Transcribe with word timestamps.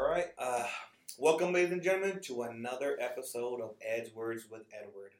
All 0.00 0.08
right. 0.08 0.28
Uh, 0.38 0.64
welcome, 1.18 1.52
ladies 1.52 1.72
and 1.72 1.82
gentlemen, 1.82 2.20
to 2.22 2.44
another 2.44 2.96
episode 2.98 3.60
of 3.60 3.72
Ed's 3.86 4.14
Words 4.14 4.46
with 4.50 4.62
Edward. 4.72 5.10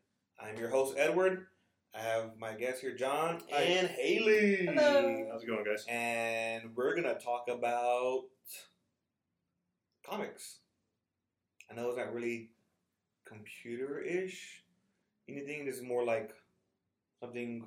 I'm 0.43 0.57
your 0.57 0.71
host, 0.71 0.95
Edward. 0.96 1.49
I 1.95 2.01
have 2.01 2.39
my 2.39 2.55
guests 2.55 2.81
here, 2.81 2.96
John 2.96 3.43
Hi. 3.51 3.61
and 3.61 3.89
Haley. 3.89 4.64
Hello. 4.64 5.27
How's 5.31 5.43
it 5.43 5.49
going, 5.49 5.64
guys? 5.64 5.85
And 5.87 6.75
we're 6.75 6.95
going 6.95 7.14
to 7.14 7.23
talk 7.23 7.49
about 7.51 8.23
comics. 10.03 10.61
I 11.71 11.75
know 11.75 11.89
it's 11.90 11.99
not 11.99 12.15
really 12.15 12.49
computer 13.26 14.01
ish. 14.01 14.62
Anything 15.29 15.67
that's 15.67 15.82
more 15.82 16.07
like 16.07 16.32
something 17.21 17.67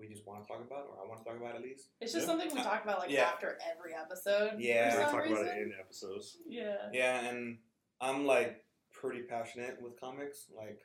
we 0.00 0.08
just 0.08 0.26
want 0.26 0.42
to 0.42 0.48
talk 0.48 0.64
about, 0.66 0.86
or 0.88 1.04
I 1.04 1.06
want 1.06 1.22
to 1.22 1.24
talk 1.30 1.38
about 1.38 1.54
at 1.54 1.62
least. 1.62 1.88
It's 2.00 2.12
just 2.12 2.22
Yeah. 2.26 2.32
something 2.32 2.48
we 2.56 2.62
talk 2.62 2.82
about 2.82 2.98
like 3.00 3.10
Yeah. 3.10 3.24
after 3.28 3.58
every 3.70 3.94
episode. 3.94 4.58
Yeah. 4.58 4.90
For 4.90 4.96
we 4.98 5.02
some 5.04 5.12
talk 5.12 5.26
about 5.44 5.56
it 5.58 5.62
in 5.62 5.72
episodes. 5.78 6.38
Yeah. 6.46 6.88
Yeah, 6.92 7.28
and 7.28 7.58
I'm 8.00 8.24
like 8.24 8.64
pretty 8.90 9.22
passionate 9.22 9.80
with 9.82 10.00
comics. 10.00 10.46
Like, 10.56 10.80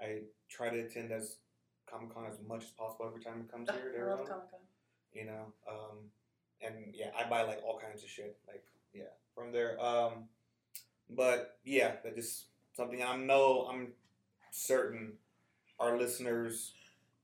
I 0.00 0.24
try 0.48 0.68
to 0.70 0.80
attend 0.80 1.12
as 1.12 1.38
Comic 1.86 2.12
Con 2.14 2.26
as 2.26 2.38
much 2.46 2.64
as 2.64 2.70
possible 2.70 3.06
every 3.06 3.20
time 3.22 3.40
it 3.40 3.50
comes 3.50 3.70
here. 3.70 4.06
I 4.06 4.14
love 4.14 4.28
Comic 4.28 4.50
Con. 4.50 4.60
You 5.12 5.24
know, 5.26 5.52
um, 5.68 6.10
and 6.60 6.94
yeah, 6.94 7.10
I 7.16 7.28
buy 7.28 7.42
like 7.42 7.62
all 7.64 7.78
kinds 7.78 8.02
of 8.04 8.08
shit. 8.10 8.38
Like, 8.46 8.64
yeah, 8.92 9.10
from 9.34 9.52
there. 9.52 9.78
Um, 9.80 10.28
but 11.10 11.58
yeah, 11.64 11.96
that 12.04 12.14
just 12.14 12.46
something 12.74 13.02
I 13.02 13.16
know. 13.16 13.66
I'm 13.70 13.94
certain 14.50 15.18
our 15.78 15.98
listeners 15.98 16.74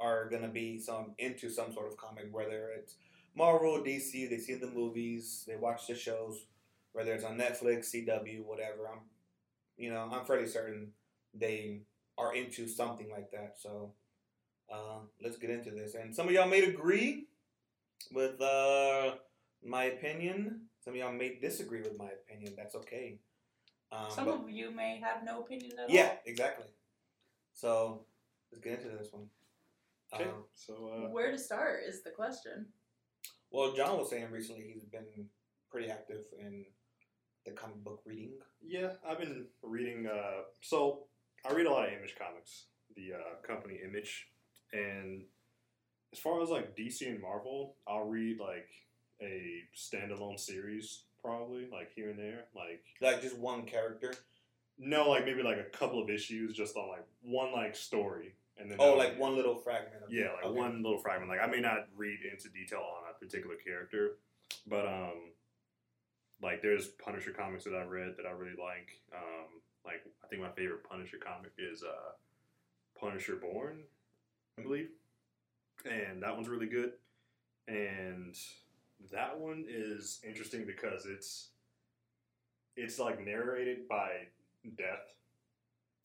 are 0.00 0.28
gonna 0.28 0.48
be 0.48 0.78
some 0.78 1.12
into 1.18 1.50
some 1.50 1.72
sort 1.72 1.88
of 1.88 1.96
comic, 1.96 2.28
whether 2.32 2.70
it's 2.76 2.94
Marvel, 3.34 3.78
DC. 3.82 4.28
They 4.28 4.38
see 4.38 4.54
the 4.54 4.66
movies, 4.68 5.44
they 5.46 5.56
watch 5.56 5.86
the 5.86 5.94
shows, 5.94 6.46
whether 6.92 7.12
it's 7.12 7.24
on 7.24 7.38
Netflix, 7.38 7.94
CW, 7.94 8.44
whatever. 8.44 8.88
I'm, 8.92 9.00
you 9.76 9.90
know, 9.90 10.08
I'm 10.10 10.24
fairly 10.24 10.46
certain 10.48 10.92
they 11.34 11.82
are 12.16 12.34
into 12.34 12.66
something 12.66 13.08
like 13.10 13.30
that. 13.30 13.54
So, 13.58 13.92
uh, 14.72 15.00
let's 15.22 15.36
get 15.36 15.50
into 15.50 15.70
this. 15.70 15.94
And 15.94 16.14
some 16.14 16.26
of 16.26 16.32
y'all 16.32 16.48
may 16.48 16.64
agree 16.64 17.26
with 18.12 18.40
uh, 18.40 19.14
my 19.64 19.84
opinion. 19.84 20.62
Some 20.80 20.94
of 20.94 20.98
y'all 20.98 21.12
may 21.12 21.38
disagree 21.40 21.80
with 21.82 21.96
my 21.98 22.08
opinion. 22.08 22.54
That's 22.56 22.74
okay. 22.76 23.18
Um, 23.92 24.10
Some 24.10 24.24
but- 24.26 24.34
of 24.34 24.50
you 24.50 24.70
may 24.70 25.00
have 25.00 25.24
no 25.24 25.40
opinion 25.40 25.72
at 25.78 25.88
all. 25.88 25.94
yeah, 25.94 26.12
exactly. 26.26 26.66
So 27.54 28.04
let's 28.52 28.62
get 28.62 28.80
into 28.80 28.96
this 28.96 29.12
one. 29.12 29.28
Okay. 30.14 30.24
Um, 30.24 30.44
so, 30.54 30.72
uh, 30.92 31.10
Where 31.10 31.30
to 31.30 31.38
start 31.38 31.80
is 31.86 32.02
the 32.02 32.10
question. 32.10 32.66
well, 33.50 33.72
John 33.74 33.98
was 33.98 34.10
saying 34.10 34.30
recently 34.30 34.70
he's 34.72 34.84
been 34.84 35.26
pretty 35.70 35.90
active 35.90 36.24
in 36.38 36.64
the 37.44 37.52
comic 37.52 37.82
book 37.84 38.00
reading. 38.04 38.32
yeah, 38.66 38.92
I've 39.06 39.18
been 39.18 39.46
reading. 39.62 40.06
Uh, 40.06 40.42
so, 40.60 41.04
I 41.48 41.52
read 41.52 41.66
a 41.66 41.70
lot 41.70 41.86
of 41.86 41.92
Image 41.92 42.14
Comics, 42.18 42.66
the 42.96 43.12
uh, 43.14 43.46
company 43.46 43.78
Image. 43.84 44.28
And 44.72 45.22
as 46.12 46.18
far 46.18 46.42
as 46.42 46.48
like 46.50 46.76
DC 46.76 47.06
and 47.06 47.20
Marvel, 47.20 47.76
I'll 47.86 48.04
read 48.04 48.38
like 48.40 48.68
a 49.22 49.60
standalone 49.76 50.38
series, 50.38 51.04
probably, 51.22 51.68
like 51.72 51.90
here 51.94 52.10
and 52.10 52.18
there. 52.18 52.44
Like, 52.54 52.82
Like 53.00 53.22
just 53.22 53.38
one 53.38 53.64
character. 53.64 54.14
no, 54.78 55.08
like 55.10 55.24
maybe 55.24 55.42
like 55.42 55.58
a 55.58 55.76
couple 55.76 56.02
of 56.02 56.10
issues 56.10 56.54
just 56.56 56.76
on 56.76 56.88
like 56.88 57.04
one 57.22 57.52
like 57.52 57.76
story. 57.76 58.34
And 58.58 58.70
then 58.70 58.78
Oh, 58.80 58.94
like 58.94 59.18
one 59.18 59.36
little 59.36 59.56
fragment. 59.56 60.02
Of 60.04 60.12
Yeah, 60.12 60.32
like 60.34 60.44
okay. 60.46 60.58
one 60.58 60.82
little 60.82 60.98
fragment. 60.98 61.30
Like 61.30 61.40
I 61.40 61.46
may 61.46 61.60
not 61.60 61.86
read 61.96 62.18
into 62.30 62.48
detail 62.48 62.80
on 62.80 63.10
a 63.10 63.18
particular 63.18 63.56
character, 63.56 64.16
but 64.66 64.86
um, 64.86 65.32
like 66.42 66.60
there's 66.62 66.88
Punisher 66.88 67.30
comics 67.32 67.64
that 67.64 67.74
I 67.74 67.84
read 67.84 68.14
that 68.16 68.26
I 68.26 68.30
really 68.30 68.56
like. 68.58 69.00
Um, 69.14 69.60
like 69.84 70.04
I 70.24 70.26
think 70.28 70.42
my 70.42 70.50
favorite 70.50 70.84
Punisher 70.88 71.18
comic 71.18 71.52
is 71.58 71.82
uh, 71.82 72.12
Punisher 73.00 73.36
Born, 73.36 73.82
I 74.58 74.62
believe, 74.62 74.88
and 75.84 76.22
that 76.22 76.34
one's 76.34 76.48
really 76.48 76.66
good. 76.66 76.92
And 77.68 78.34
that 79.12 79.38
one 79.38 79.66
is 79.68 80.20
interesting 80.26 80.64
because 80.66 81.06
it's 81.06 81.50
it's 82.76 82.98
like 82.98 83.24
narrated 83.24 83.88
by 83.88 84.10
Death 84.76 85.14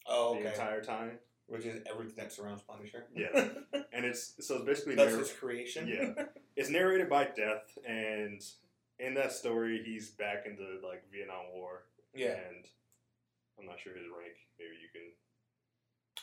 Oh, 0.06 0.38
the 0.38 0.50
entire 0.50 0.82
time, 0.82 1.12
Which 1.46 1.66
is 1.66 1.82
everything 1.90 2.14
that 2.16 2.32
surrounds 2.32 2.62
Punisher. 2.62 3.04
Yeah. 3.14 3.28
and 3.92 4.04
it's 4.06 4.34
so 4.40 4.56
it's 4.56 4.64
basically 4.64 4.94
That's 4.94 5.10
narr- 5.10 5.18
his 5.18 5.32
creation. 5.32 5.88
Yeah. 5.88 6.24
it's 6.56 6.70
narrated 6.70 7.10
by 7.10 7.24
Death, 7.24 7.76
and 7.86 8.40
in 8.98 9.14
that 9.14 9.32
story, 9.32 9.82
he's 9.84 10.10
back 10.10 10.44
in 10.46 10.56
the 10.56 10.86
like 10.86 11.04
Vietnam 11.12 11.46
War, 11.52 11.84
yeah. 12.14 12.28
and 12.28 12.64
I'm 13.58 13.66
not 13.66 13.78
sure 13.78 13.92
his 13.92 14.06
rank. 14.16 14.34
Maybe 14.58 14.76
you 14.80 14.88
can. 14.92 15.12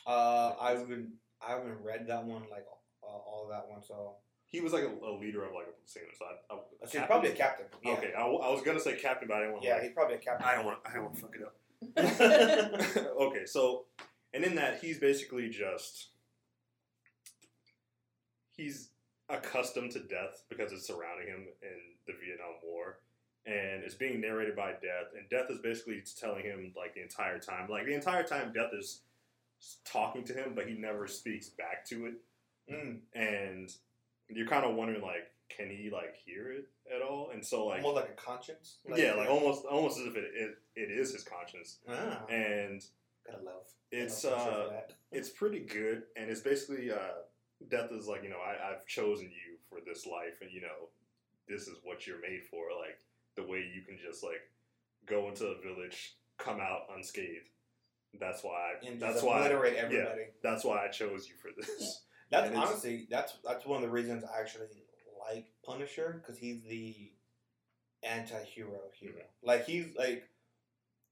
Uh, 0.06 0.54
I 0.60 0.70
haven't 0.72 1.12
I 1.46 1.52
haven't 1.52 1.82
read 1.84 2.06
that 2.08 2.24
one 2.24 2.42
like 2.50 2.64
uh, 3.02 3.06
all 3.06 3.44
of 3.44 3.50
that 3.50 3.68
one. 3.70 3.82
So 3.82 4.16
He 4.46 4.60
was 4.60 4.72
like 4.72 4.84
a, 4.84 5.06
a 5.06 5.12
leader 5.18 5.44
of 5.44 5.52
like 5.54 5.66
a 5.66 5.74
platoon, 5.78 6.10
so 6.18 6.24
I, 6.24 6.54
I, 6.54 6.58
a 6.82 6.88
he's 6.90 7.06
probably 7.06 7.30
a 7.30 7.34
captain. 7.34 7.66
Yeah. 7.84 7.92
Okay, 7.92 8.12
I 8.16 8.24
was 8.26 8.62
gonna 8.64 8.80
say 8.80 8.96
captain, 8.96 9.28
but 9.28 9.36
I 9.36 9.40
didn't 9.40 9.52
want. 9.52 9.64
Yeah, 9.64 9.74
like, 9.74 9.82
he's 9.82 9.92
probably 9.92 10.16
a 10.16 10.18
captain. 10.18 10.46
I 10.48 10.56
don't 10.56 10.66
want. 10.66 10.78
I 10.84 10.94
don't 10.94 11.04
want 11.04 11.14
to 11.16 11.20
fuck 11.20 11.34
it 11.36 11.42
up. 11.44 11.56
okay, 13.20 13.44
so 13.46 13.84
and 14.34 14.44
in 14.44 14.54
that 14.56 14.80
he's 14.80 14.98
basically 14.98 15.48
just 15.48 16.08
he's 18.56 18.90
accustomed 19.28 19.90
to 19.92 20.00
death 20.00 20.44
because 20.48 20.72
it's 20.72 20.86
surrounding 20.86 21.26
him 21.26 21.46
in 21.62 21.78
the 22.06 22.12
Vietnam 22.24 22.54
War. 22.64 22.98
And 23.44 23.82
it's 23.82 23.94
being 23.94 24.20
narrated 24.20 24.54
by 24.54 24.70
Death. 24.70 25.10
And 25.18 25.28
Death 25.28 25.50
is 25.50 25.58
basically 25.58 26.00
telling 26.20 26.44
him 26.44 26.72
like 26.76 26.94
the 26.94 27.02
entire 27.02 27.40
time. 27.40 27.68
Like 27.68 27.86
the 27.86 27.94
entire 27.94 28.22
time 28.22 28.52
Death 28.52 28.70
is 28.78 29.00
talking 29.84 30.24
to 30.24 30.32
him 30.32 30.52
but 30.54 30.66
he 30.66 30.74
never 30.74 31.06
speaks 31.06 31.48
back 31.48 31.84
to 31.86 32.06
it. 32.06 32.14
Mm. 32.72 32.98
and 33.12 33.68
you're 34.28 34.46
kind 34.46 34.64
of 34.64 34.76
wondering 34.76 35.02
like 35.02 35.32
can 35.48 35.68
he 35.68 35.90
like 35.90 36.14
hear 36.24 36.52
it 36.52 36.68
at 36.94 37.02
all? 37.02 37.30
And 37.32 37.44
so 37.44 37.66
like 37.66 37.82
more 37.82 37.92
like 37.92 38.08
a 38.08 38.20
conscience. 38.20 38.76
yeah 38.94 39.14
like 39.14 39.28
almost 39.28 39.64
almost 39.64 39.98
as 39.98 40.06
if 40.06 40.16
it, 40.16 40.30
it, 40.34 40.58
it 40.76 40.90
is 40.90 41.12
his 41.12 41.24
conscience. 41.24 41.78
Ah, 41.88 42.24
and 42.30 42.82
gotta 43.26 43.44
love. 43.44 43.66
it's 43.90 44.22
gotta 44.22 44.50
love 44.50 44.72
uh 44.72 44.92
it's 45.12 45.28
pretty 45.30 45.60
good 45.60 46.02
and 46.16 46.30
it's 46.30 46.40
basically 46.40 46.90
uh 46.90 47.22
death 47.70 47.90
is 47.92 48.08
like 48.08 48.22
you 48.22 48.30
know 48.30 48.40
I, 48.44 48.72
i've 48.72 48.86
chosen 48.86 49.26
you 49.26 49.56
for 49.68 49.78
this 49.86 50.06
life 50.06 50.40
and 50.40 50.50
you 50.50 50.60
know 50.60 50.88
this 51.48 51.62
is 51.62 51.76
what 51.84 52.06
you're 52.06 52.20
made 52.20 52.42
for 52.50 52.66
like 52.78 52.98
the 53.36 53.42
way 53.42 53.58
you 53.58 53.82
can 53.82 53.98
just 54.04 54.22
like 54.22 54.40
go 55.06 55.28
into 55.28 55.46
a 55.46 55.60
village 55.60 56.16
come 56.38 56.60
out 56.60 56.86
unscathed 56.96 57.48
that's 58.20 58.42
why 58.44 58.72
I, 58.82 58.94
that's 58.98 59.22
why 59.22 59.38
obliterate 59.38 59.76
everybody. 59.76 60.22
that's 60.42 60.64
why 60.64 60.84
i 60.84 60.88
chose 60.88 61.28
you 61.28 61.34
for 61.40 61.50
this 61.56 62.02
That's 62.32 62.48
And 62.48 62.56
honestly 62.56 63.06
that's 63.10 63.34
that's 63.44 63.66
one 63.66 63.76
of 63.76 63.82
the 63.82 63.92
reasons 63.92 64.24
I 64.24 64.40
actually 64.40 64.68
like 65.20 65.46
Punisher 65.64 66.20
because 66.20 66.38
he's 66.38 66.62
the 66.62 67.12
anti-hero 68.02 68.80
hero. 68.98 69.12
Mm-hmm. 69.12 69.46
Like 69.46 69.66
he's 69.66 69.94
like 69.96 70.28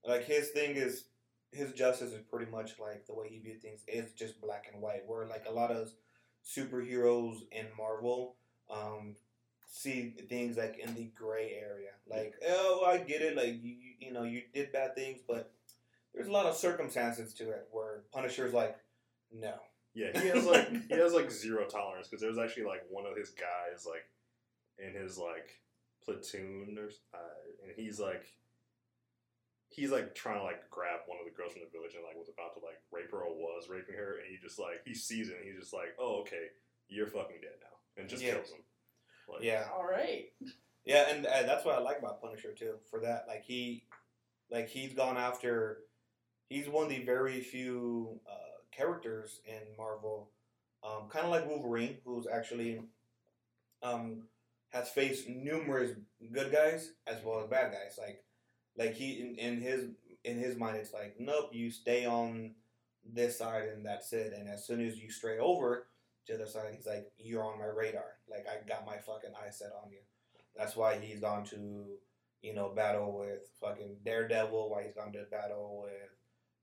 like 0.04 0.25
his 0.25 0.48
thing 0.48 0.77
is 0.77 1.04
his 1.53 1.72
justice 1.72 2.12
is 2.12 2.22
pretty 2.31 2.50
much 2.50 2.72
like 2.78 3.06
the 3.06 3.15
way 3.15 3.28
he 3.28 3.38
views 3.38 3.61
things 3.61 3.81
is 3.88 4.12
just 4.12 4.41
black 4.41 4.66
and 4.72 4.81
white. 4.83 5.03
Where 5.06 5.27
like 5.27 5.44
a 5.49 5.53
lot 5.53 5.71
of 5.71 5.91
superheroes 6.44 7.39
in 7.53 7.66
Marvel 7.77 8.36
um, 8.71 9.16
see 9.69 10.15
things 10.28 10.57
like 10.57 10.78
in 10.78 10.95
the 10.95 11.10
gray 11.16 11.53
area. 11.60 11.91
Like 12.09 12.34
oh 12.48 12.84
I 12.86 12.98
get 12.98 13.22
it. 13.22 13.36
Like 13.36 13.54
you 13.63 13.71
you- 13.72 13.86
you 14.01 14.13
know 14.13 14.22
you 14.25 14.42
did 14.54 14.72
bad 14.72 14.95
things, 14.97 15.21
but 15.28 15.53
there's 16.15 16.27
a 16.27 16.33
lot 16.33 16.47
of 16.47 16.57
circumstances 16.57 17.34
to 17.34 17.51
it 17.51 17.69
where 17.71 18.03
Punisher's 18.13 18.53
like 18.54 18.77
no. 19.33 19.54
yeah 19.95 20.10
he 20.21 20.28
has 20.28 20.45
like 20.47 20.69
he 20.89 20.95
has 20.95 21.13
like 21.13 21.30
zero 21.30 21.66
tolerance 21.66 22.09
because 22.09 22.21
there 22.21 22.30
was 22.30 22.39
actually 22.39 22.65
like 22.65 22.83
one 22.91 23.04
of 23.07 23.16
his 23.16 23.30
guys 23.30 23.86
like 23.86 24.04
in 24.84 25.01
his 25.01 25.19
like 25.19 25.60
platoon 26.04 26.77
or 26.78 26.89
uh, 27.15 27.19
and 27.63 27.72
he's 27.77 28.01
like 28.01 28.25
he's 29.80 29.91
like 29.91 30.15
trying 30.15 30.36
to 30.38 30.44
like 30.44 30.68
grab 30.68 31.00
one 31.09 31.16
of 31.18 31.24
the 31.24 31.32
girls 31.32 31.53
from 31.56 31.62
the 31.65 31.72
village 31.72 31.97
and 31.97 32.04
like 32.04 32.16
was 32.21 32.28
about 32.28 32.53
to 32.53 32.60
like 32.60 32.77
rape 32.92 33.10
her 33.10 33.24
or 33.24 33.32
was 33.34 33.68
raping 33.72 33.97
her 33.97 34.21
and 34.21 34.28
he 34.28 34.36
just 34.36 34.59
like 34.60 34.84
he 34.84 34.92
sees 34.94 35.28
it 35.32 35.36
and 35.41 35.48
he's 35.48 35.59
just 35.59 35.72
like 35.72 35.97
oh 35.98 36.21
okay 36.21 36.53
you're 36.92 37.06
fucking 37.09 37.41
dead 37.41 37.56
now 37.65 37.74
and 37.97 38.09
just 38.09 38.22
Yeah. 38.22 38.34
kills 38.36 38.50
him 38.53 38.62
like, 39.28 39.42
Yeah. 39.42 39.65
All 39.72 39.86
right. 39.86 40.27
Yeah, 40.84 41.09
and 41.10 41.24
uh, 41.27 41.42
that's 41.44 41.65
what 41.65 41.77
I 41.77 41.80
like 41.80 41.98
about 42.00 42.21
Punisher 42.21 42.53
too. 42.53 42.74
For 42.91 43.00
that, 43.00 43.27
like 43.28 43.44
he, 43.44 43.84
like 44.50 44.68
he's 44.68 44.92
gone 44.94 45.16
after. 45.16 45.78
He's 46.48 46.68
one 46.68 46.84
of 46.84 46.91
the 46.91 47.04
very 47.04 47.41
few 47.41 48.18
uh, 48.28 48.59
characters 48.72 49.41
in 49.47 49.60
Marvel, 49.78 50.30
um, 50.82 51.09
kind 51.09 51.27
of 51.27 51.30
like 51.30 51.47
Wolverine, 51.47 51.98
who's 52.04 52.27
actually 52.27 52.80
um, 53.84 54.22
has 54.71 54.88
faced 54.88 55.28
numerous 55.28 55.92
good 56.32 56.50
guys 56.50 56.92
as 57.06 57.22
well 57.24 57.41
as 57.41 57.47
bad 57.48 57.71
guys. 57.72 57.97
Like, 57.98 58.24
like 58.77 58.95
he 58.95 59.21
in, 59.21 59.37
in 59.37 59.61
his 59.61 59.87
in 60.25 60.39
his 60.39 60.57
mind, 60.57 60.77
it's 60.77 60.93
like, 60.93 61.17
nope, 61.19 61.51
you 61.53 61.71
stay 61.71 62.05
on 62.05 62.55
this 63.05 63.39
side 63.39 63.69
and 63.75 63.84
that's 63.84 64.13
it. 64.13 64.34
And 64.37 64.49
as 64.49 64.67
soon 64.67 64.87
as 64.87 64.99
you 64.99 65.11
stray 65.11 65.39
over 65.39 65.87
to 66.27 66.33
the 66.33 66.43
other 66.43 66.51
side, 66.51 66.75
he's 66.75 66.87
like, 66.87 67.11
you're 67.19 67.45
on 67.45 67.59
my 67.59 67.67
radar. 67.67 68.19
Like 68.31 68.47
I 68.47 68.67
got 68.69 68.87
my 68.87 68.97
fucking 68.99 69.31
eye 69.34 69.51
set 69.51 69.72
on 69.83 69.91
you. 69.91 70.01
That's 70.57 70.77
why 70.77 70.99
he's 70.99 71.21
gone 71.21 71.45
to 71.47 71.87
you 72.43 72.55
know, 72.55 72.71
battle 72.71 73.19
with 73.19 73.51
fucking 73.61 73.97
Daredevil, 74.05 74.71
why 74.71 74.84
he's 74.84 74.95
gone 74.95 75.13
to 75.13 75.25
battle 75.31 75.83
with, 75.84 76.11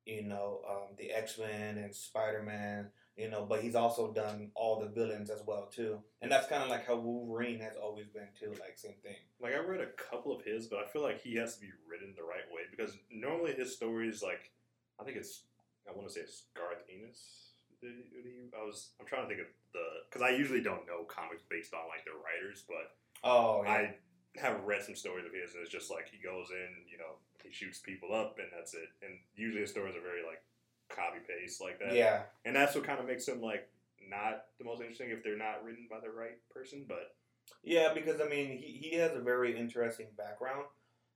you 0.05 0.23
know, 0.23 0.61
um, 0.67 0.95
the 0.97 1.11
X 1.11 1.37
Men 1.37 1.77
and 1.77 1.93
Spider 1.93 2.41
Man, 2.41 2.87
you 3.17 3.29
know, 3.29 3.45
but 3.49 3.61
he's 3.61 3.75
also 3.75 4.13
done 4.13 4.51
all 4.55 4.79
the 4.79 4.87
villains 4.87 5.29
as 5.29 5.41
well 5.45 5.65
too, 5.73 5.99
and 6.21 6.31
that's 6.31 6.47
kind 6.47 6.63
of 6.63 6.69
like 6.69 6.85
how 6.87 6.95
Wolverine 6.95 7.59
has 7.59 7.75
always 7.75 8.07
been 8.07 8.27
too, 8.39 8.51
like 8.59 8.77
same 8.77 8.95
thing. 9.03 9.15
Like 9.41 9.53
I 9.55 9.59
read 9.59 9.81
a 9.81 9.91
couple 10.09 10.35
of 10.35 10.43
his, 10.43 10.67
but 10.67 10.79
I 10.79 10.85
feel 10.87 11.01
like 11.01 11.21
he 11.21 11.35
has 11.35 11.55
to 11.55 11.61
be 11.61 11.71
written 11.89 12.13
the 12.15 12.23
right 12.23 12.45
way 12.53 12.61
because 12.69 12.95
normally 13.11 13.53
his 13.53 13.73
stories, 13.73 14.21
like 14.21 14.51
I 14.99 15.03
think 15.03 15.17
it's 15.17 15.43
I 15.89 15.95
want 15.95 16.07
to 16.07 16.13
say 16.13 16.21
it's 16.21 16.43
Garth 16.55 16.83
Ennis. 16.93 17.43
I 17.83 18.63
was 18.65 18.91
I'm 18.99 19.05
trying 19.05 19.23
to 19.23 19.27
think 19.27 19.41
of 19.41 19.47
the 19.73 19.85
because 20.09 20.21
I 20.21 20.29
usually 20.35 20.61
don't 20.61 20.85
know 20.87 21.03
comics 21.07 21.43
based 21.49 21.73
on 21.73 21.87
like 21.89 22.05
their 22.05 22.17
writers, 22.17 22.63
but 22.67 22.97
Oh, 23.23 23.63
yeah. 23.63 23.71
I 23.71 23.95
have 24.37 24.63
read 24.65 24.83
some 24.83 24.95
stories 24.95 25.25
of 25.25 25.33
his, 25.33 25.53
and 25.55 25.63
it's 25.63 25.71
just 25.71 25.89
like 25.89 26.05
he 26.09 26.21
goes 26.21 26.49
in, 26.51 26.85
you 26.91 26.97
know, 26.97 27.17
he 27.43 27.51
shoots 27.51 27.79
people 27.79 28.13
up, 28.13 28.37
and 28.37 28.47
that's 28.53 28.73
it. 28.73 28.89
And 29.01 29.17
usually 29.35 29.61
his 29.61 29.71
stories 29.71 29.95
are 29.95 30.05
very 30.05 30.21
like 30.25 30.41
copy 30.89 31.19
paste 31.27 31.61
like 31.61 31.79
that. 31.79 31.93
yeah, 31.95 32.21
and 32.45 32.55
that's 32.55 32.75
what 32.75 32.83
kind 32.83 32.99
of 32.99 33.05
makes 33.05 33.25
them 33.25 33.41
like 33.41 33.67
not 34.09 34.45
the 34.57 34.65
most 34.65 34.79
interesting 34.81 35.09
if 35.09 35.23
they're 35.23 35.37
not 35.37 35.63
written 35.63 35.87
by 35.89 35.99
the 35.99 36.09
right 36.09 36.37
person. 36.53 36.85
But 36.87 37.15
Yeah, 37.63 37.93
because 37.93 38.21
I 38.21 38.27
mean, 38.27 38.57
he, 38.57 38.89
he 38.89 38.95
has 38.97 39.15
a 39.15 39.19
very 39.21 39.57
interesting 39.57 40.07
background, 40.17 40.65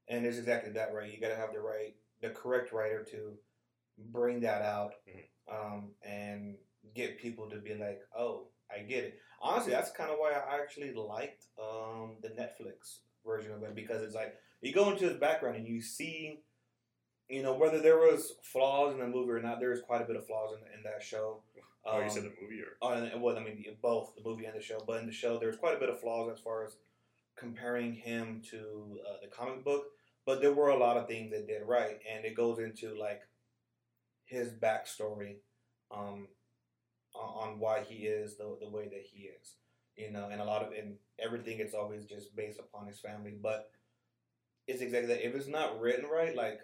and 0.08 0.26
it's 0.26 0.38
exactly 0.38 0.72
that, 0.74 0.94
right? 0.94 1.12
You 1.12 1.20
got 1.20 1.30
to 1.30 1.36
have 1.36 1.54
the 1.54 1.60
right, 1.60 1.96
the 2.22 2.30
correct 2.30 2.72
writer 2.74 3.04
to 3.12 3.38
bring 3.98 4.42
that 4.42 4.62
out, 4.62 4.94
Mhm. 5.08 5.54
um, 5.54 5.96
and 6.04 6.58
get 6.96 7.20
people 7.20 7.50
to 7.50 7.58
be 7.58 7.76
like, 7.76 8.02
"Oh, 8.18 8.48
I 8.70 8.80
get 8.80 9.04
it." 9.04 9.20
Honestly, 9.42 9.72
that's 9.72 9.92
kind 9.92 10.12
of 10.12 10.18
why 10.20 10.32
I 10.32 10.60
actually 10.62 10.94
liked 10.94 11.46
um, 11.60 12.18
the 12.22 12.30
Netflix 12.30 13.00
version 13.26 13.52
of 13.54 13.64
it 13.64 13.76
because 13.76 14.02
it's 14.02 14.16
like 14.16 14.36
you 14.62 14.74
go 14.74 14.90
into 14.92 15.06
his 15.08 15.18
background 15.18 15.56
and 15.58 15.68
you 15.68 15.82
see, 15.82 16.44
you 17.32 17.42
know, 17.42 17.54
whether 17.56 17.80
there 17.80 17.98
was 17.98 18.34
flaws 18.44 18.94
in 18.94 19.00
the 19.00 19.08
movie 19.08 19.32
or 19.32 19.42
not. 19.42 19.60
There 19.60 19.72
is 19.72 19.82
quite 19.82 20.02
a 20.02 20.06
bit 20.06 20.18
of 20.18 20.28
flaws 20.28 20.52
in, 20.54 20.78
in 20.78 20.84
that 20.84 21.02
show. 21.02 21.38
oh, 21.86 21.98
you 22.00 22.04
Um, 22.04 22.10
said 22.10 22.24
the 22.24 22.34
movie 22.42 22.62
or 22.62 22.78
Oh, 22.82 22.92
and 22.92 23.22
well, 23.22 23.38
I 23.38 23.44
mean, 23.44 23.66
both 23.82 24.14
the 24.16 24.24
movie 24.30 24.46
and 24.46 24.56
the 24.56 24.62
show. 24.62 24.84
But 24.86 25.00
in 25.00 25.08
the 25.08 25.14
show, 25.14 25.40
there's 25.40 25.56
quite 25.58 25.76
a 25.76 25.80
bit 25.80 25.90
of 25.90 26.00
flaws 26.00 26.30
as 26.32 26.40
far 26.40 26.66
as 26.66 26.76
comparing 27.38 27.94
him 27.94 28.42
to 28.52 29.00
uh, 29.10 29.18
the 29.22 29.28
comic 29.28 29.64
book. 29.64 29.86
But 30.26 30.42
there 30.42 30.54
were 30.54 30.70
a 30.70 30.78
lot 30.78 30.98
of 30.98 31.08
things 31.08 31.32
that 31.32 31.48
did 31.48 31.64
right, 31.66 32.00
and 32.12 32.26
it 32.26 32.36
goes 32.36 32.60
into 32.60 32.94
like 33.00 33.22
his 34.26 34.50
backstory 34.50 35.38
um, 35.90 36.28
on, 37.16 37.50
on 37.54 37.60
why 37.60 37.82
he 37.88 38.06
is 38.06 38.38
the 38.38 38.58
the 38.60 38.70
way 38.70 38.90
that 38.90 39.04
he 39.12 39.24
is. 39.24 39.56
You 39.96 40.12
know, 40.12 40.30
and 40.32 40.42
a 40.42 40.46
lot 40.46 40.64
of 40.64 40.74
and 40.74 40.96
everything 41.18 41.60
it's 41.60 41.74
always 41.74 42.06
just 42.06 42.36
based 42.36 42.60
upon 42.60 42.88
his 42.88 43.00
family. 43.00 43.34
But 43.42 43.72
it's 44.68 44.82
exactly 44.82 45.08
that. 45.14 45.26
If 45.26 45.34
it's 45.36 45.48
not 45.48 45.80
written 45.80 46.06
right, 46.10 46.36
like 46.36 46.60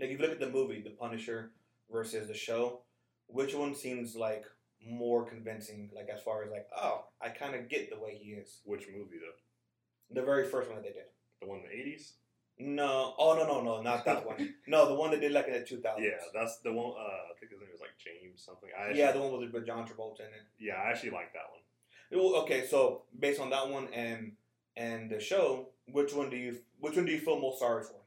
like 0.00 0.10
if 0.10 0.18
you 0.18 0.18
look 0.18 0.32
at 0.32 0.40
the 0.40 0.50
movie, 0.50 0.80
The 0.82 0.90
Punisher 0.90 1.52
versus 1.90 2.28
the 2.28 2.34
show, 2.34 2.80
which 3.26 3.54
one 3.54 3.74
seems 3.74 4.14
like 4.16 4.44
more 4.86 5.24
convincing? 5.28 5.90
Like 5.94 6.08
as 6.14 6.22
far 6.22 6.44
as 6.44 6.50
like, 6.50 6.66
oh, 6.76 7.04
I 7.20 7.28
kind 7.30 7.54
of 7.54 7.68
get 7.68 7.90
the 7.90 7.98
way 7.98 8.18
he 8.20 8.30
is. 8.30 8.60
which 8.64 8.86
movie 8.92 9.18
though? 9.20 10.14
The 10.20 10.24
very 10.24 10.46
first 10.46 10.68
one 10.68 10.76
that 10.76 10.84
they 10.84 10.92
did. 10.92 11.08
The 11.40 11.46
one 11.48 11.58
in 11.58 11.64
the 11.64 11.74
eighties. 11.74 12.14
No, 12.60 13.14
oh 13.18 13.34
no 13.36 13.46
no 13.46 13.62
no, 13.62 13.82
not 13.82 14.04
that 14.06 14.26
one. 14.26 14.54
No, 14.66 14.88
the 14.88 14.94
one 14.94 15.10
that 15.12 15.20
they 15.20 15.28
did 15.28 15.32
like 15.32 15.46
in 15.46 15.52
the 15.52 15.60
two 15.60 15.80
thousands. 15.80 16.06
Yeah, 16.06 16.40
that's 16.40 16.58
the 16.58 16.72
one. 16.72 16.92
Uh, 16.98 17.30
I 17.30 17.38
think 17.38 17.52
his 17.52 17.60
name 17.60 17.68
was 17.70 17.80
like 17.80 17.90
James 18.04 18.42
something. 18.44 18.68
I 18.76 18.86
actually, 18.86 18.98
yeah, 19.00 19.12
the 19.12 19.20
one 19.20 19.40
with 19.40 19.52
with 19.52 19.66
John 19.66 19.86
Travolta 19.86 20.20
in 20.20 20.26
it. 20.26 20.46
yeah, 20.58 20.74
I 20.74 20.90
actually 20.90 21.10
like 21.10 21.32
that 21.34 21.46
one. 21.50 21.62
Well, 22.10 22.42
Okay, 22.42 22.66
so 22.66 23.02
based 23.18 23.40
on 23.40 23.50
that 23.50 23.68
one 23.68 23.88
and 23.94 24.32
and 24.76 25.08
the 25.10 25.20
show, 25.20 25.68
which 25.92 26.12
one 26.14 26.30
do 26.30 26.36
you 26.36 26.58
which 26.80 26.96
one 26.96 27.04
do 27.06 27.12
you 27.12 27.20
feel 27.20 27.38
most 27.40 27.60
sorry 27.60 27.84
for? 27.84 28.00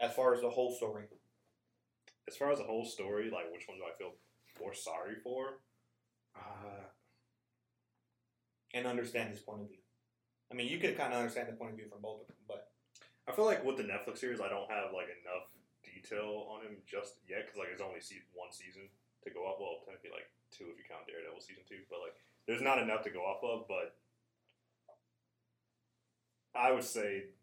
As 0.00 0.12
far 0.12 0.34
as 0.34 0.40
the 0.40 0.50
whole 0.50 0.74
story. 0.74 1.04
As 2.28 2.36
far 2.36 2.50
as 2.50 2.58
the 2.58 2.64
whole 2.64 2.84
story, 2.84 3.30
like 3.30 3.52
which 3.52 3.66
one 3.66 3.78
do 3.78 3.84
I 3.84 3.96
feel 3.96 4.12
more 4.60 4.74
sorry 4.74 5.14
for? 5.22 5.60
Uh, 6.36 6.90
and 8.74 8.86
understand 8.86 9.30
his 9.30 9.40
point 9.40 9.62
of 9.62 9.68
view. 9.68 9.80
I 10.50 10.54
mean, 10.54 10.68
you 10.68 10.78
can 10.78 10.94
kind 10.94 11.12
of 11.12 11.18
understand 11.18 11.48
the 11.48 11.56
point 11.56 11.72
of 11.72 11.76
view 11.76 11.88
from 11.88 12.02
both 12.02 12.22
of 12.22 12.26
them, 12.28 12.42
but 12.46 12.68
I 13.26 13.32
feel 13.32 13.46
like 13.46 13.64
with 13.64 13.76
the 13.76 13.88
Netflix 13.88 14.18
series, 14.18 14.40
I 14.40 14.52
don't 14.52 14.70
have 14.70 14.92
like 14.94 15.10
enough 15.10 15.50
detail 15.82 16.46
on 16.50 16.62
him 16.62 16.78
just 16.86 17.18
yet 17.26 17.46
because 17.46 17.58
like 17.58 17.72
it's 17.72 17.82
only 17.82 18.00
se- 18.00 18.26
one 18.34 18.52
season 18.52 18.86
to 19.24 19.30
go 19.30 19.46
up. 19.48 19.58
Well, 19.58 19.82
technically 19.82 20.14
like 20.14 20.30
two 20.54 20.70
if 20.70 20.78
you 20.78 20.86
count 20.86 21.06
Daredevil 21.10 21.42
season 21.42 21.66
two, 21.66 21.82
but 21.90 22.02
like 22.04 22.14
there's 22.46 22.62
not 22.62 22.78
enough 22.78 23.02
to 23.06 23.10
go 23.10 23.26
off 23.26 23.42
of. 23.42 23.66
But 23.66 23.98
I 26.54 26.70
would 26.70 26.86
say 26.86 27.34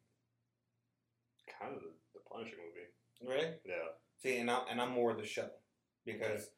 kind 1.60 1.74
of 1.75 1.81
the, 1.81 1.92
the 2.13 2.19
Punisher 2.30 2.56
movie. 2.57 3.34
really, 3.34 3.56
Yeah, 3.66 3.90
see, 4.22 4.38
and 4.38 4.50
I'm 4.50 4.62
and 4.69 4.81
I'm 4.81 4.92
more 4.92 5.13
the 5.13 5.25
show 5.25 5.50
because 6.06 6.50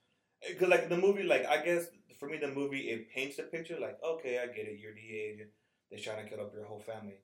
because 0.48 0.70
like 0.70 0.90
the 0.90 0.98
movie, 0.98 1.24
like 1.24 1.46
I 1.46 1.64
guess 1.64 1.86
for 2.20 2.28
me 2.30 2.38
the 2.38 2.48
movie 2.50 2.90
it 2.90 3.10
paints 3.14 3.38
the 3.38 3.44
picture 3.44 3.78
like 3.80 3.98
okay, 4.04 4.40
I 4.40 4.48
get 4.48 4.68
it, 4.68 4.80
you're 4.80 4.94
the 4.94 5.18
agent, 5.18 5.50
they're 5.90 6.00
trying 6.00 6.24
to 6.24 6.30
kill 6.30 6.42
up 6.42 6.54
your 6.54 6.66
whole 6.66 6.80
family. 6.80 7.20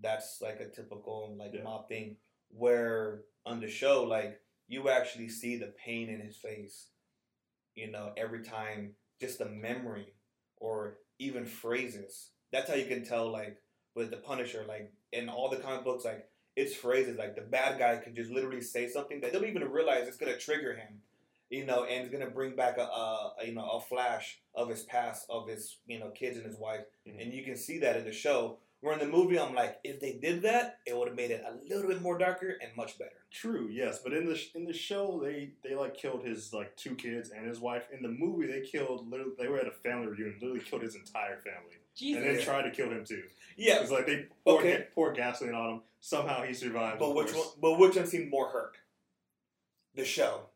That's 0.00 0.40
like 0.40 0.60
a 0.60 0.68
typical 0.68 1.36
like 1.38 1.52
Yeah. 1.54 1.62
mob 1.62 1.88
thing. 1.88 2.16
Where 2.50 3.22
on 3.46 3.60
the 3.60 3.68
show, 3.68 4.04
like 4.04 4.40
you 4.68 4.88
actually 4.88 5.28
see 5.28 5.56
the 5.56 5.72
pain 5.84 6.08
in 6.08 6.20
his 6.20 6.36
face, 6.36 6.88
you 7.74 7.90
know, 7.90 8.12
every 8.16 8.42
time 8.42 8.94
just 9.20 9.38
the 9.38 9.46
memory 9.48 10.14
or 10.56 10.98
even 11.18 11.44
phrases. 11.46 12.30
That's 12.52 12.68
how 12.68 12.76
you 12.76 12.86
can 12.86 13.04
tell 13.04 13.30
like 13.30 13.56
with 13.94 14.10
the 14.10 14.16
Punisher, 14.18 14.64
like 14.68 14.92
in 15.12 15.28
all 15.28 15.48
the 15.48 15.56
comic 15.56 15.84
books, 15.84 16.04
like 16.04 16.28
it's 16.56 16.74
phrases 16.74 17.16
like 17.18 17.34
the 17.34 17.42
bad 17.42 17.78
guy 17.78 17.96
can 17.96 18.14
just 18.14 18.30
literally 18.30 18.60
say 18.60 18.88
something 18.88 19.20
that 19.20 19.32
they 19.32 19.38
don't 19.38 19.48
even 19.48 19.68
realize 19.70 20.06
it's 20.08 20.16
gonna 20.16 20.36
trigger 20.36 20.74
him, 20.74 21.00
you 21.50 21.64
know, 21.66 21.84
and 21.84 22.04
it's 22.04 22.12
gonna 22.12 22.30
bring 22.30 22.54
back 22.56 22.78
a, 22.78 22.82
a, 22.82 23.32
a 23.42 23.46
you 23.46 23.54
know 23.54 23.68
a 23.68 23.80
flash 23.80 24.38
of 24.54 24.68
his 24.68 24.82
past, 24.82 25.26
of 25.30 25.48
his 25.48 25.76
you 25.86 25.98
know 25.98 26.10
kids 26.10 26.36
and 26.36 26.46
his 26.46 26.58
wife, 26.58 26.84
Mhm. 27.08 27.22
and 27.22 27.32
you 27.34 27.42
can 27.44 27.56
see 27.56 27.78
that 27.78 27.96
in 27.96 28.04
the 28.04 28.12
show. 28.12 28.58
Where 28.80 28.94
in 28.94 28.98
the 28.98 29.06
movie, 29.06 29.38
I'm 29.38 29.54
like, 29.54 29.78
if 29.84 30.00
they 30.00 30.14
did 30.14 30.42
that, 30.42 30.80
it 30.86 30.96
would 30.96 31.06
have 31.06 31.16
made 31.16 31.30
it 31.30 31.44
a 31.46 31.54
little 31.72 31.88
bit 31.88 32.02
more 32.02 32.18
darker 32.18 32.56
and 32.60 32.74
much 32.76 32.98
better. 32.98 33.12
true. 33.30 33.68
Yes, 33.70 34.00
but 34.02 34.12
in 34.12 34.26
the 34.26 34.34
sh- 34.36 34.50
in 34.56 34.64
the 34.64 34.72
show, 34.72 35.20
they 35.22 35.52
they 35.62 35.74
like 35.76 35.96
killed 35.96 36.24
his 36.24 36.52
like 36.52 36.76
two 36.76 36.96
kids 36.96 37.30
and 37.30 37.46
his 37.46 37.60
wife. 37.60 37.84
In 37.92 38.02
the 38.02 38.08
movie, 38.08 38.46
they 38.48 38.60
killed. 38.60 39.08
Literally, 39.08 39.34
they 39.38 39.46
were 39.46 39.58
at 39.60 39.68
a 39.68 39.70
family 39.70 40.08
reunion. 40.08 40.36
Literally 40.40 40.60
killed 40.64 40.82
his 40.82 40.96
entire 40.96 41.36
family, 41.38 41.76
Jesus. 41.94 42.20
and 42.22 42.30
then 42.30 42.38
Yeah. 42.38 42.44
tried 42.44 42.62
to 42.62 42.70
kill 42.70 42.90
him 42.90 43.04
too. 43.04 43.22
Yeah, 43.56 43.80
It's 43.82 43.90
like 43.90 44.06
they 44.06 44.26
poured, 44.44 44.60
Okay. 44.64 44.86
poured 44.94 45.16
gasoline 45.16 45.54
on 45.54 45.70
him. 45.74 45.82
Somehow 46.00 46.42
he 46.42 46.54
survived. 46.54 46.98
But 46.98 47.14
which 47.14 47.32
course. 47.32 47.48
one? 47.48 47.60
But 47.60 47.78
which 47.78 47.96
one 47.96 48.06
seemed 48.06 48.30
more 48.30 48.48
hurt? 48.48 48.76
The 49.94 50.04
show. 50.04 50.48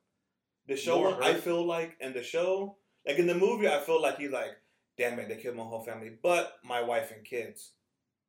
The 0.67 0.77
show 0.77 0.97
More 0.99 1.11
one, 1.13 1.23
I 1.23 1.35
feel 1.35 1.65
like, 1.65 1.97
in 2.01 2.13
the 2.13 2.23
show, 2.23 2.77
like 3.07 3.19
in 3.19 3.27
the 3.27 3.35
movie, 3.35 3.69
I 3.69 3.81
feel 3.81 4.01
like 4.03 4.19
he's 4.19 4.31
like, 4.33 4.57
"Damn 4.97 5.19
it, 5.21 5.29
they 5.29 5.37
killed 5.37 5.57
my 5.57 5.63
whole 5.63 5.85
family, 5.85 6.09
but 6.11 6.59
my 6.65 6.81
wife 6.83 7.13
and 7.13 7.25
kids." 7.25 7.73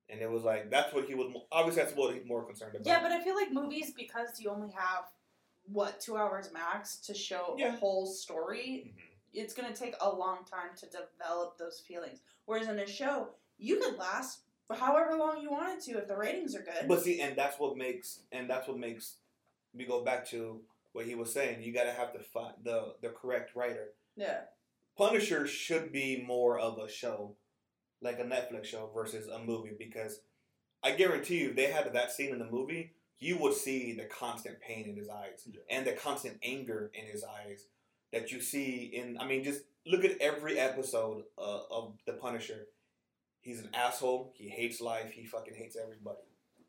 And 0.09 0.21
it 0.21 0.29
was 0.29 0.43
like 0.43 0.69
that's 0.69 0.93
what 0.93 1.05
he 1.07 1.15
was. 1.15 1.33
Obviously, 1.51 1.83
that's 1.83 1.95
what 1.95 2.13
he's 2.13 2.25
more 2.25 2.45
concerned 2.45 2.75
about. 2.75 2.85
yeah, 2.85 3.01
but 3.01 3.11
I 3.11 3.23
feel 3.23 3.35
like 3.35 3.51
movies 3.51 3.91
because 3.93 4.39
you 4.39 4.49
only 4.51 4.71
have 4.71 5.05
what 5.71 5.99
two 5.99 6.15
hours 6.17 6.51
max 6.53 6.97
to 6.97 7.13
show 7.13 7.55
Yeah. 7.57 7.69
a 7.73 7.77
whole 7.77 8.05
story. 8.05 8.93
Mhm. 8.95 9.01
It's 9.33 9.53
gonna 9.53 9.75
take 9.75 9.95
a 10.01 10.09
long 10.09 10.39
time 10.49 10.75
to 10.77 10.85
develop 10.87 11.57
those 11.57 11.79
feelings. 11.79 12.19
Whereas 12.45 12.67
in 12.67 12.79
a 12.79 12.87
show, 12.87 13.29
you 13.57 13.79
could 13.79 13.97
last 13.97 14.39
however 14.69 15.15
long 15.17 15.41
you 15.41 15.49
wanted 15.51 15.81
to 15.81 15.97
if 15.97 16.07
the 16.07 16.15
ratings 16.17 16.55
are 16.55 16.61
good. 16.63 16.87
But 16.87 17.01
see, 17.01 17.21
and 17.21 17.35
that's 17.37 17.57
what 17.59 17.77
makes, 17.77 18.19
and 18.31 18.49
that's 18.49 18.67
what 18.67 18.77
makes 18.77 19.15
we 19.73 19.85
go 19.85 20.03
back 20.03 20.27
to 20.29 20.61
what 20.93 21.05
he 21.05 21.15
was 21.15 21.31
saying. 21.33 21.61
You 21.61 21.73
got 21.73 21.83
to 21.83 21.91
have 21.93 22.13
to 22.13 22.19
find 22.19 22.53
the 22.63 22.95
the 23.01 23.09
correct 23.09 23.55
writer. 23.55 23.89
yeah, 24.15 24.41
Punisher 24.97 25.45
should 25.47 25.91
be 25.91 26.23
more 26.25 26.57
of 26.59 26.79
a 26.79 26.89
show, 26.89 27.35
like 28.01 28.19
a 28.19 28.23
Netflix 28.23 28.65
show 28.65 28.89
versus 28.93 29.27
a 29.27 29.39
movie, 29.39 29.73
because 29.77 30.21
I 30.83 30.91
guarantee 30.91 31.39
you, 31.39 31.49
if 31.49 31.55
they 31.55 31.71
had 31.71 31.91
that 31.93 32.11
scene 32.11 32.31
in 32.31 32.39
the 32.39 32.49
movie, 32.49 32.93
you 33.19 33.37
would 33.37 33.53
see 33.53 33.93
the 33.93 34.05
constant 34.05 34.59
pain 34.59 34.85
in 34.87 34.95
his 34.95 35.09
eyes 35.09 35.47
Yeah. 35.51 35.61
and 35.69 35.85
the 35.87 35.93
constant 35.93 36.37
anger 36.43 36.91
in 36.93 37.05
his 37.05 37.23
eyes 37.23 37.65
that 38.13 38.31
you 38.31 38.41
see 38.41 38.91
in. 38.93 39.17
I 39.19 39.25
mean, 39.27 39.43
just 39.43 39.61
look 39.85 40.05
at 40.05 40.19
every 40.19 40.59
episode 40.59 41.23
uh, 41.37 41.61
of 41.71 41.97
The 42.05 42.13
Punisher. 42.13 42.67
He's 43.41 43.59
an 43.59 43.69
asshole. 43.73 44.33
He 44.35 44.49
hates 44.49 44.81
life. 44.81 45.11
He 45.11 45.25
fucking 45.25 45.55
hates 45.55 45.77
everybody, 45.81 46.17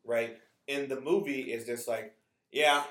right? 0.05 0.37
In 0.67 0.87
the 0.87 1.01
movie, 1.01 1.51
it's 1.51 1.65
just 1.65 1.87
like, 1.87 2.13
yeah, 2.51 2.83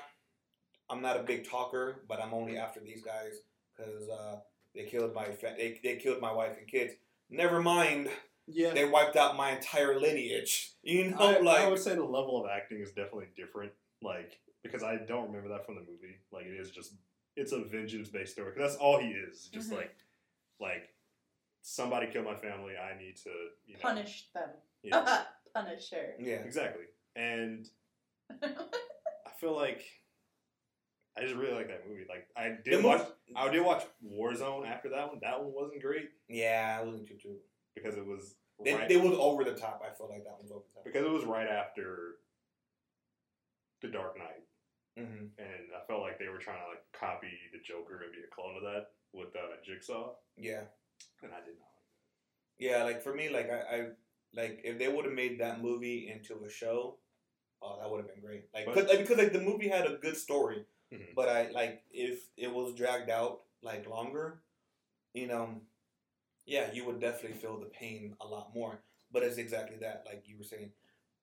I'm 0.89 1.01
not 1.01 1.17
a 1.19 1.23
big 1.23 1.47
talker, 1.49 2.03
but 2.07 2.21
I'm 2.21 2.33
only 2.33 2.57
after 2.57 2.79
these 2.79 3.01
guys 3.03 3.41
because 3.75 4.09
uh, 4.09 4.37
they 4.75 4.83
killed 4.85 5.13
my 5.13 5.25
fa- 5.25 5.55
they, 5.57 5.79
they 5.83 5.95
killed 5.97 6.21
my 6.21 6.31
wife 6.31 6.57
and 6.57 6.67
kids. 6.67 6.93
Never 7.29 7.61
mind, 7.61 8.09
Yeah, 8.47 8.73
they 8.73 8.85
wiped 8.85 9.15
out 9.15 9.37
my 9.37 9.51
entire 9.51 9.99
lineage. 9.99 10.73
You 10.81 11.11
know, 11.11 11.17
I, 11.19 11.39
like 11.39 11.59
I 11.61 11.67
would 11.69 11.77
say 11.79 11.93
the 11.93 12.03
level 12.03 12.43
of 12.43 12.49
acting 12.49 12.79
is 12.79 12.89
definitely 12.89 13.27
different. 13.35 13.73
Like 14.01 14.39
because 14.63 14.81
I 14.81 14.95
don't 14.95 15.27
remember 15.27 15.49
that 15.49 15.65
from 15.65 15.75
the 15.75 15.81
movie. 15.81 16.17
Like 16.31 16.45
it 16.45 16.59
is 16.59 16.71
just 16.71 16.93
it's 17.39 17.51
a 17.53 17.63
vengeance 17.63 18.09
based 18.09 18.33
story. 18.33 18.51
'Cause 18.51 18.61
that's 18.61 18.75
all 18.75 18.99
he 18.99 19.09
is. 19.09 19.47
Just 19.49 19.69
Mhm. 19.71 19.77
like 19.77 19.95
like 20.59 20.93
somebody 21.61 22.07
killed 22.07 22.25
my 22.25 22.35
family. 22.35 22.77
I 22.77 22.97
need 22.97 23.15
to 23.17 23.29
you 23.65 23.73
know, 23.75 23.79
punish 23.81 24.29
them. 24.33 24.49
Yeah, 24.83 25.25
Punisher. 25.53 26.15
Yeah. 26.19 26.35
Exactly. 26.43 26.85
And 27.15 27.67
I 28.29 29.31
feel 29.37 29.55
like 29.55 29.83
I 31.17 31.21
just 31.21 31.35
really 31.35 31.53
like 31.53 31.67
that 31.67 31.87
movie. 31.87 32.05
Like 32.07 32.27
I 32.35 32.57
did 32.63 32.81
mo- 32.81 32.89
watch 32.89 33.07
I 33.35 33.49
did 33.49 33.61
watch 33.65 33.83
Warzone 34.05 34.67
after 34.67 34.89
that 34.89 35.07
one. 35.09 35.19
That 35.21 35.41
one 35.43 35.53
wasn't 35.53 35.81
great 35.81 36.09
Yeah, 36.27 36.77
I 36.79 36.83
wasn't 36.83 37.07
too 37.07 37.17
true. 37.17 37.39
because 37.75 37.95
it 37.95 38.05
was 38.05 38.35
It, 38.65 38.73
right 38.75 38.91
it 38.91 39.01
was 39.01 39.17
over 39.17 39.43
the 39.43 39.55
top. 39.55 39.81
I 39.85 39.93
felt 39.95 40.09
like 40.09 40.23
that 40.25 40.33
one 40.33 40.43
was 40.43 40.51
over 40.51 40.65
the 40.67 40.73
top. 40.75 40.83
because 40.85 41.05
it 41.05 41.09
was 41.11 41.23
right 41.25 41.47
after 41.47 42.19
The 43.81 43.87
Dark 43.87 44.17
Knight. 44.17 44.43
Hmm 45.05 45.25
And 45.37 45.63
I 45.75 45.85
felt 45.87 46.01
like 46.01 46.19
they 46.19 46.27
were 46.27 46.37
trying 46.39 46.59
to 46.59 46.69
like 46.69 46.83
copy 46.93 47.31
the 47.53 47.59
Joker 47.59 48.01
and 48.03 48.11
be 48.11 48.19
a 48.19 48.33
clone 48.35 48.55
of 48.57 48.63
that 48.63 48.91
with 49.13 49.29
uh, 49.35 49.55
Jigsaw. 49.65 50.13
Yeah. 50.37 50.63
And 51.23 51.31
I 51.33 51.39
did 51.45 51.57
not 51.59 51.69
Like 51.73 52.59
Yeah, 52.59 52.83
like 52.83 53.01
for 53.01 53.13
me, 53.13 53.29
like 53.29 53.49
I, 53.51 53.75
I 53.75 53.87
like 54.33 54.61
if 54.63 54.77
they 54.77 54.87
would 54.87 55.05
have 55.05 55.13
made 55.13 55.39
that 55.39 55.61
movie 55.61 56.11
into 56.13 56.43
a 56.45 56.49
show, 56.49 56.97
oh, 57.61 57.77
that 57.79 57.89
would 57.89 57.97
have 57.97 58.07
been 58.13 58.21
great. 58.23 58.45
Like, 58.53 58.65
But- 58.65 58.87
like, 58.87 58.99
because 58.99 59.17
like 59.17 59.33
the 59.33 59.41
movie 59.41 59.69
had 59.69 59.85
a 59.87 59.97
good 59.97 60.17
story, 60.17 60.65
Mhm. 60.93 61.15
but 61.15 61.29
I 61.29 61.49
like 61.51 61.83
if 61.91 62.27
it 62.37 62.51
was 62.53 62.73
dragged 62.75 63.09
out 63.09 63.41
like 63.61 63.87
longer, 63.87 64.41
you 65.13 65.27
know, 65.27 65.61
yeah, 66.45 66.71
you 66.73 66.85
would 66.85 66.99
definitely 66.99 67.37
feel 67.37 67.59
the 67.59 67.67
pain 67.67 68.15
a 68.21 68.27
lot 68.27 68.53
more. 68.55 68.81
But 69.11 69.23
it's 69.23 69.37
exactly 69.37 69.77
that, 69.77 70.03
like 70.05 70.23
you 70.27 70.37
were 70.37 70.43
saying, 70.43 70.71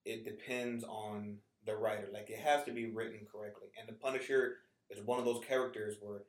it 0.05 0.25
depends 0.25 0.83
on 0.83 1.37
the 1.67 1.75
writer. 1.75 2.07
Like 2.11 2.29
it 2.31 2.39
has 2.39 2.63
to 2.65 2.71
be 2.71 2.87
written 2.87 3.19
correctly, 3.31 3.67
and 3.79 3.87
the 3.87 3.93
Punisher 3.93 4.55
is 4.89 5.03
one 5.05 5.19
of 5.19 5.25
those 5.25 5.43
characters 5.47 5.97
where 6.01 6.21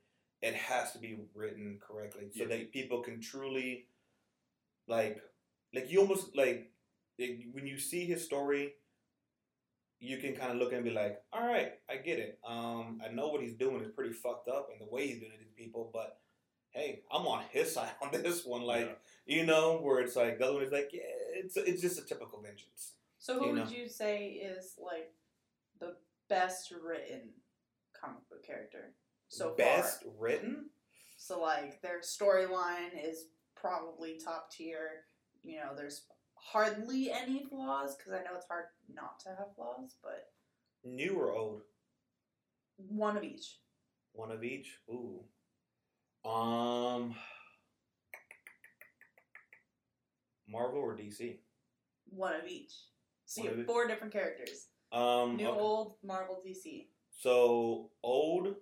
it 0.43 0.55
has 0.55 0.93
to 0.93 0.99
be 0.99 1.17
written 1.35 1.79
correctly 1.81 2.25
so 2.37 2.43
Yeah. 2.43 2.49
that 2.57 2.73
people 2.73 3.01
can 3.03 3.21
truly 3.21 3.87
like 4.87 5.21
like 5.75 5.91
you 5.91 6.01
almost 6.01 6.37
like, 6.37 6.71
like 7.19 7.41
when 7.53 7.67
you 7.67 7.79
see 7.79 8.05
his 8.05 8.25
story 8.25 8.75
you 10.01 10.17
can 10.19 10.35
kind 10.35 10.53
of 10.53 10.59
look 10.59 10.73
and 10.73 10.85
be 10.85 10.91
like 10.91 11.21
all 11.33 11.45
right 11.47 11.73
i 11.91 11.97
get 11.97 12.19
it 12.21 12.39
um 12.47 13.01
i 13.05 13.13
know 13.13 13.29
what 13.29 13.43
he's 13.43 13.55
doing 13.55 13.81
is 13.83 13.91
pretty 13.95 14.13
fucked 14.13 14.49
up 14.49 14.69
and 14.71 14.81
the 14.81 14.93
way 14.95 15.07
he's 15.09 15.19
doing 15.19 15.33
it 15.33 15.39
to 15.41 15.63
people 15.63 15.91
but 15.93 16.19
hey 16.71 17.01
i'm 17.13 17.27
on 17.27 17.43
his 17.51 17.73
side 17.75 17.91
on 18.01 18.11
this 18.13 18.45
one 18.47 18.63
like 18.63 18.99
you 19.27 19.45
know 19.45 19.79
where 19.79 19.99
it's 20.01 20.15
like 20.17 20.39
the 20.39 20.45
other 20.45 20.55
one 20.55 20.63
is 20.63 20.73
like 20.73 20.91
yeah 20.93 21.01
it's 21.35 21.57
it's 21.57 21.83
just 21.83 21.99
a 21.99 22.05
typical 22.05 22.41
vengeance 22.41 22.93
So 23.19 23.39
who 23.41 23.47
You 23.47 23.53
would 23.55 23.65
know. 23.65 23.77
you 23.77 23.89
say 23.89 24.29
is 24.29 24.75
like 24.83 25.13
the 25.81 25.97
best 26.29 26.73
written 26.83 27.31
comic 27.99 28.29
book 28.29 28.45
character 28.47 28.95
so 29.29 29.49
far 29.49 29.57
best 29.57 30.03
far? 30.03 30.13
written 30.19 30.67
So 31.17 31.41
like 31.41 31.81
their 31.83 32.01
storyline 32.01 32.91
is 33.03 33.27
probably 33.57 34.19
top 34.23 34.51
tier. 34.51 35.05
You 35.43 35.57
know, 35.61 35.73
there's 35.77 36.03
hardly 36.35 37.11
any 37.11 37.45
flaws 37.49 37.97
because 37.97 38.13
I 38.13 38.19
know 38.23 38.37
it's 38.37 38.47
hard 38.49 38.67
not 38.93 39.19
to 39.21 39.31
have 39.31 39.55
flaws, 39.57 39.97
but 40.03 40.29
new 40.85 41.15
or 41.19 41.33
old 41.33 41.63
one 42.77 43.17
of 43.17 43.25
each. 43.25 43.59
one 44.13 44.31
of 44.31 44.45
each 44.45 44.79
ooh 44.91 45.21
um 46.29 47.15
marvel 50.49 50.81
or 50.81 50.97
dc 50.97 51.39
One 52.11 52.35
of 52.35 52.47
each. 52.47 52.73
So 53.27 53.43
One 53.43 53.45
you 53.45 53.51
have 53.51 53.61
each. 53.61 53.67
four 53.67 53.87
different 53.89 54.13
characters. 54.13 54.67
Um 54.93 55.37
New, 55.37 55.49
okay. 55.49 55.59
old, 55.61 55.95
Marvel, 56.03 56.43
DC. 56.47 56.87
So 57.11 57.91
old 58.03 58.55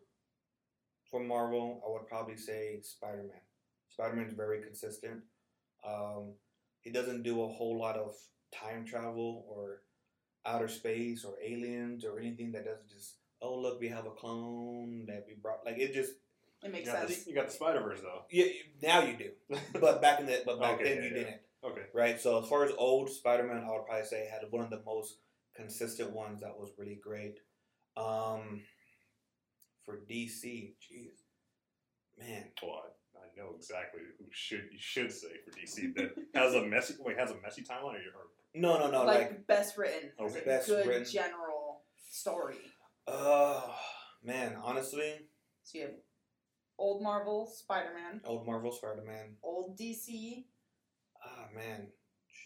for 1.11 1.21
Marvel, 1.21 1.83
I 1.87 1.91
would 1.93 2.07
probably 2.09 2.37
say 2.37 2.81
Spider 2.83 3.23
Man. 3.23 3.41
Spider 3.91 4.17
Man's 4.17 4.33
very 4.35 4.61
consistent. 4.63 5.21
Um, 5.87 6.33
he 6.83 6.91
doesn't 6.91 7.23
do 7.23 7.43
a 7.43 7.49
whole 7.49 7.79
lot 7.79 7.97
of 7.97 8.15
time 8.53 8.85
travel 8.85 9.45
or 9.49 9.83
outer 10.45 10.69
space 10.69 11.25
or 11.25 11.35
aliens 11.45 12.05
or 12.05 12.19
anything 12.19 12.53
that 12.53 12.65
doesn't 12.65 12.89
just 12.89 13.17
oh 13.43 13.59
look 13.59 13.81
we 13.81 13.89
have 13.89 14.07
a 14.07 14.11
clone 14.11 15.05
that 15.07 15.25
we 15.27 15.35
brought 15.35 15.65
like 15.67 15.77
it 15.79 15.93
just 15.93 16.13
It 16.63 16.71
makes 16.71 16.89
got, 16.89 17.09
sense. 17.09 17.25
the, 17.25 17.31
you 17.31 17.37
got 17.37 17.49
the 17.49 17.53
Spider 17.53 17.81
Verse 17.81 18.01
though. 18.01 18.23
yeah 18.31 18.45
now 18.83 19.03
you 19.03 19.17
do 19.17 19.59
but 19.81 20.01
back 20.01 20.21
in 20.21 20.27
the 20.27 20.43
but 20.47 20.61
back 20.61 20.75
Okay, 20.81 20.85
then 20.85 20.97
yeah, 20.99 21.03
you 21.03 21.09
yeah. 21.17 21.23
didn't 21.25 21.41
Okay. 21.65 21.83
right? 21.93 22.21
So 22.21 22.41
as 22.41 22.49
far 22.49 22.65
as 22.65 22.71
old 22.79 23.11
Spider-Man, 23.11 23.65
I 23.67 23.73
would 23.73 23.87
probably 23.87 24.05
say 24.07 24.29
had 24.31 24.43
one 24.51 24.63
of 24.63 24.71
the 24.71 24.83
most 24.87 25.17
consistent 25.57 26.13
ones 26.13 26.41
that 26.41 26.57
was 26.57 26.71
really 26.79 27.01
great. 27.03 27.39
Um, 27.97 28.63
for 29.85 30.01
DC, 30.11 30.75
jeez, 30.83 31.23
man, 32.19 32.45
Well, 32.63 32.83
I, 33.15 33.19
I 33.19 33.29
know 33.37 33.55
exactly 33.57 34.03
who 34.19 34.27
should 34.31 34.65
you 34.73 34.79
should 34.79 35.13
say 35.13 35.29
for 35.45 35.59
DC 35.59 35.95
that 35.97 36.13
has 36.35 36.55
a 36.55 36.67
messy 36.67 36.95
wait 36.99 37.19
has 37.19 37.31
a 37.31 37.41
messy 37.41 37.63
timeline 37.63 37.95
or, 37.95 38.19
or 38.19 38.27
no, 38.55 38.79
no, 38.79 38.91
no, 38.91 39.05
like, 39.05 39.19
like, 39.19 39.47
best 39.47 39.79
written. 39.79 40.11
Okay. 40.19 40.43
Best 40.45 40.67
good 40.67 40.87
written. 40.87 41.05
general 41.05 41.83
story. 42.11 42.57
oh 43.07 43.75
man, 44.23 44.57
honestly, 44.63 45.15
So 45.63 45.79
you 45.79 45.85
have 45.85 45.95
old 46.79 47.03
Marvel, 47.03 47.47
Spider 47.47 47.91
Man, 47.95 48.21
old 48.25 48.47
Marvel 48.47 48.73
Spider-Man, 48.73 49.37
old 49.43 49.79
DC, 49.79 50.45
ah 51.25 51.47
man, 51.55 51.89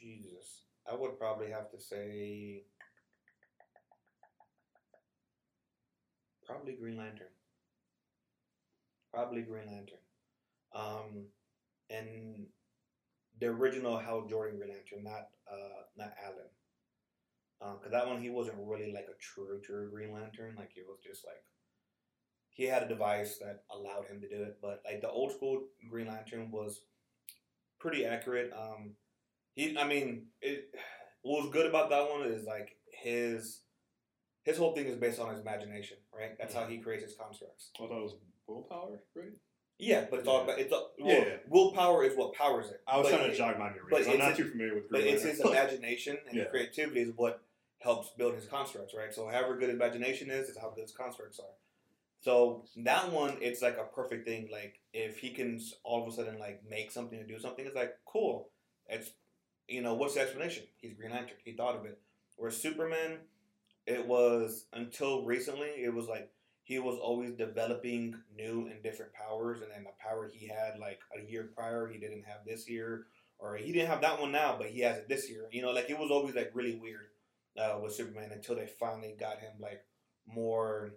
Jesus, 0.00 0.64
I 0.90 0.94
would 0.94 1.18
probably 1.18 1.50
have 1.50 1.70
to 1.70 1.80
say 1.80 2.64
probably 6.50 6.72
Green 6.72 6.96
Lantern. 6.96 7.28
Probably 9.12 9.42
Green 9.42 9.66
Lantern. 9.66 9.98
Um, 10.74 11.26
and 11.88 12.46
the 13.40 13.46
original 13.46 13.98
Hal 13.98 14.26
Jordan 14.26 14.58
Green 14.58 14.70
Lantern, 14.70 15.04
not 15.04 15.28
uh, 15.50 15.82
not 15.96 16.12
Alan. 16.24 17.76
Because 17.78 17.92
that 17.92 18.06
one 18.06 18.22
he 18.22 18.30
wasn't 18.30 18.56
really 18.60 18.92
like 18.92 19.06
a 19.08 19.18
true 19.20 19.60
true 19.62 19.90
Green 19.90 20.12
Lantern. 20.12 20.54
Like 20.56 20.70
he 20.74 20.82
was 20.82 20.98
just 21.04 21.24
like 21.26 21.42
he 22.50 22.64
had 22.64 22.82
a 22.82 22.88
device 22.88 23.38
that 23.38 23.64
allowed 23.70 24.06
him 24.06 24.20
to 24.20 24.28
do 24.28 24.42
it. 24.42 24.58
But 24.62 24.82
like 24.84 25.00
the 25.00 25.10
old 25.10 25.32
school 25.32 25.64
Green 25.90 26.06
Lantern 26.06 26.50
was 26.50 26.82
pretty 27.78 28.04
accurate. 28.04 28.52
Um, 28.56 28.92
he, 29.54 29.76
I 29.76 29.86
mean, 29.86 30.26
it. 30.40 30.70
What 31.22 31.42
was 31.42 31.52
good 31.52 31.66
about 31.66 31.90
that 31.90 32.08
one 32.08 32.22
is 32.22 32.46
like 32.46 32.76
his 32.90 33.60
his 34.44 34.56
whole 34.58 34.74
thing 34.74 34.86
is 34.86 34.96
based 34.96 35.20
on 35.20 35.30
his 35.30 35.40
imagination, 35.40 35.98
right? 36.16 36.36
That's 36.38 36.54
how 36.54 36.66
he 36.66 36.78
creates 36.78 37.04
his 37.04 37.14
constructs. 37.14 37.70
Oh, 37.78 37.84
I 37.84 37.88
thought 37.88 37.98
it 37.98 38.02
was 38.02 38.14
willpower, 38.46 39.00
right? 39.14 39.32
Yeah, 39.78 40.06
but 40.10 40.20
it's 40.20 40.28
all 40.28 40.38
Yeah. 40.38 40.44
about 40.44 40.58
it's 40.58 40.72
all, 40.72 40.90
well, 40.98 41.08
Yeah, 41.18 41.24
yeah. 41.26 41.36
willpower 41.48 42.04
is 42.04 42.16
what 42.16 42.34
powers 42.34 42.70
it. 42.70 42.82
I 42.86 42.98
was 42.98 43.10
But 43.10 43.16
trying 43.16 43.30
to 43.30 43.36
jog 43.36 43.58
my 43.58 43.70
memory 43.70 43.82
but 43.90 44.08
I'm 44.08 44.18
not 44.18 44.36
too 44.36 44.50
familiar 44.50 44.74
with 44.74 44.90
But 44.90 45.02
Green 45.02 45.14
it's 45.14 45.22
his 45.22 45.40
Lantern. 45.40 45.52
imagination 45.56 46.18
and 46.26 46.36
Yeah. 46.36 46.42
his 46.44 46.50
creativity 46.50 47.00
is 47.00 47.12
what 47.16 47.42
helps 47.78 48.10
build 48.10 48.34
his 48.34 48.46
constructs, 48.46 48.92
right? 48.94 49.12
So 49.12 49.26
however 49.28 49.56
good 49.56 49.70
imagination 49.70 50.30
is, 50.30 50.48
is 50.50 50.58
how 50.58 50.68
good 50.70 50.82
his 50.82 50.92
constructs 50.92 51.38
are. 51.40 51.54
So 52.20 52.66
that 52.76 53.10
one, 53.10 53.38
it's 53.40 53.62
like 53.62 53.78
a 53.78 53.84
perfect 53.84 54.26
thing. 54.26 54.50
Like 54.52 54.80
if 54.92 55.18
he 55.18 55.30
can 55.30 55.58
all 55.82 56.02
of 56.02 56.12
a 56.12 56.14
sudden 56.14 56.38
like 56.38 56.62
make 56.68 56.90
something 56.90 57.18
to 57.18 57.26
do 57.26 57.38
something, 57.38 57.64
it's 57.64 57.74
like 57.76 57.96
cool. 58.04 58.50
It's 58.86 59.12
you 59.68 59.80
know 59.80 59.94
what's 59.94 60.14
the 60.14 60.20
explanation? 60.20 60.64
He's 60.76 60.92
Green 60.94 61.12
Lantern. 61.12 61.38
He 61.44 61.52
thought 61.52 61.76
of 61.76 61.86
it. 61.86 61.98
Where 62.36 62.50
Superman, 62.50 63.20
it 63.86 64.06
was 64.06 64.66
until 64.72 65.24
recently, 65.24 65.68
it 65.82 65.92
was 65.94 66.06
like 66.08 66.30
he 66.62 66.78
was 66.78 66.98
always 66.98 67.32
developing 67.32 68.14
new 68.36 68.68
and 68.70 68.82
different 68.82 69.12
powers, 69.12 69.60
and 69.62 69.70
then 69.72 69.84
the 69.84 69.90
power 69.98 70.30
he 70.32 70.46
had 70.46 70.78
like 70.78 71.00
a 71.16 71.30
year 71.30 71.50
prior, 71.54 71.88
he 71.88 71.98
didn't 71.98 72.24
have 72.24 72.44
this 72.46 72.68
year, 72.68 73.06
or 73.38 73.56
he 73.56 73.72
didn't 73.72 73.88
have 73.88 74.02
that 74.02 74.20
one 74.20 74.32
now, 74.32 74.56
but 74.58 74.68
he 74.68 74.80
has 74.80 74.98
it 74.98 75.08
this 75.08 75.28
year. 75.30 75.48
You 75.52 75.62
know, 75.62 75.72
like 75.72 75.90
it 75.90 75.98
was 75.98 76.10
always 76.10 76.34
like 76.34 76.50
really 76.54 76.76
weird 76.76 77.06
uh, 77.58 77.78
with 77.82 77.94
Superman 77.94 78.30
until 78.32 78.56
they 78.56 78.66
finally 78.66 79.14
got 79.18 79.40
him 79.40 79.52
like 79.60 79.82
more, 80.26 80.92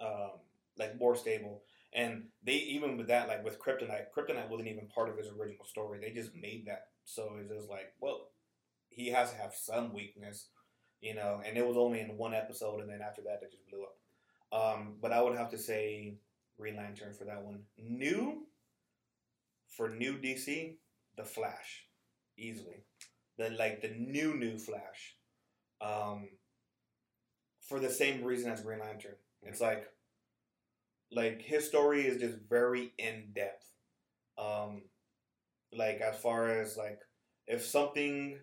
um, 0.00 0.30
like 0.78 0.98
more 0.98 1.16
stable. 1.16 1.62
And 1.94 2.24
they 2.42 2.54
even 2.54 2.96
with 2.96 3.08
that, 3.08 3.28
like 3.28 3.44
with 3.44 3.58
Kryptonite, 3.60 4.06
Kryptonite 4.16 4.48
wasn't 4.48 4.68
even 4.68 4.86
part 4.88 5.10
of 5.10 5.18
his 5.18 5.28
original 5.28 5.64
story. 5.66 5.98
They 6.00 6.10
just 6.10 6.34
made 6.34 6.66
that, 6.66 6.86
so 7.04 7.36
it's 7.38 7.50
just 7.52 7.68
like, 7.68 7.92
well, 8.00 8.28
he 8.88 9.08
has 9.08 9.30
to 9.32 9.36
have 9.38 9.54
some 9.54 9.94
weakness, 9.94 10.48
you 11.02 11.14
know. 11.14 11.42
And 11.44 11.58
it 11.58 11.66
was 11.66 11.76
only 11.76 12.00
in 12.00 12.16
one 12.16 12.32
episode, 12.32 12.80
and 12.80 12.88
then 12.88 13.02
after 13.02 13.20
that, 13.22 13.40
it 13.42 13.50
just 13.50 13.68
blew 13.68 13.82
up. 13.82 13.96
Um, 14.52 14.94
but 15.02 15.12
I 15.12 15.20
would 15.20 15.36
have 15.36 15.50
to 15.50 15.58
say 15.58 16.14
Green 16.58 16.76
Lantern 16.76 17.12
for 17.12 17.24
that 17.24 17.42
one. 17.42 17.64
New 17.76 18.46
for 19.68 19.90
new 19.90 20.18
DC, 20.18 20.76
The 21.16 21.24
Flash, 21.24 21.86
easily. 22.38 22.84
The 23.36 23.50
like 23.50 23.82
the 23.82 23.88
new 23.88 24.34
new 24.34 24.58
Flash, 24.58 25.16
um, 25.80 26.28
for 27.60 27.80
the 27.80 27.90
same 27.90 28.22
reason 28.22 28.50
as 28.50 28.60
Green 28.60 28.80
Lantern. 28.80 29.16
It's 29.42 29.60
like, 29.60 29.86
like 31.10 31.42
his 31.42 31.66
story 31.66 32.06
is 32.06 32.20
just 32.20 32.38
very 32.48 32.92
in 32.98 33.32
depth. 33.34 33.66
Um, 34.38 34.82
like 35.76 36.00
as 36.00 36.16
far 36.16 36.48
as 36.48 36.76
like 36.76 37.00
if 37.46 37.64
something 37.64 38.38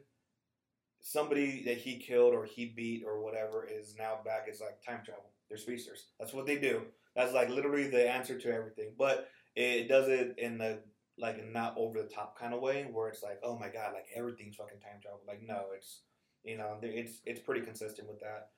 somebody 1.01 1.63
that 1.65 1.77
he 1.77 1.97
killed 1.97 2.33
or 2.33 2.45
he 2.45 2.65
beat 2.65 3.03
or 3.05 3.21
whatever 3.23 3.65
is 3.69 3.95
now 3.97 4.19
back 4.25 4.45
it's 4.47 4.61
like 4.61 4.81
time 4.85 5.03
travel. 5.03 5.31
They're 5.49 5.57
speedsters. 5.57 6.05
That's 6.19 6.33
what 6.33 6.45
they 6.45 6.57
do. 6.57 6.83
That's 7.15 7.33
like 7.33 7.49
literally 7.49 7.89
the 7.89 8.09
answer 8.09 8.37
to 8.39 8.53
everything. 8.53 8.93
But 8.97 9.29
it 9.55 9.87
does 9.87 10.07
it 10.07 10.35
in 10.37 10.57
the 10.57 10.79
like 11.17 11.43
not 11.51 11.73
over 11.77 12.01
the 12.01 12.07
top 12.07 12.39
kind 12.39 12.53
of 12.53 12.61
way 12.61 12.87
where 12.91 13.09
it's 13.09 13.23
like 13.23 13.39
oh 13.43 13.57
my 13.57 13.67
god 13.67 13.93
like 13.93 14.05
everything's 14.15 14.55
fucking 14.55 14.79
time 14.79 15.01
travel. 15.01 15.21
Like 15.27 15.41
no 15.45 15.67
it's 15.75 16.01
You 16.43 16.57
know, 16.57 16.77
it's 16.81 17.21
it's 17.25 17.39
pretty 17.39 17.61
consistent 17.61 18.07
with 18.07 18.19
that. 18.21 18.49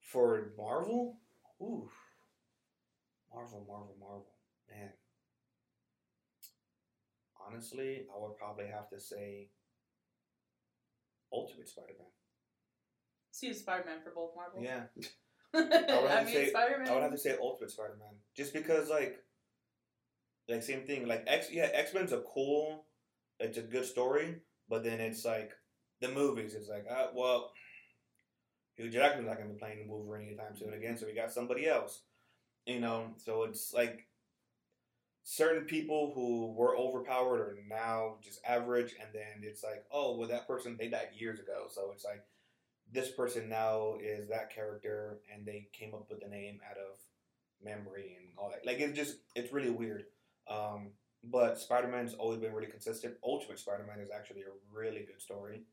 For 0.00 0.52
Marvel, 0.56 1.18
ooh, 1.60 1.88
Marvel, 3.32 3.64
Marvel, 3.66 3.96
Marvel, 3.98 4.26
man. 4.68 4.92
Honestly, 7.46 8.06
I 8.14 8.18
would 8.18 8.36
probably 8.36 8.66
have 8.66 8.88
to 8.90 9.00
say 9.00 9.48
Ultimate 11.32 11.68
Spider-Man. 11.68 12.06
See 13.30 13.52
Spider 13.52 13.84
Man 13.86 13.98
for 14.02 14.10
both 14.10 14.30
Marvel. 14.34 14.62
Yeah, 14.62 14.84
I, 15.54 16.00
would 16.00 16.10
have 16.10 16.20
to 16.20 16.24
mean 16.26 16.34
say- 16.34 16.50
Spider 16.50 16.78
Man. 16.78 16.88
I 16.88 16.94
would 16.94 17.02
have 17.02 17.12
to 17.12 17.18
say 17.18 17.36
Ultimate 17.40 17.70
Spider-Man, 17.70 18.14
just 18.36 18.52
because 18.52 18.88
like, 18.88 19.18
like 20.48 20.62
same 20.62 20.86
thing. 20.86 21.06
Like 21.06 21.24
X, 21.26 21.48
yeah, 21.52 21.68
X 21.72 21.94
Men's 21.94 22.12
a 22.12 22.22
cool, 22.34 22.86
it's 23.38 23.58
a 23.58 23.62
good 23.62 23.84
story, 23.84 24.36
but 24.68 24.82
then 24.82 25.00
it's 25.00 25.24
like 25.24 25.52
the 26.00 26.08
movies. 26.08 26.54
It's 26.54 26.68
like, 26.68 26.86
uh, 26.90 27.08
well, 27.14 27.52
Hugh 28.74 28.90
Jackman's 28.90 29.28
not 29.28 29.38
gonna 29.38 29.50
be 29.50 29.58
playing 29.58 29.88
Wolverine 29.88 30.28
anytime 30.28 30.56
soon 30.56 30.72
again, 30.72 30.96
so 30.96 31.06
we 31.06 31.14
got 31.14 31.32
somebody 31.32 31.68
else. 31.68 32.02
You 32.66 32.80
know, 32.80 33.12
so 33.18 33.44
it's 33.44 33.72
like 33.72 34.07
certain 35.30 35.64
people 35.64 36.10
who 36.14 36.54
were 36.54 36.74
overpowered 36.74 37.40
are 37.40 37.56
now 37.68 38.14
just 38.22 38.40
average, 38.48 38.94
and 38.98 39.10
then 39.12 39.42
it's 39.42 39.62
like, 39.62 39.84
oh, 39.92 40.16
well, 40.16 40.26
that 40.26 40.48
person 40.48 40.74
they 40.78 40.88
died 40.88 41.08
years 41.14 41.38
ago, 41.38 41.66
so 41.68 41.90
it's 41.92 42.02
like 42.04 42.24
this 42.90 43.10
person 43.10 43.46
now 43.46 43.96
is 44.02 44.30
that 44.30 44.48
character, 44.50 45.18
and 45.30 45.44
they 45.44 45.68
came 45.74 45.92
up 45.92 46.06
with 46.08 46.20
the 46.20 46.28
name 46.28 46.60
out 46.68 46.78
of 46.78 46.96
memory 47.62 48.16
and 48.18 48.28
all 48.38 48.48
that. 48.48 48.64
Like 48.64 48.80
it's 48.80 48.96
just 48.96 49.16
it's 49.34 49.52
really 49.52 49.68
weird. 49.68 50.04
Um, 50.50 50.92
but 51.22 51.58
Spider 51.58 51.88
Man's 51.88 52.14
always 52.14 52.40
been 52.40 52.54
really 52.54 52.70
consistent. 52.70 53.16
Ultimate 53.22 53.58
Spider 53.58 53.84
Man 53.86 54.00
is 54.00 54.10
actually 54.10 54.42
a 54.42 54.56
really 54.74 55.04
good 55.06 55.20
story. 55.20 55.64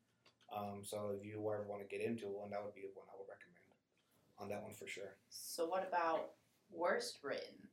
Um, 0.54 0.82
so 0.84 1.16
if 1.18 1.26
you 1.26 1.38
ever 1.38 1.64
want 1.66 1.82
to 1.82 1.88
get 1.88 2.06
into 2.06 2.26
one, 2.26 2.50
that 2.50 2.62
would 2.62 2.76
be 2.76 2.84
one 2.94 3.08
I 3.08 3.16
would 3.18 3.30
recommend 3.32 3.72
on 4.38 4.50
that 4.50 4.62
one 4.62 4.74
for 4.74 4.86
sure. 4.86 5.16
So 5.30 5.66
what 5.66 5.88
about 5.88 6.32
worst 6.70 7.20
written? 7.24 7.70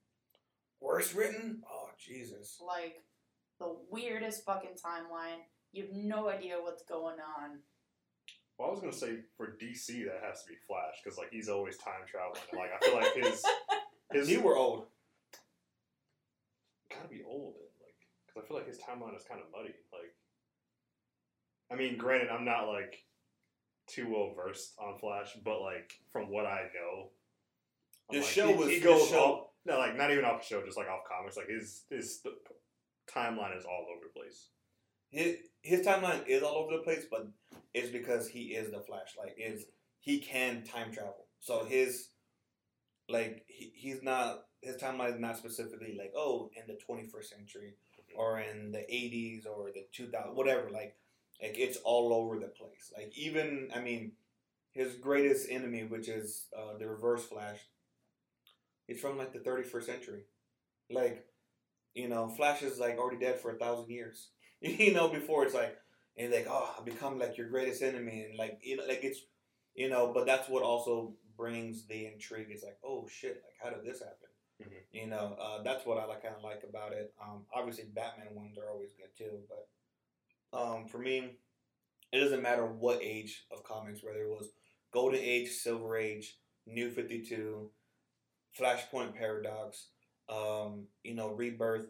Worst 0.83 1.15
written? 1.15 1.63
Oh 1.71 1.89
Jesus! 1.99 2.61
Like 2.67 3.03
the 3.61 3.77
weirdest 3.91 4.45
fucking 4.45 4.73
timeline. 4.85 5.39
You 5.73 5.85
have 5.85 5.93
no 5.95 6.29
idea 6.29 6.57
what's 6.61 6.83
going 6.85 7.17
on. 7.21 7.59
Well, 8.59 8.69
I 8.69 8.71
was 8.73 8.81
gonna 8.81 8.93
say 8.93 9.21
for 9.37 9.57
DC 9.63 10.05
that 10.05 10.21
has 10.27 10.43
to 10.43 10.49
be 10.49 10.57
Flash 10.67 10.97
because 11.03 11.19
like 11.19 11.29
he's 11.31 11.49
always 11.49 11.77
time 11.79 12.03
traveling. 12.07 12.41
and, 12.51 12.59
Like 12.61 12.71
I 12.75 12.85
feel 12.85 12.95
like 12.97 13.15
his 13.33 13.45
his 14.13 14.31
You 14.31 14.43
were 14.43 14.57
old. 14.57 14.87
gotta 16.91 17.09
be 17.09 17.23
old, 17.27 17.55
like 17.81 17.95
because 18.27 18.43
I 18.45 18.47
feel 18.49 18.57
like 18.57 18.67
his 18.67 18.79
timeline 18.79 19.17
is 19.17 19.25
kind 19.25 19.41
of 19.41 19.47
muddy. 19.53 19.75
Like, 19.93 20.13
I 21.73 21.77
mean, 21.77 21.97
granted, 21.97 22.29
I'm 22.31 22.45
not 22.45 22.67
like 22.69 23.05
too 23.89 24.09
well 24.11 24.33
versed 24.37 24.75
on 24.79 24.99
Flash, 24.99 25.31
but 25.45 25.61
like 25.63 25.93
from 26.13 26.31
what 26.31 26.45
I 26.47 26.65
know, 26.75 27.11
I'm 28.11 28.19
The 28.19 28.21
like, 28.25 28.29
show 28.31 28.49
he, 28.49 28.55
was- 28.55 28.69
he 28.69 28.79
the 28.81 28.85
goes 28.85 29.09
show- 29.09 29.19
off. 29.19 29.47
No, 29.65 29.79
like 29.79 29.97
not 29.97 30.11
even 30.11 30.25
off 30.25 30.41
the 30.41 30.47
show, 30.47 30.65
just 30.65 30.77
like 30.77 30.89
off 30.89 31.05
comics. 31.09 31.37
Like 31.37 31.49
his 31.49 31.83
his 31.89 32.21
timeline 33.13 33.57
is 33.57 33.65
all 33.65 33.87
over 33.91 34.05
the 34.05 34.21
place. 34.21 34.49
His 35.11 35.37
his 35.63 35.87
timeline 35.87 36.27
is 36.27 36.43
all 36.43 36.57
over 36.57 36.77
the 36.77 36.83
place, 36.83 37.05
but 37.11 37.29
it's 37.75 37.91
because 37.91 38.29
he 38.29 38.55
is 38.55 38.71
the 38.71 38.81
Flash. 38.81 39.15
Like 39.19 39.37
is 39.39 39.65
he 40.01 40.19
can 40.19 40.65
time 40.65 40.93
travel. 40.93 41.27
So 41.41 41.65
his 41.65 42.09
like 43.09 43.45
he, 43.49 43.73
he's 43.75 44.03
not 44.03 44.45
his 44.61 44.77
timeline 44.77 45.15
is 45.15 45.21
not 45.21 45.37
specifically 45.37 45.97
like 45.99 46.13
oh 46.17 46.51
in 46.57 46.63
the 46.67 46.79
21st 46.89 47.25
century 47.25 47.75
or 48.17 48.41
in 48.41 48.73
the 48.73 48.79
80s 48.79 49.47
or 49.47 49.71
the 49.73 49.85
2000 49.93 50.35
whatever 50.35 50.71
like 50.71 50.97
like 51.41 51.59
it's 51.59 51.79
all 51.79 52.13
over 52.13 52.39
the 52.39 52.47
place 52.47 52.93
like 52.97 53.13
even 53.17 53.69
i 53.75 53.81
mean 53.81 54.13
his 54.71 54.95
greatest 54.95 55.49
enemy 55.51 55.85
which 55.85 56.09
is 56.09 56.47
uh, 56.57 56.77
the 56.79 56.87
reverse 56.87 57.25
flash 57.25 57.59
he's 58.93 59.01
from 59.01 59.19
like 59.19 59.33
the 59.33 59.41
31st 59.41 59.87
century. 59.87 60.25
Like 60.91 61.25
you 61.95 62.09
know 62.09 62.29
flash 62.29 62.63
is 62.63 62.79
like 62.79 62.99
already 62.99 63.19
dead 63.19 63.41
for 63.41 63.53
a 63.53 63.59
thousand 63.59 63.91
years. 63.91 64.31
You 64.63 64.95
know 64.95 65.09
before 65.09 65.45
it's 65.45 65.55
like 65.55 65.77
and 66.17 66.33
like 66.33 66.47
oh 66.49 66.75
i 66.79 66.85
become 66.85 67.19
like 67.19 67.37
your 67.37 67.49
greatest 67.49 67.83
enemy 67.83 68.27
and 68.29 68.39
like 68.39 68.61
you 68.63 68.77
know 68.77 68.85
like 68.89 69.01
it's 69.03 69.21
you 69.75 69.89
know 69.91 70.13
but 70.15 70.27
that's 70.27 70.49
what 70.49 70.63
also 70.63 71.15
brings 71.37 71.87
the 71.87 72.07
intrigue. 72.07 72.49
It's 72.51 72.63
like 72.65 72.79
oh 72.85 73.09
shit 73.11 73.43
like 73.45 73.57
how 73.63 73.71
did 73.77 73.85
this 73.85 74.01
happen? 74.01 74.31
Mhm. 74.63 74.83
you 74.93 75.07
know 75.09 75.37
uh, 75.41 75.63
that's 75.65 75.85
what 75.87 75.99
i 75.99 76.05
like 76.05 76.23
kind 76.23 76.37
of 76.37 76.45
like 76.45 76.63
about 76.69 76.93
it. 76.93 77.13
Um, 77.23 77.47
obviously 77.55 77.85
batman 77.95 78.35
ones 78.35 78.57
are 78.59 78.71
always 78.71 78.93
good 78.93 79.13
too 79.19 79.41
but 79.49 79.67
um, 80.59 80.87
for 80.87 80.99
me 80.99 81.37
it 82.13 82.21
doesn't 82.21 82.43
matter 82.43 82.67
what 82.67 83.03
age 83.03 83.45
of 83.53 83.65
comics 83.65 84.03
whether 84.03 84.23
it 84.25 84.31
was 84.31 84.51
golden 84.93 85.21
age 85.21 85.51
silver 85.51 85.97
age 85.97 86.39
new 86.67 86.91
52 86.91 87.71
flashpoint 88.59 89.15
paradox 89.15 89.89
um, 90.29 90.87
you 91.03 91.15
know 91.15 91.31
rebirth 91.33 91.87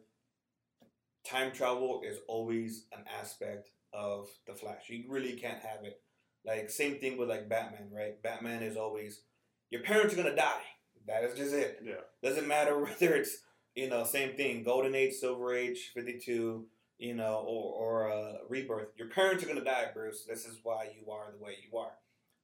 time 1.29 1.53
travel 1.53 2.03
is 2.05 2.18
always 2.29 2.87
an 2.92 3.05
aspect 3.20 3.68
of 3.92 4.29
the 4.46 4.55
Flash. 4.55 4.88
You 4.88 5.05
really 5.09 5.33
can't 5.35 5.61
have 5.61 5.85
it. 5.85 6.01
Like 6.44 6.70
same 6.70 6.96
thing 6.98 7.16
with 7.18 7.29
like 7.29 7.48
Batman, 7.48 7.90
right? 7.94 8.20
Batman 8.22 8.62
is 8.62 8.77
always 8.77 9.22
your 9.70 9.83
parents 9.83 10.12
are 10.14 10.16
gonna 10.16 10.35
die. 10.35 10.62
That 11.07 11.25
is 11.25 11.37
just 11.37 11.55
it. 11.55 11.81
Yeah, 11.85 11.94
Doesn't 12.22 12.48
matter 12.48 12.79
whether 12.83 13.14
it's 13.14 13.38
you 13.75 13.88
know 13.88 14.05
same 14.05 14.37
thing, 14.37 14.64
Golden 14.64 14.94
Age, 14.94 15.14
Silver 15.14 15.55
Age, 15.55 15.92
Fifty 15.94 16.18
Two, 16.18 16.66
you 16.98 17.14
know, 17.14 17.44
or 17.46 18.07
or 18.07 18.12
uh, 18.12 18.33
Rebirth. 18.48 18.88
Your 18.96 19.09
parents 19.09 19.44
are 19.44 19.46
gonna 19.46 19.64
die, 19.64 19.87
Bruce. 19.94 20.25
This 20.29 20.46
is 20.46 20.59
why 20.62 20.88
you 20.98 21.12
are 21.12 21.33
the 21.33 21.42
way 21.42 21.53
you 21.70 21.79
are. 21.79 21.92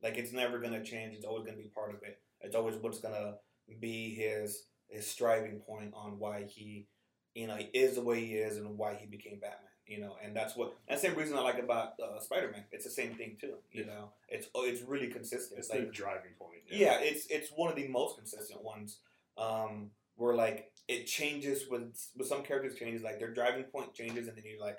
Like 0.00 0.16
it's 0.16 0.32
never 0.32 0.58
gonna 0.60 0.84
change. 0.84 1.14
It's 1.16 1.24
always 1.24 1.44
gonna 1.44 1.56
be 1.58 1.70
part 1.74 1.90
of 1.90 2.02
it. 2.04 2.18
It's 2.40 2.54
always 2.54 2.76
what's 2.76 3.00
gonna 3.00 3.34
be 3.80 4.14
his 4.14 4.64
his 4.88 5.06
striving 5.06 5.60
point 5.60 5.92
on 5.94 6.18
why 6.18 6.44
he 6.44 6.86
you 7.34 7.46
know, 7.46 7.54
he 7.56 7.66
is 7.72 7.94
the 7.94 8.02
way 8.02 8.24
he 8.24 8.34
is 8.34 8.56
and 8.56 8.76
why 8.76 8.94
he 8.94 9.06
became 9.06 9.38
Batman. 9.38 9.70
You 9.86 10.00
know, 10.00 10.16
and 10.22 10.34
that's 10.36 10.56
what 10.56 10.74
that's 10.88 11.00
the 11.02 11.08
same 11.08 11.16
reason 11.16 11.36
I 11.38 11.40
like 11.42 11.58
about 11.58 11.92
uh, 12.02 12.18
Spider 12.20 12.50
Man. 12.50 12.64
It's 12.72 12.84
the 12.84 12.90
same 12.90 13.14
thing 13.14 13.36
too. 13.40 13.54
You 13.72 13.84
Yeah. 13.84 13.86
know, 13.86 14.12
it's 14.28 14.48
oh, 14.54 14.64
it's 14.64 14.82
really 14.82 15.06
consistent. 15.08 15.58
it's 15.58 15.70
like, 15.70 15.80
the 15.80 15.92
driving 15.92 16.32
point. 16.38 16.60
yeah, 16.68 16.98
it's 17.00 17.26
it's 17.28 17.50
one 17.50 17.70
of 17.70 17.76
the 17.76 17.88
most 17.88 18.16
consistent 18.18 18.62
ones. 18.62 18.98
Um, 19.38 19.90
where 20.16 20.34
like 20.34 20.72
it 20.88 21.06
changes 21.06 21.68
with 21.70 21.94
with 22.16 22.26
some 22.26 22.42
characters 22.42 22.74
changes 22.78 23.02
like 23.02 23.18
their 23.20 23.32
driving 23.32 23.64
point 23.64 23.94
changes 23.94 24.26
and 24.26 24.36
then 24.36 24.44
you're 24.44 24.60
like, 24.60 24.78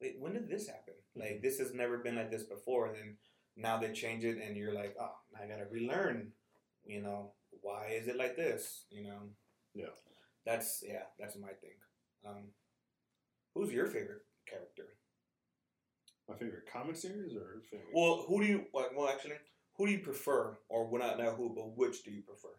wait, 0.00 0.16
when 0.18 0.32
did 0.34 0.48
this 0.48 0.68
happen? 0.68 0.94
Like 1.16 1.42
this 1.42 1.58
has 1.58 1.74
never 1.74 1.98
been 1.98 2.16
like 2.16 2.30
this 2.30 2.44
before, 2.44 2.86
and 2.86 2.96
then 2.96 3.16
now 3.56 3.76
they 3.78 3.92
change 3.92 4.24
it 4.24 4.38
and 4.42 4.56
you're 4.56 4.72
like, 4.74 4.94
oh, 5.00 5.14
I 5.38 5.46
gotta 5.46 5.66
relearn. 5.70 6.32
You 6.84 7.02
know, 7.02 7.32
why 7.62 7.96
is 7.98 8.08
it 8.08 8.16
like 8.16 8.36
this? 8.36 8.84
You 8.90 9.04
know. 9.04 9.20
Yeah. 9.74 9.86
That's 10.44 10.82
yeah, 10.86 11.04
that's 11.18 11.36
my 11.36 11.48
thing. 11.48 11.78
Um, 12.26 12.50
who's 13.54 13.72
your 13.72 13.86
favorite 13.86 14.22
character? 14.46 14.94
My 16.28 16.36
favorite 16.36 16.64
comic 16.72 16.96
series 16.96 17.34
or 17.34 17.62
favorite? 17.70 17.88
Well, 17.94 18.24
who 18.28 18.40
do 18.40 18.46
you 18.46 18.64
like? 18.74 18.96
well 18.96 19.08
actually 19.08 19.34
who 19.76 19.86
do 19.86 19.92
you 19.92 19.98
prefer, 20.00 20.58
or 20.68 20.86
well 20.86 21.02
not 21.02 21.18
now 21.18 21.30
who, 21.30 21.52
but 21.54 21.76
which 21.76 22.04
do 22.04 22.10
you 22.10 22.22
prefer, 22.22 22.54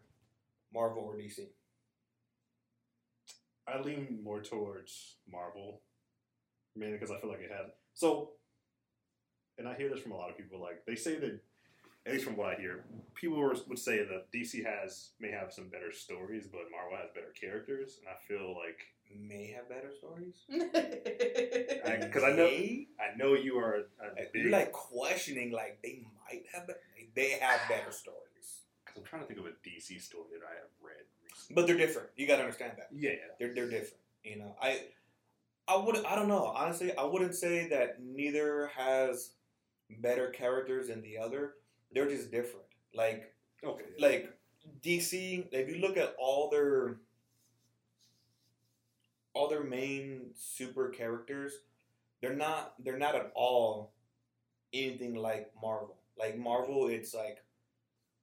Marvel 0.72 1.04
or 1.04 1.16
DC? 1.16 1.40
I 3.66 3.80
lean 3.80 4.20
more 4.22 4.42
towards 4.42 5.16
Marvel, 5.30 5.80
mainly 6.76 6.96
because 6.98 7.10
I 7.10 7.20
feel 7.20 7.30
like 7.30 7.40
it 7.40 7.50
had 7.50 7.70
so. 7.94 8.30
And 9.56 9.68
I 9.68 9.74
hear 9.74 9.88
this 9.88 10.00
from 10.00 10.12
a 10.12 10.16
lot 10.16 10.30
of 10.30 10.36
people. 10.36 10.60
Like 10.60 10.84
they 10.86 10.96
say 10.96 11.18
that, 11.20 11.40
at 12.06 12.12
least 12.12 12.24
from 12.24 12.36
what 12.36 12.50
I 12.56 12.60
hear, 12.60 12.84
people 13.14 13.38
were, 13.38 13.56
would 13.68 13.78
say 13.78 13.98
that 13.98 14.30
DC 14.32 14.64
has 14.64 15.10
may 15.20 15.30
have 15.30 15.52
some 15.52 15.68
better 15.68 15.92
stories, 15.92 16.46
but 16.46 16.62
Marvel 16.70 16.98
has 16.98 17.10
better 17.14 17.32
characters. 17.38 17.98
And 18.00 18.08
I 18.08 18.16
feel 18.26 18.54
like 18.54 18.78
May 19.16 19.52
have 19.52 19.68
better 19.68 19.92
stories. 19.96 20.34
because 20.48 22.24
I 22.24 22.32
know 22.32 22.46
I 22.46 23.16
know 23.16 23.34
you 23.34 23.58
are 23.58 23.74
a, 24.02 24.22
a 24.22 24.24
big. 24.32 24.44
you're 24.44 24.50
like 24.52 24.72
questioning 24.72 25.52
like 25.52 25.78
they 25.82 26.02
might 26.28 26.42
have, 26.52 26.66
better, 26.66 26.80
they 27.14 27.30
have 27.40 27.60
better 27.68 27.92
stories, 27.92 28.64
Because 28.84 28.98
I'm 28.98 29.04
trying 29.04 29.22
to 29.22 29.28
think 29.28 29.40
of 29.40 29.46
a 29.46 29.50
DC 29.68 30.00
story 30.00 30.24
that 30.32 30.44
I 30.46 30.54
have 30.54 30.70
read 30.82 31.04
recently. 31.22 31.54
but 31.54 31.66
they're 31.66 31.76
different. 31.76 32.08
You 32.16 32.26
got 32.26 32.36
to 32.36 32.42
understand 32.42 32.72
that. 32.78 32.88
Yeah, 32.92 33.10
they're 33.38 33.54
they're 33.54 33.70
different. 33.70 34.00
You 34.24 34.38
know, 34.38 34.56
I 34.60 34.80
I 35.68 35.76
would 35.76 36.04
I 36.04 36.14
don't 36.16 36.28
know 36.28 36.46
honestly. 36.46 36.96
I 36.96 37.04
wouldn't 37.04 37.34
say 37.34 37.68
that 37.68 38.02
neither 38.02 38.70
has 38.74 39.32
better 40.00 40.28
characters 40.30 40.88
than 40.88 41.02
the 41.02 41.18
other. 41.18 41.52
They're 41.94 42.08
just 42.08 42.30
different. 42.30 42.66
Like 42.94 43.34
okay. 43.64 43.84
like 43.98 44.30
DC. 44.82 45.46
If 45.52 45.68
you 45.68 45.80
look 45.80 45.96
at 45.96 46.14
all 46.18 46.50
their 46.50 46.98
all 49.32 49.48
their 49.48 49.64
main 49.64 50.30
super 50.34 50.88
characters, 50.88 51.52
they're 52.20 52.34
not 52.34 52.74
they're 52.82 52.98
not 52.98 53.14
at 53.14 53.32
all 53.34 53.92
anything 54.72 55.14
like 55.14 55.50
Marvel. 55.60 55.96
Like 56.18 56.38
Marvel, 56.38 56.88
it's 56.88 57.14
like 57.14 57.38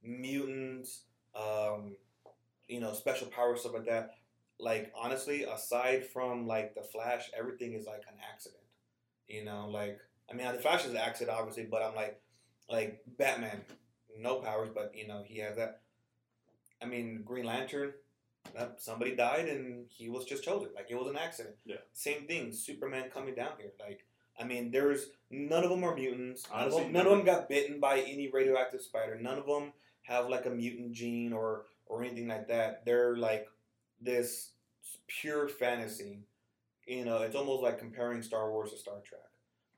mutants, 0.04 1.04
um, 1.36 1.96
you 2.68 2.80
know, 2.80 2.94
special 2.94 3.28
powers, 3.28 3.62
stuff 3.62 3.74
like 3.74 3.86
that. 3.86 4.12
Like 4.60 4.92
honestly, 4.96 5.44
aside 5.44 6.06
from 6.06 6.48
like 6.48 6.76
the 6.76 6.84
Flash, 6.84 7.30
everything 7.38 7.74
is 7.74 7.86
like 7.86 8.04
an 8.08 8.18
accident. 8.32 8.64
You 9.28 9.46
know, 9.46 9.70
like 9.70 10.00
I 10.30 10.34
mean, 10.34 10.52
the 10.52 10.62
Flash 10.62 10.86
is 10.86 10.92
an 10.92 10.98
accident, 10.98 11.38
obviously, 11.38 11.68
but 11.70 11.82
I'm 11.82 11.96
like, 11.96 12.22
like 12.72 13.02
Batman, 13.18 13.62
no 14.18 14.36
powers, 14.36 14.70
but 14.74 14.94
you 14.96 15.08
know 15.08 15.24
he 15.26 15.40
has 15.40 15.58
that. 15.58 15.82
I 16.82 16.86
mean, 16.86 17.22
Green 17.24 17.46
Lantern, 17.46 17.94
uh, 18.58 18.68
somebody 18.78 19.16
died 19.16 19.48
and 19.48 19.86
he 19.90 20.10
was 20.10 20.26
just 20.26 20.44
chosen. 20.44 20.70
Like 20.76 20.88
it 20.90 20.96
was 20.96 21.08
an 21.08 21.18
accident. 21.18 21.56
Yeah. 21.66 21.78
Same 21.94 22.26
thing. 22.26 22.52
Superman 22.52 23.10
coming 23.14 23.36
down 23.36 23.52
here. 23.60 23.72
Like 23.80 24.06
I 24.40 24.44
mean, 24.44 24.72
there's 24.72 25.08
none 25.30 25.64
of 25.64 25.70
them 25.70 25.84
are 25.84 25.96
mutants. 25.96 26.50
None, 26.50 26.60
of, 26.60 26.64
Honestly, 26.64 26.84
them, 26.84 26.94
none 26.94 27.06
of 27.06 27.12
them 27.12 27.26
got 27.26 27.50
bitten 27.50 27.80
by 27.80 28.00
any 28.00 28.30
radioactive 28.32 28.82
spider. 28.82 29.20
None 29.20 29.38
of 29.38 29.46
them 29.46 29.74
have 30.04 30.30
like 30.30 30.46
a 30.46 30.50
mutant 30.50 30.94
gene 30.94 31.34
or 31.34 31.66
or 31.86 32.04
anything 32.04 32.28
like 32.28 32.48
that. 32.48 32.86
They're 32.86 33.16
like 33.16 33.48
this 34.02 34.52
pure 35.08 35.48
fantasy. 35.48 36.22
You 36.88 37.06
know, 37.06 37.22
it's 37.22 37.36
almost 37.36 37.62
like 37.62 37.80
comparing 37.80 38.22
Star 38.24 38.50
Wars 38.50 38.72
to 38.72 38.78
Star 38.78 38.96
Trek. 39.06 39.22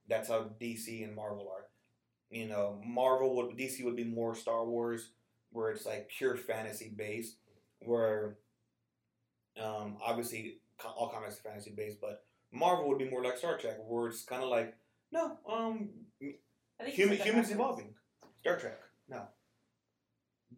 That's 0.08 0.30
how 0.30 0.52
DC 0.62 1.04
and 1.04 1.16
Marvel 1.16 1.52
are. 1.54 1.66
You 2.34 2.48
know, 2.48 2.82
Marvel 2.84 3.36
would 3.36 3.58
DC 3.58 3.84
would 3.84 3.96
be 3.96 4.04
more 4.04 4.36
Star 4.36 4.66
Wars, 4.66 5.12
where 5.52 5.70
it's 5.70 5.86
like 5.86 6.10
pure 6.10 6.36
fantasy 6.36 6.92
based. 6.96 7.38
Where, 7.80 8.38
um, 9.62 9.98
obviously 10.04 10.58
all 10.84 11.10
comics 11.10 11.38
are 11.40 11.50
fantasy 11.50 11.72
based, 11.76 12.02
but 12.02 12.24
Marvel 12.52 12.88
would 12.90 12.98
be 12.98 13.10
more 13.10 13.24
like 13.24 13.38
Star 13.38 13.58
Trek, 13.58 13.78
where 13.88 14.08
it's 14.08 14.24
kind 14.24 14.44
of 14.44 14.50
like 14.50 14.76
no, 15.12 15.38
um, 15.48 15.90
I 16.22 16.86
think 16.86 16.96
human, 16.96 17.14
you 17.14 17.18
said 17.18 17.20
that 17.20 17.26
humans 17.26 17.52
evolving. 17.52 17.94
Star 18.42 18.58
Trek, 18.58 18.80
no. 19.08 19.28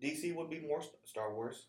DC 0.01 0.33
would 0.33 0.49
be 0.49 0.61
more 0.61 0.81
Star 1.03 1.33
Wars. 1.33 1.67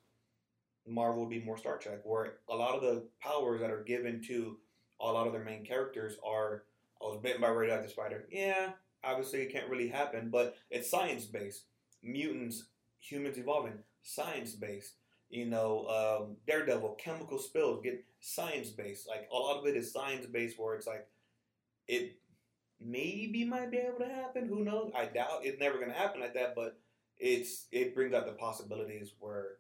Marvel 0.86 1.22
would 1.22 1.30
be 1.30 1.40
more 1.40 1.58
Star 1.58 1.78
Trek, 1.78 2.00
where 2.04 2.34
a 2.48 2.54
lot 2.54 2.76
of 2.76 2.82
the 2.82 3.08
powers 3.20 3.60
that 3.60 3.70
are 3.70 3.82
given 3.82 4.22
to 4.28 4.56
a 5.00 5.04
lot 5.04 5.26
of 5.26 5.32
their 5.32 5.44
main 5.44 5.64
characters 5.64 6.16
are 6.24 6.62
I 7.02 7.06
was 7.06 7.20
bitten 7.22 7.40
by 7.40 7.48
radioactive 7.48 7.90
spider. 7.90 8.26
Yeah, 8.30 8.70
obviously 9.06 9.40
it 9.42 9.52
can't 9.52 9.70
really 9.70 9.88
happen, 9.88 10.30
but 10.30 10.56
it's 10.70 10.90
science 10.90 11.26
based. 11.26 11.64
Mutants, 12.02 12.66
humans 13.00 13.38
evolving, 13.38 13.78
science 14.02 14.52
based. 14.54 14.94
You 15.30 15.46
know, 15.46 15.86
um, 15.88 16.36
Daredevil, 16.46 16.96
chemical 17.00 17.38
spills, 17.38 17.82
get 17.82 18.04
science 18.20 18.70
based. 18.70 19.08
Like 19.08 19.28
a 19.32 19.36
lot 19.36 19.58
of 19.58 19.66
it 19.66 19.76
is 19.76 19.92
science 19.92 20.26
based, 20.26 20.58
where 20.58 20.76
it's 20.76 20.86
like 20.86 21.08
it 21.88 22.16
maybe 22.80 23.44
might 23.44 23.70
be 23.70 23.78
able 23.78 23.98
to 24.00 24.08
happen. 24.12 24.48
Who 24.48 24.64
knows? 24.64 24.92
I 24.96 25.06
doubt 25.06 25.40
it's 25.44 25.60
never 25.60 25.78
gonna 25.78 25.94
happen 25.94 26.20
like 26.20 26.34
that, 26.34 26.54
but 26.54 26.78
it's 27.18 27.66
it 27.72 27.94
brings 27.94 28.14
out 28.14 28.26
the 28.26 28.32
possibilities 28.32 29.12
where 29.20 29.58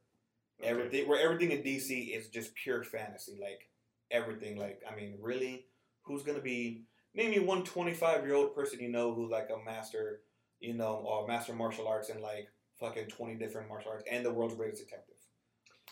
Okay. 0.60 0.70
everything 0.70 1.08
where 1.08 1.20
everything 1.20 1.52
in 1.52 1.62
DC 1.62 2.14
is 2.16 2.28
just 2.28 2.54
pure 2.54 2.84
fantasy. 2.84 3.38
Like 3.40 3.68
everything. 4.10 4.56
Like 4.58 4.82
I 4.90 4.94
mean, 4.96 5.18
really, 5.20 5.66
who's 6.02 6.22
gonna 6.22 6.40
be? 6.40 6.84
Name 7.16 7.30
me 7.30 7.38
one 7.40 7.64
25 7.64 8.24
year 8.26 8.34
old 8.34 8.54
person 8.54 8.78
you 8.80 8.88
know 8.90 9.12
who's 9.14 9.30
like 9.30 9.48
a 9.50 9.64
master, 9.64 10.20
you 10.60 10.74
know, 10.74 10.96
or 11.06 11.26
master 11.26 11.54
martial 11.54 11.88
arts 11.88 12.10
in 12.10 12.20
like 12.20 12.48
fucking 12.78 13.06
20 13.06 13.36
different 13.36 13.68
martial 13.68 13.90
arts 13.90 14.04
and 14.10 14.24
the 14.24 14.32
world's 14.32 14.54
greatest 14.54 14.84
detective, 14.84 15.14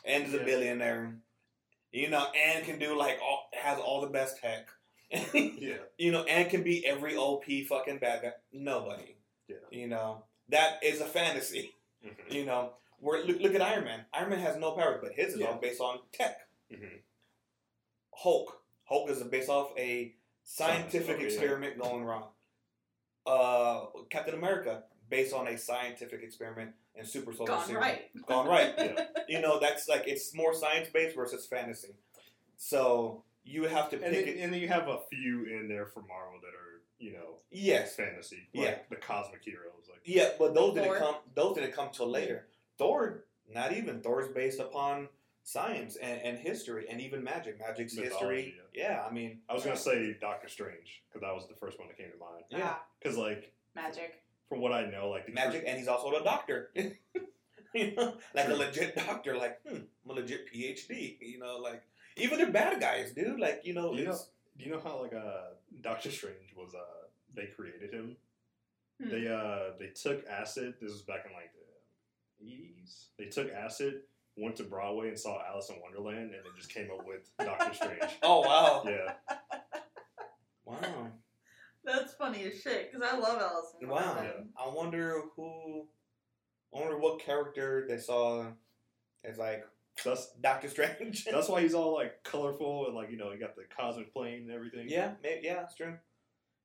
and 0.05 0.27
is 0.27 0.35
a 0.35 0.45
billionaire, 0.45 1.17
you 1.93 2.11
know, 2.11 2.27
and 2.37 2.65
can 2.67 2.79
do 2.79 2.97
like 2.97 3.19
all 3.23 3.49
has 3.59 3.79
all 3.79 4.01
the 4.03 4.09
best 4.09 4.39
tech. 4.39 4.69
Yeah. 5.35 5.77
you 5.97 6.11
know, 6.13 6.25
and 6.25 6.51
can 6.51 6.63
be 6.63 6.85
every 6.85 7.17
OP 7.17 7.45
fucking 7.69 7.99
bad 7.99 8.23
guy. 8.23 8.33
Nobody. 8.53 9.17
Yeah. 9.49 9.57
You 9.71 9.87
know, 9.89 10.25
that 10.49 10.83
is 10.83 11.01
a 11.01 11.05
fantasy. 11.07 11.73
Mhm. 12.05 12.33
You 12.35 12.45
know, 12.45 12.73
where 12.99 13.25
look, 13.25 13.41
look 13.41 13.55
at 13.55 13.63
Iron 13.63 13.85
Man. 13.85 14.05
Iron 14.13 14.31
Man 14.31 14.41
has 14.41 14.57
no 14.57 14.73
powers, 14.73 14.99
but 15.03 15.13
his 15.13 15.35
is 15.35 15.41
Yeah. 15.41 15.47
all 15.47 15.59
based 15.61 15.81
on 15.81 16.01
tech. 16.13 16.37
Mhm. 16.71 17.01
Hulk. 18.15 18.61
Hulk 18.85 19.09
is 19.11 19.23
based 19.25 19.49
off 19.49 19.73
a 19.79 20.15
scientific 20.45 21.07
Science, 21.07 21.11
okay, 21.11 21.21
yeah. 21.23 21.27
experiment 21.29 21.79
going 21.81 22.05
wrong. 22.05 22.25
Uh, 23.27 23.87
Captain 24.11 24.35
America, 24.35 24.83
based 25.09 25.33
on 25.35 25.49
a 25.49 25.57
scientific 25.59 26.23
experiment 26.23 26.73
and 26.95 27.07
super 27.07 27.33
soldier 27.33 27.53
Gone 27.53 27.67
serum. 27.67 27.83
right. 27.83 28.27
Gone 28.27 28.47
right. 28.47 28.75
Yeah. 28.79 29.05
You 29.29 29.41
know, 29.41 29.59
that's 29.59 29.89
like 29.89 30.05
it's 30.07 30.35
more 30.35 30.55
science 30.55 30.89
based 30.93 31.17
versus 31.17 31.47
fantasy. 31.47 31.95
So 32.57 33.25
you 33.45 33.65
have 33.65 33.91
to 33.91 33.97
And 33.97 34.15
pick 34.15 34.27
then, 34.27 34.37
it. 34.37 34.41
and 34.41 34.53
then 34.53 34.61
you 34.61 34.69
have 34.69 34.89
a 34.89 34.99
few 35.11 35.45
in 35.47 35.69
there 35.69 35.87
for 35.87 36.01
Marvel 36.03 36.39
that 36.43 36.49
are, 36.49 36.81
you 36.99 37.13
know, 37.15 37.37
Yes, 37.51 37.95
fantasy. 37.97 38.49
Yeah. 38.53 38.77
The 38.91 38.97
cosmic 38.97 39.43
heroes. 39.43 39.89
Like 39.89 40.01
Yeah, 40.05 40.31
but 40.39 40.55
those 40.55 40.75
didn't 40.75 40.97
come. 40.99 41.17
Those 41.35 41.55
didn't 41.57 41.73
come 41.73 41.89
till 41.93 42.11
later. 42.11 42.47
Thor, 42.79 43.25
not 43.53 43.73
even. 43.73 44.01
Thor's 44.01 44.29
based 44.29 44.61
upon 44.61 45.09
science 45.45 45.97
and, 45.97 46.21
and 46.23 46.39
history 46.39 46.87
and 46.91 47.01
even 47.01 47.23
magic. 47.23 47.59
Magic's 47.61 47.95
history. 47.97 48.09
Mythology, 48.09 48.55
Yeah, 48.75 49.05
I 49.09 49.13
mean, 49.13 49.41
I 49.49 49.53
was 49.55 49.63
gonna 49.63 49.77
say 49.77 50.17
Doctor 50.21 50.49
Strange 50.49 51.03
because 51.09 51.21
that 51.21 51.35
was 51.35 51.47
the 51.49 51.55
first 51.55 51.79
one 51.79 51.87
that 51.89 51.97
came 51.99 52.11
to 52.11 52.19
mind. 52.19 52.45
Yeah. 52.51 52.61
Ah, 52.65 52.83
Because 53.01 53.17
like 53.19 53.53
magic. 53.77 54.23
from 54.49 54.61
what 54.61 54.73
I 54.73 54.87
know, 54.91 55.11
like 55.11 55.27
the 55.27 55.33
magic, 55.33 55.65
and 55.67 55.79
he's 55.79 55.89
also 55.89 56.11
a 56.17 56.25
doctor. 56.25 56.71
you 57.75 57.95
know, 57.97 58.15
like 58.35 58.49
a 58.49 58.55
legit 58.55 58.97
doctor. 58.97 59.37
Like, 59.37 59.61
hmm, 59.69 59.77
I'm 60.05 60.11
a 60.11 60.13
legit 60.15 60.53
PhD. 60.53 61.17
You 61.21 61.39
know, 61.39 61.59
like 61.59 61.83
even 62.17 62.39
the 62.39 62.47
bad 62.47 62.81
guys, 62.81 63.13
dude. 63.13 63.39
Like, 63.39 63.61
you 63.65 63.75
know, 63.75 63.93
You 63.95 64.07
know- 64.07 64.19
Do 64.57 64.65
you 64.65 64.71
know 64.71 64.81
how 64.81 65.03
like 65.03 65.13
uh 65.13 65.55
Doctor 65.83 66.11
Strange 66.11 66.55
was 66.57 66.75
uh 66.75 67.07
they 67.37 67.47
created 67.47 67.93
him? 67.93 68.17
Hmm. 69.03 69.11
They 69.11 69.27
uh 69.29 69.77
they 69.79 69.89
took 69.89 70.25
acid. 70.27 70.75
This 70.81 70.91
was 70.93 71.03
back 71.03 71.27
in 71.27 71.33
like 71.33 71.51
the 71.53 72.47
eighties. 72.47 73.09
They 73.19 73.27
took 73.27 73.53
acid, 73.53 74.03
went 74.37 74.57
to 74.57 74.65
Broadway 74.65 75.09
and 75.09 75.19
saw 75.19 75.41
Alice 75.49 75.71
in 75.71 75.77
Wonderland, 75.81 76.19
and 76.19 76.33
then 76.33 76.53
just 76.57 76.73
came 76.73 76.89
up 76.91 77.07
with 77.07 77.31
Doctor 77.39 77.73
Strange. 77.75 78.13
oh 78.23 78.41
wow, 78.41 78.83
Yeah, 78.87 79.13
wow, 80.65 81.09
That's 81.85 82.15
funny 82.15 82.43
as 82.45 82.61
shit 82.61 82.91
because 82.93 83.07
I 83.09 83.17
love 83.17 83.41
Alice 83.41 83.75
in 83.81 83.89
wow. 83.89 84.15
Wonderland. 84.15 84.49
I 84.57 84.69
wonder 84.69 85.23
who. 85.37 85.87
I 86.75 86.81
wonder 86.81 86.99
what 86.99 87.21
character 87.21 87.87
they 87.89 87.99
saw 87.99 88.47
as 89.25 89.39
like 89.39 89.65
that's 90.05 90.33
Doctor 90.41 90.69
Strange. 90.69 91.25
that's 91.31 91.49
why 91.49 91.61
he's 91.63 91.75
all 91.75 91.95
like 91.95 92.23
colorful 92.25 92.87
and 92.87 92.97
like 92.97 93.11
you 93.11 93.17
know 93.17 93.31
he 93.31 93.39
got 93.39 93.55
the 93.55 93.63
cosmic 93.77 94.13
plane 94.13 94.43
and 94.43 94.51
everything. 94.51 94.87
Yeah, 94.89 95.13
maybe, 95.23 95.43
yeah, 95.47 95.63
it's 95.63 95.75
true. 95.77 95.95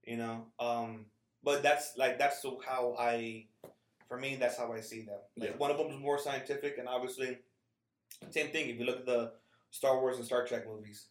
You 0.03 0.17
know, 0.17 0.45
um, 0.59 1.05
but 1.43 1.61
that's 1.61 1.93
like 1.97 2.17
that's 2.17 2.41
so 2.41 2.59
how 2.65 2.95
I, 2.97 3.45
for 4.07 4.17
me, 4.17 4.35
that's 4.37 4.57
how 4.57 4.73
I 4.73 4.79
see 4.81 5.01
them. 5.03 5.19
Like 5.37 5.51
Yeah. 5.51 5.57
one 5.57 5.69
of 5.69 5.77
them 5.77 5.87
is 5.91 5.99
more 5.99 6.17
scientific, 6.17 6.79
and 6.79 6.87
obviously, 6.87 7.37
same 8.29 8.49
thing. 8.49 8.69
If 8.69 8.79
you 8.79 8.85
look 8.85 8.97
at 8.99 9.05
the 9.05 9.33
Star 9.71 9.99
Wars 9.99 10.17
and 10.17 10.25
Star 10.25 10.45
Trek 10.45 10.67
movies, 10.67 11.07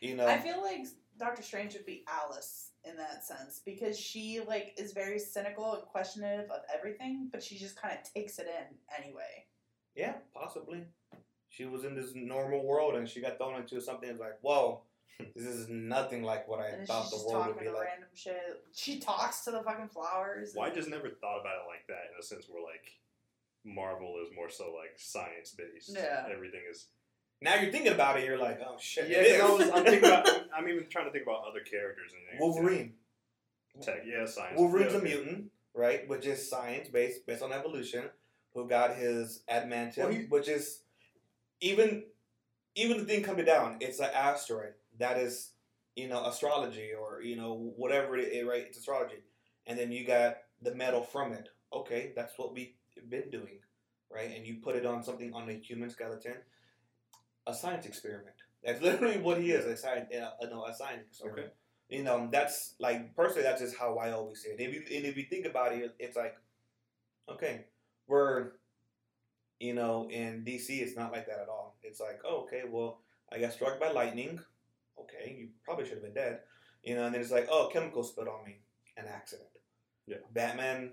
you 0.00 0.16
know, 0.16 0.26
I 0.26 0.38
feel 0.38 0.60
like 0.62 0.86
Doctor 1.18 1.42
Strange 1.42 1.74
would 1.74 1.86
be 1.86 2.04
Alice 2.08 2.70
in 2.84 2.96
that 2.96 3.24
sense 3.24 3.62
because 3.64 3.98
she 3.98 4.40
like 4.46 4.74
is 4.76 4.92
very 4.92 5.18
cynical 5.18 5.74
and 5.74 5.82
questionative 5.84 6.50
of 6.50 6.60
everything, 6.74 7.28
but 7.32 7.42
she 7.42 7.56
just 7.56 7.80
kind 7.80 7.96
of 7.96 8.12
takes 8.12 8.38
it 8.38 8.46
in 8.46 8.76
anyway. 9.02 9.46
yeah, 9.94 10.14
possibly. 10.34 10.84
She 11.48 11.66
was 11.66 11.84
in 11.84 11.94
this 11.94 12.10
normal 12.16 12.64
world, 12.66 12.96
and 12.96 13.08
she 13.08 13.20
got 13.20 13.38
thrown 13.38 13.60
into 13.60 13.80
something 13.80 14.08
that's 14.08 14.20
like, 14.20 14.40
whoa, 14.42 14.82
this 15.36 15.46
is 15.46 15.68
nothing 15.68 16.24
like 16.24 16.48
what 16.48 16.58
I 16.58 16.66
And 16.70 16.86
thought 16.88 17.08
the 17.10 17.24
world 17.28 17.46
would 17.46 17.60
be 17.60 17.68
like. 17.68 17.84
random 17.84 18.08
shit. 18.12 18.64
She 18.74 18.98
talks 18.98 19.44
to 19.44 19.52
the 19.52 19.62
fucking 19.62 19.88
flowers. 19.90 20.52
Well, 20.56 20.68
I 20.68 20.74
just 20.74 20.88
never 20.88 21.08
thought 21.10 21.38
about 21.40 21.54
it 21.62 21.68
like 21.70 21.86
that 21.86 22.10
in 22.12 22.18
a 22.18 22.22
sense 22.24 22.46
where 22.48 22.60
like 22.60 22.90
Marvel 23.64 24.16
is 24.24 24.34
more 24.34 24.50
so 24.50 24.64
like 24.76 24.92
science 24.96 25.54
based. 25.56 25.92
Yeah. 25.94 26.26
Everything 26.32 26.60
is. 26.70 26.86
Now 27.40 27.56
you're 27.56 27.72
thinking 27.72 27.92
about 27.92 28.18
it, 28.18 28.24
you're 28.24 28.38
like, 28.38 28.60
oh 28.66 28.76
shit. 28.80 29.08
Yeah, 29.08 29.18
I 29.18 29.46
is. 29.46 29.58
was, 29.58 29.70
I'm 29.70 29.84
thinking 29.84 30.08
about. 30.08 30.28
I'm 30.56 30.68
even 30.68 30.86
trying 30.88 31.06
to 31.06 31.10
think 31.10 31.24
about 31.24 31.42
other 31.48 31.60
characters 31.60 32.12
in 32.12 32.18
there. 32.30 32.40
Wolverine. 32.40 32.94
Tech, 33.82 34.04
yeah, 34.06 34.24
science. 34.24 34.58
Wolverine's 34.58 34.92
yeah, 34.92 35.00
a 35.00 35.02
mutant, 35.02 35.50
right? 35.74 36.08
Which 36.08 36.26
is 36.26 36.48
science 36.48 36.88
based, 36.88 37.26
based 37.26 37.42
on 37.42 37.52
evolution. 37.52 38.04
Who 38.54 38.68
got 38.68 38.94
his 38.94 39.42
adamantium, 39.50 39.98
Well, 39.98 40.08
he- 40.12 40.26
which 40.26 40.48
is 40.48 40.82
even 41.60 42.04
even 42.76 42.98
the 42.98 43.04
thing 43.04 43.22
coming 43.24 43.44
down. 43.44 43.78
It's 43.80 43.98
an 43.98 44.10
asteroid 44.14 44.74
that 44.98 45.18
is, 45.18 45.50
you 45.96 46.08
know, 46.08 46.24
astrology 46.24 46.90
or 46.92 47.20
you 47.20 47.34
know 47.34 47.72
whatever 47.76 48.16
it 48.16 48.32
is, 48.32 48.46
right? 48.46 48.64
It's 48.68 48.78
astrology, 48.78 49.24
and 49.66 49.76
then 49.78 49.90
you 49.90 50.06
got 50.06 50.36
the 50.62 50.74
metal 50.74 51.02
from 51.02 51.32
it. 51.32 51.48
Okay, 51.72 52.12
that's 52.14 52.38
what 52.38 52.54
we've 52.54 52.74
been 53.10 53.30
doing, 53.30 53.60
right? 54.10 54.30
And 54.36 54.46
you 54.46 54.56
put 54.62 54.76
it 54.76 54.86
on 54.86 55.02
something 55.02 55.32
on 55.34 55.48
a 55.50 55.54
human 55.54 55.90
skeleton, 55.90 56.36
a 57.46 57.54
science 57.54 57.86
experiment. 57.86 58.36
That's 58.62 58.80
literally 58.88 59.18
what 59.18 59.40
he 59.40 59.50
is, 59.52 59.64
a 59.66 59.76
science, 59.76 60.08
uh, 60.14 60.46
no, 60.50 60.64
a 60.64 60.74
science 60.74 61.04
experiment 61.08 61.46
Okay. 61.46 61.52
you 61.98 62.02
know 62.02 62.28
that's 62.32 62.74
like 62.80 63.14
personally 63.14 63.42
that's 63.42 63.60
just 63.60 63.76
how 63.76 63.96
i 63.98 64.10
always 64.12 64.40
see 64.42 64.48
it 64.48 64.58
if 64.60 64.72
you 64.74 64.80
and 64.96 65.04
if 65.04 65.16
you 65.18 65.24
think 65.28 65.44
about 65.44 65.72
it 65.74 65.94
it's 65.98 66.16
like 66.16 66.34
okay 67.28 67.66
we're 68.08 68.52
you 69.60 69.74
know 69.74 70.08
in 70.10 70.44
dc 70.46 70.66
it's 70.68 70.96
not 70.96 71.12
like 71.12 71.26
that 71.26 71.38
at 71.40 71.48
all 71.48 71.76
it's 71.82 72.00
like 72.00 72.20
oh, 72.24 72.42
okay 72.42 72.62
well 72.68 73.00
i 73.32 73.38
got 73.38 73.52
struck 73.52 73.78
by 73.80 73.90
lightning 73.90 74.38
okay 74.98 75.36
you 75.38 75.48
probably 75.64 75.84
should 75.84 75.94
have 75.94 76.02
been 76.02 76.14
dead 76.14 76.40
you 76.82 76.94
know 76.94 77.04
and 77.04 77.14
then 77.14 77.20
it's 77.20 77.30
like 77.30 77.48
oh 77.50 77.68
chemical 77.72 78.02
spilled 78.02 78.28
on 78.28 78.44
me 78.44 78.58
an 78.96 79.04
accident 79.08 79.48
Yeah. 80.06 80.16
batman 80.32 80.92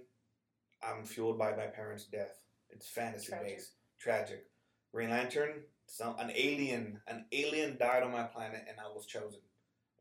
i'm 0.84 1.04
fueled 1.06 1.38
by 1.38 1.52
my 1.56 1.66
parents 1.68 2.06
death 2.06 2.40
it's 2.70 2.88
fantasy 2.88 3.28
Tragic. 3.28 3.48
based 3.48 3.72
tragic 4.00 4.46
green 4.94 5.10
lantern 5.10 5.62
some 5.88 6.16
an 6.20 6.32
alien 6.36 7.00
an 7.08 7.26
alien 7.32 7.78
died 7.78 8.04
on 8.04 8.12
my 8.12 8.24
planet 8.24 8.66
and 8.68 8.78
i 8.80 8.88
was 8.94 9.06
chosen 9.06 9.40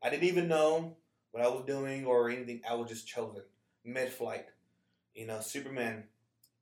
I 0.03 0.09
didn't 0.09 0.23
even 0.23 0.47
know 0.47 0.97
what 1.29 1.43
I 1.43 1.47
was 1.47 1.63
doing 1.67 2.07
or 2.07 2.27
anything. 2.27 2.61
I 2.67 2.73
was 2.73 2.89
just 2.89 3.07
chosen 3.07 3.43
mid 3.85 4.09
flight. 4.11 4.47
You 5.13 5.27
know, 5.27 5.41
Superman 5.41 6.05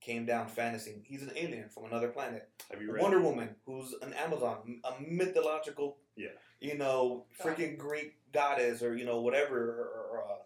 came 0.02 0.26
down 0.26 0.48
fantasy. 0.50 1.02
He's 1.06 1.24
an 1.24 1.32
alien 1.38 1.70
from 1.70 1.86
another 1.86 2.10
planet. 2.10 2.50
Have 2.70 2.82
you 2.82 2.92
read 2.92 3.02
Wonder 3.02 3.22
Woman, 3.22 3.56
who's 3.66 3.96
an 4.02 4.12
Amazon, 4.14 4.82
a 4.84 4.92
mythological, 5.02 6.00
Yeah. 6.18 6.32
you 6.60 6.78
know, 6.78 7.28
freaking 7.42 7.78
Greek 7.78 8.18
goddess, 8.34 8.84
or 8.84 8.98
you 8.98 9.06
know, 9.06 9.22
whatever, 9.22 9.58
or, 9.58 10.18
or, 10.18 10.32
uh, 10.34 10.38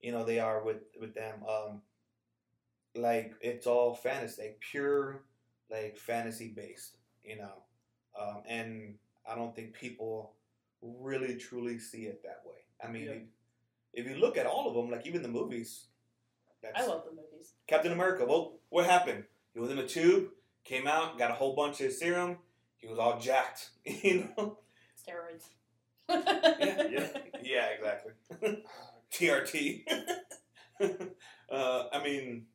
you 0.00 0.12
know, 0.12 0.24
they 0.24 0.38
are 0.38 0.62
with 0.62 0.82
with 1.00 1.14
them. 1.16 1.42
Um, 1.48 1.82
like 2.96 3.34
it's 3.40 3.66
all 3.66 3.94
fantasy, 3.94 4.42
like 4.42 4.58
pure, 4.60 5.22
like 5.70 5.96
fantasy 5.98 6.48
based, 6.48 6.96
you 7.24 7.36
know, 7.36 7.52
um, 8.20 8.42
and 8.48 8.94
I 9.30 9.34
don't 9.34 9.54
think 9.54 9.74
people 9.74 10.32
really 10.82 11.36
truly 11.36 11.78
see 11.78 12.02
it 12.06 12.22
that 12.24 12.42
way. 12.46 12.56
I 12.82 12.88
mean, 12.90 13.04
Yeah. 13.04 13.18
if 14.02 14.06
you 14.08 14.16
look 14.16 14.36
at 14.36 14.46
all 14.46 14.68
of 14.68 14.74
them, 14.74 14.90
like 14.90 15.06
even 15.06 15.22
the 15.22 15.28
movies, 15.28 15.86
I 16.74 16.86
love 16.86 17.04
the 17.04 17.12
movies. 17.12 17.52
Captain 17.66 17.92
America. 17.92 18.24
Well, 18.26 18.58
what 18.70 18.86
happened? 18.86 19.24
He 19.54 19.60
was 19.60 19.70
in 19.70 19.78
a 19.78 19.86
tube, 19.86 20.30
came 20.64 20.86
out, 20.86 21.18
got 21.18 21.30
a 21.30 21.34
whole 21.34 21.54
bunch 21.54 21.80
of 21.80 21.92
serum. 21.92 22.38
He 22.76 22.88
was 22.88 22.98
all 22.98 23.18
jacked, 23.20 23.70
you 23.84 24.28
know. 24.36 24.58
Steroids. 24.96 25.48
yeah. 26.08 27.08
Yeah, 27.42 27.66
exactly. 27.66 28.12
TRT. 29.12 29.84
uh, 31.50 31.84
I 31.92 32.02
mean, 32.02 32.46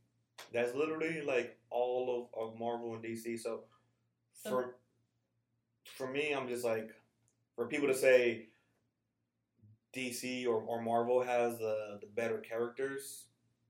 that's 0.53 0.75
literally 0.75 1.21
like 1.21 1.57
all 1.69 2.29
of, 2.35 2.41
of 2.41 2.59
Marvel 2.59 2.93
and 2.93 3.03
DC. 3.03 3.39
So 3.39 3.61
for 4.43 4.75
for 5.97 6.07
me, 6.07 6.33
I'm 6.33 6.47
just 6.47 6.65
like 6.65 6.89
for 7.55 7.67
people 7.67 7.87
to 7.87 7.95
say 7.95 8.47
DC 9.95 10.47
or, 10.47 10.61
or 10.61 10.81
Marvel 10.81 11.21
has 11.21 11.57
the 11.57 11.99
the 12.01 12.07
better 12.07 12.37
characters, 12.37 13.25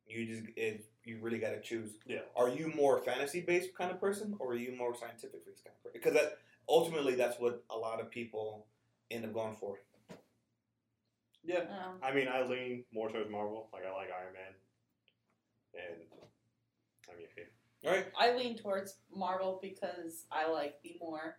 you 0.08 0.26
just 0.26 0.44
it, 0.56 0.86
you 1.04 1.20
really 1.22 1.40
got 1.40 1.52
to 1.52 1.62
choose. 1.62 1.92
Yeah. 2.06 2.20
Are 2.36 2.50
you 2.50 2.72
more 2.76 3.02
fantasy 3.02 3.42
based 3.42 3.76
kind 3.76 3.92
of 3.92 4.00
person, 4.00 4.36
or 4.40 4.52
are 4.52 4.56
you 4.56 4.76
more 4.76 4.96
scientific 4.96 5.46
based 5.46 5.64
kind 5.66 5.76
of 5.76 5.84
person? 5.84 6.00
Because 6.02 6.14
that 6.14 6.38
ultimately 6.70 7.16
that's 7.16 7.40
what 7.40 7.64
a 7.70 7.78
lot 7.78 8.00
of 8.00 8.12
people 8.12 8.68
end 9.10 9.26
up 9.26 9.34
going 9.34 9.56
for. 9.56 9.78
Yeah. 11.44 11.62
Um, 11.62 11.98
I 12.04 12.14
mean, 12.14 12.28
I 12.28 12.46
lean 12.46 12.84
more 12.94 13.10
towards 13.10 13.30
Marvel. 13.30 13.68
Like, 13.74 13.84
I 13.86 13.92
like 13.92 14.10
Iron 14.12 14.34
Man. 14.34 14.54
And, 15.74 16.02
I 17.10 17.18
mean, 17.18 17.28
yeah. 17.38 17.90
All 17.90 17.96
right. 17.96 18.08
I 18.18 18.36
lean 18.36 18.58
towards 18.58 18.98
Marvel 19.16 19.60
because 19.62 20.26
I 20.32 20.50
like 20.50 20.76
the 20.84 20.96
more, 21.00 21.38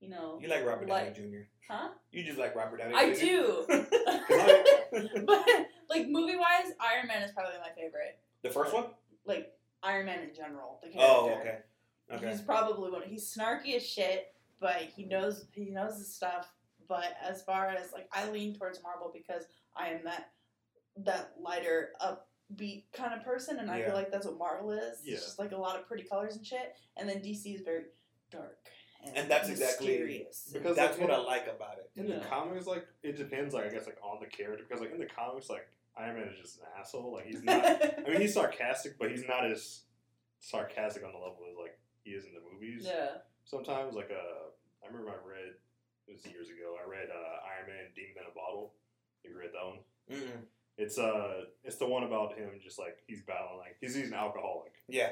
you 0.00 0.08
know. 0.08 0.38
You 0.40 0.48
like 0.48 0.64
Robert 0.64 0.88
Like- 0.88 1.14
Downey 1.14 1.30
Jr. 1.30 1.38
Huh? 1.68 1.88
You 2.10 2.24
just 2.24 2.38
like 2.38 2.54
Robert 2.54 2.78
Downey. 2.78 2.94
I 2.94 3.14
Jr. 3.14 3.20
do. 3.20 3.64
but 5.26 5.46
like 5.88 6.08
movie 6.08 6.36
wise, 6.36 6.72
Iron 6.80 7.06
Man 7.06 7.22
is 7.22 7.32
probably 7.32 7.58
my 7.60 7.70
favorite. 7.74 8.18
The 8.42 8.50
first 8.50 8.74
one. 8.74 8.86
Like 9.24 9.52
Iron 9.82 10.06
Man 10.06 10.20
in 10.20 10.34
general, 10.34 10.80
the 10.82 10.88
oh, 10.98 11.26
character. 11.26 11.62
Oh, 12.10 12.14
okay. 12.14 12.16
Okay. 12.16 12.30
He's 12.30 12.42
probably 12.42 12.90
one. 12.90 13.02
He's 13.06 13.34
snarky 13.34 13.76
as 13.76 13.86
shit, 13.86 14.34
but 14.60 14.82
he 14.94 15.04
knows 15.04 15.46
he 15.52 15.70
knows 15.70 15.96
his 15.96 16.14
stuff. 16.14 16.52
But 16.88 17.14
as 17.26 17.42
far 17.42 17.68
as 17.68 17.92
like, 17.92 18.08
I 18.12 18.28
lean 18.30 18.54
towards 18.54 18.82
Marvel 18.82 19.10
because 19.12 19.44
I 19.76 19.88
am 19.88 20.04
that 20.04 20.30
that 20.98 21.32
lighter, 21.40 21.90
upbeat 22.52 22.84
kind 22.92 23.14
of 23.14 23.24
person, 23.24 23.58
and 23.58 23.70
I 23.70 23.78
Yeah. 23.78 23.86
feel 23.86 23.94
like 23.94 24.10
that's 24.10 24.26
what 24.26 24.38
Marvel 24.38 24.72
is. 24.72 25.00
Yeah. 25.04 25.14
It's 25.14 25.24
just 25.24 25.38
like 25.38 25.52
a 25.52 25.56
lot 25.56 25.78
of 25.78 25.86
pretty 25.86 26.04
colors 26.04 26.36
and 26.36 26.46
shit. 26.46 26.74
And 26.96 27.08
then 27.08 27.20
DC 27.22 27.54
is 27.54 27.60
very 27.62 27.84
dark 28.30 28.58
and, 29.04 29.16
And 29.16 29.30
that's 29.30 29.48
exactly- 29.48 29.88
mysterious. 29.88 30.50
Because 30.52 30.76
That's 30.76 30.98
like, 30.98 31.08
what 31.08 31.18
in- 31.18 31.24
I 31.24 31.28
like 31.28 31.46
about 31.48 31.78
it. 31.78 31.90
In 31.96 32.06
Yeah. 32.08 32.18
the 32.20 32.24
comics, 32.26 32.66
like 32.66 32.86
it 33.02 33.16
depends, 33.16 33.52
like 33.54 33.66
I 33.66 33.68
guess, 33.70 33.86
like 33.86 33.98
on 34.02 34.20
the 34.20 34.26
character. 34.26 34.64
Because 34.64 34.80
like 34.80 34.92
in 34.92 34.98
the 35.00 35.06
comics, 35.06 35.50
like 35.50 35.68
Iron 35.96 36.16
Man 36.16 36.28
is 36.28 36.38
just 36.40 36.58
an 36.60 36.66
asshole. 36.78 37.12
Like 37.12 37.26
he's 37.26 37.42
not. 37.42 37.64
I 37.64 38.08
mean, 38.10 38.20
he's 38.20 38.34
sarcastic, 38.34 38.98
but 38.98 39.10
he's 39.10 39.26
not 39.26 39.44
as 39.44 39.82
sarcastic 40.40 41.04
on 41.04 41.12
the 41.12 41.18
level 41.18 41.38
as 41.50 41.56
like 41.58 41.78
he 42.04 42.10
is 42.12 42.24
in 42.24 42.32
the 42.34 42.40
movies. 42.40 42.84
yeah. 42.86 43.18
Sometimes, 43.44 43.94
like 43.94 44.10
uh, 44.10 44.50
I 44.82 44.86
remember 44.86 45.10
I 45.10 45.28
read 45.28 45.54
it 46.08 46.12
was 46.12 46.24
years 46.26 46.48
ago. 46.48 46.76
I 46.82 46.88
read 46.88 47.08
uh, 47.10 47.46
Iron 47.58 47.68
Man 47.68 47.86
Demon 47.94 48.22
in 48.22 48.30
a 48.30 48.34
Bottle. 48.34 48.74
You 49.24 49.36
read 49.38 49.50
that 49.52 49.66
one? 49.66 49.78
Mm-mm. 50.10 50.42
It's 50.78 50.98
uh, 50.98 51.44
it's 51.64 51.76
the 51.76 51.86
one 51.86 52.02
about 52.04 52.36
him 52.36 52.50
just 52.62 52.78
like 52.78 52.98
he's 53.06 53.22
battling 53.22 53.58
like 53.58 53.76
he's 53.80 53.94
he's 53.94 54.08
an 54.08 54.14
alcoholic, 54.14 54.72
Yeah. 54.88 55.10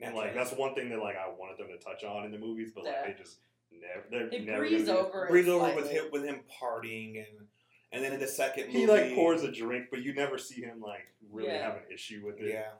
and 0.00 0.14
like 0.14 0.34
that's 0.34 0.52
one 0.52 0.74
thing 0.74 0.88
that 0.90 1.00
like 1.00 1.16
I 1.16 1.28
wanted 1.28 1.58
them 1.58 1.66
to 1.76 1.78
touch 1.84 2.04
on 2.04 2.24
in 2.24 2.30
the 2.30 2.38
movies, 2.38 2.70
but 2.74 2.84
like 2.84 2.94
Yeah. 2.94 3.06
they 3.12 3.18
just 3.18 3.38
never 3.72 4.04
they're 4.10 4.30
They 4.30 4.38
never 4.44 4.58
breeze 4.60 4.86
gonna 4.86 4.98
over. 5.00 5.24
it 5.24 5.30
breeze 5.30 5.48
over 5.48 5.64
with 5.74 5.86
slightly. 5.90 5.94
him 5.98 6.04
with 6.12 6.24
him 6.24 6.40
partying 6.62 7.18
and 7.18 7.46
and 7.92 8.04
then 8.04 8.12
in 8.12 8.20
the 8.20 8.28
second 8.28 8.68
movie 8.68 8.78
He 8.80 8.86
like 8.86 9.14
pours 9.16 9.42
a 9.42 9.50
drink, 9.50 9.86
but 9.90 10.00
you 10.02 10.14
never 10.14 10.38
see 10.38 10.62
him 10.62 10.80
like 10.80 11.08
really 11.30 11.48
Yeah. 11.48 11.64
have 11.66 11.74
an 11.76 11.92
issue 11.92 12.22
with 12.24 12.38
it. 12.40 12.52
Yeah. 12.52 12.70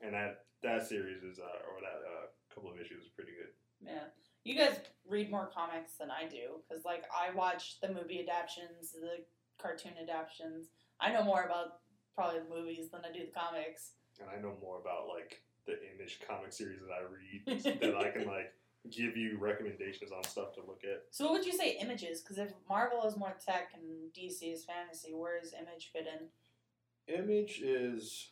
And 0.00 0.14
that 0.14 0.44
that 0.62 0.86
series 0.86 1.22
is 1.24 1.40
uh, 1.40 1.42
or 1.42 1.80
that 1.80 2.00
uh, 2.06 2.26
couple 2.54 2.70
of 2.70 2.80
issues 2.80 3.02
is 3.02 3.08
pretty 3.08 3.32
good. 3.32 3.48
Yeah. 3.84 4.04
You 4.44 4.54
guys 4.56 4.78
read 5.08 5.28
more 5.30 5.50
comics 5.52 5.92
than 5.98 6.10
I 6.10 6.26
do 6.26 6.62
because, 6.66 6.84
like, 6.84 7.04
I 7.14 7.34
watch 7.34 7.78
the 7.80 7.88
movie 7.92 8.20
adaptations, 8.20 8.92
the 8.92 9.24
cartoon 9.60 9.92
adaptations. 10.00 10.68
I 11.00 11.12
know 11.12 11.22
more 11.24 11.44
about 11.44 11.78
probably 12.14 12.40
the 12.40 12.54
movies 12.54 12.90
than 12.90 13.00
I 13.04 13.12
do 13.12 13.24
the 13.24 13.32
comics. 13.32 13.92
And 14.20 14.28
I 14.28 14.40
know 14.40 14.54
more 14.60 14.78
about 14.80 15.08
like 15.08 15.40
the 15.66 15.74
image 15.94 16.20
comic 16.26 16.52
series 16.52 16.80
that 16.80 16.92
I 16.92 17.02
read 17.02 17.80
that 17.80 17.96
I 17.96 18.10
can 18.10 18.26
like 18.26 18.52
give 18.90 19.16
you 19.16 19.38
recommendations 19.38 20.10
on 20.12 20.24
stuff 20.24 20.54
to 20.54 20.60
look 20.60 20.82
at. 20.84 21.04
So, 21.10 21.24
what 21.24 21.32
would 21.34 21.46
you 21.46 21.52
say 21.52 21.76
images? 21.80 22.20
Because 22.20 22.38
if 22.38 22.52
Marvel 22.68 23.04
is 23.06 23.16
more 23.16 23.34
tech 23.44 23.70
and 23.74 24.12
DC 24.12 24.52
is 24.52 24.64
fantasy, 24.64 25.12
where 25.14 25.40
does 25.40 25.52
Image 25.54 25.90
fit 25.92 26.06
in? 26.06 27.14
Image 27.14 27.60
is 27.62 28.28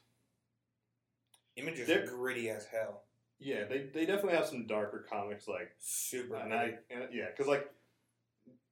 Images 1.56 1.86
They're- 1.88 2.06
gritty 2.06 2.50
as 2.50 2.66
hell. 2.66 3.02
yeah, 3.38 3.64
they, 3.64 3.88
they 3.92 4.06
definitely 4.06 4.34
have 4.36 4.46
some 4.46 4.66
darker 4.66 5.04
comics 5.10 5.48
like 5.48 5.70
Super 5.78 6.36
and. 6.36 6.52
I, 6.54 6.74
and, 6.90 7.08
yeah, 7.12 7.26
because 7.30 7.46
like 7.48 7.68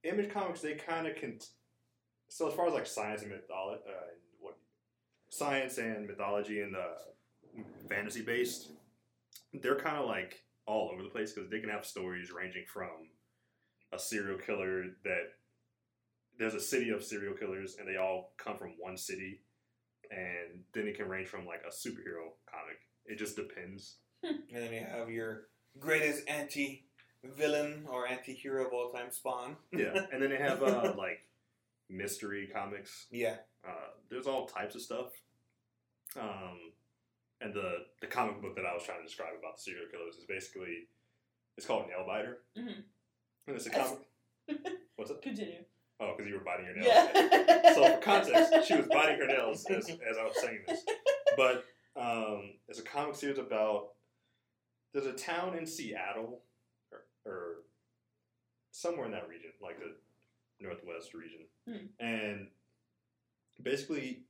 image 0.04 0.30
comics 0.32 0.60
they 0.60 0.74
kind 0.74 1.06
of 1.06 1.16
can. 1.16 1.38
So 2.28 2.48
as 2.48 2.54
far 2.54 2.66
as 2.66 2.74
like 2.74 2.86
science 2.86 3.22
and 3.22 3.30
mythology, 3.30 3.82
uh, 3.86 3.92
and 3.92 4.20
what 4.40 4.56
science 5.30 5.78
and 5.78 6.06
mythology 6.06 6.60
and 6.60 6.76
uh, 6.76 7.62
fantasy 7.88 8.22
based, 8.22 8.70
they're 9.52 9.78
kind 9.78 9.96
of 9.96 10.06
like 10.06 10.42
all 10.66 10.90
over 10.92 11.02
the 11.02 11.08
place 11.08 11.32
because 11.32 11.50
they 11.50 11.60
can 11.60 11.70
have 11.70 11.86
stories 11.86 12.30
ranging 12.32 12.64
from 12.72 12.88
a 13.92 13.98
serial 13.98 14.38
killer 14.38 14.84
that 15.04 15.28
there's 16.38 16.54
a 16.54 16.60
city 16.60 16.90
of 16.90 17.02
serial 17.02 17.34
killers 17.34 17.76
and 17.78 17.88
they 17.88 17.96
all 17.96 18.32
come 18.36 18.56
from 18.56 18.74
one 18.78 18.96
city, 18.96 19.40
and 20.10 20.64
then 20.74 20.86
it 20.86 20.96
can 20.96 21.08
range 21.08 21.28
from 21.28 21.46
like 21.46 21.62
a 21.66 21.70
superhero 21.70 22.34
comic. 22.50 22.78
It 23.06 23.18
just 23.18 23.36
depends. 23.36 23.96
And 24.22 24.40
then 24.50 24.72
you 24.72 24.84
have 24.90 25.10
your 25.10 25.44
greatest 25.78 26.28
anti 26.28 26.84
villain 27.22 27.86
or 27.88 28.08
anti 28.08 28.34
hero 28.34 28.66
of 28.66 28.72
all 28.72 28.90
time, 28.92 29.10
Spawn. 29.10 29.56
Yeah, 29.72 30.06
and 30.12 30.22
then 30.22 30.30
they 30.30 30.36
have 30.36 30.62
uh, 30.62 30.94
like 30.98 31.20
mystery 31.88 32.48
comics 32.52 33.06
yeah. 33.10 33.36
Uh, 33.66 33.90
there's 34.10 34.26
all 34.26 34.46
types 34.46 34.74
of 34.74 34.80
stuff. 34.82 35.08
Um, 36.20 36.58
and 37.40 37.52
the 37.52 37.78
the 38.00 38.06
comic 38.06 38.40
book 38.40 38.54
that 38.56 38.64
I 38.64 38.72
was 38.74 38.82
trying 38.84 39.00
to 39.00 39.06
describe 39.06 39.34
about 39.38 39.56
the 39.56 39.62
serial 39.62 39.86
killers 39.90 40.16
is 40.16 40.24
basically 40.26 40.88
it's 41.56 41.66
called 41.66 41.84
Nailbiter, 41.86 42.34
Mhm. 42.56 42.82
and 43.46 43.56
it's 43.56 43.66
a 43.66 43.70
comic. 43.70 43.98
What's 44.96 45.10
it? 45.10 45.20
Continue. 45.22 45.64
Oh, 46.00 46.12
because 46.16 46.28
you 46.30 46.36
were 46.38 46.44
biting 46.44 46.66
your 46.66 46.74
nails. 46.76 46.88
Yeah. 46.88 47.62
So 47.74 47.84
for 47.94 48.00
context, 48.00 48.66
she 48.68 48.74
was 48.76 48.86
biting 48.90 49.18
her 49.18 49.26
nails 49.26 49.64
as, 49.70 49.88
as 49.88 50.16
I 50.18 50.24
was 50.24 50.40
saying 50.40 50.60
this. 50.66 50.82
But 51.36 51.64
um, 51.96 52.52
it's 52.68 52.78
a 52.78 52.82
comic 52.82 53.14
series 53.16 53.38
about 53.38 53.88
there's 54.94 55.06
a 55.06 55.12
town 55.12 55.56
in 55.58 55.66
Seattle 55.66 56.42
or, 56.92 57.00
or 57.30 57.54
somewhere 58.72 59.04
in 59.06 59.12
that 59.12 59.28
region, 59.28 59.50
like 59.62 59.78
the 59.78 59.94
northwest 60.60 61.14
region, 61.14 61.46
Hmm. 61.66 61.86
and 62.00 62.50
basically 63.62 64.22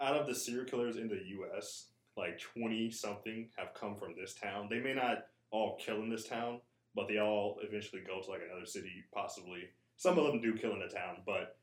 out 0.00 0.16
of 0.16 0.26
the 0.26 0.34
serial 0.34 0.64
killers 0.64 0.96
in 0.96 1.08
the 1.08 1.20
U.S., 1.28 1.88
like 2.16 2.38
twenty 2.38 2.90
something 2.90 3.48
have 3.56 3.72
come 3.74 3.96
from 3.96 4.14
this 4.16 4.34
town. 4.34 4.68
They 4.68 4.80
may 4.80 4.94
not 4.94 5.26
all 5.50 5.76
kill 5.76 6.02
in 6.02 6.10
this 6.10 6.28
town, 6.28 6.60
but 6.94 7.08
they 7.08 7.18
all 7.18 7.58
eventually 7.62 8.02
go 8.02 8.20
to 8.20 8.30
like 8.30 8.42
another 8.48 8.66
city, 8.66 9.04
possibly. 9.14 9.70
Some 9.96 10.18
of 10.18 10.24
them 10.26 10.40
do 10.40 10.54
kill 10.56 10.72
in 10.72 10.80
the 10.80 10.88
town, 10.94 11.22
but 11.24 11.58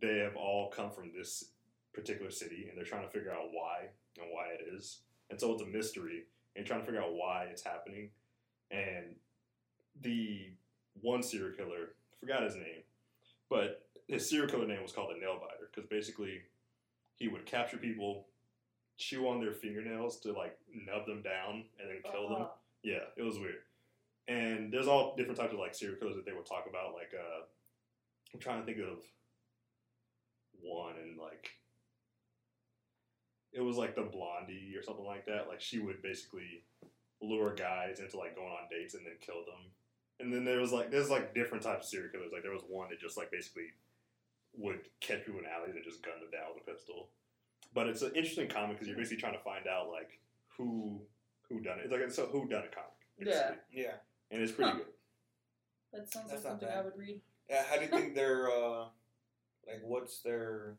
they 0.00 0.18
have 0.18 0.36
all 0.36 0.70
come 0.70 0.90
from 0.90 1.12
this 1.16 1.50
particular 1.92 2.30
city, 2.30 2.66
and 2.68 2.76
they're 2.76 2.84
trying 2.84 3.06
to 3.06 3.12
figure 3.12 3.32
out 3.32 3.50
why 3.52 3.88
and 4.18 4.30
why 4.32 4.48
it 4.48 4.74
is. 4.74 5.02
And 5.30 5.38
so 5.40 5.52
it's 5.52 5.62
a 5.62 5.66
mystery, 5.66 6.24
and 6.56 6.66
trying 6.66 6.80
to 6.80 6.86
figure 6.86 7.02
out 7.02 7.14
why 7.14 7.44
it's 7.50 7.62
happening. 7.62 8.10
And 8.70 9.14
the 10.00 10.50
one 11.00 11.22
serial 11.22 11.56
killer, 11.56 11.94
forgot 12.20 12.42
his 12.42 12.54
name, 12.54 12.82
but 13.48 13.86
his 14.08 14.28
serial 14.28 14.48
killer 14.48 14.66
name 14.66 14.82
was 14.82 14.92
called 14.92 15.10
the 15.14 15.20
nail 15.20 15.38
biter 15.40 15.70
because 15.72 15.88
basically 15.88 16.42
he 17.16 17.28
would 17.28 17.46
capture 17.46 17.76
people, 17.76 18.26
chew 18.98 19.28
on 19.28 19.40
their 19.40 19.52
fingernails 19.52 20.18
to 20.20 20.32
like 20.32 20.56
nub 20.72 21.06
them 21.06 21.22
down 21.22 21.64
and 21.80 21.88
then 21.88 22.12
kill 22.12 22.28
them. 22.28 22.42
Uh, 22.42 22.46
Yeah, 22.82 23.04
it 23.16 23.22
was 23.22 23.38
weird. 23.38 23.62
And 24.28 24.72
there's 24.72 24.86
all 24.88 25.14
different 25.16 25.38
types 25.38 25.52
of 25.52 25.58
like 25.58 25.74
serial 25.74 25.98
killers 25.98 26.16
that 26.16 26.24
they 26.24 26.32
would 26.32 26.46
talk 26.46 26.66
about. 26.68 26.94
Like, 26.94 27.12
uh, 27.14 27.44
I'm 28.32 28.40
trying 28.40 28.60
to 28.60 28.66
think 28.66 28.78
of 28.78 28.98
one 30.62 30.94
and 31.02 31.18
like 31.18 31.50
it 33.52 33.60
was 33.60 33.76
like 33.76 33.94
the 33.94 34.02
Blondie 34.02 34.74
or 34.76 34.82
something 34.82 35.04
like 35.04 35.26
that. 35.26 35.48
Like 35.48 35.60
she 35.60 35.78
would 35.78 36.02
basically 36.02 36.64
lure 37.20 37.54
guys 37.54 38.00
into 38.00 38.16
like 38.16 38.34
going 38.34 38.48
on 38.48 38.68
dates 38.70 38.94
and 38.94 39.04
then 39.04 39.14
kill 39.20 39.44
them. 39.44 39.70
And 40.20 40.32
then 40.32 40.44
there 40.44 40.60
was 40.60 40.72
like 40.72 40.90
there's 40.90 41.10
like 41.10 41.34
different 41.34 41.64
types 41.64 41.86
of 41.86 41.90
serial 41.90 42.10
killers. 42.10 42.30
Like 42.32 42.42
there 42.42 42.52
was 42.52 42.62
one 42.68 42.88
that 42.90 43.00
just 43.00 43.16
like 43.16 43.30
basically 43.30 43.66
would 44.56 44.80
catch 45.00 45.24
people 45.24 45.40
in 45.40 45.46
alleys 45.46 45.74
and 45.74 45.84
just 45.84 46.02
gun 46.02 46.14
them 46.20 46.30
down 46.30 46.50
with 46.54 46.62
a 46.66 46.70
pistol. 46.72 47.08
But 47.74 47.88
it's 47.88 48.02
an 48.02 48.12
interesting 48.14 48.48
comic 48.48 48.76
because 48.76 48.86
you're 48.88 48.96
basically 48.96 49.16
trying 49.20 49.32
to 49.32 49.40
find 49.44 49.66
out 49.66 49.88
like 49.90 50.20
who 50.56 51.00
who 51.48 51.60
done 51.60 51.78
it. 51.78 51.84
It's 51.84 51.92
like 51.92 52.02
it's 52.02 52.18
a 52.18 52.26
who 52.26 52.46
done 52.48 52.62
it 52.64 52.74
comic. 52.74 52.90
basically. 53.18 53.56
Yeah. 53.72 53.94
and 54.30 54.42
it's 54.42 54.52
pretty 54.52 54.70
Huh. 54.70 54.76
good. 54.78 54.86
That 55.92 56.12
sounds 56.12 56.30
That's 56.30 56.44
like 56.44 56.52
not 56.54 56.60
something 56.60 56.68
bad. 56.68 56.78
I 56.78 56.82
would 56.84 56.96
read. 56.96 57.20
Yeah. 57.50 57.64
How 57.68 57.76
do 57.76 57.82
you 57.82 57.88
think 57.88 58.14
they're 58.14 58.50
uh, 58.50 58.84
like? 59.66 59.80
What's 59.82 60.20
their 60.20 60.76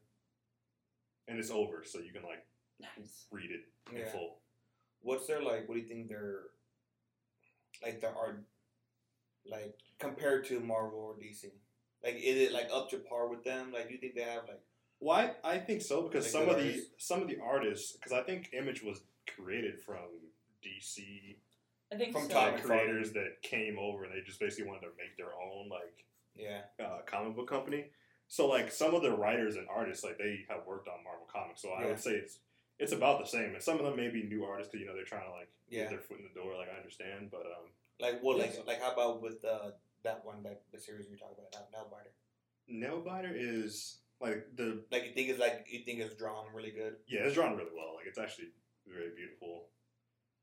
And 1.28 1.38
it's 1.40 1.52
over, 1.52 1.84
so 1.86 2.00
you 2.00 2.12
can 2.14 2.24
like 2.24 2.46
Nice. 2.80 3.26
read 3.32 3.52
it 3.52 3.66
in 3.92 3.98
Yeah. 3.98 4.10
full. 4.12 4.40
what's 5.02 5.28
their 5.28 5.42
like? 5.42 5.68
What 5.68 5.76
do 5.76 5.82
you 5.82 5.88
think 5.88 6.08
their 6.10 6.42
like 7.82 8.00
their 8.02 8.16
art 8.16 8.44
like 9.50 9.76
compared 10.00 10.46
to 10.48 10.60
Marvel 10.60 11.00
or 11.00 11.14
DC? 11.16 11.46
Like, 12.04 12.16
is 12.16 12.38
it 12.38 12.52
like 12.52 12.70
up 12.74 12.90
to 12.92 12.98
par 12.98 13.28
with 13.28 13.44
them? 13.44 13.72
Like, 13.72 13.88
do 13.88 13.94
you 13.94 14.00
think 14.00 14.16
they 14.16 14.22
have 14.22 14.44
like? 14.48 14.62
Why? 15.00 15.32
I 15.44 15.58
think 15.58 15.82
so 15.82 16.04
because 16.04 16.26
Like 16.26 16.32
some 16.32 16.46
good 16.46 16.58
of 16.58 16.64
the 16.64 16.84
some 16.98 17.22
of 17.22 17.28
the 17.28 17.40
artists 17.44 17.94
because 17.94 18.12
I 18.12 18.24
think 18.24 18.50
Image 18.54 18.84
was 18.84 19.02
created 19.28 19.80
from 19.82 20.08
DC 20.64 21.38
I 21.92 21.96
think 21.98 22.12
From 22.12 22.24
so. 22.28 22.34
Tom 22.34 22.54
like, 22.54 22.64
creators 22.64 23.14
that 23.14 23.42
came 23.44 23.78
over 23.78 24.06
and 24.06 24.14
they 24.14 24.22
just 24.26 24.40
basically 24.40 24.66
wanted 24.66 24.82
to 24.82 24.94
make 24.98 25.16
their 25.18 25.34
own 25.34 25.70
like 25.70 26.06
Yeah. 26.36 26.62
uh, 26.84 27.02
comic 27.06 27.36
book 27.36 27.48
company. 27.48 27.92
So 28.28 28.48
like 28.48 28.72
some 28.72 28.96
of 28.96 29.04
the 29.04 29.12
writers 29.12 29.58
and 29.58 29.68
artists 29.70 30.04
like 30.04 30.18
they 30.18 30.46
have 30.50 30.66
worked 30.66 30.88
on 30.88 31.04
Marvel 31.04 31.28
comics. 31.32 31.62
So 31.62 31.70
I 31.70 31.82
Yeah. 31.84 31.88
would 31.90 32.00
say 32.00 32.14
it's 32.16 32.40
it's 32.80 32.94
about 32.94 33.20
the 33.20 33.28
same. 33.28 33.54
And 33.54 33.62
some 33.62 33.78
of 33.78 33.86
them 33.86 33.96
may 33.96 34.10
be 34.10 34.24
new 34.24 34.44
artists 34.44 34.72
because 34.72 34.82
you 34.82 34.88
know 34.88 34.96
they're 34.96 35.06
trying 35.06 35.30
to 35.30 35.36
like 35.38 35.50
Yeah. 35.70 35.82
get 35.84 35.90
their 35.92 36.00
foot 36.00 36.18
in 36.20 36.24
the 36.28 36.34
door. 36.34 36.58
Like 36.58 36.70
I 36.70 36.78
understand, 36.78 37.30
but 37.30 37.46
um, 37.46 37.70
Like 38.00 38.22
what? 38.22 38.38
Like 38.38 38.54
Yeah. 38.56 38.62
like 38.68 38.82
how 38.82 38.92
about 38.92 39.22
with 39.22 39.44
uh, 39.46 39.72
that 40.04 40.24
one 40.26 40.44
that 40.44 40.64
the 40.72 40.80
series 40.80 41.08
you're 41.10 41.18
talking 41.18 41.44
about, 41.52 41.72
Nail 41.72 41.88
Biter? 41.92 42.14
Nailbiter 42.70 43.34
is 43.36 44.00
like 44.22 44.48
the 44.56 44.84
Like 44.92 45.06
you 45.06 45.14
think 45.14 45.30
it's 45.30 45.40
like 45.40 45.66
you 45.70 45.84
think 45.86 46.00
it's 46.00 46.16
drawn 46.16 46.46
really 46.54 46.72
good? 46.72 46.96
yeah 47.08 47.22
it's 47.22 47.36
drawn 47.36 47.56
really 47.58 47.72
well. 47.76 47.96
Like 47.96 48.08
it's 48.08 48.20
actually 48.20 48.48
very 48.88 49.12
beautiful. 49.16 49.68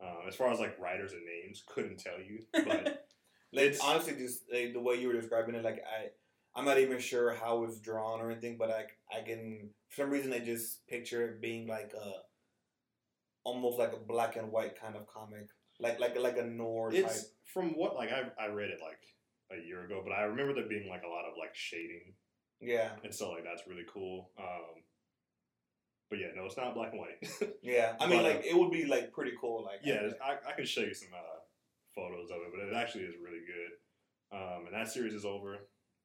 Um, 0.02 0.26
as 0.28 0.34
far 0.34 0.50
as 0.50 0.60
like 0.60 0.78
writers 0.80 1.12
and 1.12 1.22
names, 1.24 1.62
couldn't 1.66 1.98
tell 1.98 2.18
you, 2.18 2.40
but 2.52 3.06
Like 3.52 3.64
It's- 3.64 3.80
honestly, 3.82 4.14
just 4.14 4.44
like, 4.52 4.72
the 4.72 4.80
way 4.80 4.94
you 4.94 5.08
were 5.08 5.12
describing 5.20 5.56
it, 5.56 5.64
like 5.64 5.82
I, 5.84 6.10
I'm 6.54 6.64
not 6.64 6.78
even 6.78 7.00
sure 7.00 7.34
how 7.34 7.64
it's 7.64 7.80
drawn 7.80 8.20
or 8.20 8.30
anything, 8.30 8.56
but 8.58 8.70
I, 8.70 8.84
I 9.16 9.22
can 9.22 9.70
for 9.88 10.02
some 10.02 10.10
reason 10.10 10.32
I 10.32 10.38
just 10.38 10.86
picture 10.86 11.26
it 11.26 11.40
being 11.40 11.66
like 11.66 11.92
a, 11.92 12.12
almost 13.44 13.78
like 13.78 13.92
a 13.92 13.96
black 13.96 14.36
and 14.36 14.52
white 14.52 14.80
kind 14.80 14.94
of 14.96 15.06
comic, 15.06 15.48
like 15.80 16.00
like 16.00 16.18
like 16.18 16.38
a 16.38 16.44
noir 16.44 16.90
type. 16.90 17.04
it's 17.04 17.32
from 17.44 17.70
what 17.70 17.94
like 17.94 18.10
I 18.10 18.30
I 18.42 18.48
read 18.48 18.70
it 18.70 18.80
like 18.82 19.00
a 19.58 19.66
year 19.66 19.84
ago, 19.84 20.00
but 20.04 20.12
I 20.12 20.22
remember 20.22 20.54
there 20.54 20.68
being 20.68 20.88
like 20.88 21.02
a 21.02 21.08
lot 21.08 21.24
of 21.24 21.34
like 21.38 21.54
shading 21.54 22.14
Yeah, 22.60 22.90
and 23.02 23.14
so 23.14 23.30
like 23.30 23.44
that's 23.44 23.66
really 23.66 23.86
cool. 23.92 24.30
Um, 24.38 24.82
but 26.10 26.18
yeah, 26.18 26.28
no, 26.34 26.44
it's 26.44 26.56
not 26.56 26.74
black 26.74 26.92
and 26.92 27.00
white. 27.00 27.54
yeah. 27.62 27.94
I 28.00 28.06
mean, 28.06 28.22
But, 28.22 28.34
like 28.34 28.44
it 28.44 28.56
would 28.56 28.72
be 28.72 28.84
like 28.84 29.12
pretty 29.12 29.32
cool. 29.40 29.64
Like 29.64 29.80
yeah, 29.84 30.10
I, 30.22 30.36
I 30.48 30.52
can 30.52 30.66
show 30.66 30.82
you 30.82 30.94
some 30.94 31.10
uh, 31.14 31.38
photos 31.94 32.30
of 32.30 32.38
it, 32.38 32.50
but 32.52 32.66
it 32.66 32.74
actually 32.74 33.04
is 33.04 33.14
really 33.22 33.42
good. 33.46 34.36
Um, 34.36 34.66
and 34.66 34.74
that 34.74 34.92
series 34.92 35.14
is 35.14 35.24
over, 35.24 35.56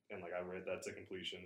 and 0.10 0.22
like 0.22 0.32
I 0.34 0.42
read 0.42 0.64
that 0.66 0.84
to 0.84 0.94
completion, 0.94 1.40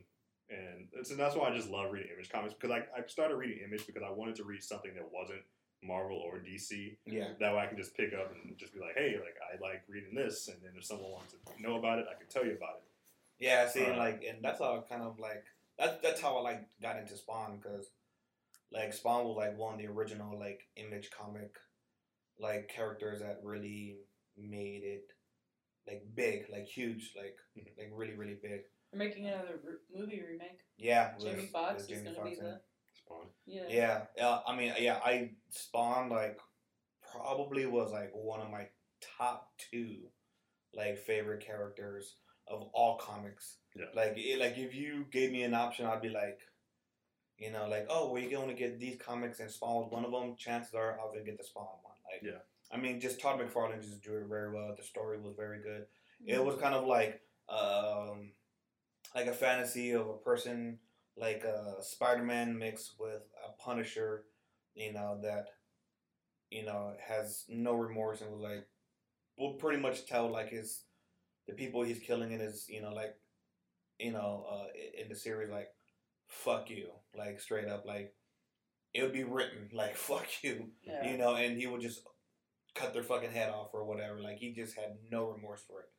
and 0.50 0.88
it's, 0.94 1.12
and 1.12 1.20
that's 1.20 1.36
why 1.36 1.50
I 1.50 1.56
just 1.56 1.70
love 1.70 1.92
reading 1.92 2.10
Image 2.14 2.30
comics 2.30 2.54
because 2.54 2.72
I, 2.72 2.84
I 2.96 3.06
started 3.08 3.36
reading 3.36 3.60
Image 3.66 3.86
because 3.86 4.04
I 4.06 4.12
wanted 4.12 4.36
to 4.36 4.44
read 4.44 4.64
something 4.64 4.94
that 4.96 5.08
wasn't 5.12 5.42
Marvel 5.82 6.18
or 6.18 6.40
DC. 6.40 6.98
yeah, 7.06 7.30
That 7.40 7.54
way 7.54 7.60
I 7.60 7.68
can 7.68 7.78
just 7.78 7.96
pick 7.96 8.14
up 8.14 8.32
and 8.34 8.58
just 8.58 8.74
be 8.74 8.80
like, 8.80 8.96
hey, 8.96 9.16
like 9.16 9.36
I 9.42 9.62
like 9.62 9.84
reading 9.88 10.14
this, 10.16 10.48
and 10.48 10.58
then 10.62 10.72
if 10.78 10.84
someone 10.86 11.12
wants 11.12 11.34
to 11.34 11.62
know 11.62 11.78
about 11.78 12.00
it, 12.00 12.06
I 12.10 12.18
can 12.18 12.28
tell 12.28 12.46
you 12.46 12.54
about 12.56 12.82
it. 12.84 13.44
yeah. 13.44 13.68
See, 13.70 13.86
Uh, 13.86 13.98
like, 13.98 14.24
and 14.28 14.44
that's 14.44 14.60
how 14.60 14.78
I 14.78 14.82
kind 14.90 15.04
of 15.04 15.20
like 15.20 15.44
that's 15.78 16.02
that's 16.02 16.20
how 16.22 16.38
I 16.38 16.42
like 16.42 16.68
got 16.82 16.98
into 16.98 17.16
Spawn 17.16 17.58
because 17.58 17.90
like 18.72 18.92
Spawn 18.94 19.26
was 19.26 19.38
like 19.38 19.58
one 19.58 19.76
of 19.76 19.80
the 19.80 19.88
original 19.88 20.38
like 20.38 20.68
image 20.76 21.10
comic 21.12 21.56
like 22.40 22.68
characters 22.68 23.20
that 23.22 23.40
really 23.44 23.98
made 24.38 24.84
it 24.84 25.06
like 25.88 26.04
big, 26.16 26.46
like 26.52 26.66
huge, 26.68 27.14
like 27.16 27.38
Mhm. 27.58 27.78
like 27.78 27.90
really 27.94 28.16
really 28.16 28.36
big. 28.42 28.62
We're 28.92 29.00
making 29.00 29.28
another 29.28 29.60
r- 29.66 29.80
movie 29.94 30.22
remake. 30.22 30.60
Yeah, 30.78 31.16
Jamie 31.20 31.48
Foxx 31.48 31.84
is 31.84 31.88
going 31.90 32.06
to 32.06 32.14
Foxx 32.16 32.30
be 32.32 32.36
the 32.36 32.62
Spawn. 33.10 33.26
yeah. 33.46 33.64
Yeah, 33.70 34.02
yeah. 34.18 34.40
I 34.48 34.56
mean, 34.56 34.74
yeah. 34.80 35.00
I 35.04 35.32
Spawn 35.50 36.10
like 36.10 36.40
probably 37.12 37.66
was 37.66 37.92
like 37.92 38.12
one 38.14 38.42
of 38.42 38.50
my 38.52 38.68
top 39.18 39.50
two 39.72 39.98
like 40.74 40.98
favorite 40.98 41.46
characters 41.46 42.16
of 42.48 42.70
all 42.74 42.98
comics. 42.98 43.58
Yeah. 43.76 43.86
Like, 43.96 44.14
it, 44.18 44.40
like 44.40 44.58
if 44.58 44.76
you 44.76 45.06
gave 45.12 45.32
me 45.32 45.44
an 45.44 45.54
option, 45.54 45.86
I'd 45.86 46.02
be 46.02 46.10
like, 46.10 46.40
you 47.38 47.52
know, 47.52 47.68
like, 47.70 47.88
oh, 47.90 48.12
we're 48.12 48.30
going 48.30 48.50
to 48.50 48.54
get 48.54 48.80
these 48.80 48.98
comics 49.04 49.40
and 49.40 49.50
Spawn 49.50 49.84
was 49.84 49.92
one 49.92 50.06
of 50.06 50.12
them. 50.12 50.36
Chances 50.38 50.74
are, 50.74 50.94
I 51.00 51.04
was 51.06 51.14
gonna 51.14 51.26
get 51.26 51.38
the 51.38 51.44
Spawn 51.44 51.66
one. 51.84 51.96
Like, 52.12 52.22
Yeah. 52.24 52.40
I 52.72 52.78
mean, 52.78 53.00
just 53.00 53.20
Todd 53.20 53.40
McFarlane 53.40 53.82
just 53.82 54.02
drew 54.02 54.22
it 54.22 54.28
very 54.28 54.52
well. 54.52 54.76
The 54.78 54.84
story 54.84 55.20
was 55.20 55.34
very 55.36 55.60
good. 55.62 55.86
Mm-hmm. 56.22 56.30
It 56.36 56.46
was 56.46 56.60
kind 56.62 56.76
of 56.76 56.86
like 56.86 57.22
um, 57.50 58.32
like 59.16 59.26
a 59.26 59.34
fantasy 59.34 59.92
of 59.92 60.08
a 60.08 60.18
person 60.18 60.78
like 61.20 61.44
a 61.44 61.76
Spider-Man 61.82 62.58
mixed 62.58 62.94
with 63.00 63.24
a 63.48 63.52
Punisher, 63.62 64.26
you 64.76 64.94
know 64.94 65.20
that 65.24 65.48
you 66.50 66.66
know 66.66 66.94
has 67.06 67.46
no 67.50 67.74
remorse 67.74 68.22
and 68.22 68.32
was 68.32 68.42
like 68.42 68.68
will 69.38 69.54
pretty 69.54 69.80
much 69.82 70.06
tell 70.06 70.30
like 70.32 70.50
his 70.50 70.84
the 71.48 71.54
people 71.54 71.84
he's 71.84 72.00
killing 72.00 72.32
in 72.32 72.40
his 72.40 72.68
you 72.70 72.82
know 72.82 72.94
like 72.94 73.16
you 74.00 74.12
know 74.12 74.46
uh, 74.52 74.66
in 75.02 75.10
the 75.10 75.16
series 75.16 75.50
like 75.50 75.70
fuck 76.28 76.70
you 76.70 76.88
like 77.18 77.40
straight 77.40 77.68
up 77.68 77.86
like 77.86 78.14
it 78.94 79.02
would 79.04 79.14
be 79.14 79.24
written 79.24 79.70
like 79.74 79.96
fuck 79.96 80.28
you 80.44 80.68
Yeah. 80.84 81.12
you 81.12 81.18
know, 81.18 81.36
and 81.36 81.58
he 81.58 81.68
would 81.68 81.82
just 81.82 82.02
cut 82.76 82.94
their 82.94 83.04
fucking 83.04 83.32
head 83.32 83.50
off 83.52 83.70
or 83.74 83.84
whatever. 83.86 84.20
Like 84.22 84.38
he 84.38 84.54
just 84.54 84.76
had 84.76 84.98
no 85.12 85.30
remorse 85.30 85.62
for 85.68 85.82
it. 85.82 85.90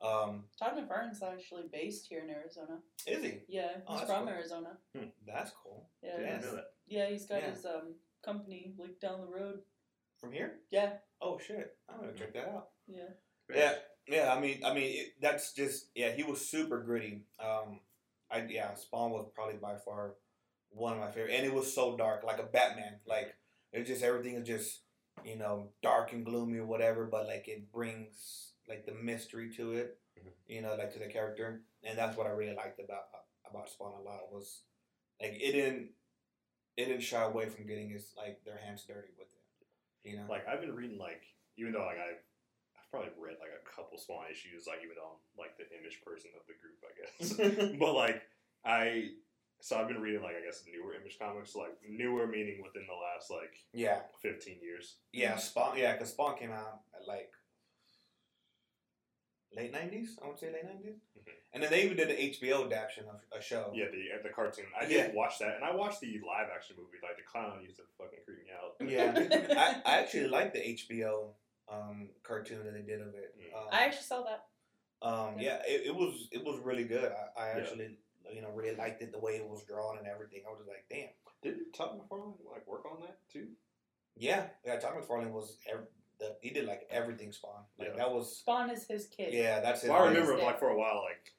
Um, 0.00 0.44
Todd 0.58 0.74
McFarlane's 0.76 1.22
actually 1.22 1.64
based 1.72 2.06
here 2.06 2.20
in 2.20 2.30
Arizona. 2.30 2.78
is 3.06 3.22
he? 3.22 3.40
Yeah, 3.48 3.78
Oh, 3.86 3.92
he's 3.92 4.00
that's 4.02 4.12
from 4.12 4.24
cool. 4.26 4.34
Arizona. 4.34 4.78
That's 5.26 5.50
cool. 5.62 5.88
Yeah, 6.02 6.10
I 6.10 6.12
Yeah. 6.12 6.18
didn't 6.18 6.32
he's- 6.40 6.44
know 6.44 6.56
that. 6.56 6.72
yeah, 6.86 7.06
he's 7.10 7.26
got 7.26 7.42
Yeah. 7.42 7.50
his 7.50 7.66
um 7.66 7.94
company 8.22 8.74
like 8.78 9.00
down 9.00 9.20
the 9.20 9.26
road. 9.26 9.62
From 10.20 10.32
here? 10.32 10.60
Yeah, 10.70 10.98
Oh 11.20 11.38
shit! 11.38 11.76
I'm 11.88 12.00
gonna 12.00 12.14
check 12.14 12.32
that 12.34 12.48
out. 12.48 12.70
yeah. 12.86 13.08
Yeah, 13.52 13.78
yeah. 14.08 14.32
I 14.34 14.38
mean, 14.40 14.64
I 14.64 14.72
mean, 14.74 14.98
it, 14.98 15.20
that's 15.20 15.52
just 15.52 15.90
yeah. 15.94 16.10
He 16.12 16.22
was 16.22 16.48
super 16.48 16.82
gritty. 16.82 17.24
Um, 17.40 17.80
I 18.30 18.44
yeah. 18.46 18.74
Spawn 18.74 19.10
was 19.12 19.30
probably 19.34 19.56
by 19.58 19.76
far 19.78 20.14
one 20.70 20.92
of 20.92 20.98
my 21.00 21.10
favorite, 21.10 21.34
and 21.34 21.46
it 21.46 21.52
was 21.54 21.72
so 21.74 21.96
dark, 21.96 22.22
like 22.24 22.38
a 22.40 22.44
Batman. 22.44 23.00
Like 23.06 23.34
it 23.72 23.84
just 23.84 24.02
everything 24.02 24.34
is 24.34 24.46
just 24.46 24.82
you 25.24 25.36
know 25.36 25.72
dark 25.82 26.12
and 26.12 26.24
gloomy 26.24 26.58
or 26.58 26.66
whatever, 26.66 27.06
but 27.06 27.26
like 27.26 27.48
it 27.48 27.72
brings 27.72 28.52
like 28.68 28.86
the 28.86 28.94
mystery 28.94 29.50
to 29.56 29.72
it. 29.72 29.98
Mhm. 30.18 30.32
You 30.46 30.62
know, 30.62 30.74
like 30.76 30.92
to 30.92 30.98
the 30.98 31.06
character, 31.06 31.62
and 31.84 31.96
that's 31.98 32.16
what 32.16 32.26
I 32.26 32.30
really 32.30 32.54
liked 32.54 32.80
about 32.80 33.04
about 33.48 33.68
Spawn 33.70 33.92
a 33.98 34.02
lot 34.02 34.32
was 34.32 34.62
like 35.20 35.32
it 35.40 35.52
didn't 35.52 35.90
it 36.76 36.84
didn't 36.86 37.02
shy 37.02 37.22
away 37.22 37.46
from 37.48 37.66
getting 37.66 37.90
his 37.90 38.12
like 38.16 38.44
their 38.44 38.58
hands 38.58 38.84
dirty 38.84 39.08
with 39.18 39.28
it. 39.28 40.08
You 40.08 40.16
know, 40.16 40.26
Like 40.28 40.46
I've 40.46 40.60
been 40.60 40.74
reading 40.74 40.98
like 40.98 41.22
even 41.56 41.72
though 41.72 41.84
like 41.86 41.98
I've 41.98 42.22
I've 42.78 42.90
probably 42.90 43.10
read 43.18 43.36
like 43.40 43.50
a 43.50 43.64
couple 43.68 43.98
Spawn 43.98 44.26
issues 44.30 44.66
like 44.66 44.78
even 44.84 44.96
though 44.96 45.16
I'm 45.18 45.22
like 45.38 45.56
the 45.58 45.66
image 45.78 46.00
person 46.04 46.30
of 46.38 46.46
the 46.46 46.54
group 46.60 46.78
I 46.84 46.92
guess 46.94 47.76
but 47.80 47.94
like 47.94 48.22
I 48.64 49.10
so 49.60 49.76
I've 49.76 49.88
been 49.88 50.00
reading 50.00 50.22
like 50.22 50.36
I 50.36 50.44
guess 50.44 50.62
newer 50.70 50.94
image 50.94 51.18
comics 51.18 51.56
like 51.56 51.74
newer 51.88 52.26
meaning 52.26 52.62
within 52.62 52.86
the 52.86 52.94
last 52.94 53.30
like 53.30 53.54
yeah. 53.72 54.02
15 54.22 54.58
years 54.62 54.96
Yeah, 55.12 55.36
Spawn. 55.36 55.76
Yeah, 55.78 55.92
because 55.94 56.10
Spawn 56.10 56.36
came 56.38 56.52
out 56.52 56.82
at 56.94 57.06
like 57.08 57.32
late 59.54 59.72
nineties. 59.72 60.18
I 60.22 60.28
would 60.28 60.38
say 60.38 60.52
late 60.52 60.64
90s 60.66 61.00
Mhm. 61.18 61.32
and 61.52 61.62
then 61.62 61.70
they 61.70 61.82
even 61.84 61.96
did 61.96 62.10
an 62.10 62.16
HBO 62.16 62.66
adaptation 62.66 63.04
of 63.08 63.20
a 63.32 63.40
show. 63.42 63.72
yeah 63.74 63.86
the 63.90 64.02
uh, 64.18 64.22
the 64.22 64.28
cartoon 64.28 64.66
I 64.78 64.84
Yeah. 64.86 65.06
did 65.06 65.14
watch 65.14 65.38
that 65.38 65.56
and 65.56 65.64
I 65.64 65.74
watched 65.74 66.00
the 66.00 66.20
live 66.26 66.48
action 66.54 66.76
movie 66.78 66.98
like 67.02 67.16
the 67.16 67.22
clown 67.22 67.62
used 67.62 67.76
to 67.76 67.82
fucking 67.96 68.20
creep 68.24 68.44
me 68.44 68.50
out 68.52 68.76
yeah. 68.86 69.14
I, 69.84 69.90
I 69.90 69.98
actually 70.00 70.28
like 70.28 70.52
the 70.52 70.60
HBO 70.60 71.34
um, 71.70 72.10
cartoon 72.22 72.64
that 72.64 72.72
they 72.74 72.82
did 72.82 73.00
of 73.00 73.14
it. 73.14 73.34
Mm. 73.38 73.56
Um, 73.56 73.68
I 73.72 73.84
actually 73.84 74.04
saw 74.04 74.22
that. 74.24 74.46
um, 75.02 75.38
yeah, 75.38 75.60
it, 75.66 75.86
it 75.86 75.94
was 75.94 76.28
it 76.32 76.42
was 76.44 76.58
really 76.64 76.84
good. 76.84 77.10
I, 77.36 77.40
I 77.42 77.52
Yeah. 77.52 77.58
actually 77.62 77.98
you 78.32 78.42
know 78.42 78.50
really 78.50 78.76
liked 78.76 79.00
it 79.02 79.12
the 79.12 79.18
way 79.18 79.32
it 79.36 79.46
was 79.46 79.64
drawn 79.64 79.98
and 79.98 80.06
everything. 80.06 80.42
I 80.46 80.50
was 80.50 80.58
just 80.60 80.68
like, 80.68 80.84
damn. 80.90 81.08
did 81.42 81.72
Todd 81.74 81.98
McFarlane 81.98 82.34
like 82.50 82.66
work 82.66 82.84
on 82.90 83.00
that 83.02 83.18
too 83.32 83.48
Yeah, 84.16 84.48
yeah. 84.66 84.78
Todd 84.78 84.94
McFarlane 84.96 85.30
was 85.32 85.56
ev- 85.72 85.86
the, 86.18 86.36
he 86.42 86.50
did 86.50 86.66
like 86.66 86.86
everything 86.90 87.32
Spawn. 87.32 87.62
Like 87.78 87.88
Yeah. 87.90 87.96
that 87.96 88.12
was 88.12 88.38
Spawn 88.38 88.70
is 88.70 88.84
his 88.86 89.06
kid. 89.06 89.32
yeah. 89.32 89.60
That's 89.60 89.82
his. 89.82 89.90
well, 89.90 90.02
I 90.02 90.08
remember 90.08 90.36
Yeah. 90.36 90.44
like 90.44 90.58
for 90.58 90.68
a 90.68 90.76
while 90.78 91.02
like 91.04 91.32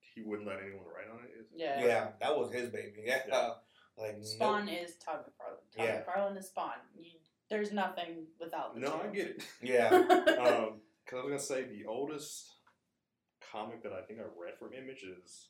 he 0.00 0.22
wouldn't 0.22 0.48
let 0.48 0.60
anyone 0.60 0.84
write 0.86 1.10
on 1.12 1.24
it 1.24 1.30
is- 1.40 1.46
Yeah. 1.54 1.84
Yeah, 1.84 2.08
that 2.20 2.36
was 2.36 2.52
his 2.52 2.70
baby. 2.70 3.02
Yeah. 3.04 3.22
Yeah. 3.28 3.50
Like 3.98 4.16
Spawn 4.22 4.66
nope. 4.66 4.74
is 4.84 4.96
Todd 4.96 5.20
McFarlane. 5.24 5.74
Todd 5.74 5.86
Yeah. 5.86 6.02
McFarlane 6.02 6.36
is 6.38 6.48
Spawn. 6.48 6.72
You, 6.98 7.12
there's 7.48 7.72
nothing 7.72 8.26
without 8.38 8.74
the 8.74 8.80
No, 8.80 8.90
two. 8.90 9.08
I 9.08 9.14
get 9.14 9.26
it. 9.28 9.44
Yeah. 9.62 9.88
um, 9.90 10.82
because 11.02 11.12
I 11.12 11.22
was 11.24 11.24
gonna 11.28 11.38
say 11.38 11.62
the 11.64 11.86
oldest 11.86 12.56
comic 13.52 13.82
that 13.84 13.92
I 13.94 14.02
think 14.02 14.20
I 14.20 14.24
read 14.24 14.58
from 14.58 14.74
Image 14.74 15.02
is 15.02 15.48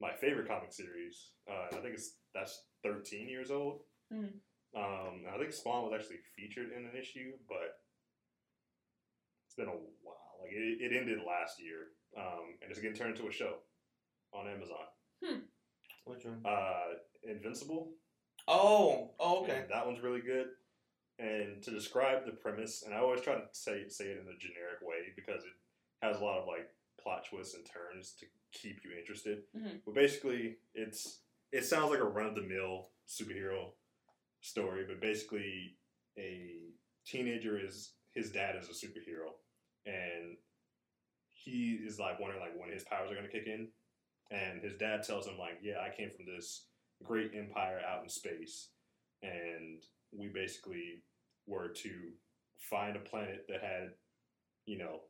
my 0.00 0.12
favorite 0.12 0.48
comic 0.48 0.72
series. 0.72 1.30
Uh, 1.48 1.66
I 1.76 1.80
think 1.80 1.94
it's 1.94 2.14
that's 2.34 2.64
13 2.82 3.28
years 3.28 3.50
old. 3.52 3.82
Mhm. 4.12 4.32
Um, 4.76 5.24
I 5.32 5.38
think 5.38 5.52
Spawn 5.52 5.84
was 5.84 5.92
actually 5.98 6.18
featured 6.36 6.70
in 6.76 6.84
an 6.84 6.92
issue, 6.98 7.32
but 7.48 7.80
it's 9.46 9.56
been 9.56 9.68
a 9.68 9.70
while. 10.02 10.38
Like 10.42 10.52
it, 10.52 10.80
it 10.92 10.96
ended 10.96 11.18
last 11.26 11.60
year, 11.60 11.88
um, 12.16 12.54
and 12.62 12.70
it's 12.70 12.80
getting 12.80 12.96
turned 12.96 13.16
into 13.16 13.28
a 13.28 13.32
show 13.32 13.56
on 14.32 14.48
Amazon. 14.48 14.86
Hmm. 15.24 15.38
Which 16.04 16.24
one? 16.24 16.42
Uh, 16.44 16.94
Invincible. 17.24 17.90
Oh, 18.46 19.10
oh, 19.18 19.42
okay. 19.42 19.60
And 19.62 19.70
that 19.70 19.86
one's 19.86 20.00
really 20.02 20.20
good. 20.20 20.46
And 21.18 21.60
to 21.64 21.70
describe 21.70 22.24
the 22.24 22.32
premise, 22.32 22.84
and 22.84 22.94
I 22.94 22.98
always 22.98 23.20
try 23.20 23.34
to 23.34 23.42
say 23.52 23.88
say 23.88 24.04
it 24.04 24.18
in 24.22 24.32
a 24.32 24.38
generic 24.38 24.80
way 24.82 25.12
because 25.16 25.42
it 25.44 25.50
has 26.06 26.20
a 26.20 26.24
lot 26.24 26.38
of 26.38 26.46
like 26.46 26.68
plot 27.02 27.24
twists 27.28 27.54
and 27.54 27.64
turns 27.66 28.14
to 28.20 28.26
keep 28.52 28.78
you 28.84 28.92
interested. 28.96 29.42
Mhm. 29.56 29.80
But 29.84 29.94
basically, 29.94 30.58
it's 30.74 31.22
it 31.50 31.64
sounds 31.64 31.90
like 31.90 31.98
a 32.00 32.04
run 32.04 32.26
of 32.26 32.34
the 32.36 32.42
mill 32.42 32.90
superhero 33.08 33.72
story, 34.40 34.84
but 34.86 35.00
basically, 35.00 35.76
a 36.18 36.72
teenager 37.06 37.58
is 37.58 37.92
his 38.14 38.30
dad 38.30 38.56
is 38.56 38.68
a 38.68 38.72
superhero, 38.72 39.32
and 39.86 40.36
he 41.28 41.78
is 41.84 41.98
like 41.98 42.18
wondering 42.18 42.40
like 42.40 42.58
when 42.58 42.70
his 42.70 42.84
powers 42.84 43.10
are 43.10 43.14
gonna 43.14 43.28
kick 43.28 43.46
in, 43.46 43.68
and 44.30 44.62
his 44.62 44.76
dad 44.76 45.02
tells 45.02 45.26
him 45.26 45.38
like, 45.38 45.58
yeah, 45.62 45.80
I 45.80 45.94
came 45.96 46.10
from 46.10 46.26
this 46.26 46.66
great 47.02 47.32
empire 47.36 47.80
out 47.88 48.02
in 48.02 48.08
space, 48.08 48.70
and 49.22 49.82
we 50.12 50.28
basically 50.28 51.02
were 51.46 51.68
to 51.68 51.90
find 52.58 52.96
a 52.96 53.00
planet 53.00 53.46
that 53.48 53.62
had, 53.62 53.90
you 54.66 54.78
know, 54.78 55.00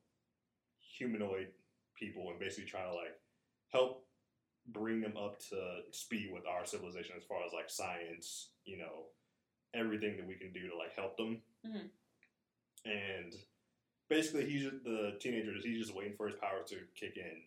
humanoid 0.99 1.49
people 1.97 2.31
and 2.31 2.39
basically 2.39 2.69
try 2.69 2.83
to 2.83 2.95
like 2.95 3.19
help 3.73 4.07
bring 4.73 5.01
them 5.01 5.17
up 5.17 5.39
to 5.39 5.81
speed 5.93 6.31
with 6.33 6.45
our 6.47 6.65
civilization 6.65 7.15
as 7.17 7.25
far 7.25 7.39
as 7.45 7.53
like 7.53 7.71
science, 7.71 8.51
you 8.65 8.79
know, 8.79 9.07
everything 9.75 10.17
that 10.17 10.27
we 10.27 10.35
can 10.35 10.53
do 10.53 10.69
to 10.69 10.77
like 10.77 10.95
help 10.95 11.17
them. 11.17 11.43
Mhm. 11.67 11.91
And 12.85 13.35
basically, 14.09 14.47
he's 14.49 14.65
the 14.85 15.17
teenager. 15.21 15.55
is 15.57 15.65
He's 15.65 15.79
just 15.79 15.95
waiting 15.95 16.17
for 16.17 16.27
his 16.29 16.37
powers 16.37 16.69
to 16.71 16.87
kick 16.95 17.17
in, 17.17 17.43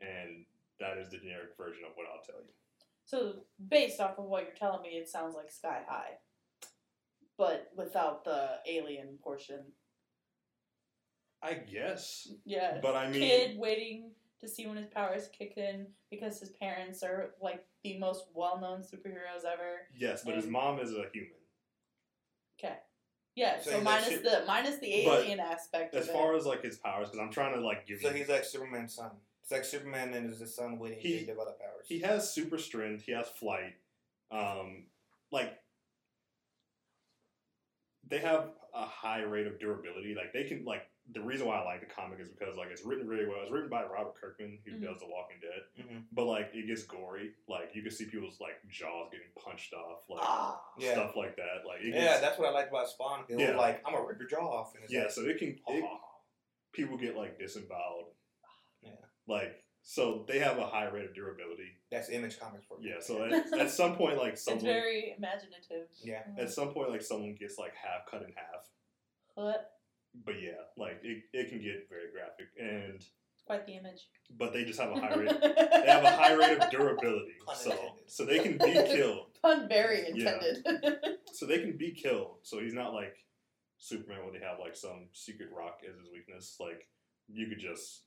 and 0.00 0.46
that 0.80 0.98
is 0.98 1.10
the 1.10 1.18
generic 1.18 1.56
version 1.56 1.84
of 1.84 1.96
what 1.96 2.06
I'll 2.08 2.22
tell 2.24 2.40
you. 2.40 2.52
So 3.04 3.44
based 3.68 4.00
off 4.00 4.18
of 4.18 4.24
what 4.24 4.44
you're 4.44 4.54
telling 4.54 4.82
me, 4.82 4.96
it 4.96 5.08
sounds 5.08 5.34
like 5.34 5.50
Sky 5.50 5.82
High, 5.86 6.18
but 7.36 7.70
without 7.76 8.24
the 8.24 8.60
alien 8.66 9.18
portion. 9.18 9.72
I 11.42 11.52
guess, 11.54 12.32
Yeah. 12.46 12.80
but 12.80 12.96
I 12.96 13.10
mean, 13.10 13.20
Kid 13.20 13.58
waiting 13.58 14.14
to 14.40 14.48
see 14.48 14.66
when 14.66 14.78
his 14.78 14.86
powers 14.86 15.28
kick 15.28 15.58
in 15.58 15.94
because 16.10 16.40
his 16.40 16.48
parents 16.52 17.02
are 17.02 17.34
like 17.38 17.66
the 17.82 17.98
most 17.98 18.30
well-known 18.32 18.80
superheroes 18.82 19.44
ever. 19.44 19.86
yes, 19.94 20.24
but 20.24 20.36
his 20.36 20.46
mom 20.46 20.80
is 20.80 20.92
a 20.92 21.06
human. 21.12 21.43
Okay. 23.36 23.40
Yeah. 23.42 23.60
So 23.60 23.70
So, 23.70 23.76
he's 23.76 23.84
minus 23.84 24.08
like 24.10 24.22
the 24.22 24.44
minus 24.46 24.76
the 24.78 25.02
But 25.04 25.18
alien 25.20 25.40
aspect 25.40 25.94
As 25.94 26.08
of 26.08 26.14
far 26.14 26.34
it. 26.34 26.38
as 26.38 26.46
like 26.46 26.62
his 26.62 26.78
powers, 26.78 27.08
because 27.10 27.20
I'm 27.24 27.30
trying 27.32 27.54
to 27.54 27.60
like 27.60 27.86
give 27.86 28.00
So 28.00 28.08
you 28.08 28.14
he's 28.14 28.28
like 28.28 28.44
Superman's 28.44 28.94
son. 28.94 29.10
It's 29.42 29.50
like 29.50 29.64
Superman 29.64 30.14
and 30.14 30.30
his 30.34 30.54
son 30.54 30.78
waiting 30.78 30.98
He- 31.00 31.18
to 31.20 31.26
develop 31.26 31.58
powers. 31.60 31.86
he 31.86 31.98
has 32.00 32.32
super 32.32 32.58
strength. 32.58 33.04
He 33.04 33.12
has 33.12 33.28
flight. 33.28 33.74
Um, 34.30 34.86
like 35.30 35.52
they 38.08 38.18
have 38.18 38.50
a 38.74 38.84
high 38.84 39.22
rate 39.22 39.46
of 39.46 39.58
durability. 39.58 40.14
Like 40.14 40.32
they 40.32 40.44
can 40.44 40.64
like 40.64 40.82
the 41.12 41.20
reason 41.20 41.46
why 41.46 41.58
I 41.60 41.64
like 41.64 41.80
the 41.80 41.86
comic 41.94 42.18
is 42.18 42.28
because 42.30 42.56
like 42.56 42.68
it's 42.70 42.84
written 42.84 43.06
really 43.06 43.26
well. 43.26 43.38
It's 43.42 43.50
written 43.52 43.68
by 43.68 43.82
Robert 43.84 44.14
Kirkman, 44.18 44.58
who 44.64 44.72
Mhm. 44.72 44.82
does 44.84 44.98
The 45.00 45.06
Walking 45.06 45.36
Dead. 45.40 45.84
Mhm. 45.86 46.04
But 46.12 46.24
like 46.24 46.50
it 46.54 46.66
gets 46.66 46.82
gory. 46.84 47.34
Like 47.46 47.74
you 47.74 47.82
can 47.82 47.90
see 47.90 48.06
people's 48.06 48.40
like 48.40 48.56
jaws 48.68 49.10
getting 49.12 49.28
punched 49.36 49.74
off, 49.74 50.08
like 50.08 50.20
ah. 50.22 50.62
Yeah. 50.78 50.92
stuff 50.92 51.14
like 51.16 51.36
that. 51.36 51.66
Like 51.66 51.80
it 51.82 51.88
yeah, 51.94 52.04
gets, 52.04 52.20
that's 52.22 52.38
what 52.38 52.48
I 52.48 52.52
liked 52.52 52.70
about 52.70 52.88
Spawn. 52.88 53.24
It 53.28 53.38
Yeah. 53.38 53.48
was 53.48 53.56
like, 53.56 53.82
I'm 53.86 53.92
gonna 53.92 54.06
rip 54.06 54.18
your 54.18 54.28
jaw 54.28 54.46
off. 54.46 54.74
And 54.74 54.84
it's 54.84 54.92
yeah. 54.92 55.02
like, 55.02 55.10
So 55.10 55.22
it 55.26 55.38
can 55.38 55.60
it, 55.68 55.84
"Ah." 55.86 56.00
people 56.72 56.96
get 56.96 57.16
like 57.16 57.38
disemboweled. 57.38 58.14
Yeah. 58.82 58.90
Like 59.26 59.62
so 59.82 60.24
they 60.26 60.38
have 60.38 60.56
a 60.56 60.66
high 60.66 60.86
rate 60.88 61.04
of 61.04 61.14
durability. 61.14 61.70
that's 61.90 62.08
Image 62.08 62.38
Comics 62.40 62.64
for 62.64 62.80
you. 62.80 62.88
Yeah. 62.94 63.00
So 63.00 63.22
at, 63.24 63.52
at 63.60 63.70
some 63.70 63.96
point 63.96 64.16
like 64.16 64.32
It's 64.32 64.44
someone 64.44 64.64
very 64.64 65.14
imaginative. 65.18 65.88
Yeah. 66.02 66.22
at 66.38 66.50
some 66.50 66.72
point 66.72 66.88
like 66.90 67.02
someone 67.02 67.34
gets 67.34 67.58
like 67.58 67.74
half 67.74 68.06
cut 68.10 68.22
in 68.22 68.32
half. 68.34 68.70
But 69.36 69.70
But 70.24 70.34
yeah, 70.40 70.62
like 70.76 71.00
it, 71.02 71.22
it 71.32 71.48
can 71.48 71.58
get 71.60 71.88
very 71.88 72.10
graphic 72.12 72.46
and 72.58 73.02
quite 73.46 73.66
the 73.66 73.74
image. 73.76 74.08
but 74.38 74.52
they 74.52 74.64
just 74.64 74.80
have 74.80 74.90
a 74.92 75.00
high 75.00 75.14
rate 75.14 75.28
they 75.42 75.84
have 75.90 76.04
a 76.04 76.10
high 76.10 76.32
rate 76.34 76.58
of 76.58 76.70
durability. 76.70 77.34
Pun 77.44 77.56
So 77.56 77.70
intended. 77.72 77.92
so 78.06 78.24
they 78.24 78.38
can 78.38 78.52
be 78.58 78.72
killed. 78.94 79.26
Pun 79.42 79.68
very 79.68 80.02
Yeah. 80.14 80.34
intended. 80.38 80.96
So 81.32 81.46
they 81.46 81.58
can 81.58 81.76
be 81.76 81.90
killed. 81.92 82.36
So 82.42 82.60
he's 82.60 82.74
not 82.74 82.94
like 82.94 83.16
Superman 83.78 84.22
where 84.22 84.32
they 84.32 84.44
have 84.46 84.58
like 84.60 84.76
some 84.76 85.08
secret 85.12 85.48
rock 85.52 85.80
as 85.88 85.96
his 85.98 86.08
weakness. 86.12 86.56
Like 86.60 86.86
you 87.28 87.48
could 87.48 87.58
just 87.58 88.04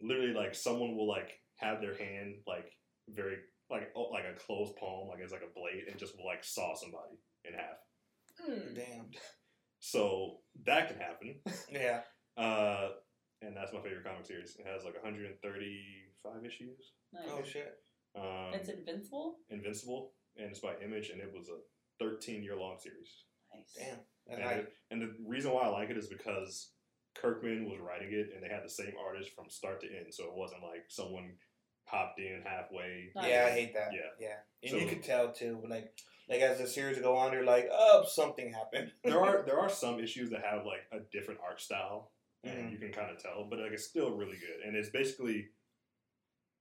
literally 0.00 0.34
like 0.34 0.54
someone 0.54 0.96
will 0.96 1.08
like 1.08 1.40
have 1.56 1.80
their 1.80 1.96
hand 1.96 2.34
like 2.46 2.72
very 3.08 3.36
like 3.70 3.90
oh, 3.96 4.10
like 4.12 4.24
a 4.24 4.38
closed 4.38 4.74
palm, 4.76 5.08
like 5.08 5.20
it's 5.22 5.32
like 5.32 5.42
a 5.48 5.54
blade, 5.58 5.84
and 5.88 5.98
just 5.98 6.16
will 6.18 6.26
like 6.26 6.42
saw 6.44 6.74
somebody 6.74 7.16
in 7.44 7.54
half. 7.54 7.78
Hmm. 8.42 8.74
Damn. 8.74 9.10
So 9.94 10.38
that 10.64 10.88
can 10.88 10.96
happen. 10.98 11.36
Yeah. 11.70 12.00
Uh, 12.38 12.88
and 13.42 13.54
that's 13.54 13.70
my 13.74 13.80
favorite 13.82 14.02
comic 14.04 14.24
series. 14.24 14.56
It 14.58 14.64
has 14.66 14.82
like 14.82 14.94
135 14.94 16.44
issues. 16.46 16.92
Nice. 17.12 17.24
Oh 17.30 17.42
shit. 17.44 17.74
Um, 18.16 18.54
it's 18.54 18.70
invincible. 18.70 19.36
Invincible, 19.50 20.12
and 20.38 20.48
it's 20.50 20.60
by 20.60 20.72
Image, 20.82 21.10
and 21.10 21.20
it 21.20 21.30
was 21.36 21.48
a 21.50 21.58
13 22.02 22.42
year 22.42 22.56
long 22.56 22.78
series. 22.78 23.24
Nice. 23.54 23.74
Damn. 23.76 23.98
That's 24.26 24.40
And, 24.40 24.40
nice. 24.40 24.64
it- 24.64 24.72
and 24.90 25.02
the 25.02 25.14
reason 25.28 25.52
why 25.52 25.64
I 25.64 25.68
like 25.68 25.90
it 25.90 25.98
is 25.98 26.08
because 26.08 26.70
Kirkman 27.14 27.68
was 27.68 27.78
writing 27.78 28.08
it, 28.12 28.30
and 28.34 28.42
they 28.42 28.48
had 28.48 28.64
the 28.64 28.70
same 28.70 28.94
artist 29.06 29.32
from 29.36 29.50
start 29.50 29.82
to 29.82 29.86
end, 29.86 30.14
so 30.14 30.24
it 30.24 30.34
wasn't 30.34 30.62
like 30.62 30.84
someone 30.88 31.34
hopped 31.94 32.18
in 32.18 32.42
halfway. 32.44 33.10
Nice. 33.14 33.28
Yeah, 33.28 33.46
I 33.46 33.50
hate 33.52 33.74
that. 33.74 33.88
Yeah. 33.92 34.10
Yeah. 34.18 34.36
And 34.62 34.70
So- 34.72 34.76
you 34.78 34.86
could 34.88 35.02
tell 35.04 35.32
too, 35.32 35.62
like 35.68 35.92
like 36.28 36.40
as 36.40 36.58
the 36.58 36.66
series 36.66 36.98
go 36.98 37.16
on, 37.16 37.32
you're 37.34 37.44
like, 37.44 37.68
oh, 37.70 38.04
something 38.08 38.50
happened. 38.52 38.92
there 39.04 39.20
are 39.20 39.42
there 39.44 39.58
are 39.60 39.68
some 39.68 40.00
issues 40.00 40.30
that 40.30 40.42
have 40.44 40.64
like 40.66 40.84
a 40.92 41.00
different 41.12 41.40
art 41.46 41.60
style, 41.60 42.12
and 42.42 42.56
Mhm. 42.68 42.72
you 42.72 42.78
can 42.78 42.92
kind 42.92 43.10
of 43.10 43.22
tell, 43.22 43.44
but 43.48 43.58
like 43.58 43.72
it's 43.72 43.84
still 43.86 44.10
really 44.16 44.36
good, 44.38 44.66
and 44.66 44.76
it's 44.76 44.88
basically 44.90 45.48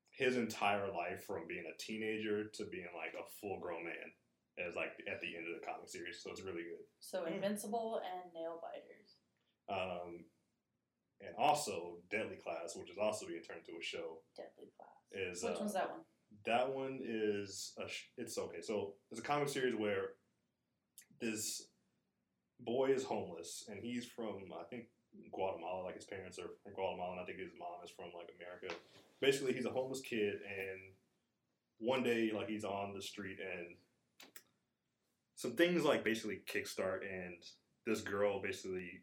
his 0.10 0.38
entire 0.38 0.92
life 0.92 1.24
from 1.26 1.48
being 1.48 1.66
a 1.66 1.78
teenager 1.82 2.48
to 2.50 2.66
being 2.66 2.88
like 2.96 3.14
a 3.18 3.26
full 3.42 3.60
grown 3.60 3.84
man 3.84 4.14
as 4.60 4.76
like 4.76 4.92
at 5.12 5.20
the 5.22 5.36
end 5.36 5.48
of 5.48 5.60
the 5.60 5.66
comic 5.66 5.90
series. 5.90 6.22
So 6.22 6.30
it's 6.30 6.42
really 6.44 6.62
good. 6.64 6.86
So 7.00 7.24
Mm. 7.24 7.32
invincible 7.36 7.98
and 8.06 8.32
nail 8.34 8.62
biters. 8.62 9.18
Um, 9.68 10.26
and 11.20 11.36
also 11.38 12.04
Deadly 12.12 12.36
Class, 12.36 12.76
which 12.76 12.92
is 12.92 12.98
also 13.00 13.26
being 13.26 13.42
turned 13.42 13.62
into 13.66 13.80
a 13.80 13.82
show, 13.82 14.22
Deadly 14.36 14.70
class. 14.78 14.93
Is 15.14 15.44
Which 15.44 15.56
uh, 15.56 15.60
one's 15.60 15.74
that 15.74 15.90
one? 15.90 16.00
That 16.46 16.74
one 16.74 17.00
is 17.04 17.74
a 17.78 17.88
sh- 17.88 18.10
it's 18.18 18.38
okay. 18.38 18.62
So 18.62 18.94
it's 19.12 19.20
a 19.20 19.24
comic 19.24 19.50
series 19.50 19.76
where 19.76 20.10
this 21.22 21.68
boy 22.60 22.92
is 22.92 23.04
homeless 23.04 23.66
and 23.70 23.80
he's 23.82 24.06
from 24.06 24.44
I 24.60 24.64
think 24.70 24.86
Guatemala. 25.32 25.84
Like 25.84 25.96
his 25.96 26.06
parents 26.06 26.40
are 26.40 26.50
from 26.64 26.74
Guatemala, 26.74 27.14
and 27.14 27.22
I 27.22 27.26
think 27.26 27.40
his 27.40 27.52
mom 27.58 27.84
is 27.84 27.92
from 27.92 28.08
like 28.18 28.30
America. 28.40 28.76
Basically, 29.22 29.54
he's 29.54 29.66
a 29.66 29.70
homeless 29.72 30.02
kid, 30.02 30.34
and 30.34 30.80
one 31.80 32.04
day 32.04 32.32
like 32.34 32.50
he's 32.50 32.66
on 32.66 32.94
the 32.94 33.02
street 33.02 33.38
and 33.40 33.76
some 35.36 35.52
things 35.52 35.84
like 35.84 36.04
basically 36.04 36.42
kickstart, 36.52 37.02
and 37.02 37.36
this 37.86 38.02
girl 38.02 38.42
basically 38.42 39.02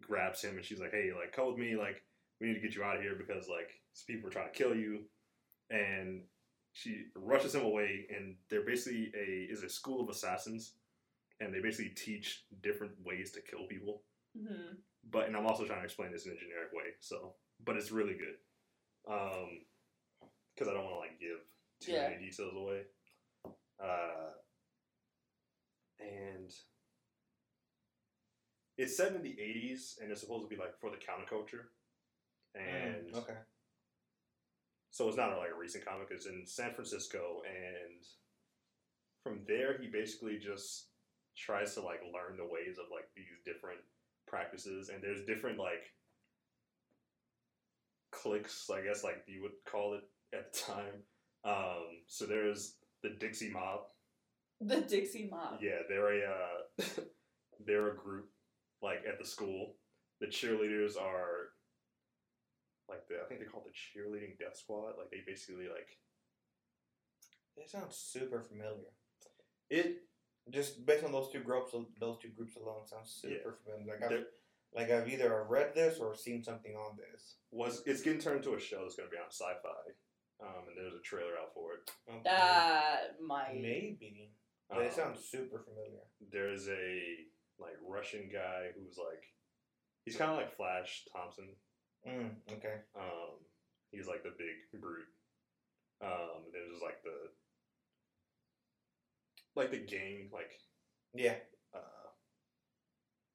grabs 0.00 0.42
him 0.42 0.56
and 0.56 0.64
she's 0.64 0.80
like, 0.80 0.92
"Hey, 0.92 1.12
like 1.14 1.32
come 1.32 1.48
with 1.48 1.58
me, 1.58 1.76
like." 1.76 2.02
We 2.40 2.48
need 2.48 2.54
to 2.54 2.60
get 2.60 2.74
you 2.74 2.82
out 2.82 2.96
of 2.96 3.02
here 3.02 3.14
because 3.16 3.48
like 3.48 3.70
some 3.92 4.06
people 4.08 4.28
are 4.28 4.32
trying 4.32 4.52
to 4.52 4.58
kill 4.58 4.74
you, 4.74 5.04
and 5.74 6.22
she 6.72 7.06
rushes 7.16 7.54
him 7.54 7.64
away 7.64 8.06
and 8.14 8.36
they're 8.50 8.64
basically 8.66 9.12
a 9.16 9.52
is 9.52 9.62
a 9.64 9.68
school 9.68 10.00
of 10.02 10.08
assassins 10.10 10.74
and 11.40 11.54
they 11.54 11.60
basically 11.60 11.90
teach 11.90 12.44
different 12.62 12.92
ways 13.04 13.32
to 13.32 13.40
kill 13.42 13.66
people. 13.68 14.02
Hmm 14.36 14.76
but 15.10 15.26
and 15.26 15.36
i'm 15.36 15.46
also 15.46 15.64
trying 15.64 15.80
to 15.80 15.84
explain 15.84 16.12
this 16.12 16.26
in 16.26 16.32
a 16.32 16.36
generic 16.36 16.72
way 16.72 16.90
so 17.00 17.34
but 17.64 17.76
it's 17.76 17.92
really 17.92 18.14
good. 18.14 18.36
Um 19.10 19.50
because 20.54 20.68
i 20.68 20.74
don't 20.74 20.84
want 20.84 20.96
to 20.96 21.00
like 21.00 21.20
give 21.20 21.40
too 21.80 21.92
Yeah. 21.92 22.08
many 22.08 22.26
details 22.26 22.54
away. 22.56 22.82
Uh 23.82 24.30
and 26.00 26.50
it's 28.76 28.96
set 28.96 29.14
in 29.14 29.22
the 29.22 29.30
80s 29.40 29.98
and 30.02 30.10
it's 30.10 30.20
supposed 30.20 30.44
to 30.44 30.48
be 30.48 30.60
like 30.60 30.78
for 30.80 30.90
the 30.90 30.96
counterculture. 30.96 31.66
And 32.54 33.12
Mm, 33.12 33.18
okay. 33.18 33.38
So 34.94 35.08
it's 35.08 35.16
not 35.16 35.36
like 35.36 35.50
a 35.52 35.58
recent 35.58 35.84
comic. 35.84 36.06
It's 36.12 36.26
in 36.26 36.46
San 36.46 36.72
Francisco, 36.72 37.42
and 37.44 38.06
from 39.24 39.40
there 39.48 39.76
he 39.76 39.88
basically 39.88 40.38
just 40.38 40.90
tries 41.36 41.74
to 41.74 41.80
like 41.80 42.00
learn 42.14 42.36
the 42.36 42.44
ways 42.44 42.78
of 42.78 42.86
like 42.92 43.08
these 43.16 43.26
different 43.44 43.80
practices 44.28 44.90
and 44.90 45.02
there's 45.02 45.24
different 45.26 45.58
like 45.58 45.90
cliques 48.12 48.70
i 48.70 48.80
guess 48.80 49.02
like 49.02 49.24
you 49.26 49.42
would 49.42 49.52
call 49.68 49.94
it 49.94 50.02
at 50.32 50.52
the 50.52 50.58
time 50.60 51.02
um 51.44 51.84
so 52.06 52.24
there's 52.24 52.76
the 53.02 53.10
dixie 53.18 53.50
mob 53.50 53.80
The 54.60 54.80
Dixie 54.82 55.28
Mob. 55.28 55.58
yeah 55.60 55.82
they're 55.88 56.22
a 56.22 56.30
uh, 56.30 56.84
they're 57.66 57.90
a 57.90 57.96
group 57.96 58.28
like 58.80 59.02
at 59.08 59.18
the 59.18 59.26
school 59.26 59.74
the 60.20 60.26
cheerleaders 60.26 60.96
are 60.96 61.43
like 62.88 63.06
the 63.08 63.16
i 63.22 63.26
think 63.28 63.40
they 63.40 63.46
call 63.46 63.64
it 63.64 63.72
the 63.72 63.76
cheerleading 63.76 64.38
death 64.38 64.56
squad 64.56 64.94
like 64.98 65.10
they 65.10 65.22
basically 65.26 65.68
like 65.68 65.88
It 67.56 67.70
sounds 67.70 67.96
super 67.96 68.40
familiar. 68.42 68.90
it 69.70 70.02
Just 70.50 70.84
based 70.84 71.04
on 71.04 71.12
those 71.12 71.30
two 71.32 71.40
groups, 71.40 71.72
those 72.00 72.18
two 72.20 72.28
groups 72.36 72.56
alone 72.56 72.86
sounds 72.86 73.10
super 73.22 73.56
Yeah. 73.66 73.72
familiar. 73.74 73.92
Like 73.94 74.02
I've, 74.02 74.10
They're- 74.10 74.26
like 74.74 74.90
I've 74.90 75.08
either 75.08 75.44
read 75.48 75.72
this 75.74 75.98
or 76.00 76.14
seen 76.16 76.42
something 76.42 76.74
on 76.76 76.96
this. 76.96 77.38
was 77.50 77.82
it's 77.86 78.02
getting 78.02 78.20
turned 78.20 78.38
into 78.44 78.54
a 78.54 78.60
show 78.60 78.82
that's 78.82 78.96
going 78.96 79.08
to 79.08 79.14
be 79.14 79.22
on 79.22 79.30
Syfy 79.30 79.94
um, 80.44 80.66
and 80.68 80.76
there's 80.76 80.94
a 80.98 81.00
trailer 81.00 81.38
out 81.40 81.54
for 81.54 81.74
it 81.74 81.90
Okay. 82.10 82.22
That 82.24 83.20
might. 83.22 83.54
Maybe. 83.54 84.32
But 84.68 84.82
it 84.82 84.88
Um, 84.90 84.94
sounds 84.98 85.24
super 85.24 85.60
familiar. 85.62 86.02
there's 86.32 86.68
a 86.68 87.24
like 87.58 87.76
russian 87.86 88.28
guy 88.32 88.72
who's 88.74 88.98
like 88.98 89.22
he's 90.04 90.16
kind 90.16 90.32
of 90.32 90.36
like 90.38 90.56
flash 90.56 91.04
thompson 91.12 91.54
Mm, 92.06 92.30
okay. 92.52 92.80
um, 92.96 93.38
he's 93.90 94.06
like 94.06 94.22
the 94.22 94.34
big 94.36 94.80
brute 94.80 95.06
um, 96.02 96.44
and 96.44 96.52
there's 96.52 96.82
like 96.82 97.02
the 97.02 97.30
like 99.56 99.70
the 99.70 99.78
gang 99.78 100.28
like 100.32 100.50
Yeah, 101.14 101.36
uh, 101.74 101.78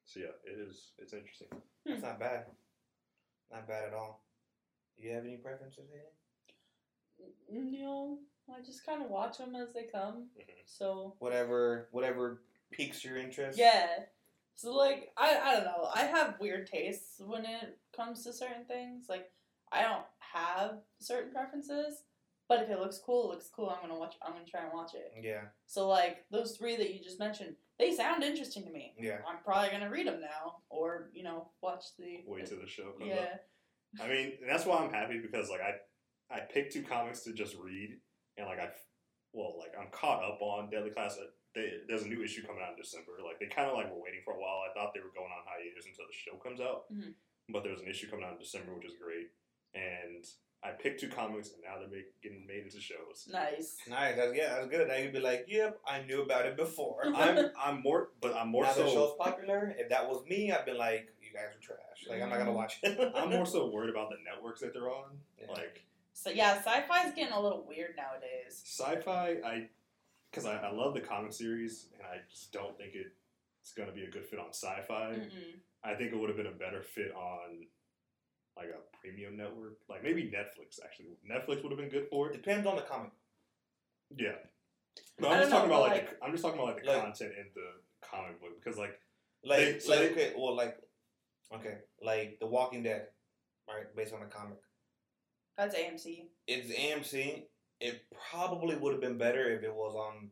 so 0.06 0.20
yeah 0.20 0.36
it 0.46 0.60
is 0.60 0.92
it's 1.00 1.14
interesting 1.14 1.48
it's 1.86 2.04
not 2.04 2.20
bad. 2.20 2.46
Not 3.52 3.68
bad 3.68 3.86
at 3.88 3.94
all. 3.96 4.24
Do 4.96 5.04
you 5.08 5.14
have 5.16 5.24
any 5.24 5.38
preferences, 5.38 5.86
Hayden? 7.50 7.72
No, 7.72 8.20
I 8.56 8.62
just 8.64 8.86
kind 8.86 9.02
of 9.02 9.10
watch 9.10 9.40
them 9.40 9.56
as 9.56 9.74
they 9.74 9.86
come. 9.92 10.28
Mhm. 10.38 10.44
So 10.66 11.16
Whatever, 11.20 11.88
whatever 11.92 12.42
piques 12.72 13.04
your 13.04 13.18
interest. 13.18 13.58
yeah. 13.58 13.88
So 14.56 14.74
like 14.76 15.12
I 15.18 15.36
I 15.40 15.56
don't 15.56 15.64
know. 15.66 15.90
I 15.96 16.02
have 16.04 16.40
weird 16.40 16.68
tastes 16.68 17.20
when 17.20 17.46
it 17.46 17.79
comes 18.00 18.24
to 18.24 18.34
certain 18.34 18.66
things. 18.68 19.06
Like 19.10 19.32
I 19.72 19.82
don't 19.82 20.06
have 20.34 20.80
certain 21.00 21.32
preferences, 21.32 22.04
but 22.48 22.62
if 22.62 22.70
it 22.70 22.80
looks 22.80 23.00
cool, 23.06 23.26
it 23.26 23.36
looks 23.36 23.50
cool. 23.54 23.70
I'm 23.70 23.82
gonna 23.82 24.00
watch. 24.00 24.16
I'm 24.22 24.34
gonna 24.34 24.46
try 24.46 24.64
and 24.64 24.74
watch 24.74 24.92
it. 24.94 25.12
Yeah. 25.22 25.42
So 25.68 25.88
like 25.88 26.26
those 26.32 26.56
three 26.58 26.76
that 26.78 26.94
you 26.94 27.04
just 27.04 27.20
mentioned, 27.20 27.56
they 27.78 27.96
sound 27.96 28.24
interesting 28.24 28.64
to 28.66 28.72
me. 28.72 28.94
Yeah. 29.00 29.20
I'm 29.28 29.44
probably 29.44 29.70
gonna 29.72 29.90
read 29.90 30.08
them 30.08 30.22
now, 30.22 30.58
or 30.70 31.10
you 31.14 31.24
know, 31.24 31.50
watch 31.62 31.84
the. 31.98 32.24
wait 32.26 32.46
till 32.46 32.60
the 32.60 32.68
show 32.68 32.92
comes 32.98 33.10
yeah. 33.10 33.16
up 33.16 33.42
I 34.02 34.08
mean, 34.08 34.34
that's 34.46 34.66
why 34.66 34.78
I'm 34.78 34.94
happy 34.94 35.18
because 35.20 35.50
like 35.50 35.62
I 35.62 35.74
I 36.36 36.42
picked 36.42 36.74
two 36.74 36.84
comics 36.84 37.22
to 37.24 37.34
just 37.34 37.56
read, 37.58 37.98
and 38.38 38.46
like 38.46 38.60
I, 38.60 38.70
well, 39.34 39.58
like 39.58 39.74
I'm 39.80 39.90
caught 39.92 40.24
up 40.24 40.42
on 40.42 40.70
Deadly 40.70 40.92
Class. 40.92 41.18
Uh, 41.18 41.26
They, 41.56 41.82
there's 41.90 42.06
a 42.06 42.08
new 42.08 42.22
issue 42.22 42.46
coming 42.46 42.62
out 42.62 42.78
in 42.78 42.82
December. 42.82 43.18
Like 43.26 43.40
they 43.42 43.50
kind 43.50 43.66
of 43.66 43.74
like 43.74 43.90
were 43.90 43.98
waiting 43.98 44.22
for 44.24 44.38
a 44.38 44.40
while. 44.40 44.62
I 44.62 44.70
thought 44.78 44.94
they 44.94 45.02
were 45.02 45.16
going 45.18 45.34
on 45.34 45.42
hiatus 45.50 45.90
until 45.90 46.06
the 46.06 46.14
show 46.14 46.38
comes 46.38 46.62
out, 46.62 46.86
Mhm. 46.94 47.18
But 47.52 47.64
there's 47.64 47.82
an 47.82 47.88
issue 47.88 48.10
coming 48.10 48.26
out 48.26 48.34
in 48.34 48.40
December, 48.40 48.74
which 48.76 48.86
is 48.86 48.94
great. 49.02 49.32
And 49.74 50.26
I 50.64 50.72
picked 50.72 51.00
two 51.00 51.08
comics, 51.08 51.52
and 51.54 51.64
now 51.64 51.80
they're 51.80 51.90
make, 51.90 52.22
getting 52.22 52.46
made 52.46 52.64
into 52.64 52.82
shows. 52.82 53.28
Nice. 53.32 53.78
Nice. 53.90 54.16
That's, 54.16 54.36
yeah, 54.36 54.56
that's 54.56 54.68
good. 54.68 54.88
Now 54.88 54.96
you'd 54.96 55.14
be 55.14 55.20
like, 55.20 55.46
yep, 55.48 55.80
I 55.88 56.02
knew 56.02 56.22
about 56.22 56.46
it 56.46 56.58
before. 56.58 57.04
I'm 57.16 57.52
I'm 57.62 57.82
more, 57.82 58.10
but 58.22 58.36
I'm 58.36 58.50
more 58.50 58.64
now 58.64 58.74
the 58.74 58.88
show's 58.88 59.16
popular. 59.18 59.74
If 59.78 59.90
that 59.90 60.08
was 60.08 60.24
me, 60.28 60.52
I'd 60.52 60.66
be 60.66 60.74
like, 60.74 61.08
you 61.22 61.30
guys 61.34 61.56
are 61.56 61.62
trash. 61.62 62.08
Like, 62.10 62.22
I'm 62.22 62.30
not 62.30 62.40
gonna 62.40 62.50
mm-hmm. 62.50 62.58
watch 62.58 62.80
it. 62.84 63.12
I'm 63.16 63.30
more 63.30 63.46
so 63.46 63.70
worried 63.74 63.90
about 63.90 64.10
the 64.10 64.18
networks 64.24 64.62
that 64.62 64.74
they're 64.74 64.90
on. 64.90 65.12
Yeah. 65.40 65.52
Like 65.52 65.84
So 66.14 66.30
yeah, 66.30 66.62
Syfy's 66.62 67.14
getting 67.16 67.34
a 67.34 67.42
little 67.42 67.66
weird 67.68 67.96
nowadays. 67.96 68.62
Syfy 68.66 69.44
i 69.44 69.70
because 70.30 70.46
I, 70.46 70.58
I 70.58 70.72
love 70.72 70.94
the 70.94 71.02
comic 71.02 71.34
series 71.34 71.88
and 71.98 72.04
i 72.06 72.18
just 72.30 72.52
don't 72.52 72.78
think 72.78 72.94
it, 72.94 73.08
it's 73.62 73.74
going 73.74 73.90
to 73.90 73.96
be 73.96 74.04
a 74.04 74.10
good 74.10 74.26
fit 74.26 74.40
on 74.40 74.52
Syfy 74.52 74.88
Mm-mm. 74.88 75.60
I 75.84 75.94
think 75.96 76.12
it 76.12 76.18
would 76.18 76.30
have 76.30 76.38
been 76.38 76.48
a 76.48 76.52
better 76.52 76.82
fit 76.84 77.12
on 77.16 77.66
like 78.58 78.68
a 78.68 78.82
premium 79.02 79.38
network 79.38 79.78
like 79.90 80.04
maybe 80.04 80.24
netflix 80.24 80.80
actually 80.84 81.08
netflix 81.30 81.64
would 81.64 81.72
have 81.72 81.80
been 81.80 81.90
good 81.90 82.08
for 82.10 82.30
it 82.30 82.34
Depends 82.34 82.68
on 82.68 82.76
the 82.76 82.82
comic. 82.82 83.12
yeah 84.18 84.34
but 85.20 85.30
I 85.30 85.34
i'm 85.36 85.40
just 85.40 85.52
don't 85.52 85.60
talking 85.62 85.72
about 85.72 85.84
but, 85.90 85.92
like, 85.98 86.10
the, 86.20 86.26
i'm 86.26 86.32
just 86.32 86.44
talking 86.44 86.60
about 86.60 86.76
like 86.76 86.84
the 86.84 86.92
like- 86.92 87.02
content 87.04 87.32
in 87.40 87.46
the 87.56 88.08
comic 88.08 88.40
book 88.42 88.52
because 88.62 88.78
like 88.78 89.00
Like, 89.44 89.60
They- 89.60 89.80
so 89.80 89.92
like 89.92 90.00
they- 90.00 90.12
okay, 90.12 90.34
well, 90.38 90.56
like, 90.56 90.76
okay, 91.56 91.78
like 92.04 92.38
The 92.42 92.48
Walking 92.48 92.84
Dead, 92.84 93.08
right? 93.70 93.88
Based 93.96 94.14
on 94.14 94.20
the 94.20 94.26
comic. 94.26 94.60
That's 95.58 95.76
AMC. 95.76 96.28
It's 96.46 96.70
AMC. 96.70 97.46
It 97.80 98.04
probably 98.30 98.76
would 98.76 98.92
have 98.92 99.00
been 99.02 99.18
better 99.18 99.50
if 99.56 99.64
it 99.64 99.74
was 99.74 99.96
on 99.96 100.32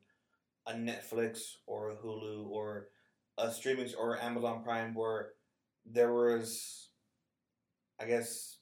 a 0.67 0.73
Netflix 0.75 1.55
or 1.65 1.91
a 1.91 1.95
Hulu 1.95 2.47
or 2.49 2.89
a 3.37 3.49
streaming 3.49 3.87
or 3.97 4.19
Amazon 4.21 4.61
Prime 4.61 4.93
where 4.93 5.35
there 5.91 6.13
was, 6.13 6.89
I 7.99 8.05
guess, 8.05 8.57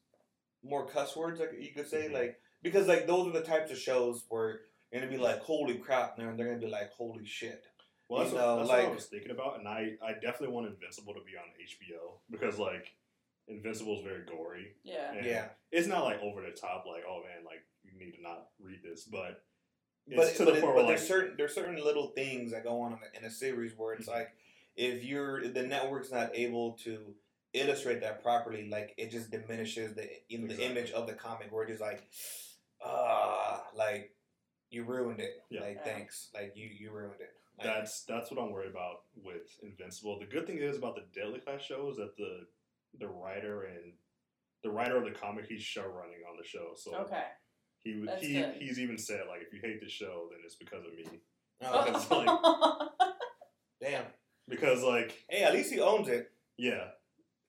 more 0.63 0.85
cuss 0.87 1.15
words. 1.15 1.39
Like 1.39 1.51
you 1.59 1.73
could 1.73 1.87
say, 1.87 2.07
Mhm. 2.09 2.13
like 2.13 2.39
because 2.61 2.87
like 2.87 3.05
those 3.07 3.27
are 3.27 3.31
the 3.39 3.43
types 3.45 3.71
of 3.71 3.77
shows 3.77 4.25
where 4.29 4.61
you're 4.91 5.01
gonna 5.01 5.11
be 5.11 5.17
like, 5.17 5.39
holy 5.41 5.77
crap, 5.77 6.17
and 6.17 6.37
they're 6.39 6.47
gonna 6.47 6.59
be 6.59 6.67
like, 6.67 6.89
holy 6.91 7.25
shit. 7.25 7.65
well 8.07 8.19
that's, 8.21 8.31
You 8.33 8.37
what, 8.37 8.45
know, 8.45 8.57
that's 8.57 8.69
what 8.69 8.79
i 8.81 8.87
was 8.87 9.05
thinking 9.07 9.31
about 9.31 9.57
and 9.57 9.67
i 9.67 9.97
i 10.03 10.13
definitely 10.13 10.49
want 10.49 10.67
invincible 10.67 11.15
to 11.15 11.21
be 11.21 11.35
on 11.35 11.45
hbo 11.59 12.19
because 12.29 12.59
like 12.59 12.93
invincible 13.47 13.97
is 13.97 14.03
very 14.03 14.23
gory 14.25 14.75
Yeah. 14.83 15.11
Yeah. 15.23 15.49
it's 15.71 15.87
not 15.87 16.03
like 16.03 16.21
over 16.21 16.41
the 16.43 16.51
top 16.51 16.85
like 16.85 17.01
oh 17.09 17.23
man 17.23 17.43
like 17.43 17.65
you 17.83 17.97
need 17.97 18.11
to 18.11 18.21
not 18.21 18.49
read 18.59 18.81
this 18.83 19.05
but 19.05 19.43
it's 20.05 20.15
but, 20.17 20.35
to 20.35 20.45
but, 20.45 20.51
the 20.51 20.57
it- 20.59 20.61
point 20.61 20.75
but 20.75 20.75
where 20.75 20.83
like 20.85 20.97
there's 20.97 21.07
certain 21.07 21.35
there's 21.35 21.55
certain 21.55 21.83
little 21.83 22.09
things 22.09 22.51
that 22.51 22.63
go 22.63 22.79
on 22.81 22.91
in 22.93 22.99
a, 22.99 23.17
in 23.21 23.25
a 23.25 23.31
series 23.31 23.73
where 23.75 23.95
it's 23.95 24.07
Mhm. 24.07 24.13
like 24.13 24.29
if 24.75 25.03
you're 25.03 25.47
the 25.49 25.63
network's 25.63 26.11
not 26.11 26.31
able 26.35 26.73
to 26.83 27.13
illustrate 27.53 28.01
that 28.01 28.21
properly, 28.21 28.67
like 28.69 28.93
it 28.97 29.11
just 29.11 29.31
diminishes 29.31 29.95
the 29.95 30.07
you 30.27 30.39
know, 30.39 30.47
the 30.53 30.63
image 30.65 30.91
of 30.91 31.07
the 31.07 31.13
comic. 31.13 31.51
Where 31.51 31.63
it's 31.63 31.71
just 31.73 31.81
like, 31.81 32.07
ah, 32.83 33.63
like 33.75 34.11
you 34.69 34.83
ruined 34.83 35.19
it. 35.19 35.41
Yeah. 35.49 35.61
Like 35.61 35.77
Yeah. 35.77 35.93
thanks, 35.93 36.29
like 36.33 36.53
you 36.55 36.67
you 36.67 36.91
ruined 36.91 37.21
it. 37.21 37.29
Like, 37.57 37.67
that's 37.67 38.03
that's 38.03 38.29
what 38.31 38.41
I'm 38.43 38.51
worried 38.51 38.71
about 38.71 39.03
with 39.15 39.47
Invincible. 39.63 40.19
The 40.19 40.25
good 40.25 40.45
thing 40.45 40.57
is 40.57 40.77
about 40.77 40.95
the 40.95 41.05
Deadly 41.17 41.39
Class 41.39 41.61
show 41.61 41.89
is 41.89 41.97
that 41.97 42.17
the 42.17 42.45
the 42.99 43.07
writer 43.07 43.63
and 43.63 43.93
the 44.63 44.69
writer 44.71 44.97
of 44.97 45.05
the 45.05 45.11
comic 45.17 45.45
he's 45.47 45.61
show 45.61 45.83
running 45.83 46.19
on 46.29 46.37
the 46.37 46.43
show. 46.47 46.73
So 46.75 46.95
Okay. 46.95 47.23
he 47.83 47.95
would 47.99 48.09
That's 48.09 48.21
he 48.25 48.33
good. 48.33 48.55
he's 48.59 48.79
even 48.79 48.97
said 48.97 49.21
like 49.29 49.41
if 49.41 49.53
you 49.53 49.59
hate 49.61 49.79
the 49.81 49.87
show 49.89 50.27
then 50.31 50.39
it's 50.43 50.55
because 50.55 50.83
of 50.85 50.93
me 50.95 51.21
oh, 51.63 52.89
like- 52.99 53.09
damn. 53.81 54.05
Because 54.47 54.83
like 54.83 55.23
Hey, 55.29 55.43
at 55.43 55.53
least 55.53 55.73
he 55.73 55.79
owns 55.79 56.07
it. 56.07 56.31
yeah 56.57 56.87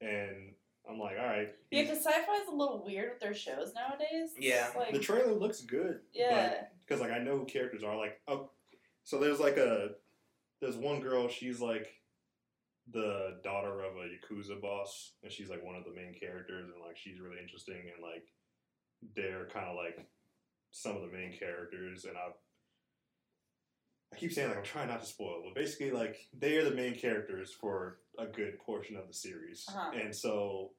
and 0.01 0.53
I'm 0.89 0.99
like 0.99 1.17
all 1.19 1.27
right 1.27 1.49
yeah, 1.71 1.83
because 1.83 2.05
Syfy's 2.05 2.49
a 2.49 2.55
little 2.55 2.83
weird 2.85 3.11
with 3.11 3.21
their 3.21 3.35
shows 3.35 3.73
nowadays. 3.75 4.31
Yeah. 4.39 4.69
Like, 4.77 4.93
the 4.93 4.99
trailer 4.99 5.33
looks 5.33 5.61
good 5.63 6.01
yeah. 6.15 6.65
because 6.87 7.01
like 7.01 7.11
I 7.11 7.19
know 7.19 7.39
who 7.39 7.45
characters 7.45 7.83
are. 7.83 7.97
Like, 7.97 8.21
oh, 8.29 8.51
so 9.05 9.19
there's 9.19 9.41
like 9.41 9.57
a 9.57 9.91
there's 10.61 10.77
one 10.77 11.01
girl. 11.01 11.29
She's 11.29 11.61
like 11.61 11.89
the 12.93 13.39
daughter 13.43 13.81
of 13.81 13.97
a 13.97 14.09
yakuza 14.35 14.61
boss, 14.61 15.13
and 15.23 15.33
she's 15.33 15.51
like 15.51 15.65
one 15.65 15.77
of 15.77 15.85
the 15.85 15.95
main 15.95 16.15
characters, 16.15 16.71
and 16.73 16.83
like 16.87 16.97
she's 16.97 17.21
really 17.21 17.39
interesting, 17.41 17.91
and 17.95 18.03
like 18.03 18.29
they're 19.15 19.47
kind 19.53 19.67
of 19.67 19.77
like 19.77 20.07
some 20.71 20.97
of 20.97 21.03
the 21.03 21.17
main 21.17 21.37
characters, 21.37 22.05
and 22.05 22.17
I. 22.17 22.31
I 24.13 24.17
keep 24.17 24.33
saying 24.33 24.49
like 24.49 24.59
I'm 24.59 24.65
trying 24.65 24.89
not 24.89 25.01
to 25.01 25.07
spoil, 25.07 25.43
but 25.45 25.55
basically 25.55 25.91
like 25.91 26.17
they 26.39 26.57
are 26.57 26.65
the 26.65 26.75
main 26.75 26.95
characters 26.95 27.53
for 27.53 27.99
a 28.19 28.27
good 28.27 28.59
portion 28.61 28.97
of 28.97 29.07
the 29.07 29.15
series, 29.15 29.67
Uh-huh. 29.69 29.91
and 29.95 30.15
so 30.15 30.73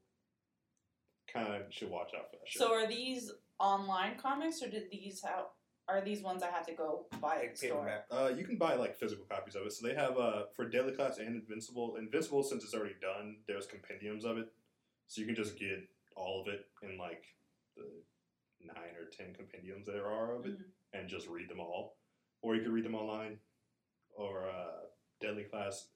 kind 1.32 1.48
of 1.54 1.72
should 1.74 1.90
watch 1.90 2.12
out 2.18 2.30
for 2.32 2.38
that. 2.38 2.48
Show. 2.48 2.60
So 2.60 2.74
are 2.74 2.88
these 2.88 3.32
online 3.60 4.18
comics, 4.18 4.62
or 4.62 4.70
did 4.70 4.90
these 4.92 5.22
have? 5.24 5.46
Are 5.90 6.02
these 6.02 6.22
ones 6.22 6.44
I 6.44 6.48
have 6.52 6.66
to 6.68 6.74
go 6.74 7.06
buy 7.22 7.36
at 7.36 7.42
Like 7.42 7.52
the 7.58 7.68
store? 7.68 8.04
Uh, 8.12 8.32
you 8.36 8.44
can 8.46 8.58
buy 8.58 8.76
like 8.76 8.98
physical 8.98 9.24
copies 9.26 9.56
of 9.56 9.66
it. 9.66 9.72
So 9.74 9.88
they 9.88 9.94
have 9.96 10.18
uh 10.18 10.44
for 10.56 10.68
Deadly 10.68 10.94
Class 10.94 11.18
and 11.18 11.28
Invincible. 11.36 11.96
Invincible, 11.98 12.44
since 12.44 12.64
it's 12.64 12.74
already 12.74 12.96
done, 13.02 13.38
there's 13.48 13.68
compendiums 13.68 14.26
of 14.26 14.38
it, 14.38 14.48
so 15.08 15.22
you 15.22 15.28
can 15.28 15.36
just 15.36 15.58
get 15.60 15.88
all 16.16 16.42
of 16.42 16.48
it 16.54 16.66
in 16.82 16.98
like 16.98 17.24
the 17.76 17.86
nine 18.62 18.96
or 19.00 19.06
ten 19.16 19.34
compendiums 19.34 19.86
there 19.86 20.08
are 20.08 20.36
of 20.36 20.46
it, 20.46 20.58
Mhm. 20.60 20.64
and 20.94 21.08
just 21.10 21.28
read 21.28 21.48
them 21.50 21.60
all, 21.60 21.97
or 22.42 22.56
you 22.56 22.62
can 22.64 22.72
read 22.72 22.86
them 22.86 22.96
online. 22.96 23.38
Or 24.16 24.50
uh, 24.50 24.88
Deadly 25.22 25.44
Class, 25.44 25.90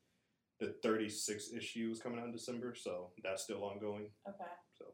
the 0.60 0.76
36 0.84 1.54
issue 1.58 1.90
is 1.92 2.00
coming 2.00 2.20
out 2.20 2.26
in 2.26 2.32
December, 2.32 2.76
so 2.76 3.10
that's 3.24 3.44
still 3.44 3.64
ongoing. 3.64 4.10
Okay. 4.28 4.52
So 4.78 4.86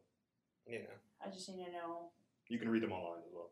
Yeah. 0.66 0.78
I 1.24 1.28
just 1.30 1.48
need 1.50 1.66
to 1.66 1.72
know. 1.72 2.10
you 2.48 2.58
can 2.58 2.68
read 2.70 2.82
them 2.82 2.92
online 2.92 3.22
as 3.26 3.32
well. 3.34 3.50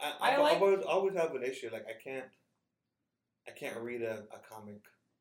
I, 0.00 0.12
I 0.20 0.34
I, 0.34 0.36
like- 0.38 0.60
always, 0.60 0.84
always 0.84 1.14
have 1.16 1.34
an 1.34 1.42
issue. 1.42 1.70
Like 1.72 1.86
I 1.88 1.94
can't 2.02 2.26
I 3.48 3.52
can't 3.52 3.76
read 3.78 4.02
a, 4.02 4.24
a 4.32 4.38
comic 4.50 4.80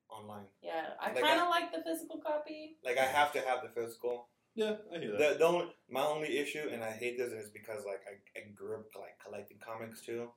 online. 0.10 0.46
Yeah, 0.62 0.88
I 1.00 1.14
Like, 1.14 1.22
kind 1.24 1.40
of 1.42 1.50
like 1.50 1.72
the 1.72 1.84
physical 1.84 2.20
copy. 2.26 2.78
Like 2.84 2.98
I 2.98 3.06
have 3.06 3.32
to 3.34 3.40
have 3.42 3.60
the 3.62 3.70
physical. 3.70 4.30
Yeah, 4.56 4.76
I 4.94 5.00
hear 5.00 5.12
that. 5.12 5.34
The, 5.34 5.38
the 5.40 5.46
only, 5.46 5.66
my 5.90 6.02
only 6.06 6.38
issue, 6.38 6.70
and 6.72 6.82
I 6.84 6.92
hate 6.92 7.18
this, 7.18 7.32
is 7.34 7.50
because 7.50 7.84
like 7.86 8.02
I, 8.08 8.40
I 8.40 8.52
grew 8.56 8.76
up 8.76 8.86
like 8.96 9.20
collecting 9.24 9.58
comics 9.64 10.02
too. 10.02 10.30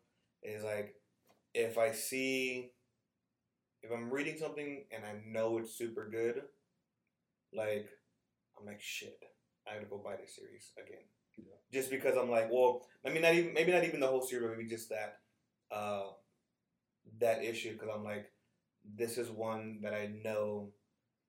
Is 0.42 0.62
like 0.62 0.94
if 1.54 1.78
I 1.78 1.92
see 1.92 2.70
if 3.82 3.90
I'm 3.92 4.10
reading 4.10 4.36
something 4.38 4.84
and 4.90 5.04
I 5.04 5.14
know 5.26 5.58
it's 5.58 5.76
super 5.76 6.08
good, 6.08 6.42
like 7.52 7.88
I'm 8.58 8.66
like 8.66 8.80
shit. 8.80 9.18
I 9.66 9.74
gotta 9.74 9.86
go 9.86 9.98
buy 9.98 10.16
this 10.16 10.36
series 10.36 10.72
again. 10.78 11.02
Yeah. 11.36 11.54
Just 11.72 11.90
because 11.90 12.16
I'm 12.16 12.30
like, 12.30 12.50
well, 12.50 12.86
I 13.06 13.10
mean, 13.10 13.22
not 13.22 13.34
even 13.34 13.54
maybe 13.54 13.72
not 13.72 13.84
even 13.84 14.00
the 14.00 14.06
whole 14.06 14.22
series, 14.22 14.48
but 14.48 14.56
maybe 14.56 14.68
just 14.68 14.88
that 14.90 15.18
uh, 15.70 16.08
that 17.20 17.44
issue. 17.44 17.72
Because 17.72 17.90
I'm 17.94 18.04
like, 18.04 18.30
this 18.96 19.18
is 19.18 19.30
one 19.30 19.80
that 19.82 19.94
I 19.94 20.10
know 20.24 20.70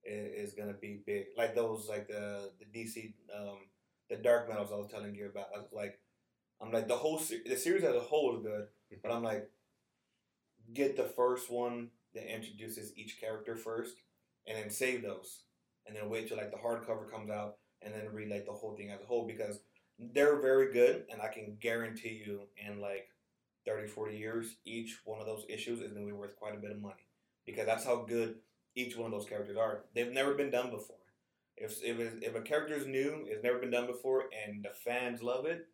is, 0.03 0.49
is 0.49 0.53
gonna 0.53 0.73
be 0.73 1.01
big. 1.05 1.25
Like 1.37 1.55
those, 1.55 1.87
like 1.89 2.07
the 2.07 2.51
the 2.59 2.65
DC, 2.65 3.13
um, 3.37 3.57
the 4.09 4.17
Dark 4.17 4.49
Metals 4.49 4.71
I 4.71 4.75
was 4.75 4.89
telling 4.89 5.15
you 5.15 5.27
about. 5.27 5.47
I 5.55 5.59
was 5.59 5.73
like, 5.73 5.99
I'm 6.61 6.71
like 6.71 6.87
the 6.87 6.95
whole 6.95 7.19
se- 7.19 7.43
the 7.45 7.55
series 7.55 7.83
as 7.83 7.95
a 7.95 7.99
whole 7.99 8.35
is 8.35 8.43
good, 8.43 8.67
but 8.89 9.09
mm-hmm. 9.09 9.17
I'm 9.17 9.23
like, 9.23 9.49
get 10.73 10.97
the 10.97 11.03
first 11.03 11.51
one 11.51 11.89
that 12.13 12.33
introduces 12.33 12.95
each 12.97 13.19
character 13.19 13.55
first, 13.55 13.95
and 14.47 14.57
then 14.57 14.69
save 14.69 15.03
those, 15.03 15.43
and 15.87 15.95
then 15.95 16.09
wait 16.09 16.27
till 16.27 16.37
like 16.37 16.51
the 16.51 16.57
hardcover 16.57 17.09
comes 17.09 17.29
out, 17.29 17.57
and 17.81 17.93
then 17.93 18.13
read 18.13 18.29
like 18.29 18.45
the 18.45 18.51
whole 18.51 18.75
thing 18.75 18.91
as 18.91 19.01
a 19.01 19.05
whole 19.05 19.25
because 19.25 19.59
they're 19.97 20.41
very 20.41 20.71
good, 20.73 21.05
and 21.11 21.21
I 21.21 21.27
can 21.27 21.57
guarantee 21.59 22.23
you 22.25 22.41
in 22.57 22.79
like 22.79 23.07
30, 23.65 23.87
40 23.87 24.17
years, 24.17 24.55
each 24.65 24.99
one 25.05 25.19
of 25.19 25.25
those 25.25 25.45
issues 25.49 25.79
is 25.79 25.91
gonna 25.91 26.05
be 26.05 26.11
worth 26.11 26.35
quite 26.35 26.55
a 26.55 26.59
bit 26.59 26.71
of 26.71 26.81
money 26.81 27.07
because 27.45 27.65
that's 27.65 27.85
how 27.85 28.03
good 28.07 28.35
each 28.75 28.95
one 28.95 29.05
of 29.05 29.11
those 29.11 29.27
characters 29.27 29.57
are. 29.57 29.85
They've 29.93 30.11
never 30.11 30.33
been 30.33 30.51
done 30.51 30.71
before. 30.71 30.95
If 31.57 31.83
if, 31.83 31.99
if 32.21 32.35
a 32.35 32.41
character 32.41 32.73
is 32.73 32.87
new, 32.87 33.25
it's 33.27 33.43
never 33.43 33.59
been 33.59 33.71
done 33.71 33.87
before, 33.87 34.25
and 34.45 34.63
the 34.63 34.69
fans 34.69 35.21
love 35.21 35.45
it, 35.45 35.67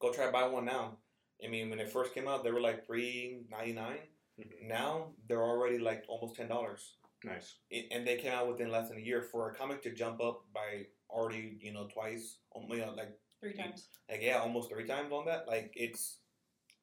go 0.00 0.12
try 0.12 0.26
to 0.26 0.32
buy 0.32 0.46
one 0.46 0.64
now. 0.64 0.98
I 1.44 1.48
mean, 1.48 1.70
when 1.70 1.80
it 1.80 1.90
first 1.90 2.14
came 2.14 2.28
out, 2.28 2.44
they 2.44 2.52
were 2.52 2.60
like 2.60 2.86
three 2.86 3.42
ninety 3.50 3.72
nine. 3.72 3.98
Mhm. 4.40 4.68
Now 4.68 5.14
they're 5.28 5.42
already 5.42 5.78
like 5.78 6.04
almost 6.08 6.36
ten 6.36 6.48
dollars, 6.48 6.96
Nice. 7.24 7.56
and 7.70 8.06
they 8.06 8.16
came 8.16 8.32
out 8.32 8.48
within 8.48 8.70
less 8.70 8.88
than 8.88 8.98
a 8.98 9.00
year. 9.00 9.22
For 9.22 9.50
a 9.50 9.54
comic 9.54 9.82
to 9.82 9.90
jump 9.92 10.20
up 10.20 10.44
by 10.54 10.86
already, 11.10 11.58
you 11.60 11.72
know, 11.72 11.86
twice, 11.88 12.38
you 12.70 12.76
know, 12.78 12.94
like 12.96 13.18
Three 13.40 13.54
times. 13.54 13.88
like 14.08 14.22
yeah, 14.22 14.38
almost 14.38 14.70
three 14.70 14.86
times 14.86 15.12
on 15.12 15.26
that. 15.26 15.46
Like 15.48 15.72
it's, 15.76 16.18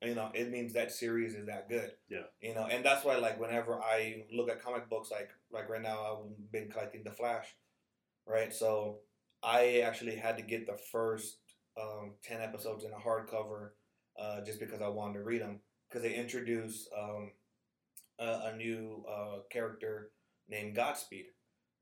you 0.02 0.16
know, 0.16 0.30
it 0.34 0.50
means 0.52 0.74
that 0.74 0.92
series 0.92 1.36
is 1.36 1.48
that 1.48 1.70
good. 1.70 1.92
Yeah. 2.10 2.28
You 2.42 2.54
know, 2.56 2.66
and 2.70 2.84
that's 2.86 3.04
why 3.06 3.16
like 3.18 3.40
whenever 3.40 3.82
I 3.82 4.26
look 4.32 4.50
at 4.50 4.62
comic 4.64 4.90
books, 4.90 5.10
like 5.12 5.30
like 5.52 5.70
right 5.70 5.82
now 5.82 6.00
I've 6.26 6.52
been 6.52 6.70
collecting 6.70 7.04
the 7.04 7.12
Flash, 7.12 7.48
right? 8.26 8.54
So 8.54 9.00
I 9.44 9.80
actually 9.82 10.16
had 10.16 10.38
to 10.38 10.44
get 10.44 10.66
the 10.68 10.78
first 10.92 11.39
um, 11.82 12.14
ten 12.24 12.42
episodes 12.42 12.84
in 12.84 12.92
a 12.92 12.96
hardcover, 12.96 13.72
uh, 14.20 14.42
just 14.46 14.60
because 14.60 14.82
I 14.82 14.88
wanted 14.90 15.20
to 15.20 15.24
read 15.24 15.42
them 15.42 15.62
because 15.88 16.04
they 16.04 16.16
introduce 16.16 16.88
um, 16.98 17.32
a, 18.20 18.52
a 18.52 18.56
new 18.56 19.04
uh, 19.10 19.40
character 19.52 20.12
named 20.48 20.76
Godspeed, 20.76 21.26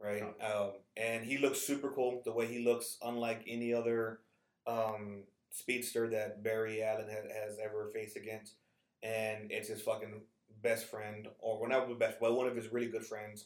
right? 0.01 0.23
Um, 0.23 0.71
and 0.95 1.25
he 1.25 1.37
looks 1.37 1.61
super 1.61 1.89
cool. 1.91 2.21
The 2.25 2.31
way 2.33 2.47
he 2.47 2.63
looks, 2.63 2.97
unlike 3.01 3.43
any 3.47 3.73
other 3.73 4.19
um, 4.65 5.23
speedster 5.51 6.09
that 6.09 6.43
Barry 6.43 6.83
Allen 6.83 7.09
has, 7.09 7.25
has 7.25 7.57
ever 7.63 7.89
faced 7.93 8.17
against, 8.17 8.55
and 9.03 9.51
it's 9.51 9.69
his 9.69 9.81
fucking 9.81 10.21
best 10.61 10.85
friend, 10.85 11.27
or 11.39 11.59
well, 11.59 11.69
not 11.69 11.87
the 11.87 11.95
best, 11.95 12.17
but 12.19 12.35
one 12.35 12.47
of 12.47 12.55
his 12.55 12.71
really 12.71 12.89
good 12.89 13.05
friends, 13.05 13.45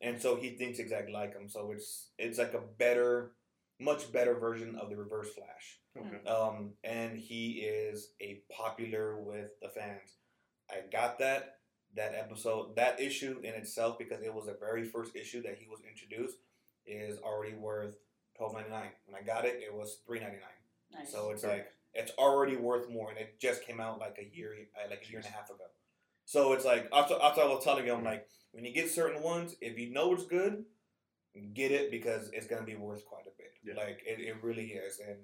and 0.00 0.20
so 0.20 0.36
he 0.36 0.50
thinks 0.50 0.78
exactly 0.78 1.12
like 1.12 1.34
him. 1.34 1.48
So 1.48 1.72
it's 1.72 2.10
it's 2.18 2.38
like 2.38 2.54
a 2.54 2.62
better, 2.78 3.32
much 3.80 4.12
better 4.12 4.34
version 4.38 4.76
of 4.76 4.90
the 4.90 4.96
Reverse 4.96 5.30
Flash. 5.34 5.78
Okay. 5.96 6.26
Um, 6.28 6.72
and 6.84 7.18
he 7.18 7.60
is 7.60 8.12
a 8.20 8.42
popular 8.50 9.20
with 9.20 9.50
the 9.60 9.68
fans. 9.68 10.16
I 10.70 10.80
got 10.90 11.18
that 11.18 11.56
that 11.94 12.14
episode, 12.14 12.74
that 12.76 12.98
issue 13.00 13.38
in 13.44 13.52
itself, 13.52 13.98
because 13.98 14.22
it 14.22 14.32
was 14.32 14.46
the 14.46 14.56
very 14.58 14.84
first 14.84 15.14
issue 15.14 15.42
that 15.42 15.58
he 15.58 15.68
was 15.68 15.80
introduced, 15.86 16.38
is 16.86 17.18
already 17.18 17.54
worth 17.54 17.96
twelve 18.36 18.54
ninety 18.54 18.70
nine. 18.70 18.88
When 19.04 19.20
I 19.20 19.24
got 19.24 19.44
it, 19.44 19.60
it 19.62 19.74
was 19.74 19.98
three 20.06 20.20
ninety 20.20 20.38
nine. 20.38 21.00
Nice. 21.00 21.12
So 21.12 21.30
it's 21.30 21.42
Sure. 21.42 21.50
like 21.50 21.66
it's 21.92 22.12
already 22.16 22.56
worth 22.56 22.88
more, 22.88 23.10
and 23.10 23.18
it 23.18 23.38
just 23.38 23.62
came 23.66 23.80
out 23.80 23.98
like 23.98 24.16
a 24.18 24.34
year, 24.34 24.54
uh, 24.74 24.88
like 24.88 25.04
a 25.06 25.10
year 25.10 25.18
and 25.18 25.26
a 25.28 25.30
half 25.32 25.50
ago. 25.50 25.64
So 26.24 26.54
it's 26.54 26.64
like 26.64 26.88
after, 26.92 27.14
after 27.22 27.42
I 27.42 27.46
was 27.46 27.62
telling 27.62 27.84
you, 27.86 27.92
I'm 27.92 28.04
like, 28.04 28.26
when 28.52 28.64
you 28.64 28.72
get 28.72 28.90
certain 28.90 29.22
ones, 29.22 29.56
if 29.60 29.78
you 29.78 29.92
know 29.92 30.14
it's 30.14 30.24
good, 30.24 30.64
get 31.52 31.70
it 31.72 31.90
because 31.90 32.30
it's 32.32 32.46
gonna 32.46 32.64
be 32.64 32.76
worth 32.76 33.04
quite 33.04 33.26
a 33.26 33.36
bit. 33.36 33.52
Yeah. 33.62 33.74
Like 33.82 34.00
it, 34.06 34.20
it 34.20 34.42
really 34.42 34.68
is, 34.68 34.98
and 35.06 35.18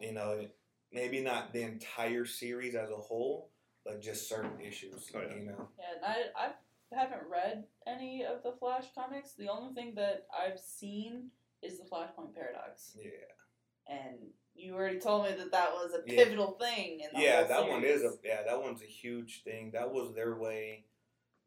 you 0.00 0.12
know, 0.12 0.46
maybe 0.92 1.20
not 1.20 1.52
the 1.52 1.62
entire 1.62 2.24
series 2.24 2.74
as 2.74 2.90
a 2.90 2.96
whole, 2.96 3.50
but 3.84 4.00
just 4.02 4.28
certain 4.28 4.60
issues. 4.60 5.10
Oh, 5.14 5.20
yeah. 5.20 5.34
You 5.34 5.46
know, 5.46 5.68
Yeah, 5.78 5.94
and 5.94 6.04
I 6.36 6.46
I 6.46 6.98
haven't 6.98 7.28
read 7.30 7.64
any 7.86 8.24
of 8.24 8.42
the 8.42 8.52
Flash 8.58 8.84
comics. 8.94 9.32
The 9.34 9.48
only 9.48 9.74
thing 9.74 9.94
that 9.96 10.26
I've 10.36 10.58
seen 10.58 11.30
is 11.62 11.78
the 11.78 11.84
Flashpoint 11.84 12.34
Paradox, 12.34 12.96
yeah, 12.96 13.94
and 13.94 14.18
you 14.54 14.74
already 14.74 14.98
told 14.98 15.24
me 15.24 15.32
that 15.36 15.52
that 15.52 15.72
was 15.72 15.92
a 15.94 16.02
Yeah. 16.10 16.24
pivotal 16.24 16.52
thing. 16.52 17.00
In 17.00 17.08
the 17.12 17.20
yeah. 17.22 17.38
whole 17.38 17.48
That 17.48 17.68
one 17.68 17.84
is 17.84 18.02
a 18.02 18.12
yeah. 18.24 18.42
That 18.44 18.60
one's 18.62 18.82
a 18.82 18.86
huge 18.86 19.42
thing. 19.44 19.72
That 19.72 19.92
was 19.92 20.14
their 20.14 20.36
way 20.36 20.86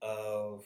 of 0.01 0.65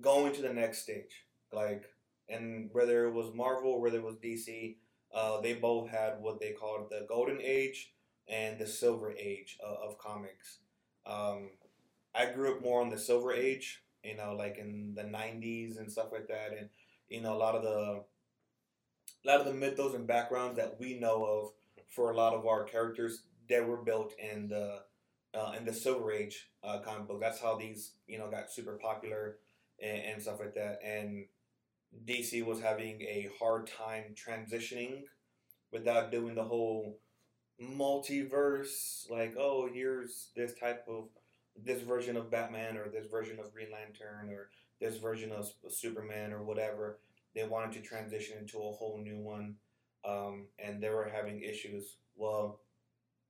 going 0.00 0.32
to 0.34 0.42
the 0.42 0.52
next 0.52 0.78
stage. 0.82 1.26
Like, 1.52 1.84
and 2.28 2.70
whether 2.72 3.06
it 3.06 3.12
was 3.12 3.34
Marvel, 3.34 3.80
whether 3.80 3.98
it 3.98 4.04
was 4.04 4.16
DC, 4.16 4.76
uh, 5.14 5.40
they 5.40 5.54
both 5.54 5.88
had 5.88 6.20
what 6.20 6.40
they 6.40 6.52
called 6.52 6.88
the 6.90 7.06
Golden 7.08 7.40
Age 7.40 7.92
and 8.28 8.58
the 8.58 8.66
Silver 8.66 9.12
Age 9.12 9.58
of, 9.64 9.90
of 9.90 9.98
comics. 9.98 10.58
Um, 11.06 11.50
I 12.14 12.26
grew 12.26 12.54
up 12.54 12.62
more 12.62 12.80
on 12.80 12.90
the 12.90 12.98
Silver 12.98 13.32
Age, 13.32 13.82
you 14.02 14.16
know, 14.16 14.34
like 14.34 14.58
in 14.58 14.94
the 14.94 15.04
'90s 15.04 15.78
and 15.78 15.90
stuff 15.90 16.08
like 16.12 16.28
that, 16.28 16.56
and 16.58 16.68
you 17.08 17.20
know, 17.22 17.34
a 17.34 17.38
lot 17.38 17.54
of 17.54 17.62
the 17.62 18.04
a 19.24 19.26
lot 19.26 19.40
of 19.40 19.46
the 19.46 19.54
mythos 19.54 19.94
and 19.94 20.06
backgrounds 20.06 20.56
that 20.56 20.78
we 20.78 20.98
know 20.98 21.24
of 21.24 21.52
for 21.88 22.10
a 22.10 22.16
lot 22.16 22.34
of 22.34 22.46
our 22.46 22.64
characters 22.64 23.22
that 23.48 23.66
were 23.66 23.78
built 23.78 24.12
in 24.18 24.48
the 24.48 24.80
uh, 25.34 25.52
in 25.56 25.64
the 25.64 25.72
Silver 25.72 26.12
Age 26.12 26.50
uh, 26.64 26.78
comic 26.80 27.06
book. 27.08 27.20
That's 27.20 27.40
how 27.40 27.56
these 27.56 27.92
you 28.06 28.18
know 28.18 28.30
got 28.30 28.50
super 28.50 28.78
popular 28.80 29.38
and, 29.82 30.02
and 30.12 30.22
stuff 30.22 30.40
like 30.40 30.54
that. 30.54 30.80
And 30.84 31.26
DC 32.06 32.44
was 32.44 32.60
having 32.60 33.00
a 33.02 33.28
hard 33.38 33.66
time 33.66 34.14
transitioning 34.14 35.02
without 35.72 36.10
doing 36.10 36.34
the 36.34 36.44
whole 36.44 36.98
multiverse. 37.62 39.10
Like, 39.10 39.34
oh, 39.38 39.68
here's 39.72 40.28
this 40.36 40.54
type 40.54 40.84
of 40.88 41.08
this 41.64 41.82
version 41.82 42.16
of 42.16 42.30
Batman 42.30 42.76
or 42.76 42.88
this 42.88 43.06
version 43.06 43.38
of 43.40 43.52
Green 43.52 43.68
Lantern 43.72 44.30
or 44.32 44.48
this 44.80 44.96
version 44.98 45.32
of 45.32 45.50
Superman 45.68 46.32
or 46.32 46.42
whatever. 46.42 46.98
They 47.34 47.44
wanted 47.46 47.72
to 47.72 47.80
transition 47.80 48.38
into 48.38 48.58
a 48.58 48.72
whole 48.72 48.98
new 49.02 49.18
one, 49.18 49.56
um, 50.04 50.46
and 50.58 50.82
they 50.82 50.88
were 50.90 51.10
having 51.12 51.42
issues. 51.42 51.96
Well, 52.16 52.60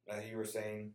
as 0.09 0.25
you 0.27 0.37
were 0.37 0.45
saying, 0.45 0.93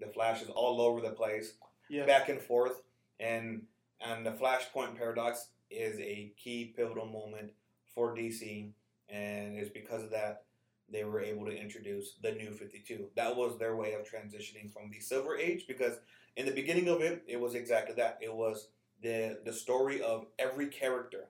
the 0.00 0.06
Flash 0.08 0.42
is 0.42 0.48
all 0.48 0.80
over 0.80 1.00
the 1.00 1.10
place, 1.10 1.54
Yeah. 1.88 2.06
back 2.06 2.28
and 2.28 2.40
forth, 2.40 2.82
and 3.18 3.66
and 4.00 4.24
the 4.24 4.32
Flashpoint 4.32 4.96
paradox 4.96 5.48
is 5.70 5.98
a 6.00 6.32
key 6.36 6.72
pivotal 6.76 7.06
moment 7.06 7.52
for 7.94 8.14
DC, 8.14 8.70
and 9.08 9.56
it's 9.56 9.70
because 9.70 10.02
of 10.02 10.10
that 10.10 10.44
they 10.92 11.04
were 11.04 11.20
able 11.20 11.46
to 11.46 11.56
introduce 11.56 12.14
the 12.22 12.32
new 12.32 12.52
52. 12.52 13.06
That 13.16 13.36
was 13.36 13.58
their 13.58 13.76
way 13.76 13.94
of 13.94 14.02
transitioning 14.02 14.72
from 14.72 14.90
the 14.90 15.00
Silver 15.00 15.36
Age 15.36 15.64
because 15.68 15.94
in 16.36 16.46
the 16.46 16.52
beginning 16.52 16.88
of 16.88 17.00
it, 17.00 17.22
it 17.28 17.40
was 17.40 17.54
exactly 17.54 17.94
that. 17.96 18.18
It 18.20 18.34
was 18.34 18.68
the 19.02 19.38
the 19.44 19.52
story 19.52 20.02
of 20.02 20.26
every 20.38 20.66
character 20.66 21.28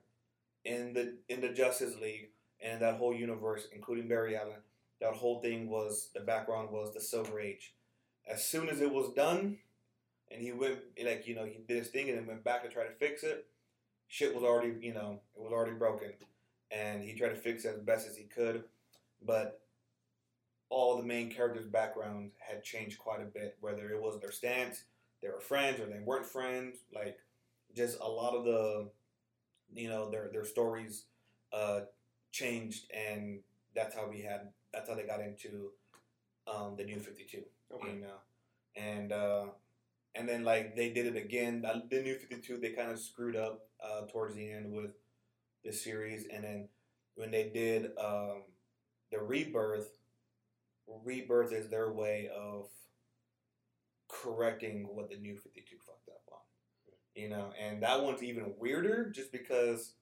in 0.65 0.93
the 0.95 1.17
in 1.29 1.41
the 1.41 1.51
Justice 1.51 1.95
League 2.01 2.31
and 2.61 2.81
that 2.83 2.97
whole 2.97 3.15
universe, 3.15 3.67
including 3.75 4.09
Barry 4.09 4.37
Allen. 4.37 4.63
That 5.01 5.15
whole 5.15 5.41
thing 5.41 5.69
was 5.69 6.11
the 6.15 6.21
background 6.21 6.71
was 6.71 6.93
the 6.93 7.01
Silver 7.01 7.41
Age. 7.41 7.75
As 8.31 8.45
soon 8.45 8.69
as 8.69 8.81
it 8.81 8.93
was 8.93 9.13
done, 9.15 9.59
and 10.31 10.41
he 10.41 10.53
went 10.53 10.79
like 11.03 11.27
you 11.27 11.35
know 11.35 11.45
he 11.45 11.61
did 11.67 11.79
his 11.79 11.89
thing 11.89 12.09
and 12.09 12.19
then 12.19 12.27
went 12.27 12.45
back 12.45 12.63
to 12.63 12.69
try 12.69 12.85
to 12.85 12.93
fix 12.93 13.23
it. 13.23 13.47
Shit 14.11 14.35
was 14.35 14.43
already 14.43 14.75
you 14.85 14.93
know 14.93 15.21
it 15.37 15.41
was 15.41 15.53
already 15.53 15.73
broken, 15.77 16.13
and 16.73 17.03
he 17.03 17.15
tried 17.15 17.29
to 17.31 17.37
fix 17.37 17.65
it 17.65 17.77
as 17.77 17.81
best 17.81 18.09
as 18.09 18.17
he 18.17 18.25
could, 18.25 18.65
but 19.25 19.63
all 20.69 20.97
the 20.97 21.05
main 21.05 21.31
characters' 21.31 21.67
backgrounds 21.67 22.33
had 22.39 22.65
changed 22.65 22.99
quite 22.99 23.21
a 23.23 23.25
bit. 23.25 23.57
Whether 23.61 23.89
it 23.91 24.03
was 24.03 24.21
their 24.21 24.33
stance, 24.33 24.83
they 25.23 25.29
were 25.29 25.41
friends 25.41 25.79
or 25.81 25.87
they 25.87 26.01
weren't 26.05 26.27
friends, 26.27 26.79
like 26.93 27.19
just 27.77 27.99
a 28.01 28.09
lot 28.09 28.35
of 28.35 28.45
the 28.45 28.91
you 29.73 29.89
know 29.89 30.11
their 30.11 30.29
their 30.33 30.45
stories 30.45 31.05
uh, 31.53 31.83
changed, 32.33 32.91
and 32.93 33.39
that's 33.77 33.95
how 33.95 34.09
we 34.09 34.23
had 34.23 34.49
that's 34.73 34.89
how 34.89 34.97
they 34.97 35.05
got 35.05 35.21
into 35.21 35.71
um, 36.53 36.75
the 36.77 36.85
new 36.85 36.99
Fifty 36.99 37.25
Two 37.31 37.45
Okay. 37.73 37.93
you 37.95 38.01
know, 38.01 38.19
and 38.75 39.13
uh, 39.13 39.45
and 40.15 40.29
then 40.29 40.45
like 40.45 40.77
they 40.77 40.91
did 40.91 41.07
it 41.07 41.17
again. 41.17 41.63
The 41.63 42.03
New 42.03 42.17
Fifty 42.17 42.41
Two 42.41 42.59
they 42.59 42.71
kind 42.71 42.91
of 42.91 42.99
screwed 42.99 43.37
up 43.37 43.67
uh, 43.83 44.07
towards 44.13 44.35
the 44.35 44.51
end 44.51 44.73
with 44.73 44.93
the 45.65 45.73
series, 45.73 46.27
and 46.33 46.45
then 46.45 46.69
when 47.15 47.31
they 47.31 47.51
did 47.53 47.91
um, 47.99 48.43
the 49.13 49.19
Rebirth, 49.19 49.89
Rebirth 51.05 51.53
is 51.53 51.69
their 51.69 51.93
way 51.93 52.29
of 52.35 52.69
correcting 54.09 54.89
what 54.93 55.11
the 55.11 55.17
New 55.17 55.37
Fifty 55.37 55.65
Two 55.69 55.77
fucked 55.87 56.09
up 56.09 56.23
on. 56.33 56.39
You 57.15 57.29
know, 57.29 57.53
and 57.61 57.83
that 57.83 58.03
one's 58.03 58.23
even 58.23 58.55
weirder 58.59 59.11
just 59.11 59.33
because 59.33 59.95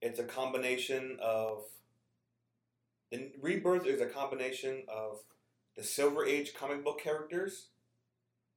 it's 0.00 0.18
a 0.18 0.24
combination 0.24 1.18
of 1.22 1.64
the 3.10 3.32
Rebirth 3.40 3.86
is 3.86 4.00
a 4.00 4.06
combination 4.06 4.82
of 4.88 5.20
the 5.76 5.82
Silver 5.82 6.24
Age 6.26 6.52
comic 6.54 6.84
book 6.84 7.00
characters, 7.00 7.68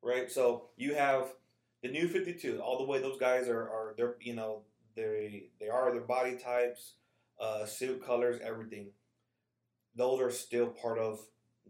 right? 0.02 0.32
So 0.32 0.70
you 0.78 0.96
have 0.96 1.34
the 1.82 1.90
New 1.90 2.08
Fifty 2.08 2.34
Two, 2.34 2.60
all 2.62 2.78
the 2.78 2.86
way 2.86 3.00
those 3.00 3.18
guys 3.20 3.48
are 3.48 3.62
are 3.62 3.94
they're 3.98 4.16
you 4.22 4.36
know 4.36 4.62
they 4.96 5.50
they 5.60 5.70
are 5.70 5.92
their 5.92 6.02
body 6.02 6.38
types, 6.38 6.94
uh, 7.40 7.66
suit 7.66 8.06
colors, 8.06 8.40
everything. 8.44 8.92
Those 9.96 10.22
are 10.22 10.32
still 10.32 10.68
part 10.68 11.00
of 11.00 11.20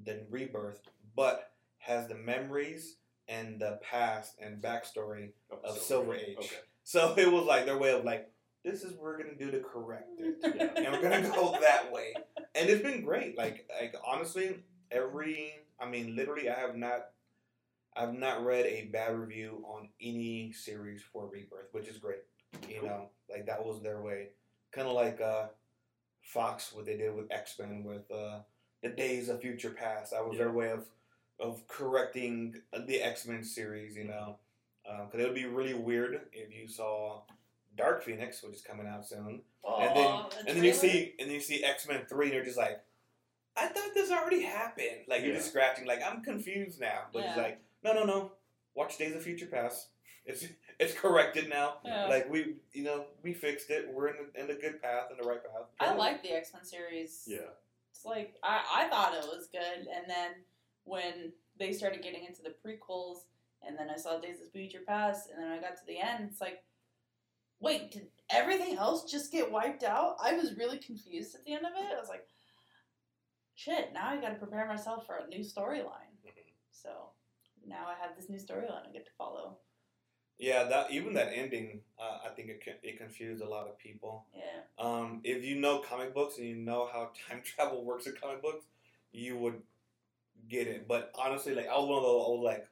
the 0.04 0.26
Rebirth, 0.30 0.82
but 1.16 1.52
has 1.80 2.08
the 2.08 2.16
memories 2.16 2.98
and 3.28 3.60
the 3.60 3.80
past 3.82 4.36
and 4.40 4.62
backstory 4.62 5.32
of 5.64 5.78
Silver 5.78 6.16
Age. 6.16 6.38
Okay. 6.38 6.56
So 6.84 7.14
it 7.18 7.32
was 7.32 7.46
like 7.46 7.66
their 7.66 7.78
way 7.78 7.92
of 7.94 8.04
like, 8.04 8.30
this 8.64 8.84
is 8.84 8.94
what 8.94 9.04
we're 9.04 9.18
gonna 9.18 9.36
do 9.38 9.52
to 9.52 9.60
correct 9.62 10.10
it, 10.20 10.36
Yeah. 10.76 10.84
and 10.84 10.94
we're 10.94 11.02
gonna 11.02 11.30
go 11.30 11.58
that 11.62 11.92
way. 11.92 12.14
And 12.56 12.70
it's 12.70 12.82
been 12.84 13.04
great. 13.04 13.38
Like, 13.38 13.70
like 13.82 13.96
honestly, 14.06 14.58
every 14.92 15.54
I 15.80 15.88
mean, 15.88 16.16
literally, 16.16 16.50
I 16.50 16.60
have 16.60 16.76
not, 16.76 17.06
I've 17.98 18.14
not 18.14 18.46
read 18.46 18.66
a 18.66 18.86
bad 18.92 19.18
review 19.18 19.64
on 19.68 19.90
any 20.02 20.52
series 20.52 21.02
for 21.02 21.28
Rebirth, 21.28 21.70
which 21.72 21.88
is 21.88 21.98
great. 21.98 22.20
You 22.70 22.84
know, 22.84 23.10
like 23.30 23.46
that 23.48 23.66
was 23.66 23.82
their 23.82 24.02
way, 24.02 24.30
kind 24.72 24.88
of 24.88 24.94
like 24.94 25.20
uh, 25.20 25.48
Fox, 26.22 26.72
what 26.74 26.86
they 26.86 26.98
did 26.98 27.14
with 27.16 27.32
X 27.32 27.58
Men 27.60 27.84
with 27.84 28.10
uh, 28.12 28.40
the 28.84 28.90
Days 28.90 29.30
of 29.30 29.42
Future 29.42 29.72
Past. 29.72 30.12
That 30.12 30.28
was 30.28 30.38
their 30.38 30.52
way 30.52 30.70
of 30.72 30.86
of 31.40 31.68
correcting 31.68 32.56
the 32.88 33.02
X 33.02 33.26
Men 33.26 33.44
series. 33.44 33.96
You 33.96 34.06
know, 34.06 34.38
because 34.84 35.20
it 35.20 35.24
would 35.26 35.36
be 35.36 35.46
really 35.46 35.74
weird 35.74 36.22
if 36.32 36.54
you 36.54 36.68
saw 36.68 37.22
Dark 37.76 38.04
Phoenix, 38.04 38.42
which 38.44 38.54
is 38.56 38.62
coming 38.62 38.88
out 38.88 39.06
soon, 39.08 39.42
and 39.80 39.96
then 39.96 40.08
Oh, 40.08 40.30
the 40.32 40.50
and 40.50 40.58
then 40.58 40.64
you 40.64 40.74
see 40.74 41.14
and 41.20 41.28
then 41.28 41.36
you 41.36 41.42
see 41.42 41.64
X 41.64 41.88
Men 41.88 42.06
Three, 42.08 42.28
and 42.28 42.36
you're 42.36 42.46
just 42.46 42.58
like, 42.58 42.80
I 43.56 43.68
thought 43.68 43.94
this 43.94 44.12
already 44.12 44.42
happened. 44.44 45.06
Like 45.08 45.24
you're 45.24 45.36
just 45.36 45.50
scratching, 45.50 45.86
like 45.86 46.02
I'm 46.04 46.24
confused 46.24 46.80
now. 46.80 47.02
But 47.12 47.26
it's 47.26 47.38
like, 47.38 47.60
no, 47.94 48.00
no, 48.00 48.06
no. 48.06 48.32
Watch 48.76 48.98
Days 48.98 49.16
of 49.16 49.24
Future 49.24 49.48
Past. 49.48 49.88
It's 50.26 50.46
it's 50.80 50.94
corrected 50.94 51.50
now. 51.50 51.76
Yeah. 51.84 52.08
Like 52.08 52.30
we, 52.30 52.56
you 52.74 52.84
know, 52.84 53.06
we 53.24 53.34
fixed 53.34 53.70
it. 53.70 53.90
We're 53.92 54.10
in 54.10 54.16
the, 54.34 54.42
in 54.42 54.48
the 54.48 54.54
good 54.54 54.82
path, 54.82 55.06
in 55.12 55.18
the 55.18 55.28
right 55.28 55.42
path. 55.42 55.68
I 55.80 55.94
like 55.94 56.22
the 56.22 56.32
X 56.32 56.52
Men 56.54 56.64
series. 56.66 57.24
Yeah. 57.28 57.50
It's 57.92 58.06
like 58.06 58.36
I, 58.44 58.62
I 58.76 58.90
thought 58.90 59.14
it 59.14 59.24
was 59.26 59.48
good, 59.52 59.88
and 59.88 60.06
then 60.08 60.32
when 60.84 61.32
they 61.58 61.72
started 61.74 62.04
getting 62.04 62.26
into 62.26 62.42
the 62.44 62.54
prequels, 62.64 63.20
and 63.66 63.78
then 63.78 63.90
I 63.90 63.98
saw 63.98 64.20
Days 64.20 64.42
of 64.42 64.52
Future 64.52 64.82
Past, 64.88 65.30
and 65.34 65.42
then 65.42 65.52
I 65.52 65.60
got 65.60 65.78
to 65.78 65.86
the 65.88 65.98
end, 66.00 66.28
it's 66.30 66.40
like, 66.42 66.64
wait, 67.60 67.92
did 67.92 68.08
everything 68.30 68.78
else 68.78 69.10
just 69.10 69.32
get 69.32 69.52
wiped 69.52 69.84
out? 69.84 70.18
I 70.22 70.34
was 70.34 70.56
really 70.58 70.78
confused 70.78 71.34
at 71.36 71.44
the 71.46 71.54
end 71.54 71.66
of 71.66 71.72
it. 71.72 71.92
I 71.96 72.00
was 72.00 72.10
like, 72.10 72.28
shit, 73.56 73.92
now 73.94 74.10
I 74.10 74.18
got 74.18 74.30
to 74.30 74.36
prepare 74.36 74.68
myself 74.68 75.08
for 75.08 75.16
a 75.16 75.28
new 75.28 75.40
storyline. 75.44 76.14
Mhm. 76.26 76.54
So 76.72 76.90
now 77.68 77.86
I 77.88 77.96
have 78.02 78.16
this 78.16 78.30
new 78.30 78.38
storyline 78.38 78.88
I 78.88 78.92
get 78.92 79.06
to 79.06 79.12
follow. 79.18 79.58
Yeah, 80.40 80.64
that 80.66 80.92
even 80.92 81.14
that 81.14 81.32
ending, 81.34 81.82
uh, 82.00 82.20
I 82.26 82.30
think 82.30 82.50
it 82.50 82.80
it 82.84 82.98
confused 82.98 83.42
a 83.42 83.50
lot 83.50 83.68
of 83.68 83.78
people. 83.80 84.26
Yeah. 84.36 84.62
Um, 84.78 85.22
if 85.24 85.44
you 85.44 85.56
know 85.60 85.80
comic 85.80 86.14
books 86.14 86.38
and 86.38 86.48
you 86.48 86.56
know 86.56 86.88
how 86.92 87.12
time 87.28 87.42
travel 87.44 87.84
works 87.84 88.06
in 88.06 88.14
comic 88.22 88.42
books, 88.42 88.66
you 89.12 89.38
would 89.38 89.62
get 90.50 90.68
it. 90.68 90.88
But 90.88 91.12
honestly, 91.16 91.56
like 91.56 91.68
I 91.68 91.78
was 91.78 91.88
one 91.90 91.98
of 91.98 92.04
those, 92.04 92.26
I 92.26 92.30
was 92.30 92.44
like, 92.44 92.68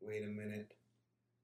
wait 0.00 0.22
a 0.24 0.26
minute, 0.26 0.74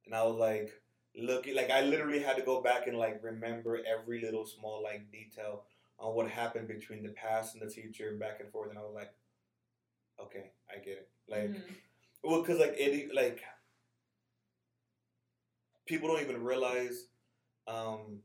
and 0.06 0.14
I 0.14 0.22
was 0.24 0.36
like, 0.36 0.70
looking, 1.16 1.56
like 1.56 1.70
I 1.70 1.82
literally 1.82 2.20
had 2.20 2.36
to 2.36 2.42
go 2.42 2.60
back 2.60 2.86
and 2.86 2.98
like 2.98 3.22
remember 3.22 3.80
every 3.86 4.20
little 4.20 4.46
small 4.46 4.82
like 4.82 5.10
detail 5.10 5.64
on 5.98 6.14
what 6.14 6.30
happened 6.30 6.68
between 6.68 7.02
the 7.02 7.10
past 7.10 7.54
and 7.54 7.62
the 7.62 7.72
future, 7.72 8.16
back 8.18 8.40
and 8.40 8.50
forth, 8.50 8.70
and 8.70 8.78
I 8.78 8.82
was 8.82 8.94
like, 8.94 9.12
okay, 10.20 10.50
I 10.70 10.78
get 10.78 10.98
it. 10.98 11.08
Like, 11.28 11.50
Mhm. 11.50 11.62
Well, 12.22 12.42
because 12.42 12.58
like 12.58 12.74
it, 12.76 13.14
like 13.14 13.42
people 15.86 16.08
don't 16.08 16.22
even 16.22 16.42
realize 16.42 17.06
um 17.66 18.20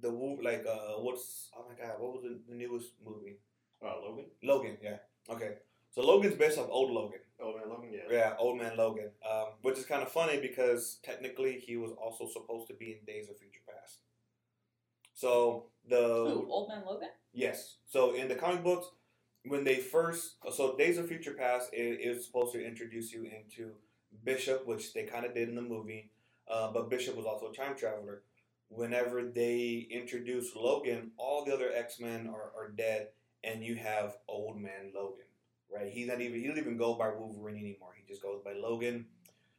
the 0.00 0.10
Wolf, 0.10 0.40
like 0.42 0.64
uh, 0.68 1.00
what's 1.00 1.50
oh 1.56 1.64
my 1.68 1.74
god, 1.74 1.94
what 1.98 2.12
was 2.12 2.22
the, 2.22 2.40
the 2.48 2.54
newest 2.54 2.92
movie? 3.04 3.38
Uh, 3.84 3.94
Logan. 4.04 4.26
Logan, 4.42 4.76
yeah. 4.82 4.96
Okay, 5.30 5.54
so 5.90 6.02
Logan's 6.02 6.34
based 6.34 6.58
off 6.58 6.68
old 6.70 6.90
Logan. 6.90 7.20
Old 7.40 7.56
man, 7.56 7.68
Logan. 7.68 7.90
Yeah. 7.92 8.16
Yeah, 8.16 8.32
old 8.38 8.58
man 8.58 8.76
Logan. 8.76 9.10
Um, 9.28 9.46
which 9.62 9.78
is 9.78 9.84
kind 9.84 10.02
of 10.02 10.10
funny 10.10 10.40
because 10.40 10.98
technically 11.02 11.58
he 11.64 11.76
was 11.76 11.92
also 11.92 12.28
supposed 12.28 12.68
to 12.68 12.74
be 12.74 12.98
in 12.98 13.04
Days 13.06 13.28
of 13.28 13.36
Future 13.38 13.60
Past. 13.66 13.98
So 15.14 15.66
the 15.88 15.96
Who? 15.96 16.46
Old 16.50 16.68
Man 16.68 16.82
Logan? 16.86 17.08
Yes. 17.32 17.76
So 17.86 18.14
in 18.14 18.28
the 18.28 18.34
comic 18.34 18.62
books, 18.62 18.86
when 19.44 19.64
they 19.64 19.76
first, 19.76 20.36
so 20.52 20.76
Days 20.76 20.98
of 20.98 21.08
Future 21.08 21.34
Past 21.34 21.70
is, 21.72 22.18
is 22.18 22.26
supposed 22.26 22.52
to 22.52 22.64
introduce 22.64 23.12
you 23.12 23.24
into 23.24 23.72
Bishop, 24.24 24.66
which 24.66 24.92
they 24.92 25.04
kind 25.04 25.26
of 25.26 25.34
did 25.34 25.48
in 25.48 25.54
the 25.54 25.62
movie, 25.62 26.10
uh, 26.48 26.70
but 26.72 26.90
Bishop 26.90 27.16
was 27.16 27.26
also 27.26 27.50
a 27.50 27.54
time 27.54 27.76
traveler. 27.76 28.22
Whenever 28.68 29.22
they 29.22 29.86
introduce 29.90 30.54
Logan, 30.56 31.10
all 31.18 31.44
the 31.44 31.52
other 31.52 31.70
X 31.74 32.00
Men 32.00 32.28
are, 32.28 32.52
are 32.56 32.70
dead, 32.70 33.08
and 33.44 33.62
you 33.62 33.74
have 33.74 34.16
Old 34.28 34.58
Man 34.58 34.92
Logan, 34.94 35.26
right? 35.70 35.90
He's 35.92 36.08
not 36.08 36.20
even 36.20 36.40
he 36.40 36.46
doesn't 36.46 36.62
even 36.62 36.78
go 36.78 36.94
by 36.94 37.10
Wolverine 37.10 37.58
anymore. 37.58 37.90
He 37.94 38.06
just 38.08 38.22
goes 38.22 38.40
by 38.42 38.54
Logan. 38.54 39.06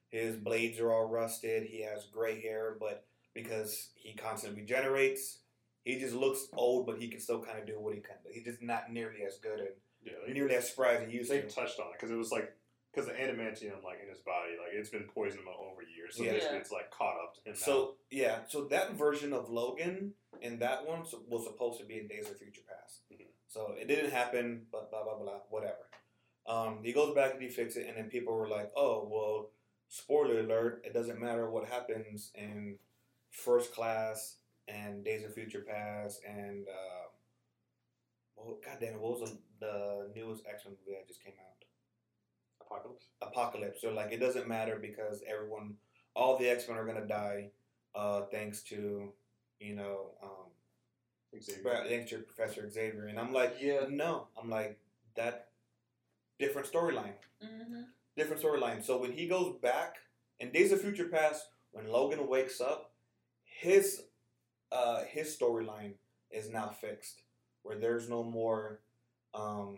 His 0.10 0.36
blades 0.36 0.80
are 0.80 0.92
all 0.92 1.08
rusted. 1.08 1.64
He 1.64 1.82
has 1.84 2.06
gray 2.06 2.42
hair, 2.42 2.76
but 2.80 3.06
because 3.34 3.90
he 3.96 4.14
constantly 4.14 4.62
regenerates, 4.62 5.40
he 5.84 6.00
just 6.00 6.16
looks 6.16 6.48
old, 6.54 6.86
but 6.86 6.98
he 6.98 7.08
can 7.10 7.20
still 7.20 7.42
kind 7.44 7.60
of 7.60 7.66
do 7.68 7.80
what 7.80 7.94
he 7.94 8.00
can. 8.02 8.16
do. 8.24 8.30
He's 8.34 8.46
just 8.46 8.62
not 8.62 8.92
nearly 8.92 9.24
as 9.28 9.38
good 9.38 9.60
and 9.60 9.70
Yeah. 10.04 10.14
They, 10.28 10.34
nearly 10.34 10.56
as 10.56 10.70
spry 10.70 10.96
as 10.96 11.08
he 11.10 11.18
used 11.18 11.30
they 11.32 11.42
to. 11.42 11.48
touched 11.50 11.80
on 11.80 11.88
it 11.88 11.94
because 11.94 12.12
it 12.12 12.16
was 12.16 12.32
like 12.32 12.52
because 12.92 13.08
the 13.08 13.14
adamantium 13.14 13.84
like 13.84 14.00
in 14.04 14.10
his 14.10 14.20
body 14.20 14.52
like 14.62 14.74
it's 14.74 14.90
been 14.90 15.04
poisoned 15.14 15.44
over 15.48 15.82
years, 15.82 16.16
so 16.18 16.24
Yeah. 16.24 16.34
basically 16.34 16.58
it's 16.58 16.72
like 16.72 16.92
caught 16.92 17.16
up 17.22 17.34
to 17.36 17.40
him. 17.42 17.54
now. 17.54 17.60
So 17.60 17.96
yeah, 18.12 18.40
so 18.48 18.66
that 18.66 18.94
version 18.94 19.34
of 19.34 19.50
Logan 19.50 20.14
in 20.42 20.60
that 20.60 20.86
one 20.86 21.04
was 21.28 21.44
supposed 21.46 21.80
to 21.80 21.86
be 21.86 22.00
in 22.00 22.08
Days 22.08 22.30
of 22.30 22.38
Future 22.38 22.62
Past. 22.68 23.02
Mhm. 23.12 23.28
So 23.48 23.74
it 23.80 23.88
didn't 23.88 24.12
happen, 24.12 24.68
but 24.72 24.90
blah 24.92 25.04
blah 25.04 25.16
blah, 25.18 25.40
whatever. 25.50 25.88
Um, 26.46 26.84
he 26.84 26.92
goes 26.92 27.16
back 27.16 27.34
and 27.34 27.42
he 27.42 27.48
fixes 27.50 27.78
it, 27.84 27.88
and 27.88 27.96
then 27.98 28.10
people 28.10 28.34
were 28.36 28.50
like, 28.50 28.72
"Oh 28.76 29.08
well, 29.10 29.52
spoiler 29.88 30.40
alert! 30.42 30.82
It 30.86 30.94
doesn't 30.94 31.20
matter 31.22 31.50
what 31.50 31.70
happens 31.70 32.32
in 32.36 32.78
First 33.30 33.74
Class 33.74 34.38
and 34.68 35.03
Days 35.03 35.24
of 35.24 35.34
Future 35.34 35.61
Past 35.68 36.22
and 36.28 36.68
uh, 36.68 37.07
well, 38.36 38.57
goddamn, 38.66 38.99
what 38.99 39.20
was 39.20 39.32
the, 39.32 39.38
the 39.59 40.09
newest 40.16 40.43
X 40.49 40.66
Men 40.66 40.76
movie 40.86 40.97
that 40.97 41.07
just 41.07 41.24
came 41.24 41.34
out? 41.39 41.66
Apocalypse. 42.66 43.05
apocalypse. 43.22 43.82
So 43.82 43.91
like 43.93 44.11
it 44.11 44.20
doesn't 44.20 44.47
matter 44.47 44.78
because 44.82 45.22
everyone, 45.28 45.76
all 46.16 46.38
the 46.38 46.49
X 46.49 46.68
Men 46.68 46.78
are 46.78 46.86
gonna 46.86 47.05
die, 47.07 47.51
uh, 47.95 48.22
thanks 48.32 48.61
to 48.64 49.11
you 49.59 49.76
know, 49.76 50.11
um, 50.22 51.39
Xavier. 51.41 51.86
thanks 51.88 52.09
to 52.11 52.18
Professor 52.20 52.70
Xavier. 52.70 53.05
And 53.07 53.18
I'm 53.20 53.32
like, 53.32 53.55
Yeah. 53.61 53.86
no, 53.89 54.28
I'm 54.41 54.49
like 54.49 54.78
that 55.16 55.49
different 56.39 56.68
storyline, 56.72 57.14
Mm-hmm. 57.43 57.82
different 58.18 58.41
storyline. 58.41 58.84
So 58.84 58.97
when 58.97 59.11
he 59.14 59.28
goes 59.28 59.55
back 59.61 59.97
in 60.39 60.51
Days 60.51 60.72
of 60.72 60.82
Future 60.82 61.07
Past, 61.07 61.45
when 61.72 61.88
Logan 61.88 62.28
wakes 62.28 62.59
up, 62.59 62.91
his 63.43 64.03
uh, 64.74 65.04
his 65.08 65.38
storyline 65.38 65.94
is 66.32 66.50
now 66.50 66.70
fixed, 66.70 67.22
where 67.62 67.78
there's 67.78 68.10
no 68.10 68.24
more. 68.24 68.80
Um, 69.34 69.78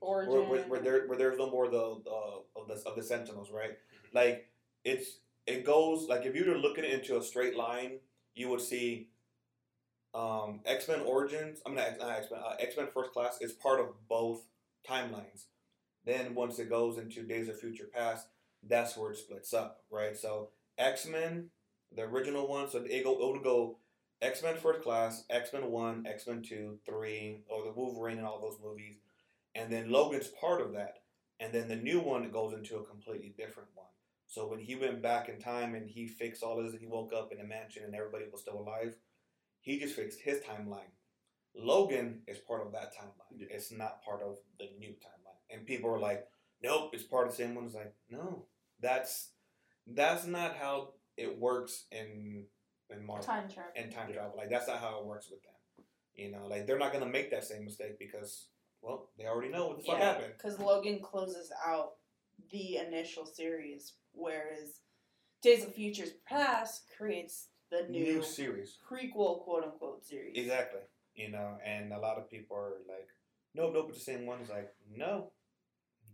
Origin. 0.00 0.32
where, 0.32 0.42
where, 0.42 0.62
where 0.62 0.80
there 0.80 1.06
where 1.06 1.18
there's 1.18 1.38
no 1.38 1.50
more 1.50 1.68
the, 1.68 2.00
the 2.04 2.60
of 2.60 2.68
the 2.68 2.88
of 2.88 2.96
the 2.96 3.02
Sentinels, 3.02 3.50
right? 3.50 3.76
Like 4.14 4.48
it's 4.84 5.18
it 5.46 5.64
goes 5.64 6.08
like 6.08 6.24
if 6.24 6.34
you 6.34 6.46
were 6.46 6.54
to 6.54 6.58
look 6.58 6.78
at 6.78 6.84
it 6.84 6.92
into 6.92 7.18
a 7.18 7.22
straight 7.22 7.56
line, 7.56 7.98
you 8.34 8.48
would 8.48 8.62
see 8.62 9.08
um, 10.14 10.60
X 10.64 10.88
Men 10.88 11.00
Origins. 11.00 11.60
I 11.66 11.68
mean, 11.68 11.76
not 11.76 12.10
X 12.10 12.28
Men. 12.30 12.40
Uh, 12.44 12.54
X 12.58 12.76
Men 12.76 12.86
First 12.92 13.12
Class 13.12 13.38
is 13.40 13.52
part 13.52 13.80
of 13.80 13.88
both 14.08 14.44
timelines. 14.88 15.44
Then 16.06 16.34
once 16.34 16.58
it 16.58 16.70
goes 16.70 16.98
into 16.98 17.22
Days 17.22 17.48
of 17.48 17.58
Future 17.60 17.88
Past, 17.92 18.28
that's 18.62 18.96
where 18.96 19.10
it 19.10 19.18
splits 19.18 19.52
up, 19.52 19.82
right? 19.90 20.16
So 20.16 20.50
X 20.78 21.06
Men, 21.06 21.50
the 21.94 22.02
original 22.02 22.48
one, 22.48 22.70
so 22.70 22.78
it 22.78 23.04
go 23.04 23.12
it 23.12 23.32
would 23.32 23.44
go 23.44 23.78
X 24.22 24.42
Men 24.42 24.56
First 24.56 24.82
Class, 24.82 25.24
X 25.28 25.52
Men 25.52 25.70
One, 25.70 26.06
X 26.06 26.26
Men 26.26 26.42
Two, 26.42 26.78
Three, 26.86 27.42
or 27.48 27.64
the 27.64 27.72
Wolverine 27.72 28.18
and 28.18 28.26
all 28.26 28.40
those 28.40 28.58
movies, 28.62 28.96
and 29.54 29.72
then 29.72 29.90
Logan's 29.90 30.28
part 30.28 30.60
of 30.60 30.72
that, 30.72 31.02
and 31.40 31.52
then 31.52 31.68
the 31.68 31.76
new 31.76 32.00
one 32.00 32.30
goes 32.30 32.54
into 32.54 32.76
a 32.76 32.84
completely 32.84 33.34
different 33.36 33.68
one. 33.74 33.86
So 34.26 34.48
when 34.48 34.58
he 34.58 34.74
went 34.74 35.02
back 35.02 35.28
in 35.28 35.38
time 35.38 35.74
and 35.74 35.88
he 35.88 36.06
fixed 36.06 36.42
all 36.42 36.60
this, 36.60 36.72
and 36.72 36.80
he 36.80 36.86
woke 36.86 37.12
up 37.12 37.32
in 37.32 37.40
a 37.40 37.44
mansion 37.44 37.84
and 37.84 37.94
everybody 37.94 38.24
was 38.30 38.40
still 38.40 38.58
alive, 38.58 38.96
he 39.60 39.78
just 39.78 39.94
fixed 39.94 40.20
his 40.20 40.40
timeline. 40.40 40.90
Logan 41.54 42.22
is 42.26 42.38
part 42.38 42.66
of 42.66 42.72
that 42.72 42.92
timeline. 42.94 43.38
Yeah. 43.38 43.46
It's 43.50 43.72
not 43.72 44.04
part 44.04 44.22
of 44.22 44.36
the 44.58 44.68
new 44.78 44.90
timeline. 44.90 45.40
And 45.50 45.66
people 45.66 45.90
are 45.90 45.98
like, 45.98 46.26
"Nope, 46.62 46.90
it's 46.92 47.04
part 47.04 47.26
of 47.26 47.32
the 47.32 47.42
same 47.42 47.54
one." 47.54 47.66
It's 47.66 47.74
like, 47.74 47.94
no, 48.10 48.46
that's 48.80 49.30
that's 49.86 50.26
not 50.26 50.56
how 50.56 50.94
it 51.16 51.38
works 51.38 51.86
in 51.90 52.46
in 52.90 53.04
Marvel 53.04 53.24
Time 53.26 53.48
travel. 53.48 53.72
and 53.76 53.90
time 53.92 54.12
travel. 54.12 54.34
Like 54.36 54.50
that's 54.50 54.68
not 54.68 54.78
how 54.80 55.00
it 55.00 55.06
works 55.06 55.28
with 55.30 55.42
them. 55.42 55.52
You 56.14 56.30
know, 56.32 56.46
like 56.46 56.66
they're 56.66 56.78
not 56.78 56.92
gonna 56.92 57.06
make 57.06 57.30
that 57.30 57.44
same 57.44 57.64
mistake 57.64 57.98
because 57.98 58.48
well, 58.82 59.10
they 59.18 59.26
already 59.26 59.50
know 59.50 59.68
what 59.68 59.78
the 59.78 59.84
fuck 59.84 59.98
yeah, 59.98 60.04
happened. 60.12 60.32
because 60.36 60.58
Logan 60.58 61.00
closes 61.02 61.50
out 61.66 61.92
the 62.50 62.76
initial 62.76 63.26
series, 63.26 63.94
whereas 64.12 64.80
Days 65.42 65.64
of 65.64 65.74
Futures 65.74 66.10
Past 66.26 66.84
creates 66.96 67.48
the 67.70 67.86
new, 67.90 68.04
New 68.16 68.22
series. 68.22 68.78
prequel, 68.88 69.40
quote 69.42 69.64
unquote, 69.64 70.04
series. 70.04 70.36
Exactly. 70.36 70.80
You 71.14 71.30
know, 71.30 71.56
and 71.64 71.92
a 71.92 71.98
lot 71.98 72.18
of 72.18 72.30
people 72.30 72.56
are 72.56 72.74
like, 72.88 73.08
Nope, 73.54 73.72
nope, 73.74 73.86
it's 73.88 73.98
the 74.04 74.04
same 74.12 74.26
one. 74.26 74.40
It's 74.40 74.50
like, 74.50 74.70
no. 74.94 75.32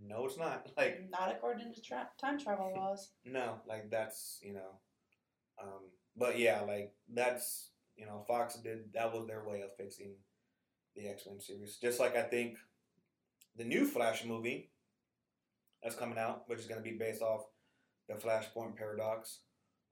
No, 0.00 0.24
it's 0.26 0.38
not. 0.38 0.66
Like 0.76 1.08
Not 1.10 1.30
according 1.30 1.74
to 1.74 1.80
tra- 1.82 2.08
time 2.20 2.38
travel 2.38 2.72
laws. 2.76 3.10
no, 3.24 3.60
like 3.68 3.90
that's 3.90 4.38
you 4.42 4.54
know 4.54 4.78
um 5.62 5.90
but 6.16 6.38
yeah, 6.38 6.60
like 6.60 6.92
that's 7.12 7.70
you 7.96 8.06
know, 8.06 8.24
Fox 8.26 8.56
did 8.56 8.92
that 8.94 9.12
was 9.12 9.26
their 9.26 9.44
way 9.44 9.60
of 9.60 9.76
fixing 9.76 10.14
the 10.96 11.08
X 11.08 11.24
Men 11.26 11.40
series. 11.40 11.78
Just 11.80 12.00
like 12.00 12.16
I 12.16 12.22
think 12.22 12.56
the 13.56 13.64
new 13.64 13.86
Flash 13.86 14.24
movie 14.24 14.70
that's 15.82 15.96
coming 15.96 16.18
out, 16.18 16.44
which 16.46 16.60
is 16.60 16.66
gonna 16.66 16.80
be 16.80 16.96
based 16.98 17.22
off 17.22 17.42
the 18.08 18.14
Flashpoint 18.14 18.76
paradox. 18.76 19.40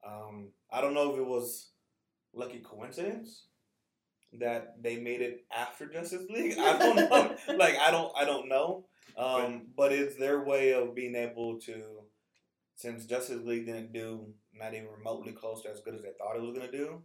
Um, 0.07 0.51
I 0.73 0.81
don't 0.81 0.95
know 0.95 1.13
if 1.13 1.19
it 1.19 1.27
was 1.27 1.71
lucky 2.33 2.61
coincidence 2.61 3.47
that 4.39 4.81
they 4.81 4.97
made 4.97 5.21
it 5.21 5.45
after 5.57 5.87
Justice 5.87 6.25
League. 6.31 6.57
I 6.59 6.79
don't 6.79 6.97
know. 6.97 7.37
like 7.57 7.77
I 7.79 7.91
don't 7.91 8.13
I 8.17 8.25
don't 8.25 8.49
know. 8.49 8.87
Um, 9.17 9.67
but 9.77 9.93
it's 9.93 10.17
their 10.17 10.45
way 10.45 10.73
of 10.73 10.95
being 10.95 11.17
able 11.17 11.59
to 11.61 11.83
since 12.77 13.05
Justice 13.05 13.45
League 13.45 13.67
didn't 13.67 13.93
do 13.93 14.33
not 14.55 14.75
even 14.75 14.89
remotely 14.97 15.33
close 15.33 15.63
to 15.63 15.71
as 15.71 15.81
good 15.81 15.95
as 15.95 16.03
they 16.03 16.13
thought 16.19 16.37
it 16.37 16.43
was 16.43 16.57
gonna 16.57 16.71
do, 16.71 17.03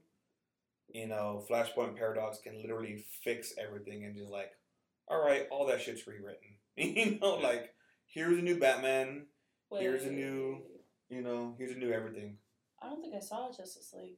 you 0.90 1.08
know, 1.08 1.44
Flashpoint 1.50 1.96
Paradox 1.98 2.40
can 2.40 2.62
literally 2.62 3.06
fix 3.24 3.54
everything 3.58 4.04
and 4.06 4.16
just 4.16 4.30
like, 4.30 4.52
all 5.08 5.24
right, 5.24 5.48
all 5.52 5.66
that 5.68 5.82
shit's 5.82 6.06
rewritten. 6.08 6.50
you 6.78 7.20
know, 7.20 7.40
Yeah. 7.40 7.48
like 7.48 7.74
here's 8.08 8.38
a 8.38 8.42
new 8.42 8.60
Batman, 8.60 9.26
Here's 9.72 10.06
a 10.06 10.12
new- 10.12 10.62
you 11.10 11.22
know, 11.22 11.56
here's 11.58 11.72
a 11.72 11.76
new 11.76 11.92
everything. 11.92 12.38
I 12.82 12.88
don't 12.90 13.02
think 13.02 13.14
I 13.16 13.20
saw 13.20 13.48
Justice 13.52 13.94
League. 13.98 14.18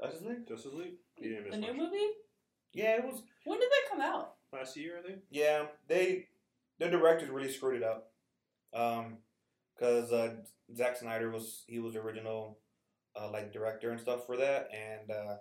Justice 0.00 0.22
League? 0.22 0.46
Justice 0.48 0.72
League. 0.72 0.94
You 1.16 1.30
didn't 1.30 1.44
miss 1.44 1.52
The 1.54 1.60
new 1.60 1.66
much. 1.74 1.76
movie? 1.90 2.10
Yeah, 2.72 2.96
it 2.96 3.04
was. 3.04 3.22
When 3.44 3.58
did 3.60 3.68
that 3.70 3.90
come 3.90 4.00
out? 4.00 4.34
last 4.52 4.76
year, 4.76 4.98
I 4.98 5.06
think. 5.06 5.20
Yeah, 5.30 5.66
they 5.88 6.28
the 6.78 6.88
directors 6.88 7.28
really 7.30 7.50
screwed 7.52 7.76
it 7.76 7.82
up. 7.82 8.10
Um, 8.74 9.18
because 9.74 10.12
uh, 10.12 10.34
Zack 10.76 10.96
Snyder 10.96 11.30
was 11.30 11.64
he 11.66 11.78
was 11.78 11.94
the 11.94 12.00
original 12.00 12.58
uh, 13.20 13.30
like 13.30 13.52
director 13.52 13.90
and 13.90 14.00
stuff 14.00 14.26
for 14.26 14.36
that, 14.36 14.68
and 14.72 15.10
uh, 15.10 15.36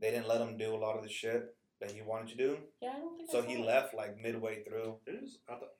they 0.00 0.10
didn't 0.10 0.28
let 0.28 0.40
him 0.40 0.56
do 0.56 0.74
a 0.74 0.78
lot 0.78 0.96
of 0.96 1.02
the 1.02 1.08
shit 1.10 1.54
that 1.80 1.90
he 1.90 2.02
wanted 2.02 2.28
to 2.28 2.36
do. 2.36 2.56
Yeah, 2.80 2.90
I 2.96 2.98
don't 2.98 3.16
think. 3.16 3.30
I 3.30 3.32
So 3.32 3.42
he 3.42 3.54
it. 3.54 3.66
left 3.66 3.94
like 3.94 4.20
midway 4.20 4.62
through. 4.62 4.96
It 5.06 5.22
is. 5.22 5.38
I 5.48 5.52
thought. 5.54 5.74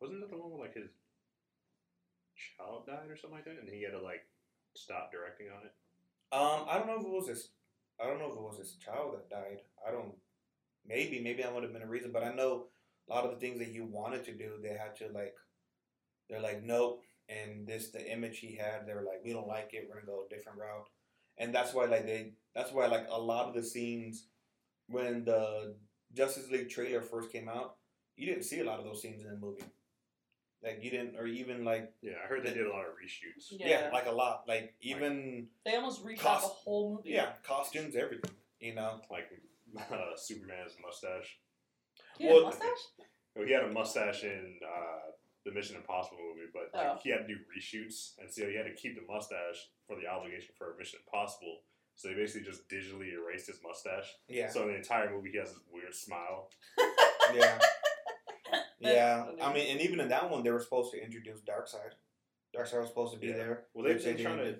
Wasn't 0.00 0.20
that 0.20 0.30
the 0.30 0.36
one 0.38 0.50
where 0.50 0.60
like 0.66 0.74
his 0.74 0.88
child 2.56 2.86
died 2.86 3.10
or 3.10 3.16
something 3.16 3.36
like 3.36 3.44
that, 3.44 3.58
and 3.60 3.68
he 3.68 3.82
had 3.82 3.92
to 3.92 4.00
like 4.00 4.22
stop 4.74 5.12
directing 5.12 5.48
on 5.48 5.66
it? 5.66 5.72
Um, 6.32 6.66
I 6.70 6.78
don't 6.78 6.86
know 6.86 7.00
if 7.00 7.06
it 7.06 7.10
was 7.12 7.28
his. 7.28 7.50
I 8.00 8.06
don't 8.06 8.18
know 8.18 8.30
if 8.30 8.36
it 8.36 8.42
was 8.42 8.58
his 8.58 8.76
child 8.76 9.14
that 9.14 9.28
died. 9.28 9.60
I 9.86 9.90
don't. 9.90 10.14
Maybe, 10.86 11.20
maybe 11.20 11.42
that 11.42 11.52
would 11.52 11.62
have 11.62 11.74
been 11.74 11.82
a 11.82 11.86
reason. 11.86 12.12
But 12.12 12.24
I 12.24 12.32
know 12.32 12.66
a 13.08 13.12
lot 13.12 13.24
of 13.24 13.32
the 13.32 13.36
things 13.36 13.58
that 13.58 13.68
he 13.68 13.80
wanted 13.80 14.24
to 14.24 14.32
do, 14.32 14.52
they 14.62 14.70
had 14.70 14.96
to 14.96 15.12
like. 15.12 15.34
They're 16.30 16.40
like, 16.40 16.62
nope. 16.62 17.02
And 17.30 17.66
this, 17.66 17.90
the 17.90 18.04
image 18.10 18.38
he 18.38 18.56
had, 18.56 18.86
they 18.86 18.92
were 18.94 19.02
like, 19.04 19.20
we 19.24 19.32
don't 19.32 19.46
like 19.46 19.70
it. 19.72 19.86
We're 19.88 19.94
gonna 20.00 20.06
go 20.06 20.24
a 20.26 20.34
different 20.34 20.58
route. 20.58 20.88
And 21.38 21.54
that's 21.54 21.72
why, 21.72 21.84
like, 21.86 22.04
they. 22.04 22.32
That's 22.54 22.72
why, 22.72 22.86
like, 22.86 23.06
a 23.08 23.20
lot 23.20 23.46
of 23.48 23.54
the 23.54 23.62
scenes 23.62 24.26
when 24.88 25.24
the 25.24 25.76
Justice 26.12 26.50
League 26.50 26.68
trailer 26.68 27.00
first 27.00 27.30
came 27.30 27.48
out, 27.48 27.76
you 28.16 28.26
didn't 28.26 28.42
see 28.42 28.58
a 28.60 28.64
lot 28.64 28.80
of 28.80 28.84
those 28.84 29.00
scenes 29.00 29.22
in 29.22 29.30
the 29.30 29.36
movie. 29.38 29.62
Like 30.62 30.80
you 30.82 30.90
didn't, 30.90 31.16
or 31.16 31.26
even 31.26 31.64
like 31.64 31.90
Yeah, 32.02 32.14
I 32.22 32.26
heard 32.26 32.44
they 32.44 32.52
did 32.52 32.66
a 32.66 32.70
lot 32.70 32.80
of 32.84 32.92
reshoots. 32.92 33.46
Yeah. 33.58 33.68
yeah, 33.68 33.90
like 33.94 34.04
a 34.06 34.10
lot. 34.10 34.42
Like 34.46 34.74
even 34.82 35.46
They 35.64 35.74
almost 35.76 36.04
reshot 36.04 36.18
Cost- 36.18 36.42
the 36.42 36.48
whole 36.48 36.96
movie. 36.96 37.10
yeah, 37.14 37.32
costumes, 37.46 37.96
everything. 37.96 38.32
You 38.58 38.74
know. 38.74 39.00
Like 39.10 39.28
uh, 39.90 40.16
Superman's 40.16 40.74
mustache. 40.84 41.38
He 42.18 42.24
had 42.24 42.32
a 42.32 42.34
Well- 42.36 42.44
mustache? 42.46 42.84
Well, 43.34 43.46
he 43.46 43.52
had 43.54 43.62
a 43.62 43.72
mustache 43.72 44.24
in 44.24 44.58
uh, 44.62 45.10
the 45.44 45.52
Mission 45.52 45.76
Impossible 45.76 46.18
movie, 46.20 46.50
but 46.52 46.70
like, 46.76 46.86
Oh. 46.86 46.98
he 47.02 47.10
had 47.10 47.26
to 47.26 47.28
do 47.28 47.36
reshoots, 47.48 48.18
and 48.18 48.30
so 48.30 48.46
he 48.48 48.56
had 48.56 48.66
to 48.66 48.74
keep 48.74 48.94
the 48.94 49.06
mustache 49.10 49.68
for 49.86 49.96
the 49.96 50.06
obligation 50.06 50.54
for 50.58 50.76
Mission 50.78 51.00
Impossible. 51.06 51.62
So 51.96 52.08
they 52.08 52.14
basically 52.14 52.46
just 52.48 52.68
digitally 52.68 53.12
erased 53.12 53.46
his 53.48 53.60
mustache. 53.62 54.08
Yeah. 54.28 54.48
So 54.48 54.62
in 54.62 54.68
the 54.68 54.76
entire 54.76 55.10
movie, 55.10 55.30
he 55.32 55.38
has 55.38 55.50
this 55.50 55.60
weird 55.72 55.94
smile. 55.94 56.50
Yeah. 57.34 57.58
Yeah. 58.80 59.26
I 59.40 59.52
mean, 59.52 59.70
and 59.70 59.80
even 59.82 60.00
in 60.00 60.08
that 60.08 60.28
one, 60.30 60.42
they 60.42 60.50
were 60.50 60.60
supposed 60.60 60.90
to 60.92 61.02
introduce 61.02 61.40
Darkseid. 61.42 61.92
Darkseid 62.56 62.80
was 62.80 62.88
supposed 62.88 63.12
to 63.14 63.20
be 63.20 63.28
Yeah. 63.28 63.34
there. 63.36 63.66
Well, 63.74 63.84
they've 63.86 64.02
they 64.02 64.14
been 64.14 64.22
trying 64.24 64.38
to. 64.38 64.56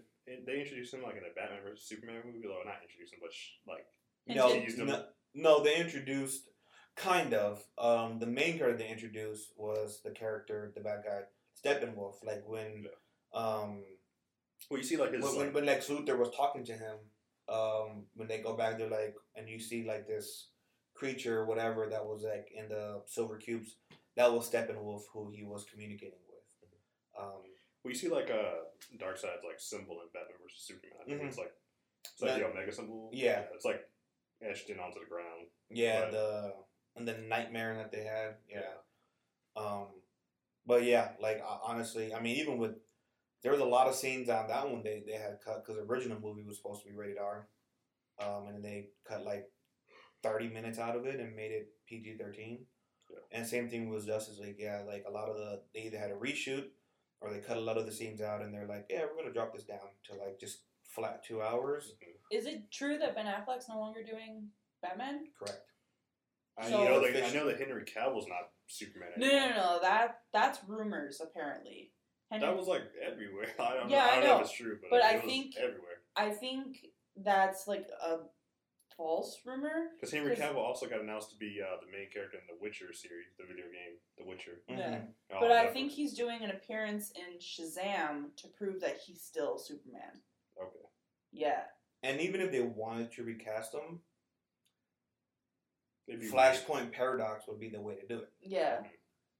They 0.46 0.60
introduced 0.60 0.94
him 0.94 1.02
like 1.02 1.16
in 1.16 1.22
the 1.24 1.30
Batman 1.34 1.62
vs 1.64 1.84
Superman 1.88 2.22
movie, 2.24 2.42
though 2.46 2.62
not 2.64 2.82
introduce 2.82 3.12
him, 3.12 3.18
but 3.20 3.32
sh- 3.32 3.58
like. 3.66 3.86
No, 4.28 4.52
Teased 4.52 4.78
him. 4.78 4.86
no, 4.86 5.04
no, 5.34 5.64
they 5.64 5.76
introduced 5.80 6.48
kind 6.96 7.34
of. 7.34 7.62
Um, 7.78 8.18
the 8.18 8.26
main 8.26 8.58
character 8.58 8.78
they 8.78 8.88
introduced 8.90 9.52
was 9.56 10.00
the 10.04 10.10
character, 10.10 10.72
the 10.74 10.80
bad 10.80 11.02
guy, 11.04 11.20
Steppenwolf. 11.64 12.24
Like 12.24 12.42
when, 12.46 12.86
um, 13.32 13.82
well, 14.70 14.78
you 14.78 14.82
see 14.82 14.96
like 14.96 15.12
his 15.12 15.22
when, 15.24 15.36
like, 15.36 15.54
when 15.54 15.66
Lex 15.66 15.88
Luthor 15.88 16.18
was 16.18 16.30
talking 16.36 16.64
to 16.64 16.72
him, 16.72 16.96
um, 17.48 18.04
when 18.14 18.28
they 18.28 18.38
go 18.38 18.54
back, 18.56 18.78
they're 18.78 18.88
like, 18.90 19.14
and 19.36 19.48
you 19.48 19.58
see 19.58 19.84
like 19.84 20.06
this 20.06 20.48
creature, 20.94 21.44
whatever 21.44 21.86
that 21.88 22.04
was 22.04 22.22
like 22.22 22.48
in 22.56 22.68
the 22.68 23.02
silver 23.06 23.36
cubes. 23.36 23.76
That 24.16 24.32
was 24.32 24.50
Steppenwolf, 24.50 25.02
who 25.12 25.30
he 25.30 25.44
was 25.44 25.64
communicating 25.70 26.18
with. 26.28 26.70
Um, 27.18 27.40
well, 27.82 27.92
you 27.92 27.94
see 27.94 28.08
like 28.08 28.30
uh 28.30 28.64
Darkseid's 28.98 29.44
like 29.46 29.58
symbol 29.58 30.00
in 30.02 30.08
Batman 30.12 30.36
versus 30.42 30.62
Superman. 30.62 30.96
I 31.00 31.04
think 31.08 31.22
Mhm. 31.22 31.28
it's 31.28 31.38
like 31.38 31.52
it's 32.04 32.20
like 32.22 32.32
That- 32.32 32.38
the 32.40 32.46
Omega 32.46 32.72
symbol. 32.72 33.10
Yeah. 33.12 33.44
it's 33.54 33.64
like 33.64 33.88
etched 34.42 34.68
in 34.70 34.78
onto 34.78 35.00
the 35.00 35.06
ground. 35.06 35.46
yeah, 35.70 36.00
Right. 36.02 36.12
the 36.12 36.54
and 37.00 37.08
the 37.08 37.18
nightmare 37.28 37.74
that 37.76 37.90
they 37.90 38.04
had. 38.04 38.36
Yeah. 38.48 38.60
Um, 39.56 39.86
but 40.66 40.84
yeah, 40.84 41.08
like 41.20 41.42
honestly, 41.64 42.14
I 42.14 42.20
mean, 42.20 42.36
even 42.36 42.58
with 42.58 42.76
there 43.42 43.52
was 43.52 43.60
a 43.60 43.64
lot 43.64 43.88
of 43.88 43.94
scenes 43.94 44.28
on 44.28 44.48
that 44.48 44.70
one 44.70 44.82
they 44.82 45.02
they 45.06 45.14
had 45.14 45.38
cut 45.44 45.64
because 45.64 45.80
the 45.80 45.90
original 45.90 46.20
movie 46.20 46.44
was 46.46 46.58
supposed 46.58 46.82
to 46.82 46.88
be 46.88 46.96
rated 46.96 47.18
R, 47.18 47.48
um, 48.22 48.48
and 48.48 48.64
they 48.64 48.90
cut 49.08 49.24
like 49.24 49.46
thirty 50.22 50.48
minutes 50.48 50.78
out 50.78 50.96
of 50.96 51.06
it 51.06 51.18
and 51.18 51.34
made 51.34 51.50
it 51.50 51.68
PG 51.88 52.16
thirteen. 52.18 52.66
Yeah. 53.10 53.38
And 53.38 53.46
same 53.46 53.68
thing 53.68 53.88
with 53.88 54.06
Justice 54.06 54.38
League. 54.38 54.56
Yeah, 54.58 54.82
like 54.86 55.04
a 55.08 55.10
lot 55.10 55.28
of 55.28 55.36
the 55.36 55.62
they 55.74 55.80
either 55.80 55.98
had 55.98 56.10
a 56.10 56.14
reshoot 56.14 56.66
or 57.20 57.32
they 57.32 57.40
cut 57.40 57.56
a 57.56 57.60
lot 57.60 57.76
of 57.76 57.86
the 57.86 57.92
scenes 57.92 58.20
out 58.20 58.42
and 58.42 58.54
they're 58.54 58.68
like, 58.68 58.86
yeah, 58.88 59.02
we're 59.04 59.22
gonna 59.22 59.34
drop 59.34 59.54
this 59.54 59.64
down 59.64 59.78
to 60.04 60.12
like 60.14 60.38
just 60.38 60.60
flat 60.84 61.24
two 61.24 61.42
hours. 61.42 61.94
Is 62.30 62.46
it 62.46 62.70
true 62.70 62.98
that 62.98 63.14
Ben 63.14 63.26
Affleck's 63.26 63.68
no 63.68 63.78
longer 63.78 64.02
doing 64.02 64.48
Batman? 64.82 65.24
Correct. 65.38 65.69
I 66.60 66.68
So- 66.70 66.84
know 66.84 67.00
that, 67.00 67.24
I 67.24 67.30
know 67.32 67.46
that 67.46 67.58
Henry 67.58 67.84
Cavill's 67.84 68.28
not 68.28 68.50
Superman. 68.66 69.10
No, 69.16 69.26
no, 69.26 69.32
anymore. 69.36 69.54
no, 69.56 69.74
no. 69.76 69.80
That 69.82 70.20
that's 70.32 70.58
rumors 70.68 71.20
apparently. 71.20 71.92
Henry, 72.30 72.46
That 72.46 72.56
was 72.56 72.68
like 72.68 72.82
everywhere. 73.02 73.48
I 73.58 73.74
don't, 73.76 73.90
Yeah, 73.90 73.98
know, 73.98 74.04
I 74.04 74.10
I 74.10 74.14
don't 74.16 74.24
know. 74.24 74.30
know. 74.34 74.40
if 74.40 74.46
it's 74.46 74.52
true, 74.56 74.78
but, 74.80 74.90
But 74.90 75.00
it 75.00 75.04
I 75.06 75.16
was 75.16 75.24
think- 75.24 75.56
everywhere. 75.56 76.02
I 76.16 76.30
think 76.30 76.76
that's 77.16 77.66
like 77.66 77.86
a 78.02 78.18
false 78.96 79.40
rumor. 79.44 79.88
Because 79.96 80.12
Henry 80.12 80.36
'cause- 80.36 80.44
Cavill 80.44 80.56
also 80.56 80.86
got 80.86 81.00
announced 81.00 81.30
to 81.30 81.36
be 81.36 81.60
uh, 81.60 81.76
the 81.80 81.90
main 81.90 82.10
character 82.10 82.38
in 82.38 82.46
the 82.46 82.60
Witcher 82.60 82.92
series, 82.92 83.26
the 83.38 83.46
video 83.46 83.64
game, 83.66 83.98
The 84.18 84.24
Witcher. 84.24 84.62
Yeah. 84.68 84.76
Mhm. 84.98 85.14
Oh, 85.32 85.40
But 85.40 85.52
I 85.52 85.68
think 85.72 85.90
he's 85.92 86.14
doing 86.14 86.42
an 86.42 86.50
appearance 86.50 87.10
in 87.12 87.38
Shazam 87.38 88.36
to 88.36 88.48
prove 88.48 88.80
that 88.80 88.98
he's 88.98 89.22
still 89.22 89.58
Superman. 89.58 90.22
okay. 90.60 90.86
Yeah. 91.32 91.64
And 92.02 92.20
even 92.20 92.40
if 92.40 92.50
they 92.50 92.60
wanted 92.60 93.12
to 93.12 93.24
recast 93.24 93.74
him, 93.74 94.02
It'd 96.10 96.20
be 96.20 96.28
Flashpoint 96.28 96.92
Paradox 96.92 97.46
would 97.48 97.60
be 97.60 97.68
the 97.70 97.80
way 97.80 97.94
to 97.94 98.06
do 98.06 98.18
it. 98.18 98.28
Yeah. 98.42 98.76
Mm-hmm. 98.76 98.86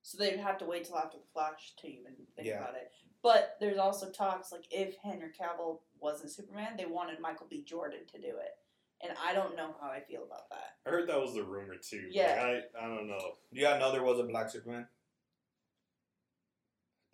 So 0.02 0.16
they'd 0.18 0.38
have 0.38 0.56
to 0.58 0.64
wait 0.64 0.84
till 0.86 0.96
after 0.96 1.18
the 1.18 1.24
Flash 1.34 1.74
to 1.80 1.86
even 1.88 2.12
think 2.36 2.48
Yeah. 2.48 2.60
about 2.62 2.74
it. 2.76 2.90
But 3.22 3.56
there's 3.60 3.76
also 3.76 4.10
talks 4.10 4.50
like 4.50 4.64
if 4.70 4.96
Henry 5.02 5.28
Cavill 5.38 5.80
wasn't 5.98 6.30
Superman, 6.30 6.76
they 6.78 6.86
wanted 6.86 7.20
Michael 7.20 7.46
B. 7.50 7.62
Jordan 7.62 8.00
to 8.12 8.18
do 8.18 8.28
it. 8.28 8.56
And 9.02 9.12
I 9.22 9.34
don't 9.34 9.56
know 9.56 9.74
how 9.80 9.88
I 9.88 10.00
feel 10.00 10.22
about 10.24 10.48
that. 10.50 10.76
I 10.86 10.90
heard 10.90 11.08
that 11.08 11.20
was 11.20 11.34
the 11.34 11.42
rumor 11.42 11.74
too. 11.76 12.02
but 12.06 12.14
Yeah. 12.14 12.60
I, 12.78 12.84
I 12.84 12.88
don't 12.88 13.08
know. 13.08 13.32
Do 13.52 13.60
y'all 13.60 13.78
know 13.78 13.92
there 13.92 14.02
was 14.02 14.18
a 14.20 14.24
black 14.24 14.48
Superman? 14.48 14.86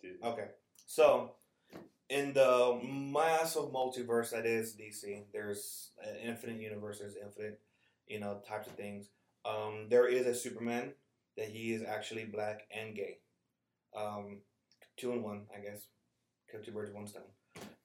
Dude. 0.01 0.21
Okay. 0.23 0.47
So, 0.85 1.31
in 2.09 2.33
the 2.33 2.79
massive 2.83 3.65
multiverse 3.71 4.31
that 4.31 4.45
is 4.45 4.75
DC, 4.75 5.23
there's 5.33 5.89
an 6.01 6.15
infinite 6.23 6.61
universe, 6.61 6.99
there's 6.99 7.15
infinite, 7.21 7.59
you 8.07 8.19
know, 8.19 8.39
types 8.47 8.67
of 8.67 8.73
things. 8.73 9.09
Um, 9.45 9.87
there 9.89 10.07
is 10.07 10.25
a 10.25 10.35
Superman 10.35 10.93
that 11.37 11.47
he 11.49 11.73
is 11.73 11.83
actually 11.83 12.25
black 12.25 12.61
and 12.75 12.95
gay. 12.95 13.19
Um, 13.95 14.41
two 14.97 15.11
in 15.11 15.23
one, 15.23 15.43
I 15.55 15.61
guess. 15.61 15.87
Kill 16.51 16.61
two 16.61 16.71
birds 16.71 16.89
with 16.89 16.95
one 16.97 17.07
stone. 17.07 17.23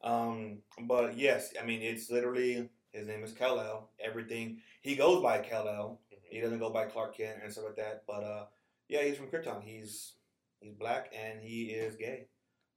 Um, 0.02 0.58
but 0.86 1.16
yes, 1.16 1.52
I 1.60 1.64
mean 1.64 1.82
it's 1.82 2.10
literally 2.10 2.68
his 2.92 3.06
name 3.06 3.22
is 3.24 3.32
Kal 3.32 3.58
El. 3.60 3.90
Everything 4.04 4.58
he 4.82 4.96
goes 4.96 5.22
by 5.22 5.38
Kal 5.38 5.68
El. 5.68 6.00
He 6.30 6.40
doesn't 6.40 6.58
go 6.58 6.70
by 6.70 6.86
Clark 6.86 7.16
Kent 7.16 7.38
and 7.42 7.52
stuff 7.52 7.64
like 7.66 7.76
that. 7.76 8.04
But 8.06 8.24
uh, 8.24 8.44
yeah, 8.88 9.02
he's 9.02 9.16
from 9.16 9.26
Krypton. 9.28 9.62
He's 9.62 10.14
he's 10.60 10.74
black 10.74 11.12
and 11.16 11.40
he 11.40 11.64
is 11.66 11.96
gay, 11.96 12.26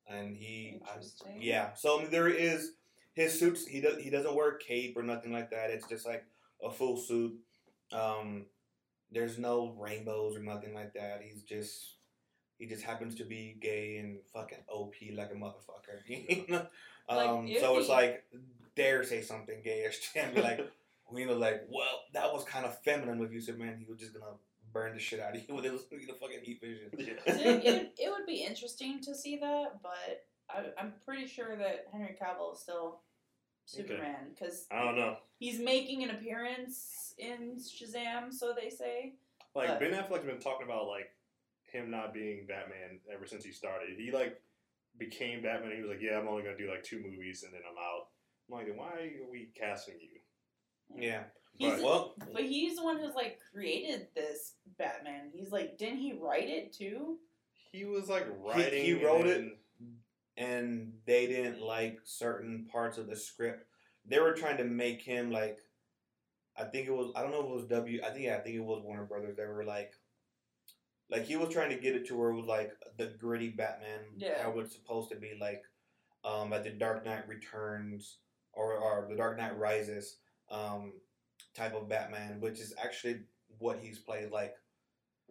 and 0.08 0.36
he 0.36 0.80
I- 0.86 1.02
yeah. 1.40 1.74
So 1.74 1.98
I 1.98 2.02
mean, 2.04 2.12
there 2.12 2.28
is 2.28 2.74
his 3.14 3.38
suits. 3.40 3.66
He 3.66 3.82
does 3.82 3.98
he 4.02 4.10
doesn't 4.10 4.36
wear 4.36 4.52
a 4.52 4.60
cape 4.60 4.96
or 4.98 5.04
nothing 5.04 5.32
like 5.32 5.52
that. 5.52 5.70
It's 5.72 5.88
just 5.88 6.06
like 6.06 6.26
a 6.64 6.70
full 6.72 6.98
suit. 6.98 7.34
Um, 7.92 8.46
there's 9.16 9.40
no 9.40 9.74
rainbows 9.80 10.36
or 10.36 10.44
nothing 10.44 10.76
like 10.76 10.94
that. 10.94 11.22
He's 11.24 11.42
just 11.42 11.96
he 12.60 12.68
just 12.68 12.84
happens 12.84 13.16
to 13.16 13.24
be 13.24 13.58
gay 13.60 13.98
and 13.98 14.20
fucking 14.34 14.60
OP 14.68 14.94
like 15.16 15.32
a 15.32 15.36
motherfucker. 15.36 16.02
you 16.08 16.46
know? 16.50 16.68
Like, 17.10 17.30
um, 17.30 17.48
it'd 17.48 17.62
so 17.62 17.78
it's 17.80 17.90
like 17.90 18.26
dare 18.76 19.04
say 19.04 19.22
something 19.22 19.64
gayish 19.66 19.96
and 20.16 20.36
be 20.36 20.42
like, 20.42 20.60
we 21.12 21.24
know, 21.24 21.38
like, 21.38 21.62
well, 21.70 22.02
that 22.14 22.32
was 22.34 22.44
kind 22.44 22.66
of 22.66 22.78
feminine 22.82 23.18
with 23.18 23.32
you, 23.32 23.40
Superman. 23.40 23.78
He 23.80 23.90
was 23.90 24.00
just 24.00 24.14
gonna 24.14 24.34
burn 24.74 24.94
the 24.94 25.00
shit 25.00 25.22
out 25.22 25.36
of 25.36 25.42
you 25.48 25.56
with 25.56 25.64
his 25.64 25.82
you 25.92 26.08
know, 26.08 26.14
fucking 26.16 26.42
heat 26.44 26.60
vision. 26.62 26.90
Yeah. 26.98 27.14
It, 27.26 27.66
it, 27.66 27.94
it 27.98 28.12
would 28.12 28.26
be 28.28 28.44
interesting 28.44 29.00
to 29.04 29.16
see 29.16 29.38
that, 29.38 29.82
but 29.82 30.26
I, 30.50 30.66
I'm 30.78 30.94
pretty 31.06 31.28
sure 31.28 31.56
that 31.56 31.86
Henry 31.92 32.18
Cavill 32.22 32.54
is 32.54 32.60
still 32.60 33.00
Okay. 33.00 33.05
Superman 33.66 34.28
because 34.34 34.66
I 34.72 34.84
don't 34.84 34.96
know. 34.96 35.18
he's 35.40 35.60
making 35.60 36.04
an 36.04 36.12
appearance 36.12 37.14
in 37.18 37.58
Shazam, 37.58 38.32
so 38.32 38.54
they 38.60 38.70
say. 38.70 39.14
Like 39.54 39.68
But- 39.68 39.80
Ben 39.80 39.92
Affleck's 39.92 40.26
been 40.26 40.40
talking 40.40 40.66
about 40.66 40.88
like 40.88 41.12
him 41.72 41.90
not 41.90 42.14
being 42.14 42.46
Batman 42.48 43.00
ever 43.12 43.26
since 43.26 43.44
he 43.44 43.52
started. 43.52 43.98
He 43.98 44.12
like 44.12 44.42
became 44.98 45.42
Batman. 45.42 45.72
He 45.76 45.82
was 45.82 45.90
like, 45.90 46.02
"Yeah, 46.02 46.20
I'm 46.20 46.28
only 46.28 46.44
gonna 46.44 46.58
do 46.58 46.70
like 46.70 46.84
two 46.84 47.00
movies 47.00 47.44
and 47.44 47.54
then 47.54 47.62
I'm 47.70 47.78
out." 47.78 48.08
I'm 48.48 48.58
like, 48.58 48.68
"Then 48.68 48.78
why 48.78 48.92
are 48.92 49.32
we 49.32 49.50
casting 49.56 49.96
you?" 50.00 50.20
Yeah. 50.96 51.24
He's 51.54 51.72
But- 51.74 51.82
Well, 51.82 52.16
But 52.34 52.44
he's 52.44 52.76
the 52.76 52.84
one 52.84 53.00
who's 53.00 53.16
like 53.16 53.40
created 53.52 54.08
this 54.14 54.56
Batman. 54.78 55.32
He's 55.34 55.52
like, 55.52 55.78
didn't 55.78 56.00
he 56.00 56.14
write 56.14 56.50
it 56.50 56.74
too? 56.74 57.18
He 57.72 57.86
was 57.86 58.10
like 58.10 58.28
writing. 58.44 58.84
he 58.86 58.92
and 58.92 59.04
wrote 59.04 59.26
it. 59.28 59.58
And 60.38 60.94
they 61.06 61.28
didn't 61.28 61.62
like 61.62 62.00
certain 62.04 62.68
parts 62.72 62.98
of 62.98 63.08
the 63.08 63.16
script. 63.16 63.66
They 64.06 64.20
were 64.20 64.34
trying 64.34 64.58
to 64.58 64.66
make 64.66 65.02
him 65.02 65.32
like, 65.32 65.60
I 66.58 66.66
think 66.66 66.88
it 66.88 66.94
was 66.94 67.12
I 67.16 67.22
don't 67.22 67.32
know 67.32 67.44
if 67.44 67.50
it 67.50 67.56
was 67.56 67.66
W. 67.66 68.02
I 68.06 68.10
think 68.12 68.26
yeah, 68.26 68.36
I 68.36 68.40
think 68.40 68.56
it 68.56 68.64
was 68.64 68.82
Warner 68.84 69.06
Brothers. 69.06 69.36
They 69.36 69.46
were 69.46 69.66
like, 69.66 69.94
like 71.10 71.26
he 71.26 71.36
was 71.36 71.54
trying 71.54 71.70
to 71.70 71.82
get 71.82 71.96
it 71.96 72.08
to 72.08 72.16
where 72.16 72.30
it 72.30 72.36
was 72.36 72.46
like 72.46 72.72
the 72.98 73.14
gritty 73.20 73.50
Batman. 73.50 74.00
Yeah. 74.18 74.44
How 74.44 74.58
it's 74.60 74.74
supposed 74.74 75.10
to 75.10 75.16
be 75.16 75.34
like, 75.40 75.64
um, 76.24 76.54
at 76.54 76.64
the 76.64 76.72
Dark 76.72 77.06
Knight 77.06 77.28
Returns 77.28 78.18
or 78.54 78.74
or 78.74 79.08
the 79.10 79.16
Dark 79.16 79.38
Knight 79.38 79.58
Rises, 79.58 80.18
um, 80.50 80.94
type 81.56 81.76
of 81.76 81.90
Batman, 81.90 82.40
which 82.40 82.60
is 82.60 82.74
actually 82.82 83.22
what 83.60 83.80
he's 83.80 84.00
played 84.00 84.32
like. 84.32 84.54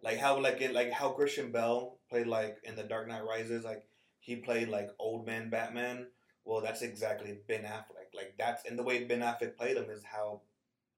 Like 0.03 0.17
how 0.17 0.39
like 0.39 0.61
it 0.61 0.73
like 0.73 0.91
how 0.91 1.09
Christian 1.09 1.51
Bale 1.51 1.97
played 2.09 2.27
like 2.27 2.57
in 2.63 2.75
the 2.75 2.83
Dark 2.83 3.07
Knight 3.07 3.25
Rises, 3.25 3.63
like 3.63 3.83
he 4.25 4.35
played 4.37 4.69
like 4.69 4.89
old 4.97 5.27
man 5.27 5.51
Batman. 5.51 6.07
Well, 6.45 6.61
that's 6.61 6.81
exactly 6.81 7.37
Ben 7.47 7.61
Affleck. 7.63 8.09
Like 8.15 8.33
that's 8.39 8.67
and 8.67 8.77
the 8.77 8.83
way 8.83 9.03
Ben 9.03 9.19
Affleck 9.19 9.55
played 9.55 9.77
him 9.77 9.89
is 9.91 10.03
how 10.03 10.41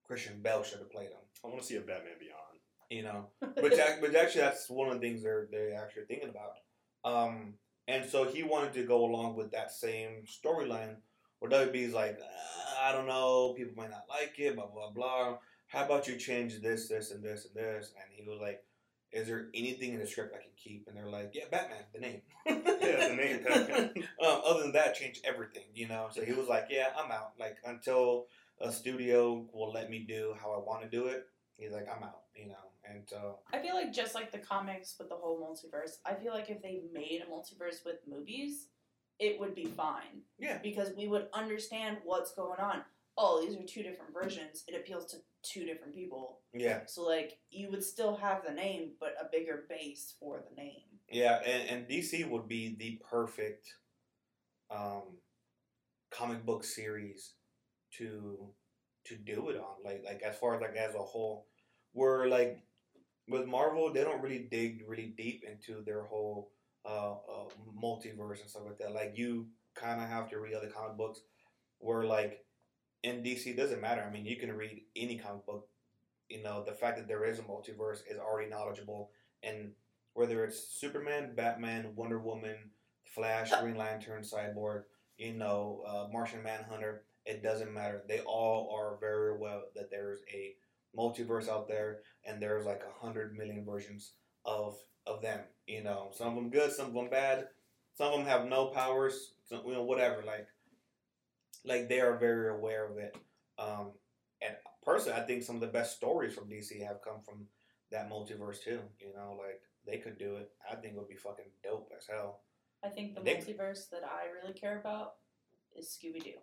Christian 0.06 0.40
Bale 0.42 0.64
should 0.64 0.80
have 0.80 0.92
played 0.92 1.10
him. 1.10 1.20
I 1.44 1.48
want 1.48 1.60
to 1.60 1.66
see 1.68 1.76
a 1.76 1.82
Batman 1.82 2.14
Beyond. 2.20 2.44
You 2.90 3.04
know, 3.04 3.28
which 3.62 3.74
ac- 3.74 4.00
which 4.00 4.16
actually 4.16 4.42
that's 4.42 4.70
one 4.70 4.88
of 4.88 4.94
the 4.94 5.02
things 5.02 5.22
they're 5.22 5.50
they're 5.52 5.76
actually 5.76 6.06
thinking 6.06 6.30
about. 6.30 6.54
Um, 7.04 7.56
and 7.90 8.10
so 8.10 8.24
he 8.24 8.44
wanted 8.44 8.74
to 8.74 8.84
go 8.84 9.04
along 9.04 9.36
with 9.36 9.52
that 9.52 9.72
same 9.72 10.24
storyline. 10.26 10.96
Where 11.40 11.52
WB's 11.52 11.94
like, 11.94 12.18
"Uh, 12.18 12.82
I 12.82 12.94
don't 12.94 13.08
know, 13.08 13.54
people 13.58 13.74
might 13.76 13.92
not 13.92 14.06
like 14.10 14.36
it, 14.40 14.56
blah 14.56 14.68
blah 14.68 14.92
blah. 14.92 15.38
How 15.68 15.84
about 15.84 16.08
you 16.08 16.16
change 16.16 16.62
this, 16.62 16.88
this, 16.88 17.12
and 17.12 17.22
this, 17.22 17.46
and 17.46 17.54
this? 17.54 17.92
And 18.00 18.10
he 18.16 18.24
was 18.28 18.40
like, 18.40 18.64
Is 19.18 19.28
there 19.28 19.48
anything 19.56 19.94
in 19.94 20.00
the 20.00 20.06
script 20.06 20.36
I 20.36 20.42
can 20.42 20.52
keep? 20.56 20.88
And 20.88 20.96
they're 20.96 21.10
like, 21.10 21.32
Yeah, 21.34 21.46
Batman, 21.50 21.80
the 21.94 22.00
name. 22.00 22.22
Yeah, 22.46 23.08
the 23.10 23.16
name 23.16 23.44
Batman. 23.48 23.92
um, 24.24 24.42
other 24.46 24.62
than 24.62 24.74
that, 24.74 24.94
change 24.96 25.20
everything, 25.24 25.64
you 25.74 25.88
know. 25.88 26.08
So 26.12 26.24
he 26.24 26.34
was 26.34 26.48
like, 26.48 26.68
"Yeah, 26.70 26.90
I'm 26.98 27.12
out. 27.12 27.34
Like 27.40 27.58
until 27.66 28.28
a 28.62 28.72
studio 28.72 29.46
will 29.54 29.72
let 29.74 29.90
me 29.90 30.06
do 30.08 30.36
how 30.40 30.52
I 30.54 30.60
want 30.60 30.84
to 30.84 30.90
do 30.90 31.08
it." 31.08 31.26
He's 31.58 31.72
like, 31.72 31.88
"I'm 31.94 32.04
out," 32.04 32.22
you 32.36 32.48
know. 32.48 32.54
And 32.90 33.04
uh, 33.14 33.34
I 33.52 33.60
feel 33.60 33.76
like 33.76 33.92
just 33.92 34.16
like 34.16 34.32
the 34.32 34.38
comics 34.38 34.96
with 35.00 35.10
the 35.10 35.16
whole 35.16 35.38
multiverse, 35.42 35.98
I 36.06 36.14
feel 36.14 36.32
like 36.32 36.50
if 36.50 36.62
they 36.62 36.82
made 36.94 37.22
a 37.22 37.30
multiverse 37.30 37.84
with 37.86 37.98
movies, 38.08 38.68
it 39.20 39.40
would 39.40 39.56
be 39.56 39.66
fine. 39.66 40.22
Yeah. 40.40 40.60
Because 40.64 40.92
we 40.96 41.08
would 41.08 41.28
understand 41.34 41.98
what's 42.06 42.34
going 42.34 42.60
on. 42.60 42.84
Oh, 43.18 43.42
these 43.42 43.58
are 43.58 43.64
two 43.64 43.84
different 43.84 44.14
versions. 44.14 44.64
It 44.68 44.76
appeals 44.76 45.08
to 45.08 45.18
two 45.50 45.66
different 45.66 45.94
people. 45.94 46.40
yeah, 46.54 46.82
So 46.88 47.04
like 47.04 47.40
you 47.50 47.70
would 47.72 47.84
still 47.84 48.16
have 48.18 48.44
the 48.48 48.54
name, 48.54 48.92
but 49.00 49.16
a 49.22 49.26
bigger 49.32 49.66
base 49.70 50.16
for 50.20 50.44
the 50.50 50.56
name. 50.62 50.82
yeah, 51.10 51.40
and, 51.46 51.70
and 51.70 51.88
DC 51.88 52.30
would 52.30 52.48
be 52.48 52.76
the 52.78 53.00
perfect 53.10 53.68
um, 54.70 55.18
comic 56.12 56.46
book 56.46 56.64
series 56.64 57.34
to 57.98 58.50
to 59.06 59.16
do 59.16 59.50
it 59.50 59.58
on. 59.58 59.76
Like 59.84 60.04
like 60.06 60.22
as 60.22 60.38
far 60.38 60.56
as 60.56 60.62
like 60.62 60.76
as 60.76 60.96
a 60.96 61.00
whole, 61.00 61.48
where 61.94 62.28
like 62.28 62.60
with 63.28 63.46
Marvel, 63.48 63.92
they 63.92 64.04
don't 64.04 64.22
really 64.22 64.48
dig 64.50 64.84
really 64.88 65.14
deep 65.18 65.44
into 65.50 65.84
their 65.84 66.04
whole 66.04 66.52
uh, 66.86 67.12
uh, 67.14 67.48
multiverse 67.82 68.42
and 68.42 68.50
stuff 68.50 68.64
like 68.66 68.78
that. 68.80 68.94
Like 68.94 69.14
you 69.16 69.48
kind 69.76 70.02
of 70.02 70.08
have 70.10 70.30
to 70.30 70.40
read 70.40 70.54
other 70.54 70.70
comic 70.70 70.98
books. 70.98 71.20
Where 71.80 72.04
like 72.06 72.44
in 73.04 73.24
DC, 73.24 73.56
doesn't 73.56 73.82
matter. 73.82 74.04
I 74.08 74.12
mean, 74.12 74.26
you 74.26 74.36
can 74.36 74.52
read 74.56 74.82
any 74.96 75.18
comic 75.18 75.46
book. 75.46 75.68
You 76.30 76.44
know, 76.44 76.64
the 76.64 76.74
fact 76.74 76.98
that 76.98 77.08
there 77.08 77.24
is 77.24 77.40
a 77.40 77.44
multiverse 77.44 78.02
is 78.10 78.18
already 78.20 78.50
knowledgeable, 78.50 79.12
and 79.44 79.72
whether 80.14 80.44
it's 80.44 80.60
Superman, 80.60 81.34
Batman, 81.36 81.94
Wonder 81.96 82.20
Woman, 82.20 82.56
Flash, 83.06 83.52
Green 83.62 83.78
Lantern, 83.78 84.24
Cyborg, 84.24 84.84
you 85.18 85.34
know, 85.34 85.84
uh, 85.88 86.08
Martian 86.12 86.44
Manhunter, 86.44 87.04
it 87.26 87.44
doesn't 87.44 87.74
matter. 87.74 88.04
They 88.08 88.20
all 88.20 88.76
are 88.76 88.98
very 89.00 89.38
well 89.38 89.64
that 89.76 89.90
there's 89.90 90.20
a 90.34 90.56
multiverse 90.98 91.48
out 91.48 91.68
there, 91.68 92.00
and 92.26 92.42
there's 92.42 92.66
like 92.66 92.82
a 92.82 93.06
hundred 93.06 93.38
million 93.38 93.64
versions 93.66 94.14
of 94.46 94.78
of 95.06 95.22
them. 95.22 95.42
You 95.66 95.84
know, 95.84 96.12
some 96.14 96.30
of 96.30 96.36
them 96.36 96.50
good, 96.50 96.72
some 96.72 96.88
of 96.88 96.94
them 96.94 97.10
bad, 97.10 97.48
some 97.98 98.14
of 98.14 98.20
them 98.20 98.28
have 98.28 98.46
no 98.46 98.68
powers, 98.68 99.34
some, 99.50 99.62
you 99.66 99.74
know, 99.74 99.84
whatever. 99.84 100.24
Like, 100.26 100.48
like 101.66 101.90
they 101.90 102.00
are 102.02 102.18
very 102.18 102.50
aware 102.50 102.86
of 102.90 102.98
it. 102.98 103.16
Um, 103.60 103.92
and 104.42 104.56
personally, 104.84 105.20
I 105.20 105.26
think 105.26 105.44
some 105.44 105.56
of 105.56 105.62
the 105.62 105.68
best 105.68 105.96
stories 105.98 106.34
from 106.34 106.50
DC 106.50 106.80
have 106.86 107.02
come 107.02 107.22
from 107.26 107.46
that 107.92 108.10
multiverse 108.10 108.62
too. 108.64 108.80
You 109.00 109.14
know, 109.16 109.38
like 109.40 109.62
they 109.86 109.98
could 109.98 110.18
do 110.18 110.36
it. 110.36 110.52
I 110.70 110.76
think 110.76 110.94
it 110.94 110.98
would 110.98 111.08
be 111.10 111.16
fucking 111.16 111.46
dope 111.64 111.92
as 111.98 112.08
hell. 112.08 112.42
I 112.84 112.90
think 112.90 113.16
the 113.16 113.22
They- 113.22 113.36
multiverse 113.36 113.90
that 113.90 114.04
I 114.04 114.28
really 114.42 114.54
care 114.54 114.80
about 114.80 115.16
is 115.76 115.88
Scooby 115.98 116.24
Doo. 116.24 116.34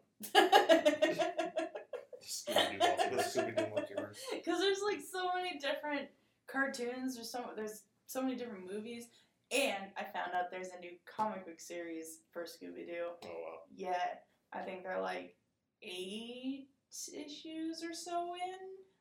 Scooby-Doo 2.23 3.17
Scooby-Doo 3.23 3.67
multiverse. 3.75 4.17
Because 4.33 4.59
there's 4.61 4.81
like 4.83 5.01
so 5.01 5.29
many 5.35 5.59
different 5.59 6.09
cartoons. 6.47 7.15
There's 7.15 7.31
so 7.31 7.51
there's 7.57 7.83
so 8.07 8.23
many 8.23 8.37
different 8.37 8.71
movies, 8.71 9.07
and 9.51 9.85
I 9.97 10.05
found 10.05 10.33
out 10.35 10.51
there's 10.51 10.69
a 10.77 10.81
new 10.81 10.93
comic 11.07 11.47
book 11.47 11.61
series 11.61 12.21
for 12.33 12.43
Scooby 12.43 12.87
Doo. 12.87 13.07
Oh 13.25 13.29
wow. 13.29 13.59
Yeah, 13.75 13.97
I 14.55 14.61
think 14.61 14.83
they're 14.83 15.01
like 15.01 15.35
eight 15.83 16.69
issues 16.91 17.83
or 17.83 17.93
so 17.93 18.35
in. 18.35 18.59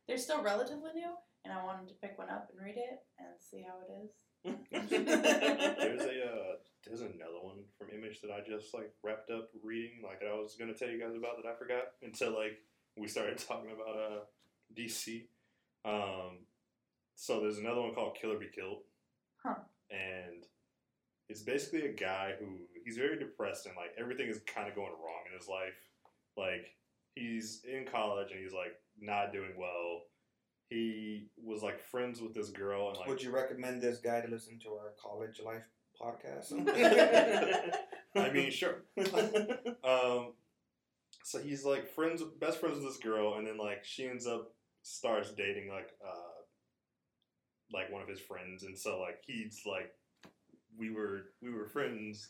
They're 0.07 0.17
still 0.17 0.43
relatively 0.43 0.91
new, 0.95 1.13
and 1.45 1.53
I 1.53 1.63
wanted 1.63 1.87
to 1.89 1.95
pick 2.01 2.17
one 2.17 2.29
up 2.29 2.49
and 2.51 2.59
read 2.61 2.75
it 2.77 2.99
and 3.19 3.29
see 3.39 3.63
how 3.65 3.75
it 3.85 4.03
is. 4.03 4.09
There's 4.71 6.01
a 6.01 6.25
uh, 6.25 6.53
there's 6.85 6.99
another 6.99 7.39
one 7.41 7.63
from 7.77 7.87
Image 7.97 8.19
that 8.21 8.31
I 8.31 8.41
just 8.45 8.73
like 8.73 8.91
wrapped 9.01 9.29
up 9.31 9.49
reading, 9.63 10.01
like 10.03 10.19
that 10.19 10.27
I 10.27 10.33
was 10.33 10.57
gonna 10.59 10.73
tell 10.73 10.89
you 10.89 10.99
guys 10.99 11.15
about 11.15 11.37
that 11.41 11.47
I 11.49 11.55
forgot 11.57 11.83
until 12.01 12.31
like 12.37 12.59
we 12.97 13.07
started 13.07 13.37
talking 13.37 13.71
about 13.71 13.95
uh 13.95 14.19
DC. 14.77 15.27
Um, 15.85 16.39
so 17.15 17.39
there's 17.39 17.57
another 17.59 17.81
one 17.81 17.93
called 17.93 18.17
Killer 18.19 18.37
Be 18.37 18.49
Killed, 18.53 18.79
Huh. 19.45 19.55
and 19.89 20.43
it's 21.29 21.41
basically 21.43 21.85
a 21.87 21.93
guy 21.93 22.33
who 22.37 22.57
he's 22.84 22.97
very 22.97 23.17
depressed 23.17 23.65
and 23.65 23.75
like 23.75 23.91
everything 23.99 24.27
is 24.27 24.39
kind 24.45 24.67
of 24.67 24.75
going 24.75 24.91
wrong 24.91 25.23
in 25.31 25.38
his 25.38 25.47
life. 25.47 25.73
Like 26.38 26.67
he's 27.15 27.61
in 27.67 27.86
college 27.86 28.31
and 28.31 28.41
he's 28.41 28.53
like 28.53 28.73
not 28.99 29.31
doing 29.31 29.53
well. 29.57 30.03
He 30.69 31.27
was 31.43 31.61
like 31.61 31.79
friends 31.79 32.21
with 32.21 32.34
this 32.34 32.49
girl 32.49 32.89
and 32.89 32.97
like 32.97 33.07
Would 33.07 33.21
you 33.21 33.31
recommend 33.31 33.81
this 33.81 33.99
guy 33.99 34.21
to 34.21 34.27
listen 34.27 34.59
to 34.63 34.69
our 34.69 34.93
college 35.01 35.39
life 35.43 35.65
podcast? 36.01 36.51
I 38.15 38.29
mean, 38.31 38.51
sure. 38.51 38.84
Um, 39.84 40.31
so 41.23 41.39
he's 41.39 41.65
like 41.65 41.93
friends, 41.93 42.21
best 42.39 42.59
friends 42.59 42.77
with 42.77 42.86
this 42.86 42.97
girl, 42.97 43.36
and 43.38 43.45
then 43.45 43.57
like 43.57 43.84
she 43.84 44.07
ends 44.07 44.25
up 44.25 44.53
starts 44.81 45.31
dating 45.31 45.69
like 45.69 45.89
uh, 46.05 46.41
like 47.73 47.91
one 47.91 48.01
of 48.01 48.07
his 48.07 48.19
friends, 48.19 48.63
and 48.63 48.77
so 48.77 48.99
like 48.99 49.19
he's 49.25 49.61
like, 49.65 49.91
we 50.77 50.89
were 50.89 51.31
we 51.41 51.51
were 51.51 51.67
friends, 51.67 52.29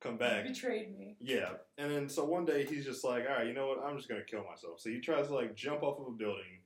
come 0.00 0.16
back, 0.16 0.46
Betrayed 0.46 0.96
me. 0.96 1.16
yeah, 1.20 1.50
and 1.76 1.90
then 1.90 2.08
so 2.08 2.24
one 2.24 2.44
day 2.44 2.64
he's 2.64 2.84
just 2.84 3.04
like, 3.04 3.24
all 3.28 3.36
right, 3.36 3.46
you 3.46 3.52
know 3.54 3.66
what? 3.68 3.82
I'm 3.84 3.96
just 3.96 4.08
gonna 4.08 4.24
kill 4.24 4.44
myself. 4.44 4.80
So 4.80 4.90
he 4.90 5.00
tries 5.00 5.26
to 5.28 5.34
like 5.34 5.54
jump 5.56 5.82
off 5.82 5.98
of 6.00 6.06
a 6.06 6.16
building, 6.16 6.62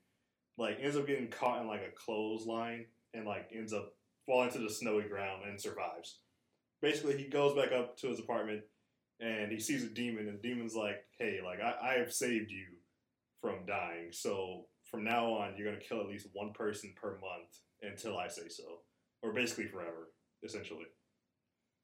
like 0.59 0.79
ends 0.81 0.97
up 0.97 1.07
getting 1.07 1.29
caught 1.29 1.61
in 1.63 1.67
like 1.69 1.83
a 1.83 1.97
clothesline, 1.97 2.87
and 3.15 3.27
like 3.27 3.51
ends 3.55 3.73
up 3.73 3.95
falling 4.27 4.51
to 4.51 4.59
the 4.59 4.71
snowy 4.71 5.05
ground 5.09 5.43
and 5.49 5.61
survives. 5.61 6.19
Basically, 6.81 7.17
he 7.17 7.25
goes 7.29 7.55
back 7.55 7.73
up 7.73 7.97
to 7.99 8.09
his 8.09 8.19
apartment 8.19 8.63
and 9.21 9.53
he 9.53 9.61
sees 9.61 9.85
a 9.85 9.89
demon, 9.89 10.29
and 10.29 10.39
the 10.43 10.49
demon's 10.49 10.75
like, 10.75 11.05
hey, 11.19 11.39
like 11.45 11.61
I, 11.61 11.95
I 11.95 11.99
have 11.99 12.13
saved 12.13 12.51
you 12.51 12.67
from 13.41 13.67
dying, 13.67 14.09
so 14.11 14.67
from 14.91 15.05
now 15.05 15.33
on 15.33 15.55
you're 15.57 15.67
gonna 15.71 15.83
kill 15.83 16.01
at 16.01 16.09
least 16.09 16.29
one 16.33 16.53
person 16.53 16.93
per 17.01 17.13
month 17.13 17.61
until 17.83 18.19
I 18.19 18.29
say 18.29 18.49
so, 18.49 18.65
or 19.23 19.33
basically 19.33 19.67
forever, 19.67 20.13
essentially. 20.45 20.85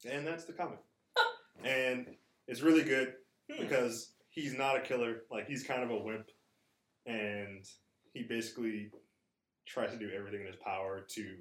And 0.08 0.26
that's 0.26 0.44
the 0.44 0.52
comic. 0.52 0.78
And 1.64 2.06
it's 2.46 2.60
really 2.62 2.82
good 2.84 3.14
Hmm. 3.50 3.62
because 3.62 4.12
he's 4.30 4.54
not 4.54 4.76
a 4.76 4.80
killer. 4.80 5.22
Like 5.30 5.46
he's 5.46 5.62
kind 5.64 5.82
of 5.82 5.90
a 5.90 5.96
wimp, 5.98 6.28
and 7.06 7.64
he 8.12 8.22
basically 8.24 8.90
tries 9.66 9.90
to 9.92 9.98
do 9.98 10.10
everything 10.10 10.40
in 10.42 10.46
his 10.46 10.56
power 10.56 11.00
to 11.14 11.36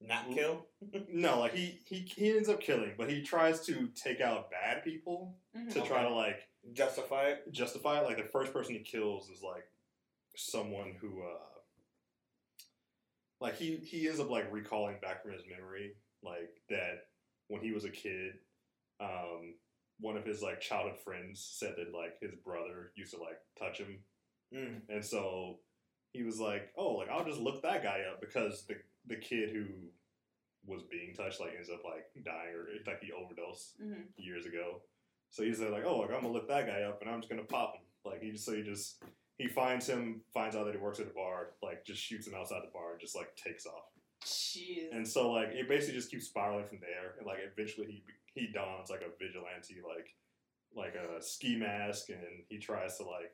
Not 0.00 0.30
kill. 0.32 0.66
no, 1.08 1.40
like 1.40 1.54
he 1.54 1.80
he 1.86 2.00
he 2.00 2.30
ends 2.36 2.48
up 2.48 2.60
killing, 2.60 2.92
but 2.98 3.08
he 3.10 3.22
tries 3.22 3.64
to 3.66 3.88
take 3.94 4.20
out 4.20 4.50
bad 4.50 4.82
people 4.84 5.38
Mhm. 5.56 5.72
to 5.74 5.80
try 5.82 6.02
to 6.02 6.10
like 6.14 6.48
Justify 6.72 7.28
it. 7.28 7.52
justify 7.52 8.00
it. 8.00 8.04
Like 8.04 8.16
the 8.16 8.24
first 8.30 8.52
person 8.52 8.74
he 8.74 8.80
kills 8.80 9.30
is 9.30 9.40
like 9.42 9.64
someone 10.34 10.92
who 11.00 11.22
uh 11.22 11.38
like 13.40 13.56
he 13.56 13.76
he 13.76 14.08
ends 14.08 14.20
up 14.20 14.30
like 14.30 14.50
recalling 14.52 14.96
back 15.00 15.22
from 15.22 15.32
his 15.32 15.42
memory 15.48 15.92
like 16.22 16.50
that 16.68 17.06
when 17.48 17.60
he 17.62 17.72
was 17.72 17.84
a 17.84 17.90
kid 17.90 18.32
um 19.00 19.54
one 20.00 20.16
of 20.16 20.24
his 20.24 20.42
like 20.42 20.60
childhood 20.60 20.98
friends 21.04 21.40
said 21.58 21.74
that 21.76 21.92
like 21.96 22.18
his 22.20 22.34
brother 22.44 22.92
used 22.96 23.14
to 23.14 23.20
like 23.20 23.38
touch 23.58 23.78
him 23.78 23.98
Mm. 24.54 24.82
and 24.88 25.04
so 25.04 25.58
he 26.12 26.22
was 26.22 26.38
like 26.38 26.70
oh 26.78 26.92
like 26.92 27.08
i'll 27.10 27.24
just 27.24 27.40
look 27.40 27.62
that 27.62 27.82
guy 27.82 28.02
up 28.08 28.20
because 28.20 28.64
the 28.68 28.76
the 29.08 29.16
kid 29.16 29.50
who 29.50 29.64
was 30.64 30.82
being 30.84 31.12
touched 31.14 31.40
like 31.40 31.54
ends 31.56 31.68
up 31.68 31.80
like 31.84 32.06
dying 32.24 32.54
or 32.54 32.66
like 32.86 33.02
he 33.02 33.10
overdosed 33.10 33.74
Mhm. 33.82 34.04
years 34.16 34.46
ago 34.46 34.82
so 35.30 35.42
he 35.42 35.52
said 35.52 35.72
like 35.72 35.82
oh 35.84 35.96
like 35.98 36.10
i'm 36.10 36.20
gonna 36.22 36.32
look 36.32 36.46
that 36.46 36.66
guy 36.68 36.82
up 36.82 37.00
and 37.02 37.10
i'm 37.10 37.20
just 37.20 37.28
gonna 37.28 37.42
pop 37.42 37.74
him 37.74 37.82
like 38.04 38.22
he 38.22 38.30
just 38.30 38.44
so 38.46 38.54
he 38.54 38.62
just 38.62 39.02
he 39.36 39.48
finds 39.48 39.88
him 39.88 40.20
finds 40.32 40.54
out 40.54 40.64
that 40.66 40.76
he 40.76 40.80
works 40.80 41.00
at 41.00 41.06
a 41.08 41.10
bar 41.14 41.48
like 41.60 41.84
just 41.84 42.00
shoots 42.00 42.28
him 42.28 42.34
outside 42.36 42.62
the 42.62 42.70
bar 42.72 42.92
and 42.92 43.00
just 43.00 43.16
like 43.16 43.34
takes 43.34 43.66
off 43.66 43.90
Jeez. 44.24 44.92
and 44.92 45.06
so 45.06 45.32
like 45.32 45.48
it 45.48 45.68
basically 45.68 45.94
just 45.96 46.10
keeps 46.10 46.26
spiraling 46.26 46.66
from 46.66 46.78
there, 46.80 47.14
and 47.18 47.26
like 47.26 47.38
eventually 47.52 47.86
he 47.88 48.04
he 48.36 48.46
dons 48.52 48.90
like 48.90 49.00
a 49.02 49.16
vigilante 49.18 49.76
like 49.86 50.14
like 50.74 50.94
a 50.94 51.22
ski 51.22 51.56
mask, 51.56 52.10
and 52.10 52.44
he 52.48 52.58
tries 52.58 52.98
to 52.98 53.04
like 53.04 53.32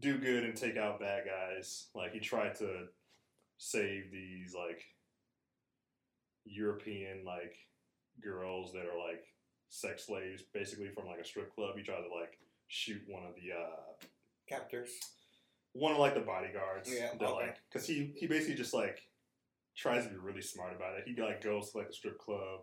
do 0.00 0.18
good 0.18 0.44
and 0.44 0.56
take 0.56 0.76
out 0.76 1.00
bad 1.00 1.24
guys. 1.24 1.88
Like 1.94 2.12
he 2.12 2.20
tried 2.20 2.54
to 2.56 2.86
save 3.58 4.10
these 4.12 4.54
like 4.54 4.82
European 6.44 7.24
like 7.24 7.54
girls 8.22 8.72
that 8.72 8.86
are 8.86 8.98
like 8.98 9.24
sex 9.68 10.06
slaves, 10.06 10.42
basically 10.52 10.88
from 10.88 11.06
like 11.06 11.20
a 11.20 11.24
strip 11.24 11.54
club. 11.54 11.76
He 11.76 11.82
tried 11.82 12.02
to 12.02 12.14
like 12.14 12.38
shoot 12.68 13.02
one 13.06 13.24
of 13.24 13.34
the 13.34 13.54
uh 13.56 14.06
Captors. 14.48 14.90
one 15.74 15.92
of 15.92 15.98
like 15.98 16.14
the 16.14 16.20
bodyguards. 16.20 16.90
Yeah, 16.92 17.10
that, 17.18 17.28
okay. 17.28 17.46
like 17.46 17.56
because 17.70 17.86
he 17.86 18.14
he 18.16 18.26
basically 18.26 18.54
just 18.54 18.74
like 18.74 18.98
tries 19.76 20.04
to 20.04 20.10
be 20.10 20.16
really 20.16 20.42
smart 20.42 20.74
about 20.74 20.98
it. 20.98 21.04
He 21.06 21.20
like 21.20 21.44
goes 21.44 21.70
to 21.72 21.78
like 21.78 21.88
a 21.88 21.92
strip 21.92 22.18
club, 22.18 22.62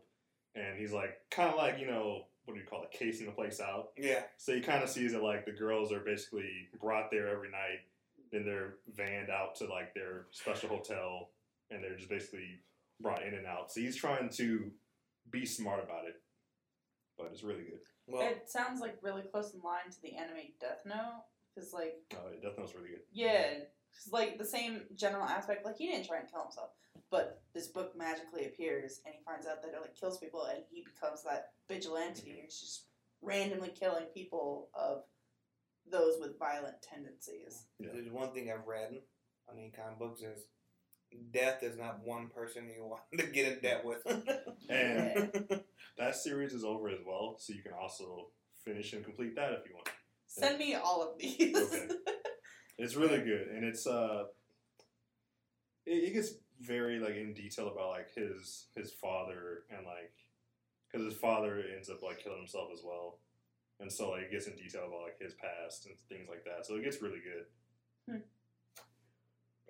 and 0.56 0.78
he's 0.78 0.92
like 0.94 1.18
kind 1.32 1.50
of 1.50 1.56
like 1.58 1.80
you 1.80 1.88
know 1.88 2.26
what 2.46 2.54
do 2.54 2.60
you 2.60 2.66
call 2.68 2.84
it, 2.84 2.92
casing 2.92 3.26
the 3.26 3.32
place 3.32 3.60
out. 3.60 3.90
Yeah. 3.98 4.22
So 4.38 4.54
he 4.54 4.62
kind 4.62 4.84
of 4.84 4.90
sees 4.90 5.14
that 5.14 5.24
like 5.24 5.46
the 5.46 5.52
girls 5.52 5.92
are 5.92 6.00
basically 6.00 6.68
brought 6.80 7.10
there 7.10 7.28
every 7.28 7.50
night, 7.50 7.80
then 8.32 8.46
they're 8.46 8.76
vanned 8.96 9.32
out 9.32 9.56
to 9.56 9.66
like 9.66 9.96
their 9.96 10.28
special 10.30 10.70
hotel, 10.70 11.30
and 11.72 11.84
they're 11.84 11.96
just 11.96 12.08
basically 12.10 12.60
brought 13.02 13.24
in 13.24 13.34
and 13.34 13.48
out. 13.48 13.72
So 13.72 13.82
he's 13.82 13.96
trying 13.96 14.30
to 14.30 14.72
be 15.32 15.44
smart 15.44 15.84
about 15.84 16.06
it, 16.06 16.22
but 17.18 17.30
it's 17.32 17.42
really 17.44 17.64
good. 17.64 17.80
Well, 18.08 18.22
it 18.22 18.48
sounds 18.48 18.80
like 18.80 18.98
really 19.02 19.24
close 19.24 19.56
in 19.56 19.62
line 19.62 19.90
to 19.90 20.02
the 20.04 20.16
anime 20.16 20.38
Death 20.62 20.82
Note, 20.86 21.24
because 21.56 21.74
like 21.74 21.96
Uh, 22.14 22.30
Death 22.44 22.60
Note's 22.60 22.76
really 22.76 22.90
good. 22.90 23.02
yeah, 23.12 23.54
it's 23.96 24.12
like 24.12 24.38
the 24.38 24.46
same 24.46 24.82
general 24.96 25.24
aspect. 25.26 25.66
Like 25.66 25.78
he 25.78 25.88
didn't 25.88 26.08
try 26.08 26.20
and 26.20 26.30
kill 26.30 26.44
himself, 26.44 26.70
but 27.12 27.42
this 27.54 27.68
book 27.68 27.94
magically 27.98 28.46
appears, 28.46 29.02
and 29.06 29.14
he 29.16 29.24
finds 29.24 29.48
out 29.48 29.62
that 29.62 29.74
it 29.74 29.82
like 29.82 29.96
kills 30.00 30.18
people, 30.18 30.46
and 30.46 30.60
he 30.70 30.84
becomes 30.84 31.24
that 31.24 31.50
vigilante. 31.70 32.30
and 32.32 32.40
He's 32.44 32.60
just 32.60 32.86
randomly 33.22 33.70
killing 33.70 34.06
people 34.14 34.70
of 34.74 35.04
those 35.90 36.16
with 36.20 36.38
violent 36.40 36.82
tendencies. 36.82 37.66
Yeah. 37.80 37.90
there's 37.94 38.10
one 38.12 38.34
thing 38.34 38.52
I've 38.52 38.68
read 38.68 38.94
on 39.50 39.58
any 39.58 39.72
comic 39.72 40.00
books 40.00 40.22
is 40.22 40.46
death 41.32 41.64
is 41.64 41.78
not 41.78 42.00
one 42.04 42.28
person 42.28 42.68
you 42.76 42.84
want 42.86 43.02
to 43.18 43.26
get 43.28 43.54
in 43.54 43.60
debt 43.62 43.86
with. 43.86 44.06
And 44.68 45.62
that 46.00 46.16
series 46.16 46.52
is 46.54 46.64
over 46.64 46.90
as 46.90 46.98
well, 47.06 47.36
so 47.38 47.54
you 47.54 47.62
can 47.62 47.74
also 47.80 48.30
finish 48.64 48.94
and 48.94 49.04
complete 49.06 49.36
that 49.36 49.52
if 49.54 49.60
you 49.70 49.76
want. 49.76 49.90
Send 50.26 50.58
me 50.58 50.74
all 50.74 51.04
of 51.04 51.20
these. 51.20 51.56
Okay. 51.56 51.88
It's 52.78 52.96
really 52.96 53.20
good, 53.20 53.48
and 53.48 53.64
it's 53.64 53.88
uh, 53.88 54.26
it, 55.86 56.10
it 56.10 56.14
gets 56.14 56.34
very 56.62 57.00
like 57.00 57.16
in 57.16 57.34
detail 57.34 57.68
about 57.70 57.90
like 57.92 58.14
his 58.14 58.68
his 58.76 58.92
father 58.92 59.64
and 59.76 59.86
like 59.86 60.12
because 60.92 61.06
his 61.06 61.20
father 61.20 61.62
ends 61.76 61.90
up 61.90 62.02
like 62.04 62.20
killing 62.24 62.40
himself 62.40 62.70
as 62.74 62.82
well, 62.84 63.20
and 63.80 63.92
so 63.92 64.10
like 64.12 64.24
it 64.24 64.32
gets 64.32 64.48
in 64.48 64.56
detail 64.56 64.86
about 64.88 65.04
like 65.04 65.20
his 65.22 65.34
past 65.36 65.86
and 65.86 65.96
things 66.10 66.28
like 66.30 66.44
that. 66.44 66.66
So 66.66 66.76
it 66.76 66.84
gets 66.84 67.02
really 67.02 67.22
good, 67.24 67.46
Hmm. 68.10 68.24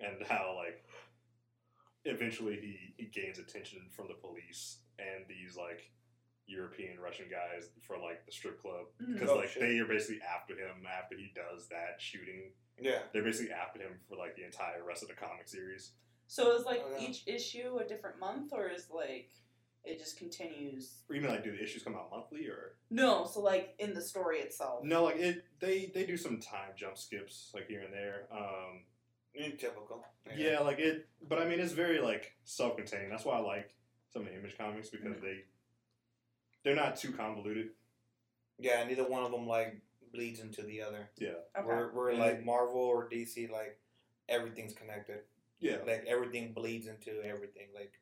and 0.04 0.26
how 0.26 0.54
like 0.56 0.84
eventually 2.04 2.58
he 2.60 2.94
he 3.04 3.06
gains 3.10 3.38
attention 3.38 3.80
from 3.94 4.08
the 4.08 4.14
police 4.14 4.78
and 4.98 5.24
these 5.28 5.56
like 5.56 5.90
European 6.48 6.98
Russian 7.00 7.26
guys 7.30 7.68
for 7.86 7.98
like 7.98 8.24
the 8.26 8.32
strip 8.32 8.60
club 8.60 8.86
Mhm. 9.00 9.14
because 9.14 9.30
Oh, 9.30 9.36
like 9.36 9.48
shit. 9.48 9.60
they 9.62 9.78
are 9.78 9.86
basically 9.86 10.22
after 10.22 10.54
him 10.56 10.86
after 10.86 11.16
he 11.16 11.30
does 11.34 11.68
that 11.68 12.00
shooting. 12.00 12.52
Yeah. 12.80 13.00
They're 13.12 13.22
basically 13.24 13.52
after 13.52 13.80
him 13.80 13.98
for 14.08 14.16
like 14.16 14.36
the 14.36 14.44
entire 14.44 14.84
rest 14.86 15.02
of 15.02 15.08
the 15.08 15.14
comic 15.14 15.48
series. 15.48 15.92
So 16.28 16.54
is 16.56 16.64
like 16.64 16.82
Okay. 16.84 17.06
each 17.06 17.22
issue 17.26 17.78
a 17.78 17.84
different 17.86 18.18
month, 18.18 18.52
or 18.52 18.68
is 18.68 18.88
like 18.90 19.30
it 19.84 19.98
just 20.00 20.16
continues? 20.18 21.02
Or 21.08 21.14
even 21.14 21.30
like, 21.30 21.44
do 21.44 21.52
the 21.52 21.62
issues 21.62 21.84
come 21.84 21.94
out 21.94 22.10
monthly 22.10 22.48
or 22.48 22.76
No, 22.90 23.24
so 23.24 23.40
like 23.40 23.74
in 23.78 23.94
the 23.94 24.00
story 24.02 24.40
itself. 24.40 24.82
no? 24.82 25.04
Like 25.04 25.16
it, 25.16 25.44
they 25.60 25.86
they 25.94 26.04
do 26.04 26.16
some 26.16 26.40
time 26.40 26.70
jump 26.76 26.98
skips 26.98 27.52
like 27.54 27.68
here 27.68 27.80
and 27.82 27.92
there. 27.92 28.26
Um, 28.32 28.84
Mm, 29.38 29.58
Typical. 29.58 30.02
yeah. 30.34 30.60
like 30.60 30.78
it, 30.78 31.06
but 31.28 31.38
I 31.38 31.44
mean 31.46 31.60
it's 31.60 31.72
very 31.74 32.00
like 32.00 32.32
self-contained. 32.44 33.12
That's 33.12 33.24
why 33.26 33.36
I 33.36 33.40
like 33.40 33.74
some 34.10 34.22
of 34.22 34.28
the 34.28 34.34
Image 34.34 34.56
comics 34.56 34.88
because 34.88 35.14
Mhm. 35.16 35.20
they 35.20 35.44
they're 36.64 36.74
not 36.74 36.96
too 36.96 37.12
convoluted. 37.12 37.70
Yeah, 38.58 38.82
neither 38.84 39.04
one 39.06 39.22
of 39.24 39.30
them 39.30 39.46
like 39.46 39.80
bleeds 40.16 40.40
into 40.40 40.62
the 40.62 40.82
other. 40.82 41.10
Yeah, 41.18 41.30
Okay. 41.56 41.66
We're, 41.66 41.92
we're 41.92 42.10
And- 42.10 42.18
like 42.18 42.44
Marvel 42.44 42.80
or 42.80 43.08
DC, 43.08 43.50
like 43.50 43.78
everything's 44.28 44.72
connected. 44.72 45.20
yeah, 45.60 45.76
Like 45.86 46.04
everything 46.08 46.52
bleeds 46.52 46.86
into 46.86 47.22
everything. 47.24 47.68
Like 47.74 47.92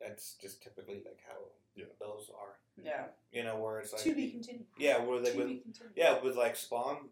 that's 0.00 0.34
just 0.42 0.62
typically 0.62 0.96
like 1.04 1.20
how 1.26 1.38
Yeah. 1.76 1.86
those 2.00 2.30
are. 2.38 2.58
yeah. 2.76 3.06
You 3.32 3.44
know, 3.44 3.56
where 3.58 3.78
it's 3.80 3.92
like 3.92 4.02
to 4.02 4.14
be 4.14 4.30
continued. 4.30 4.66
yeah, 4.78 4.98
where 4.98 5.20
like 5.20 5.32
to 5.32 5.38
with, 5.38 5.48
be 5.48 5.58
continued. 5.60 5.92
yeah, 5.96 6.20
with 6.22 6.36
like 6.36 6.56
Spawn, 6.56 7.08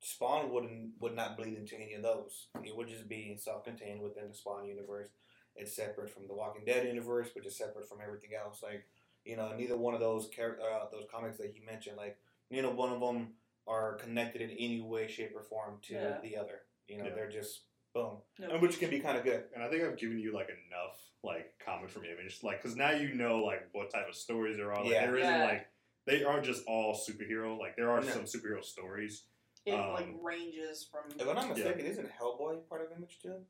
Spawn 0.00 0.50
wouldn't 0.52 0.90
would 1.00 1.14
not 1.14 1.36
bleed 1.36 1.56
into 1.56 1.76
any 1.76 1.94
of 1.94 2.02
those. 2.02 2.48
It 2.62 2.76
would 2.76 2.88
just 2.88 3.08
be 3.08 3.36
self-contained 3.38 4.02
within 4.02 4.28
the 4.28 4.34
Spawn 4.34 4.66
universe. 4.66 5.08
It's 5.56 5.74
separate 5.74 6.10
from 6.10 6.26
the 6.26 6.34
Walking 6.34 6.64
Dead 6.64 6.84
universe, 6.86 7.28
which 7.34 7.46
is 7.46 7.56
separate 7.56 7.88
from 7.88 7.98
everything 8.04 8.30
else. 8.34 8.62
Like 8.62 8.84
you 9.24 9.36
know, 9.36 9.54
neither 9.56 9.76
one 9.78 9.94
of 9.94 10.00
those 10.00 10.28
char- 10.28 10.58
uh, 10.60 10.86
those 10.92 11.06
comics 11.10 11.38
that 11.38 11.52
he 11.54 11.64
mentioned, 11.64 11.96
like 11.96 12.18
you 12.50 12.60
know, 12.60 12.70
one 12.70 12.92
of 12.92 13.00
them 13.00 13.28
are 13.66 13.94
connected 13.96 14.40
in 14.42 14.50
any 14.50 14.80
way, 14.80 15.08
shape, 15.08 15.32
or 15.34 15.42
form 15.42 15.80
to 15.82 15.94
Yeah. 15.94 16.20
the 16.20 16.36
other. 16.36 16.62
You 16.86 16.98
know, 16.98 17.04
Yeah. 17.06 17.14
they're 17.14 17.30
just 17.30 17.66
boom, 17.94 18.22
No. 18.38 18.50
and 18.50 18.60
which 18.62 18.78
can 18.78 18.90
be 18.90 19.00
kind 19.00 19.16
of 19.16 19.24
good. 19.24 19.48
and 19.54 19.62
I 19.62 19.70
think 19.70 19.82
I've 19.84 19.96
given 19.96 20.18
you 20.18 20.32
like 20.32 20.48
enough 20.50 21.00
like 21.22 21.58
comment 21.58 21.90
from 21.90 22.04
Image, 22.04 22.42
like 22.42 22.60
because 22.60 22.76
now 22.76 22.90
you 22.90 23.14
know 23.14 23.42
like 23.42 23.68
what 23.72 23.90
type 23.90 24.08
of 24.08 24.14
stories 24.14 24.56
there 24.58 24.70
are. 24.72 24.82
Like 24.82 24.92
Yeah. 24.92 25.06
there 25.06 25.16
isn't 25.16 25.32
Yeah. 25.32 25.44
like 25.44 25.72
they 26.06 26.22
aren't 26.24 26.44
just 26.44 26.66
all 26.66 26.94
superhero. 26.94 27.58
Like 27.58 27.76
there 27.76 27.90
are 27.90 28.00
No. 28.00 28.06
some 28.08 28.24
superhero 28.24 28.62
stories. 28.62 29.26
It 29.64 29.72
like 29.72 30.04
um, 30.04 30.22
ranges 30.22 30.86
from. 30.86 31.10
If 31.18 31.26
I'm 31.26 31.34
not 31.36 31.48
mistaken, 31.48 31.86
isn't 31.86 32.10
Hellboy 32.10 32.68
part 32.68 32.82
of 32.82 32.92
Image 32.92 33.20
too? 33.20 33.46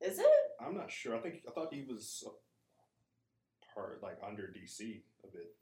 Is 0.00 0.18
it? 0.18 0.26
I'm 0.60 0.74
not 0.74 0.90
sure. 0.90 1.14
I 1.16 1.20
think 1.20 1.44
I 1.46 1.50
thought 1.50 1.74
he 1.74 1.82
was 1.82 2.24
part 3.74 4.02
like 4.02 4.18
under 4.22 4.44
DC 4.48 5.02
a 5.24 5.26
bit. 5.26 5.54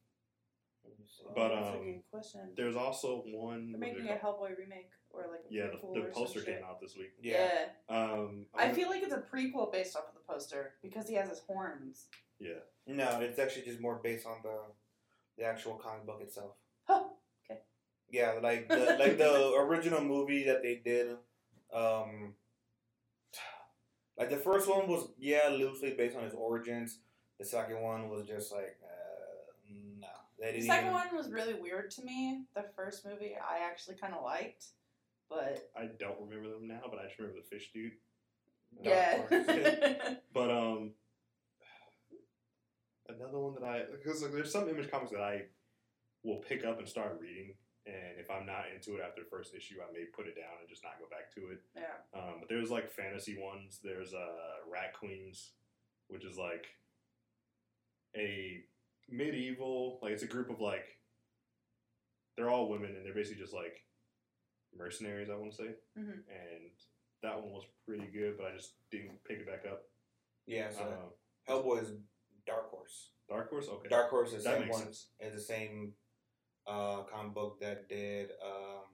Let 0.84 0.98
me 0.98 1.04
Oh, 1.24 1.32
But, 1.34 1.48
that's 1.54 1.68
um, 1.68 1.74
a 1.74 1.84
good 1.84 2.02
question. 2.10 2.40
There's 2.56 2.76
also 2.76 3.22
one. 3.26 3.70
They're 3.72 3.80
making 3.80 4.08
a? 4.08 4.12
Hellboy 4.14 4.58
remake 4.58 4.90
or 5.10 5.22
like 5.30 5.40
a 5.48 5.54
Yeah, 5.54 5.64
prequel 5.64 5.94
the, 5.94 6.00
or 6.00 6.08
the 6.08 6.14
some 6.14 6.22
poster 6.24 6.40
shit. 6.40 6.56
came 6.56 6.64
out 6.64 6.80
this 6.80 6.96
week. 6.96 7.12
Yeah. 7.22 7.66
Um, 7.88 8.46
I 8.54 8.64
I'm- 8.66 8.74
feel 8.74 8.88
like 8.88 9.02
it's 9.02 9.12
a 9.14 9.22
prequel 9.32 9.70
based 9.72 9.96
off 9.96 10.04
of 10.08 10.14
the 10.14 10.20
poster 10.32 10.74
because 10.82 11.08
he 11.08 11.14
has 11.14 11.28
his 11.28 11.40
horns. 11.40 12.06
Yeah. 12.38 12.60
No, 12.86 13.20
it's 13.20 13.38
actually 13.38 13.62
just 13.62 13.80
more 13.80 14.00
based 14.02 14.26
on 14.26 14.38
the 14.42 14.58
the 15.38 15.44
actual 15.44 15.74
comic 15.76 16.04
book 16.06 16.20
itself. 16.20 16.56
Huh. 16.84 17.04
Okay. 17.48 17.60
Yeah, 18.10 18.38
like 18.42 18.68
the 18.68 18.96
like 18.98 19.18
the 19.18 19.54
original 19.58 20.00
movie 20.02 20.44
that 20.44 20.62
they 20.62 20.76
did. 20.84 21.16
Um, 21.72 22.34
like 24.18 24.28
the 24.30 24.36
first 24.36 24.68
one 24.68 24.88
was 24.88 25.08
yeah 25.18 25.48
loosely 25.50 25.94
based 25.96 26.16
on 26.16 26.24
his 26.24 26.34
origins. 26.34 26.98
The 27.38 27.44
second 27.46 27.80
one 27.80 28.08
was 28.08 28.26
just 28.26 28.52
like 28.52 28.76
no, 28.81 28.81
they 30.42 30.48
The 30.48 30.52
didn't. 30.58 30.66
second 30.66 30.84
even, 30.90 30.92
one 30.94 31.16
was 31.16 31.30
really 31.30 31.54
weird 31.54 31.90
to 31.92 32.02
me. 32.04 32.44
The 32.54 32.64
first 32.76 33.06
movie 33.06 33.34
I 33.36 33.64
actually 33.64 33.96
kind 33.96 34.12
of 34.14 34.22
liked, 34.24 34.64
but 35.30 35.70
I 35.76 35.86
don't 35.98 36.20
remember 36.20 36.50
them 36.50 36.66
now, 36.68 36.82
but 36.90 36.98
I 36.98 37.06
just 37.06 37.18
remember 37.18 37.40
the 37.40 37.46
fish 37.56 37.70
dude. 37.72 37.92
yeah. 38.82 39.22
But 40.34 40.50
um, 40.50 40.92
another 43.08 43.38
one 43.38 43.54
that 43.54 43.64
I 43.64 43.82
because 43.90 44.22
like, 44.22 44.32
there's 44.32 44.50
some 44.52 44.68
image 44.68 44.90
comics 44.90 45.12
that 45.12 45.20
I 45.20 45.42
will 46.24 46.38
pick 46.38 46.64
up 46.64 46.78
and 46.78 46.88
start 46.88 47.18
reading, 47.20 47.54
and 47.86 48.18
if 48.18 48.30
I'm 48.30 48.46
not 48.46 48.64
into 48.74 48.94
it 48.96 49.02
after 49.06 49.22
the 49.22 49.28
first 49.30 49.54
issue, 49.54 49.76
I 49.86 49.92
may 49.92 50.04
put 50.04 50.26
it 50.26 50.36
down 50.36 50.56
and 50.60 50.68
just 50.68 50.82
not 50.82 50.98
go 50.98 51.06
back 51.10 51.34
to 51.34 51.52
it. 51.52 51.60
yeah. 51.76 52.18
Um, 52.18 52.34
but 52.40 52.48
there's 52.48 52.70
like 52.70 52.90
fantasy 52.92 53.36
ones. 53.40 53.80
There's 53.82 54.14
uh, 54.14 54.64
Rat 54.72 54.94
Queens, 54.98 55.50
which 56.08 56.24
is 56.24 56.38
like 56.38 56.66
a 58.16 58.62
medieval 59.08 59.98
like 60.02 60.12
it's 60.12 60.22
a 60.22 60.26
group 60.26 60.50
of 60.50 60.60
like 60.60 60.84
they're 62.36 62.48
all 62.50 62.68
women 62.68 62.94
and 62.96 63.04
they're 63.04 63.14
basically 63.14 63.40
just 63.42 63.52
like 63.54 63.84
mercenaries. 64.74 65.28
I 65.30 65.34
want 65.36 65.50
to 65.52 65.56
say, 65.56 65.74
Mhm. 65.98 66.24
and 66.28 66.70
that 67.22 67.40
one 67.40 67.52
was 67.52 67.66
pretty 67.86 68.06
good, 68.06 68.38
but 68.38 68.46
I 68.46 68.56
just 68.56 68.74
didn't 68.90 69.22
pick 69.24 69.38
it 69.40 69.46
back 69.46 69.66
up. 69.70 69.88
yeah, 70.46 70.70
so 70.70 70.82
Uh, 70.82 71.52
Hellboy 71.52 71.82
is 71.82 71.92
Dark 72.46 72.70
Horse. 72.70 73.12
Dark 73.28 73.50
Horse, 73.50 73.68
okay, 73.68 73.88
Dark 73.88 74.10
Horse 74.10 74.32
is 74.32 74.42
the 74.44 74.50
that 74.50 74.58
same 74.60 74.68
one. 74.68 74.82
sense. 74.84 75.10
Is 75.20 75.34
the 75.34 75.40
same 75.40 75.94
uh, 76.66 77.02
comic 77.04 77.34
book 77.34 77.58
that 77.60 77.88
did 77.88 78.30
um, 78.40 78.84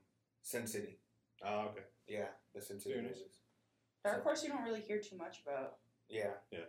Sin 0.43 0.67
City. 0.67 0.99
Ah, 1.43 1.67
okay. 1.69 1.85
Yeah, 2.07 2.29
the 2.55 2.61
Sin 2.63 2.81
City 2.81 2.95
Very 2.95 3.07
nice. 3.07 3.19
movies. 3.19 3.41
Dark 4.05 4.17
So- 4.19 4.23
Horse 4.23 4.43
you 4.43 4.49
don't 4.49 4.65
really 4.65 4.81
hear 4.81 5.01
too 5.01 5.17
much 5.17 5.43
about 5.43 5.79
Yeah. 6.09 6.35
Yeah, 6.51 6.65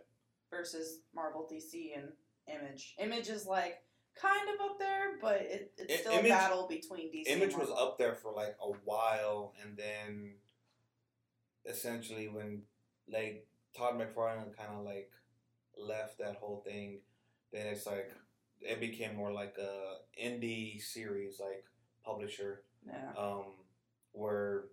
versus 0.49 1.01
Marvel, 1.13 1.47
DC, 1.47 1.93
and 1.93 2.15
Image. 2.49 2.95
Image 2.99 3.29
is 3.29 3.45
like 3.45 3.77
kind 4.15 4.49
of 4.49 4.71
up 4.71 4.79
there, 4.79 5.17
but 5.21 5.41
it, 5.41 5.71
it's 5.77 5.93
I- 5.93 5.97
still 5.97 6.11
Image- 6.13 6.25
a 6.31 6.35
battle 6.35 6.67
between 6.67 7.11
DC. 7.11 7.27
Image 7.27 7.55
was 7.55 7.69
up 7.69 7.97
there 7.97 8.15
for 8.15 8.31
like 8.31 8.55
a 8.61 8.71
while, 8.85 9.53
and 9.63 9.77
then 9.77 10.33
essentially 11.65 12.27
when 12.27 12.63
like 13.11 13.45
Todd 13.75 13.95
McFarlane 13.95 14.55
kind 14.55 14.71
of 14.77 14.83
like 14.85 15.11
left 15.77 16.17
that 16.19 16.35
whole 16.35 16.61
thing, 16.65 16.99
then 17.51 17.67
it's 17.67 17.85
like 17.85 18.11
it 18.61 18.79
became 18.79 19.15
more 19.15 19.31
like 19.31 19.55
a 19.57 19.97
indie 20.21 20.81
series 20.81 21.39
like 21.39 21.63
publisher, 22.03 22.63
Yeah. 22.85 23.11
um, 23.17 23.45
where 24.11 24.65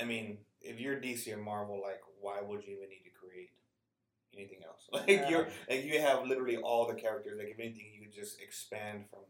I 0.00 0.04
mean, 0.04 0.38
if 0.60 0.78
you're 0.78 1.00
DC 1.00 1.32
or 1.32 1.38
Marvel, 1.38 1.80
like 1.82 2.00
why 2.20 2.40
would 2.42 2.64
you 2.64 2.76
even 2.76 2.88
need 2.90 3.04
to 3.04 3.10
create 3.10 3.50
anything 4.34 4.60
else? 4.66 4.88
Like 4.92 5.08
Yeah. 5.08 5.28
you're 5.28 5.48
like 5.68 5.84
you 5.84 6.00
have 6.00 6.26
literally 6.26 6.56
all 6.56 6.86
the 6.86 6.94
characters. 6.94 7.38
Like 7.38 7.48
if 7.48 7.58
anything, 7.60 7.86
you 7.94 8.02
could 8.04 8.14
just 8.14 8.40
expand 8.40 9.04
from 9.10 9.20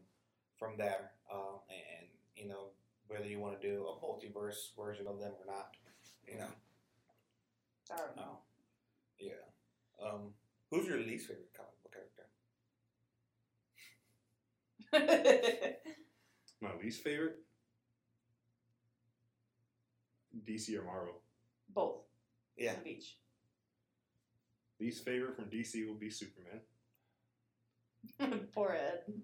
from 0.57 0.77
there, 0.77 1.11
uh, 1.31 1.57
and 1.69 2.07
you 2.35 2.47
know 2.47 2.69
whether 3.07 3.25
you 3.27 3.39
want 3.39 3.59
to 3.61 3.67
do 3.67 3.85
a 3.87 3.95
multiverse 4.05 4.75
version 4.77 5.07
of 5.07 5.19
them 5.19 5.31
or 5.39 5.45
not. 5.53 5.75
You 6.27 6.37
know, 6.39 6.47
I 7.91 7.97
don't 7.97 8.15
know. 8.15 8.37
yeah. 9.19 9.45
Um, 10.03 10.33
who's 10.71 10.87
your 10.87 10.97
least 10.99 11.27
favorite 11.27 11.51
comic 11.55 11.81
book 11.83 11.93
character? 14.91 15.77
My 16.61 16.75
least 16.81 17.03
favorite, 17.03 17.37
DC 20.45 20.75
or 20.77 20.83
Marvel. 20.83 21.21
Both. 21.73 22.01
Yeah, 22.57 22.75
The 22.75 22.81
beach. 22.81 23.17
Least 24.81 25.05
favorite 25.05 25.35
from 25.35 25.45
DC 25.45 25.85
will 25.87 25.93
be 25.93 26.09
Superman. 26.09 26.61
Poor 28.55 28.71
Ed. 28.71 29.01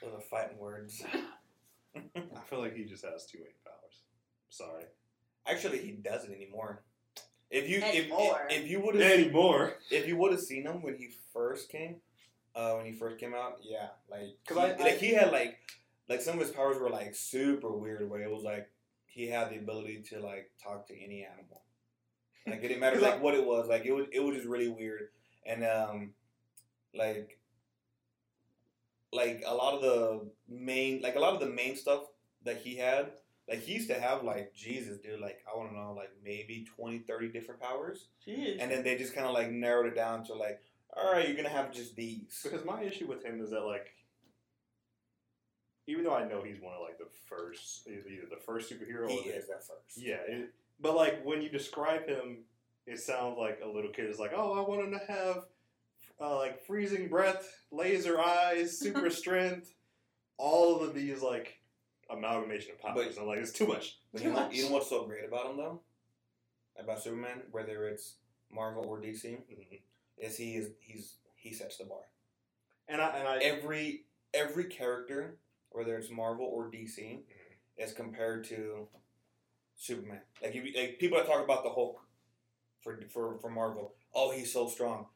those 0.00 0.14
are 0.14 0.20
fighting 0.30 0.58
words. 0.58 1.02
I 1.96 2.40
feel 2.48 2.60
like 2.60 2.76
he 2.76 2.84
just 2.84 3.04
has 3.04 3.26
too 3.26 3.38
many 3.38 3.50
powers. 3.66 4.02
Sorry. 4.48 4.84
Actually, 5.44 5.78
he 5.78 5.90
doesn't 5.90 6.32
anymore. 6.32 6.84
If 7.50 7.68
you 7.68 7.78
if, 7.78 7.84
Anymore. 7.84 8.46
if, 8.48 8.62
if 8.62 8.70
you 8.70 8.80
would 8.80 8.94
have 8.94 9.10
Anymore. 9.10 9.72
if 9.90 10.06
you 10.06 10.16
would 10.18 10.30
have 10.32 10.40
seen 10.40 10.64
him 10.66 10.82
when 10.82 10.94
he 10.96 11.08
first 11.32 11.68
came, 11.68 11.96
uh, 12.54 12.74
when 12.74 12.86
he 12.86 12.92
first 12.92 13.18
came 13.18 13.34
out, 13.34 13.54
yeah, 13.62 13.88
like 14.08 14.36
'Cause 14.46 14.56
he, 14.56 14.62
I- 14.62 14.74
I- 14.74 14.76
like 14.90 14.98
he 14.98 15.14
had 15.14 15.32
like 15.32 15.58
like 16.08 16.20
some 16.20 16.34
of 16.34 16.40
his 16.46 16.50
powers 16.54 16.78
were 16.78 16.90
like 16.90 17.14
super 17.16 17.72
weird, 17.72 18.08
where 18.08 18.20
it 18.22 18.30
was 18.30 18.44
like 18.44 18.70
he 19.06 19.26
had 19.28 19.50
the 19.50 19.56
ability 19.56 20.02
to 20.10 20.20
like 20.20 20.52
talk 20.62 20.86
to 20.88 20.94
any 20.94 21.24
animal. 21.24 21.62
Like 22.50 22.60
it 22.64 22.68
didn't 22.68 22.80
matter 22.80 23.00
like 23.00 23.22
what 23.22 23.34
it 23.34 23.44
was, 23.44 23.68
like 23.68 23.84
it 23.84 23.92
was 23.92 24.06
it 24.12 24.20
was 24.20 24.36
just 24.36 24.48
really 24.48 24.68
weird, 24.68 25.08
and 25.46 25.64
um, 25.64 26.10
like 26.94 27.38
like 29.12 29.42
a 29.46 29.54
lot 29.54 29.74
of 29.74 29.82
the 29.82 30.30
main 30.48 31.00
like 31.02 31.16
a 31.16 31.20
lot 31.20 31.34
of 31.34 31.40
the 31.40 31.46
main 31.46 31.76
stuff 31.76 32.04
that 32.44 32.58
he 32.58 32.76
had. 32.76 33.12
Like 33.48 33.60
he 33.60 33.74
used 33.74 33.88
to 33.88 33.98
have 33.98 34.24
like 34.24 34.54
Jesus, 34.54 34.98
dude. 34.98 35.20
Like 35.20 35.38
I 35.50 35.56
want 35.56 35.70
to 35.70 35.76
know, 35.76 35.94
like 35.96 36.10
maybe 36.22 36.66
20, 36.76 36.98
30 36.98 37.28
different 37.28 37.60
powers 37.60 38.08
Jeez. 38.26 38.58
and 38.60 38.70
then 38.70 38.84
they 38.84 38.98
just 38.98 39.14
kind 39.14 39.26
of 39.26 39.32
like 39.32 39.50
narrowed 39.50 39.86
it 39.86 39.94
down 39.94 40.22
to 40.24 40.34
like, 40.34 40.60
all 40.94 41.10
right, 41.10 41.26
you're 41.26 41.36
gonna 41.36 41.48
have 41.48 41.72
just 41.72 41.96
these. 41.96 42.40
Because 42.42 42.64
my 42.64 42.82
issue 42.82 43.06
with 43.06 43.24
him 43.24 43.40
is 43.40 43.50
that 43.50 43.62
like, 43.62 43.86
even 45.86 46.04
though 46.04 46.14
I 46.14 46.28
know 46.28 46.42
he's 46.42 46.60
one 46.60 46.74
of 46.74 46.82
like 46.82 46.98
the 46.98 47.08
first, 47.26 47.88
either 47.88 48.26
the 48.28 48.42
first 48.44 48.70
superhero. 48.70 49.08
He 49.08 49.18
or 49.20 49.32
the- 49.32 49.38
is 49.38 49.48
that 49.48 49.64
first. 49.66 49.96
Yeah, 49.96 50.16
it, 50.28 50.50
but 50.80 50.94
like 50.94 51.24
when 51.24 51.42
you 51.42 51.48
describe 51.48 52.06
him, 52.06 52.44
it 52.86 52.98
sounds 53.00 53.36
like 53.38 53.60
a 53.64 53.68
little 53.68 53.90
kid 53.90 54.08
is 54.10 54.18
like, 54.18 54.32
"Oh, 54.34 54.52
I 54.54 54.68
want 54.68 54.82
him 54.82 54.92
to 54.98 55.12
have 55.12 55.44
uh, 56.20 56.36
like 56.36 56.64
freezing 56.64 57.08
breath, 57.08 57.46
laser 57.70 58.20
eyes, 58.20 58.78
super 58.78 59.10
strength, 59.22 59.72
all 60.36 60.80
of 60.82 60.94
these 60.94 61.22
like 61.22 61.58
amalgamation 62.10 62.72
of 62.72 62.80
powers." 62.80 63.14
But- 63.16 63.22
I'm 63.22 63.28
like, 63.28 63.38
it's 63.38 63.52
too 63.52 63.66
much. 63.66 63.98
But 64.12 64.22
Too 64.22 64.28
you 64.28 64.34
know, 64.34 64.40
much. 64.40 64.54
you 64.54 64.64
know 64.64 64.72
what's 64.72 64.88
so 64.90 65.04
great 65.06 65.24
about 65.26 65.50
him 65.50 65.56
though? 65.56 65.80
About 66.78 67.02
Superman, 67.02 67.42
whether 67.50 67.86
it's 67.88 68.14
Marvel 68.50 68.84
or 68.86 69.00
DC, 69.00 69.24
Mhm. 69.50 69.80
is 70.16 70.36
he 70.36 70.56
is 70.56 70.70
he's 70.80 71.14
he 71.34 71.52
sets 71.52 71.76
the 71.76 71.84
bar. 71.84 72.04
And 72.88 73.00
I 73.02 73.08
and 73.18 73.28
I 73.28 73.38
Every 73.38 74.06
every 74.32 74.64
character, 74.64 75.38
whether 75.70 75.96
it's 75.98 76.10
Marvel 76.10 76.46
or 76.46 76.70
DC, 76.70 77.02
Mhm. 77.02 77.22
is 77.84 77.92
compared 77.92 78.44
to 78.44 78.88
Superman. 79.78 80.20
Like 80.42 80.54
like 80.76 80.98
people 80.98 81.18
that 81.18 81.26
talk 81.26 81.42
about 81.42 81.64
the 81.64 81.70
Hulk 81.70 82.00
for 82.82 83.00
for 83.10 83.38
for 83.38 83.48
Marvel, 83.48 83.94
oh 84.14 84.32
he's 84.32 84.52
so 84.52 84.68
strong. 84.68 85.06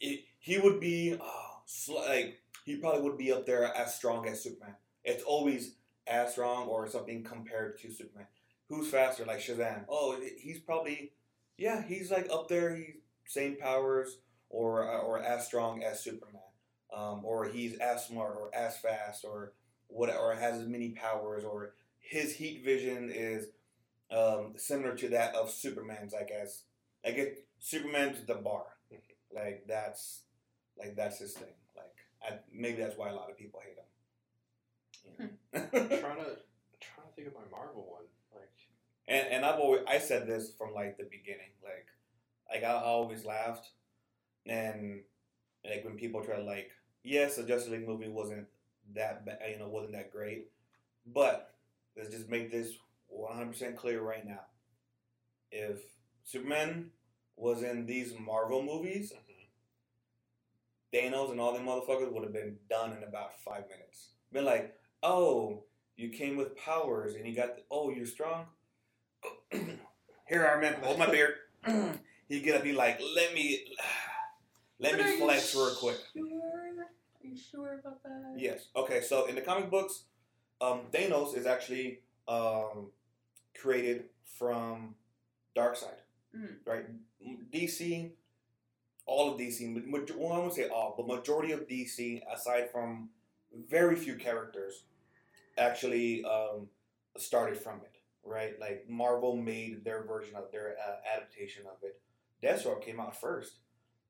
It, 0.00 0.24
he 0.38 0.58
would 0.58 0.80
be 0.80 1.16
oh, 1.20 1.60
sl- 1.66 1.96
like 2.08 2.40
he 2.64 2.76
probably 2.76 3.02
would 3.02 3.18
be 3.18 3.32
up 3.32 3.44
there 3.46 3.64
as 3.76 3.94
strong 3.94 4.26
as 4.26 4.42
Superman. 4.42 4.76
It's 5.04 5.24
always 5.24 5.74
as 6.06 6.32
strong 6.32 6.68
or 6.68 6.88
something 6.88 7.22
compared 7.24 7.78
to 7.80 7.92
Superman. 7.92 8.26
Who's 8.68 8.88
faster? 8.88 9.24
Like 9.24 9.40
Shazam. 9.40 9.84
Oh, 9.88 10.18
he's 10.38 10.60
probably 10.60 11.12
yeah, 11.58 11.82
he's 11.82 12.10
like 12.10 12.28
up 12.32 12.48
there. 12.48 12.74
He's 12.76 12.94
same 13.26 13.56
powers 13.56 14.18
or 14.48 14.88
uh, 14.88 15.00
or 15.00 15.20
as 15.20 15.46
strong 15.46 15.82
as 15.82 16.02
Superman. 16.02 16.40
Um, 16.94 17.24
or 17.24 17.44
he's 17.46 17.76
as 17.78 18.06
smart 18.06 18.36
or 18.36 18.50
as 18.54 18.76
fast 18.78 19.24
or 19.24 19.52
what 19.86 20.14
or 20.14 20.34
has 20.34 20.60
as 20.60 20.66
many 20.66 20.90
powers 20.90 21.44
or 21.44 21.74
his 22.00 22.34
heat 22.34 22.64
vision 22.64 23.10
is 23.14 23.46
um, 24.16 24.54
similar 24.56 24.94
to 24.96 25.08
that 25.10 25.34
of 25.34 25.50
Superman's. 25.50 26.14
I 26.14 26.24
guess 26.24 26.62
like 27.04 27.16
it, 27.16 27.46
Superman's 27.58 28.24
the 28.26 28.34
bar. 28.34 28.64
Like 29.34 29.64
that's 29.68 30.22
like 30.78 30.96
that's 30.96 31.18
his 31.18 31.32
thing. 31.34 31.54
Like 31.76 31.94
I, 32.22 32.38
maybe 32.52 32.78
that's 32.82 32.96
why 32.98 33.10
a 33.10 33.14
lot 33.14 33.30
of 33.30 33.38
people 33.38 33.60
hate 33.64 33.76
him. 33.76 35.30
I'm 35.54 35.68
Yeah. 35.72 35.98
trying 35.98 36.16
to 36.24 36.36
trying 36.80 37.06
to 37.08 37.12
think 37.14 37.28
of 37.28 37.34
my 37.34 37.48
Marvel 37.50 37.86
one. 37.90 38.04
Like, 38.34 38.50
and 39.08 39.28
and 39.28 39.44
I've 39.44 39.60
always 39.60 39.82
I 39.86 39.98
said 39.98 40.26
this 40.26 40.52
from 40.56 40.74
like 40.74 40.96
the 40.96 41.04
beginning. 41.04 41.50
Like 41.62 41.86
like 42.52 42.64
I, 42.64 42.72
I 42.74 42.82
always 42.84 43.24
laughed, 43.24 43.68
and 44.46 45.00
like 45.64 45.84
when 45.84 45.96
people 45.96 46.24
try 46.24 46.36
to 46.36 46.42
like 46.44 46.70
yes, 47.04 47.36
the 47.36 47.44
Justice 47.44 47.70
League 47.72 47.88
movie 47.88 48.08
wasn't 48.08 48.46
that 48.94 49.24
ba- 49.24 49.38
you 49.50 49.58
know 49.58 49.68
wasn't 49.68 49.92
that 49.92 50.12
great, 50.12 50.48
but 51.06 51.54
let's 51.96 52.10
just 52.10 52.28
make 52.28 52.50
this 52.50 52.72
one 53.10 53.36
hundred 53.36 53.52
percent 53.52 53.76
clear 53.76 54.00
right 54.00 54.26
now. 54.26 54.40
If 55.50 55.80
Superman 56.24 56.90
was 57.36 57.62
in 57.62 57.86
these 57.86 58.14
Marvel 58.18 58.62
movies, 58.62 59.12
Thanos 60.92 61.30
and 61.30 61.40
all 61.40 61.52
them 61.52 61.66
motherfuckers 61.66 62.12
would 62.12 62.24
have 62.24 62.32
been 62.32 62.56
done 62.68 62.96
in 62.96 63.04
about 63.04 63.38
five 63.44 63.64
minutes. 63.68 64.10
been 64.32 64.44
like, 64.44 64.74
oh, 65.02 65.64
you 65.96 66.08
came 66.08 66.36
with 66.36 66.56
powers 66.56 67.14
and 67.14 67.26
you 67.26 67.34
got, 67.34 67.56
the, 67.56 67.62
oh, 67.70 67.90
you're 67.90 68.06
strong. 68.06 68.46
Here, 69.52 70.46
Iron 70.46 70.60
Man, 70.60 70.76
hold 70.82 70.98
my 70.98 71.06
beard. 71.10 71.34
he 72.28 72.40
get 72.40 72.56
up, 72.56 72.62
be 72.62 72.72
like, 72.72 73.00
let 73.14 73.34
me, 73.34 73.66
let 74.80 74.96
But 74.96 75.06
me 75.06 75.18
flex 75.18 75.54
real 75.54 75.74
quick. 75.74 75.98
Sure? 76.14 76.24
Are 76.24 77.26
you 77.26 77.36
sure 77.36 77.80
about 77.80 78.02
that? 78.02 78.34
Yes. 78.36 78.68
Okay. 78.74 79.00
So 79.02 79.26
in 79.26 79.34
the 79.34 79.42
comic 79.42 79.70
books, 79.70 80.04
um, 80.60 80.82
Thanos 80.92 81.36
is 81.36 81.46
actually 81.46 82.00
um, 82.26 82.90
created 83.54 84.08
from 84.38 84.94
Darkseid, 85.56 85.98
Mm. 86.34 86.56
right? 86.66 86.86
DC, 87.50 88.12
all 89.06 89.32
of 89.32 89.38
DC. 89.38 89.66
ma- 89.66 89.98
maj- 89.98 90.10
Well, 90.12 90.32
I 90.32 90.38
won't 90.38 90.54
say 90.54 90.68
all, 90.68 90.94
but 90.96 91.06
majority 91.06 91.52
of 91.52 91.66
DC, 91.66 92.22
aside 92.32 92.70
from 92.70 93.10
very 93.52 93.96
few 93.96 94.16
characters, 94.16 94.84
actually 95.58 96.24
um, 96.24 96.70
started 97.18 97.58
from 97.58 97.80
it, 97.82 97.96
right? 98.24 98.58
Like 98.60 98.88
Marvel 98.88 99.36
made 99.36 99.84
their 99.84 100.02
version 100.04 100.36
of 100.36 100.50
their 100.52 100.76
uh, 100.78 100.96
adaptation 101.16 101.66
of 101.66 101.82
it. 101.82 102.00
Deathstroke 102.42 102.82
came 102.82 103.00
out 103.00 103.20
first. 103.20 103.56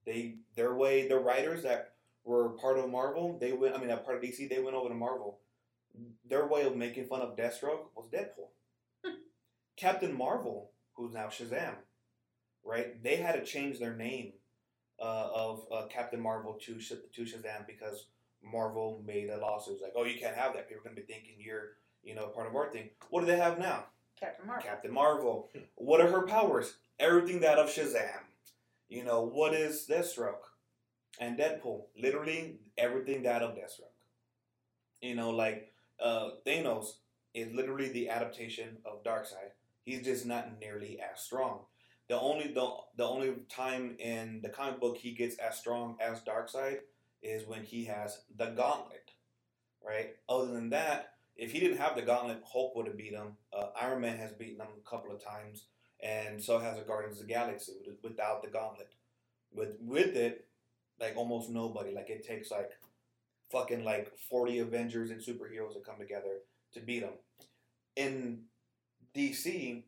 They 0.04 0.36
their 0.54 0.74
way 0.74 1.08
the 1.08 1.18
writers 1.18 1.62
that 1.64 1.94
were 2.24 2.50
part 2.50 2.78
of 2.78 2.88
Marvel, 2.90 3.38
they 3.38 3.52
went. 3.52 3.74
I 3.74 3.78
mean, 3.78 3.90
a 3.90 3.96
part 3.96 4.16
of 4.18 4.22
DC, 4.22 4.46
they 4.48 4.60
went 4.60 4.76
over 4.76 4.88
to 4.88 4.94
Marvel. 4.94 5.40
Their 6.26 6.46
way 6.46 6.62
of 6.64 6.76
making 6.76 7.06
fun 7.06 7.20
of 7.22 7.36
Deathstroke 7.36 7.86
was 7.96 8.06
Deadpool. 8.12 8.48
Captain 9.80 10.16
Marvel, 10.16 10.72
who's 10.92 11.14
now 11.14 11.28
Shazam, 11.28 11.74
right? 12.62 13.02
They 13.02 13.16
had 13.16 13.32
to 13.32 13.44
change 13.44 13.78
their 13.78 13.96
name 13.96 14.32
uh, 15.00 15.28
of 15.34 15.64
uh, 15.72 15.86
Captain 15.86 16.20
Marvel 16.20 16.58
to 16.66 16.78
Sh- 16.78 16.92
to 17.14 17.22
Shazam 17.22 17.66
because 17.66 18.06
Marvel 18.42 19.02
made 19.06 19.30
a 19.30 19.38
lawsuit 19.38 19.80
like, 19.82 19.92
oh, 19.96 20.04
you 20.04 20.20
can't 20.20 20.36
have 20.36 20.52
that. 20.52 20.68
People 20.68 20.82
are 20.82 20.84
gonna 20.90 20.96
be 21.00 21.12
thinking 21.12 21.34
you're, 21.38 21.78
you 22.02 22.14
know, 22.14 22.26
part 22.26 22.46
of 22.46 22.54
our 22.54 22.70
thing. 22.70 22.90
What 23.08 23.20
do 23.20 23.26
they 23.26 23.38
have 23.38 23.58
now? 23.58 23.86
Captain 24.18 24.46
Marvel. 24.46 24.68
Captain 24.68 24.92
Marvel. 24.92 25.48
What 25.76 26.02
are 26.02 26.10
her 26.10 26.26
powers? 26.26 26.74
Everything 26.98 27.40
that 27.40 27.58
of 27.58 27.70
Shazam. 27.70 28.24
You 28.90 29.04
know, 29.04 29.22
what 29.22 29.54
is 29.54 29.86
Deathstroke? 29.88 30.44
And 31.18 31.38
Deadpool. 31.38 31.84
Literally 31.98 32.58
everything 32.76 33.22
that 33.22 33.42
of 33.42 33.52
Deathstroke. 33.52 33.96
You 35.00 35.14
know, 35.14 35.30
like 35.30 35.72
uh, 36.02 36.30
Thanos 36.46 36.96
is 37.32 37.54
literally 37.54 37.88
the 37.88 38.10
adaptation 38.10 38.76
of 38.84 39.02
Darkseid. 39.02 39.49
He's 39.84 40.04
just 40.04 40.26
not 40.26 40.58
nearly 40.60 41.00
as 41.00 41.20
strong. 41.20 41.60
The 42.08 42.18
only 42.18 42.48
the, 42.48 42.68
the 42.96 43.04
only 43.04 43.34
time 43.48 43.96
in 43.98 44.40
the 44.42 44.48
comic 44.48 44.80
book 44.80 44.96
he 44.98 45.12
gets 45.12 45.36
as 45.36 45.56
strong 45.58 45.96
as 46.00 46.22
Darkseid 46.22 46.80
is 47.22 47.46
when 47.46 47.62
he 47.62 47.84
has 47.84 48.22
the 48.36 48.46
gauntlet. 48.46 49.12
Right? 49.82 50.16
Other 50.28 50.52
than 50.52 50.70
that, 50.70 51.14
if 51.36 51.52
he 51.52 51.60
didn't 51.60 51.78
have 51.78 51.96
the 51.96 52.02
gauntlet, 52.02 52.42
Hulk 52.44 52.76
would 52.76 52.86
have 52.86 52.98
beat 52.98 53.12
him. 53.12 53.36
Uh, 53.52 53.68
Iron 53.80 54.02
Man 54.02 54.18
has 54.18 54.32
beaten 54.32 54.60
him 54.60 54.66
a 54.76 54.90
couple 54.90 55.14
of 55.14 55.24
times, 55.24 55.66
and 56.00 56.42
so 56.42 56.58
has 56.58 56.76
the 56.76 56.84
Guardians 56.84 57.20
of 57.20 57.26
the 57.26 57.32
Galaxy 57.32 57.72
without 58.02 58.42
the 58.42 58.50
gauntlet. 58.50 58.94
With 59.52 59.76
with 59.80 60.16
it, 60.16 60.46
like 61.00 61.16
almost 61.16 61.48
nobody. 61.48 61.94
Like 61.94 62.10
it 62.10 62.26
takes 62.26 62.50
like 62.50 62.72
fucking 63.50 63.84
like 63.84 64.12
forty 64.28 64.58
Avengers 64.58 65.10
and 65.10 65.20
superheroes 65.20 65.74
to 65.74 65.80
come 65.80 65.98
together 65.98 66.40
to 66.74 66.80
beat 66.80 67.02
him. 67.02 67.14
In 67.96 68.42
DC, 69.14 69.82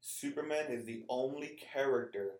Superman 0.00 0.66
is 0.70 0.84
the 0.84 1.04
only 1.08 1.58
character 1.72 2.32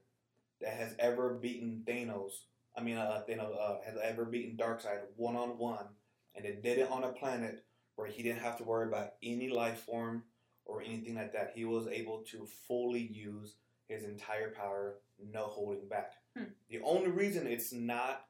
that 0.61 0.75
has 0.75 0.95
ever 0.99 1.35
beaten 1.35 1.83
Thanos. 1.87 2.33
I 2.77 2.83
mean, 2.83 2.97
uh, 2.97 3.23
Thanos 3.29 3.57
uh, 3.59 3.77
has 3.85 3.97
ever 4.03 4.25
beaten 4.25 4.57
Darkseid 4.57 5.01
one 5.17 5.37
on 5.37 5.59
one, 5.59 5.87
and 6.35 6.45
it 6.45 6.63
did 6.63 6.79
it 6.79 6.91
on 6.91 7.05
a 7.05 7.13
planet 7.13 7.65
where 7.97 8.07
he 8.07 8.23
didn't 8.23 8.43
have 8.43 8.59
to 8.59 8.65
worry 8.65 8.87
about 8.87 9.15
any 9.23 9.49
life 9.49 9.81
form 9.81 10.23
or 10.65 10.83
anything 10.83 11.15
like 11.15 11.33
that. 11.33 11.53
He 11.55 11.65
was 11.65 11.87
able 11.87 12.23
to 12.31 12.47
fully 12.69 13.01
use 13.01 13.55
his 13.89 14.05
entire 14.05 14.51
power, 14.51 14.97
no 15.33 15.45
holding 15.45 15.89
back. 15.89 16.13
Hmm. 16.37 16.45
The 16.69 16.81
only 16.85 17.11
reason 17.11 17.47
it's 17.47 17.73
not 17.73 18.25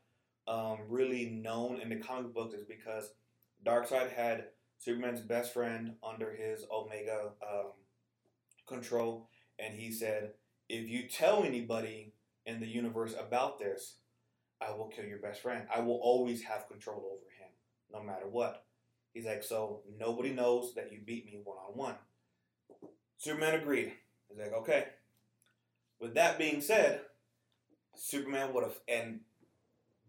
um, 0.47 0.79
really 0.89 1.27
known 1.27 1.81
in 1.81 1.89
the 1.89 1.97
comic 1.97 2.33
books 2.33 2.55
is 2.55 2.65
because 2.65 3.11
Darkseid 3.65 4.13
had 4.13 4.45
Superman's 4.79 5.21
best 5.21 5.53
friend 5.53 5.95
under 6.07 6.31
his 6.33 6.67
Omega 6.71 7.31
um, 7.43 7.73
control, 8.67 9.29
and 9.59 9.75
he 9.75 9.91
said, 9.91 10.35
"If 10.69 10.89
you 10.89 11.09
tell 11.09 11.45
anybody 11.45 12.15
in 12.45 12.61
the 12.61 12.67
universe 12.67 13.15
about 13.19 13.59
this, 13.59 13.99
I 14.61 14.73
will 14.73 14.89
kill 14.89 15.05
your 15.05 15.19
best 15.19 15.43
friend. 15.43 15.67
I 15.75 15.81
will 15.81 16.01
always 16.03 16.43
have 16.45 16.69
control 16.69 17.05
over 17.07 17.31
him, 17.31 17.51
no 17.93 18.03
matter 18.03 18.29
what." 18.29 18.65
He's 19.13 19.27
like, 19.27 19.43
"So 19.43 19.83
nobody 19.99 20.33
knows 20.33 20.75
that 20.75 20.93
you 20.93 21.01
beat 21.01 21.27
me 21.27 21.41
one 21.43 21.59
on 21.59 21.77
one." 21.77 21.97
Superman 23.19 23.55
agreed. 23.55 23.93
He's 24.29 24.39
like, 24.39 24.53
"Okay." 24.53 24.89
With 25.99 26.15
that 26.15 26.39
being 26.39 26.61
said, 26.61 27.07
Superman 27.95 28.53
would 28.53 28.65
have 28.65 28.79
and 28.87 29.21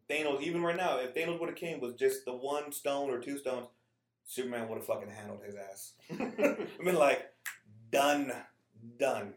Thanos, 0.10 0.42
even 0.42 0.64
right 0.64 0.76
now, 0.76 0.98
if 1.00 1.14
Thanos 1.14 1.40
would 1.40 1.50
have 1.50 1.58
came 1.58 1.80
with 1.82 1.98
just 1.98 2.24
the 2.26 2.34
one 2.34 2.72
stone 2.72 3.10
or 3.10 3.20
two 3.20 3.38
stones, 3.38 3.68
Superman 4.26 4.70
would 4.70 4.78
have 4.78 4.88
fucking 4.88 5.10
handled 5.10 5.42
his 5.46 5.56
ass. 5.56 5.94
I 6.12 6.84
mean, 6.84 6.96
like, 6.96 7.26
done, 7.92 8.32
done, 8.98 9.34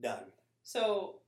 done. 0.00 0.24
So, 0.62 1.20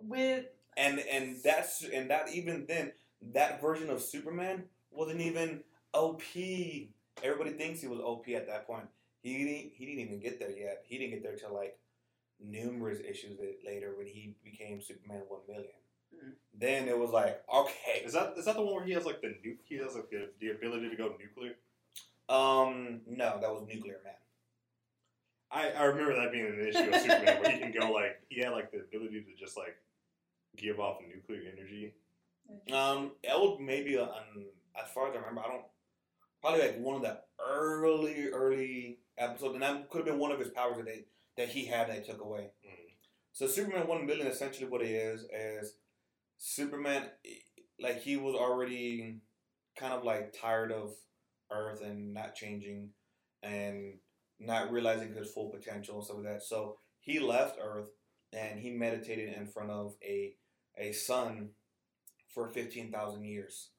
with 0.00 0.46
And 0.76 1.00
and 1.00 1.36
that's 1.42 1.82
and 1.82 2.10
that 2.10 2.28
even 2.32 2.66
then, 2.68 2.92
that 3.32 3.60
version 3.60 3.90
of 3.90 4.00
Superman 4.02 4.64
wasn't 4.90 5.20
even 5.20 5.64
OP. 5.92 6.22
Everybody 7.22 7.52
thinks 7.52 7.80
he 7.80 7.88
was 7.88 8.00
OP 8.00 8.28
at 8.28 8.46
that 8.46 8.66
point. 8.66 8.86
He 9.22 9.38
didn't, 9.38 9.72
he 9.74 9.86
didn't 9.86 10.00
even 10.00 10.20
get 10.20 10.38
there 10.38 10.50
yet. 10.56 10.84
He 10.86 10.98
didn't 10.98 11.14
get 11.14 11.22
there 11.24 11.34
till 11.36 11.52
like 11.52 11.76
numerous 12.40 13.00
issues 13.00 13.38
later 13.66 13.94
when 13.96 14.06
he 14.06 14.34
became 14.44 14.80
Superman 14.82 15.22
one 15.28 15.42
million. 15.48 15.72
Mhm. 16.14 16.32
Then 16.54 16.88
it 16.88 16.98
was 16.98 17.10
like, 17.10 17.42
okay, 17.54 18.02
Is 18.04 18.14
that 18.14 18.34
is 18.38 18.46
that 18.46 18.56
the 18.56 18.62
one 18.62 18.74
where 18.76 18.84
he 18.84 18.92
has 18.94 19.06
like 19.06 19.20
the 19.22 19.28
nuke? 19.28 19.58
He 19.64 19.76
has 19.76 19.94
like 19.96 20.10
the, 20.10 20.30
the 20.40 20.50
ability 20.50 20.90
to 20.90 20.96
go 20.96 21.14
nuclear. 21.18 21.56
um, 22.28 23.02
no, 23.06 23.38
that 23.40 23.50
was 23.52 23.64
Nuclear 23.68 24.00
Man. 24.04 24.14
I, 25.50 25.70
I 25.70 25.84
remember 25.84 26.14
that 26.14 26.32
being 26.32 26.46
an 26.46 26.68
issue 26.68 26.90
of 26.90 27.00
Superman 27.00 27.42
where 27.42 27.50
he 27.50 27.58
can 27.58 27.72
go 27.72 27.90
like 27.90 28.20
he 28.28 28.40
had 28.40 28.52
like 28.52 28.70
the 28.70 28.80
ability 28.80 29.22
to 29.22 29.34
just 29.38 29.56
like 29.56 29.76
give 30.56 30.78
off 30.78 30.98
nuclear 31.00 31.42
energy. 31.52 31.94
Um, 32.72 33.12
that 33.24 33.40
would 33.40 33.60
maybe 33.60 33.96
uh, 33.96 34.04
um, 34.04 34.46
as 34.80 34.90
far 34.90 35.08
as 35.08 35.14
I 35.14 35.18
remember, 35.18 35.42
I 35.42 35.48
don't 35.48 35.64
probably 36.40 36.60
like 36.60 36.78
one 36.78 36.96
of 36.96 37.02
the 37.02 37.20
early 37.40 38.28
early 38.28 38.98
episodes, 39.16 39.54
and 39.54 39.62
that 39.62 39.88
could 39.88 39.98
have 39.98 40.06
been 40.06 40.18
one 40.18 40.32
of 40.32 40.38
his 40.38 40.50
powers 40.50 40.76
that 40.76 40.86
they 40.86 41.04
that 41.36 41.48
he 41.48 41.66
had 41.66 41.88
that 41.88 42.06
took 42.06 42.20
away. 42.20 42.50
Mm. 42.66 42.92
So 43.32 43.46
Superman 43.46 43.86
one 43.86 44.06
million 44.06 44.26
essentially 44.26 44.68
what 44.68 44.82
it 44.82 44.90
is 44.90 45.24
is 45.32 45.74
Superman 46.36 47.04
like 47.80 48.02
he 48.02 48.16
was 48.16 48.34
already 48.34 49.18
kind 49.76 49.92
of 49.92 50.04
like 50.04 50.34
tired 50.38 50.72
of 50.72 50.94
Earth 51.50 51.80
and 51.82 52.12
not 52.12 52.34
changing 52.34 52.90
and 53.42 53.94
not 54.38 54.70
realizing 54.72 55.14
his 55.14 55.30
full 55.30 55.50
potential 55.50 55.96
and 55.96 56.04
stuff 56.04 56.18
like 56.18 56.26
that. 56.26 56.42
So 56.42 56.78
he 57.00 57.18
left 57.18 57.58
Earth 57.62 57.90
and 58.32 58.60
he 58.60 58.70
meditated 58.70 59.34
in 59.34 59.46
front 59.46 59.70
of 59.70 59.96
a 60.02 60.34
a 60.76 60.92
sun 60.92 61.50
for 62.28 62.48
fifteen 62.48 62.92
thousand 62.92 63.24
years, 63.24 63.70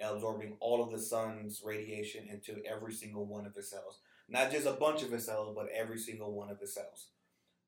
absorbing 0.00 0.56
all 0.60 0.82
of 0.82 0.90
the 0.90 0.98
sun's 0.98 1.62
radiation 1.64 2.28
into 2.28 2.62
every 2.64 2.92
single 2.92 3.24
one 3.26 3.46
of 3.46 3.54
his 3.54 3.70
cells. 3.70 4.00
Not 4.28 4.50
just 4.50 4.66
a 4.66 4.72
bunch 4.72 5.02
of 5.02 5.10
his 5.10 5.26
cells, 5.26 5.54
but 5.54 5.68
every 5.74 5.98
single 5.98 6.32
one 6.32 6.50
of 6.50 6.58
his 6.58 6.74
cells. 6.74 7.08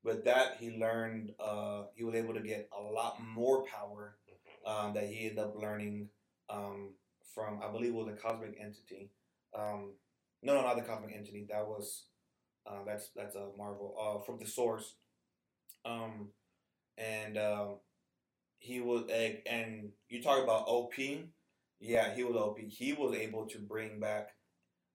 With 0.03 0.25
that, 0.25 0.57
he 0.59 0.77
learned. 0.77 1.33
Uh, 1.39 1.83
he 1.95 2.03
was 2.03 2.15
able 2.15 2.33
to 2.33 2.41
get 2.41 2.69
a 2.77 2.81
lot 2.81 3.17
more 3.23 3.63
power 3.65 4.17
um, 4.65 4.93
that 4.93 5.05
he 5.05 5.27
ended 5.27 5.39
up 5.39 5.55
learning 5.55 6.09
um, 6.49 6.93
from, 7.33 7.59
I 7.63 7.71
believe, 7.71 7.93
was 7.93 8.07
a 8.07 8.13
cosmic 8.13 8.57
entity. 8.59 9.11
Um, 9.57 9.93
no, 10.43 10.53
no, 10.53 10.61
not 10.61 10.75
the 10.75 10.83
cosmic 10.83 11.15
entity. 11.15 11.47
That 11.49 11.67
was 11.67 12.05
uh, 12.67 12.83
that's 12.85 13.09
that's 13.15 13.35
a 13.35 13.47
Marvel 13.57 13.95
uh, 13.99 14.23
from 14.23 14.39
the 14.39 14.45
source. 14.45 14.95
Um, 15.85 16.29
and 16.97 17.37
uh, 17.37 17.67
he 18.59 18.81
was, 18.81 19.03
and 19.45 19.89
you 20.09 20.21
talk 20.21 20.43
about 20.43 20.67
OP. 20.67 20.93
Yeah, 21.79 22.13
he 22.13 22.23
was 22.23 22.35
OP. 22.35 22.59
He 22.59 22.93
was 22.93 23.15
able 23.15 23.45
to 23.47 23.59
bring 23.59 23.99
back 23.99 24.29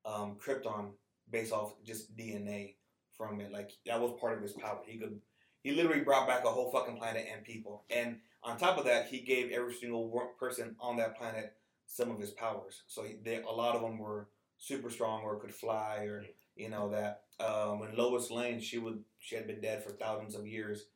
um, 0.05 0.37
Krypton 0.45 0.91
based 1.31 1.53
off 1.53 1.75
just 1.85 2.17
DNA 2.17 2.75
from 3.17 3.41
it. 3.41 3.53
Like 3.53 3.71
that 3.87 4.01
was 4.01 4.19
part 4.21 4.37
of 4.37 4.43
his 4.43 4.53
power. 4.53 4.81
He 4.87 4.99
could, 4.99 5.21
he 5.63 5.73
literally 5.73 6.03
brought 6.03 6.27
back 6.27 6.45
a 6.45 6.49
whole 6.49 6.71
fucking 6.73 6.97
planet 6.97 7.27
and 7.33 7.45
people. 7.45 7.85
And 7.89 8.17
on 8.43 8.59
top 8.59 8.79
of 8.79 8.85
that, 8.87 9.07
he 9.07 9.21
gave 9.21 9.53
every 9.53 9.75
single 9.75 10.31
person 10.39 10.75
on 10.81 10.97
that 10.97 11.17
planet 11.17 11.55
some 11.87 12.11
of 12.11 12.19
his 12.19 12.31
powers. 12.31 12.83
So 12.89 13.05
he, 13.05 13.17
they, 13.25 13.43
a 13.43 13.51
lot 13.51 13.77
of 13.77 13.83
them 13.83 13.99
were 13.99 14.29
super 14.59 14.91
strong 14.91 15.23
or 15.23 15.39
could 15.39 15.55
fly 15.55 16.05
or 16.09 16.25
you 16.57 16.69
know 16.69 16.91
that. 16.91 17.23
Um, 17.41 17.81
when 17.81 17.97
Lois 17.97 18.31
Lane, 18.31 18.61
she 18.61 18.79
would 18.79 19.03
she 19.19 19.35
had 19.37 19.47
been 19.47 19.61
dead 19.61 19.83
for 19.83 19.91
thousands 19.91 20.35
of 20.35 20.47
years. 20.47 20.87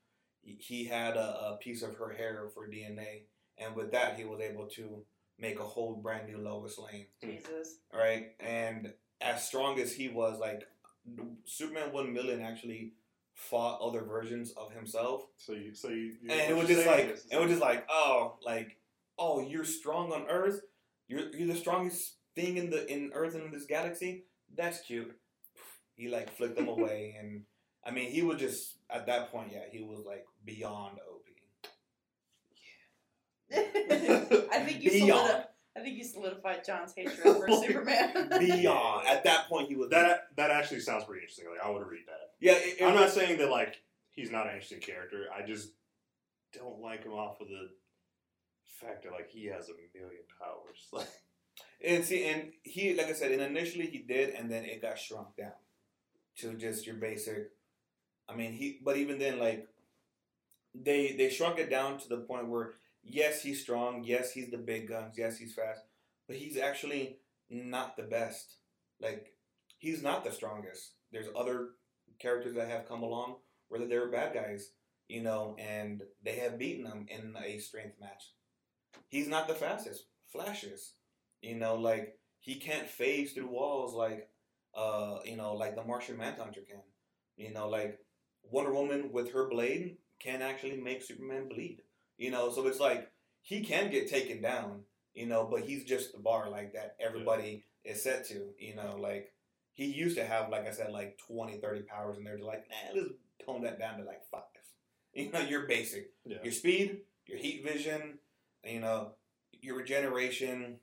He, 0.42 0.56
he 0.60 0.84
had 0.84 1.16
a, 1.16 1.54
a 1.54 1.58
piece 1.60 1.82
of 1.82 1.96
her 1.96 2.10
hair 2.12 2.48
for 2.54 2.68
DNA, 2.68 3.22
and 3.58 3.74
with 3.74 3.92
that, 3.92 4.16
he 4.18 4.24
was 4.24 4.40
able 4.40 4.66
to 4.76 5.02
make 5.38 5.58
a 5.58 5.64
whole 5.64 5.94
brand 5.96 6.28
new 6.28 6.38
Lois 6.38 6.78
Lane. 6.78 7.06
Jesus. 7.22 7.78
right? 7.92 8.28
And 8.40 8.92
as 9.20 9.46
strong 9.46 9.78
as 9.80 9.92
he 9.92 10.08
was, 10.08 10.38
like 10.38 10.62
Superman 11.44 11.92
one 11.92 12.12
million 12.12 12.40
actually 12.42 12.92
fought 13.34 13.80
other 13.80 14.02
versions 14.02 14.52
of 14.52 14.72
himself, 14.72 15.26
So 15.36 15.52
you, 15.52 15.74
so 15.74 15.88
you, 15.88 16.14
you 16.22 16.30
and 16.30 16.50
it 16.50 16.56
was 16.56 16.68
just 16.68 16.86
like 16.86 17.06
is- 17.10 17.26
it 17.30 17.38
was 17.38 17.50
just 17.50 17.60
like 17.60 17.86
oh 17.90 18.36
like 18.44 18.76
oh 19.18 19.40
you're 19.40 19.64
strong 19.64 20.12
on 20.12 20.26
Earth, 20.28 20.60
you're 21.08 21.34
you're 21.36 21.48
the 21.52 21.58
strongest 21.58 22.14
thing 22.34 22.56
in 22.56 22.70
the 22.70 22.90
in 22.90 23.10
Earth 23.14 23.34
and 23.34 23.44
in 23.44 23.52
this 23.52 23.66
galaxy. 23.66 24.24
That's 24.56 24.80
cute. 24.80 25.14
He 25.96 26.08
like 26.08 26.30
flicked 26.36 26.56
them 26.56 26.68
away, 26.76 27.16
and 27.18 27.42
I 27.84 27.90
mean 27.90 28.10
he 28.10 28.22
was 28.22 28.38
just 28.38 28.74
at 28.90 29.06
that 29.06 29.32
point, 29.32 29.50
yeah, 29.52 29.64
he 29.70 29.82
was 29.82 30.04
like 30.06 30.24
beyond 30.44 30.98
OP. 30.98 31.22
I 33.52 34.62
think 34.64 34.82
you 34.82 34.90
Beyond. 34.90 35.28
solidi- 35.30 35.44
I 35.76 35.80
think 35.80 35.98
you 35.98 36.04
solidified 36.04 36.64
John's 36.64 36.94
hatred 36.96 37.18
for 37.18 37.48
Superman. 37.66 38.28
Beyond 38.38 39.06
at 39.06 39.24
that 39.24 39.48
point, 39.48 39.68
he 39.68 39.76
was 39.76 39.90
that 39.90 40.28
that 40.36 40.50
actually 40.50 40.80
sounds 40.80 41.04
pretty 41.04 41.20
interesting. 41.22 41.46
Like 41.50 41.64
I 41.66 41.70
would 41.70 41.86
read 41.86 42.04
that. 42.06 42.30
Yeah, 42.40 42.52
it, 42.52 42.80
it 42.80 42.84
I'm 42.84 42.94
was- 42.94 43.00
not 43.02 43.10
saying 43.10 43.38
that 43.38 43.50
like 43.50 43.76
he's 44.12 44.30
not 44.30 44.46
an 44.46 44.52
interesting 44.54 44.80
character. 44.80 45.24
I 45.36 45.46
just 45.46 45.70
don't 46.52 46.80
like 46.80 47.04
him 47.04 47.12
off 47.12 47.40
of 47.40 47.48
the 47.48 47.68
fact 48.64 49.04
that 49.04 49.12
like 49.12 49.28
he 49.30 49.46
has 49.46 49.68
a 49.68 49.98
million 49.98 50.22
powers. 50.40 50.88
Like 50.92 51.08
And 51.84 52.04
see, 52.04 52.26
and 52.26 52.52
he, 52.62 52.94
like 52.94 53.06
I 53.06 53.12
said, 53.12 53.32
and 53.32 53.42
initially 53.42 53.86
he 53.86 53.98
did, 53.98 54.30
and 54.34 54.50
then 54.50 54.64
it 54.64 54.80
got 54.82 54.98
shrunk 54.98 55.36
down 55.36 55.52
to 56.38 56.54
just 56.54 56.86
your 56.86 56.96
basic. 56.96 57.50
I 58.28 58.34
mean, 58.34 58.52
he, 58.52 58.80
but 58.84 58.96
even 58.96 59.18
then, 59.18 59.38
like 59.38 59.68
they 60.74 61.12
they 61.12 61.30
shrunk 61.30 61.58
it 61.58 61.70
down 61.70 61.98
to 61.98 62.08
the 62.08 62.18
point 62.18 62.48
where 62.48 62.74
yes, 63.02 63.42
he's 63.42 63.62
strong, 63.62 64.04
yes, 64.04 64.32
he's 64.32 64.50
the 64.50 64.58
big 64.58 64.88
guns, 64.88 65.16
yes, 65.16 65.38
he's 65.38 65.54
fast, 65.54 65.82
but 66.26 66.36
he's 66.36 66.56
actually 66.56 67.18
not 67.48 67.96
the 67.96 68.02
best. 68.02 68.56
Like 69.00 69.32
he's 69.78 70.02
not 70.02 70.24
the 70.24 70.32
strongest. 70.32 70.92
There's 71.12 71.28
other 71.36 71.70
characters 72.18 72.54
that 72.56 72.68
have 72.68 72.88
come 72.88 73.02
along, 73.02 73.36
whether 73.68 73.86
they're 73.86 74.10
bad 74.10 74.34
guys, 74.34 74.70
you 75.08 75.22
know, 75.22 75.56
and 75.58 76.02
they 76.22 76.36
have 76.36 76.58
beaten 76.58 76.86
him 76.86 77.06
in 77.08 77.34
a 77.42 77.58
strength 77.58 78.00
match. 78.00 78.32
He's 79.08 79.28
not 79.28 79.48
the 79.48 79.54
fastest. 79.54 80.06
Flashes. 80.26 80.94
You 81.42 81.54
know, 81.54 81.76
like 81.76 82.18
he 82.40 82.56
can't 82.56 82.88
phase 82.88 83.32
through 83.32 83.48
walls 83.48 83.94
like 83.94 84.28
uh, 84.76 85.18
you 85.24 85.36
know, 85.36 85.54
like 85.54 85.76
the 85.76 85.84
Martian 85.84 86.18
Manhunter 86.18 86.60
can. 86.68 86.82
You 87.36 87.52
know, 87.52 87.68
like 87.68 87.98
Wonder 88.42 88.72
Woman 88.72 89.10
with 89.12 89.32
her 89.32 89.48
blade 89.48 89.96
can 90.20 90.42
actually 90.42 90.76
make 90.80 91.02
Superman 91.02 91.48
bleed. 91.48 91.82
You 92.18 92.30
know, 92.30 92.50
so 92.52 92.66
it's 92.66 92.80
like 92.80 93.10
he 93.42 93.62
can 93.62 93.90
get 93.90 94.08
taken 94.08 94.40
down, 94.42 94.82
you 95.14 95.26
know, 95.26 95.46
but 95.50 95.62
he's 95.62 95.84
just 95.84 96.12
the 96.12 96.18
bar 96.18 96.50
like 96.50 96.72
that 96.74 96.96
everybody 97.00 97.64
is 97.84 98.02
set 98.02 98.26
to, 98.28 98.48
you 98.58 98.74
know, 98.74 98.96
like 98.98 99.32
he 99.74 99.86
used 99.86 100.16
to 100.16 100.24
have, 100.24 100.50
like 100.50 100.66
I 100.66 100.70
said, 100.72 100.92
like 100.92 101.18
20, 101.26 101.58
30 101.58 101.82
powers, 101.82 102.16
and 102.16 102.26
they're 102.26 102.36
just 102.36 102.46
like, 102.46 102.64
nah, 102.70 102.98
let's 103.00 103.10
tone 103.44 103.62
that 103.62 103.78
down 103.78 103.98
to 103.98 104.04
like 104.04 104.22
five. 104.30 104.42
You 105.14 105.32
know, 105.32 105.40
your 105.40 105.66
basic 105.66 106.10
yeah, 106.26 106.36
your 106.42 106.52
speed, 106.52 106.98
your 107.26 107.38
heat 107.38 107.64
vision, 107.64 108.18
you 108.62 108.80
know, 108.80 109.12
your 109.62 109.76
regeneration. 109.76 110.76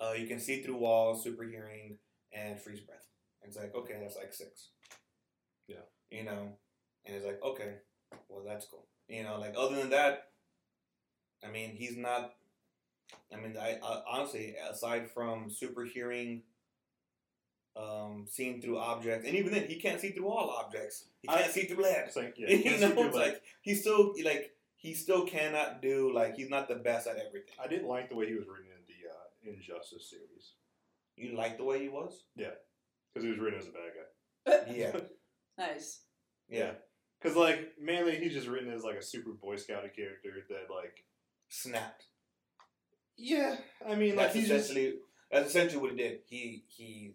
Uh, 0.00 0.12
you 0.12 0.26
can 0.26 0.40
see 0.40 0.62
through 0.62 0.76
walls, 0.76 1.22
super 1.22 1.44
hearing, 1.44 1.98
and 2.34 2.60
freeze 2.60 2.80
breath. 2.80 3.06
And 3.42 3.48
it's 3.50 3.58
like, 3.58 3.74
okay, 3.74 3.94
that's 4.00 4.16
like 4.16 4.32
six. 4.32 4.68
Yeah. 5.68 5.84
You 6.10 6.24
know, 6.24 6.48
and 7.06 7.16
it's 7.16 7.24
like, 7.26 7.40
okay, 7.42 7.74
well, 8.28 8.42
that's 8.46 8.66
cool. 8.66 8.86
You 9.08 9.22
know, 9.22 9.38
like 9.38 9.54
other 9.56 9.76
than 9.76 9.90
that, 9.90 10.28
I 11.46 11.50
mean, 11.50 11.70
he's 11.76 11.96
not. 11.96 12.34
I 13.32 13.36
mean, 13.36 13.54
I, 13.60 13.78
I 13.84 14.02
honestly, 14.10 14.54
aside 14.70 15.10
from 15.10 15.50
super 15.50 15.84
hearing, 15.84 16.42
um, 17.76 18.24
seeing 18.28 18.60
through 18.62 18.78
objects, 18.78 19.26
and 19.26 19.36
even 19.36 19.52
then, 19.52 19.66
he 19.66 19.76
can't 19.80 20.00
see 20.00 20.10
through 20.10 20.28
all 20.28 20.50
objects. 20.50 21.04
He 21.20 21.28
can't 21.28 21.40
I- 21.42 21.48
see 21.48 21.64
through 21.64 21.82
lead. 21.82 22.08
like 22.16 22.34
yeah, 22.38 22.48
you 22.50 22.56
he 22.58 22.62
can't 22.62 22.80
know, 22.80 22.88
see 22.88 22.94
through, 22.94 23.06
it's 23.08 23.16
like- 23.16 23.26
like 23.32 23.42
he 23.62 23.74
still 23.74 24.14
like 24.24 24.52
he 24.76 24.94
still 24.94 25.26
cannot 25.26 25.82
do 25.82 26.12
like 26.14 26.36
he's 26.36 26.50
not 26.50 26.68
the 26.68 26.76
best 26.76 27.06
at 27.06 27.16
everything. 27.16 27.54
I 27.62 27.66
didn't 27.68 27.88
like 27.88 28.08
the 28.08 28.16
way 28.16 28.26
he 28.26 28.34
was 28.34 28.46
written 28.46 28.66
in 28.66 28.82
the 28.86 29.10
uh, 29.10 29.54
Injustice 29.56 30.08
series 30.08 30.52
You 31.16 31.36
like 31.36 31.56
the 31.58 31.64
way 31.64 31.80
he 31.82 31.88
was? 31.88 32.24
Yeah. 32.36 32.50
Because 33.12 33.24
he 33.24 33.30
was 33.30 33.38
written 33.40 33.60
as 33.60 33.66
a 33.68 33.70
bad 33.70 34.66
guy. 34.66 34.74
Yeah, 34.76 35.00
nice. 35.58 36.02
yeah. 36.48 36.72
Because 37.20 37.36
like 37.36 37.72
mainly 37.80 38.16
he's 38.16 38.32
just 38.34 38.48
written 38.48 38.70
as 38.72 38.82
like 38.84 38.96
a 38.96 39.02
super 39.02 39.30
Boy 39.32 39.54
Scouty 39.56 39.94
character 39.94 40.44
that 40.50 40.74
like 40.74 41.04
Snapped. 41.48 42.04
yeah, 43.16 43.56
I 43.88 43.94
mean 43.94 44.16
like 44.16 44.26
That's 44.26 44.34
he's 44.34 44.48
just 44.48 44.64
essentially 44.70 44.94
that's 45.30 45.48
essentially 45.48 45.80
what 45.80 45.92
he 45.92 45.96
did. 45.96 46.18
He 46.26 46.64
he 46.68 47.14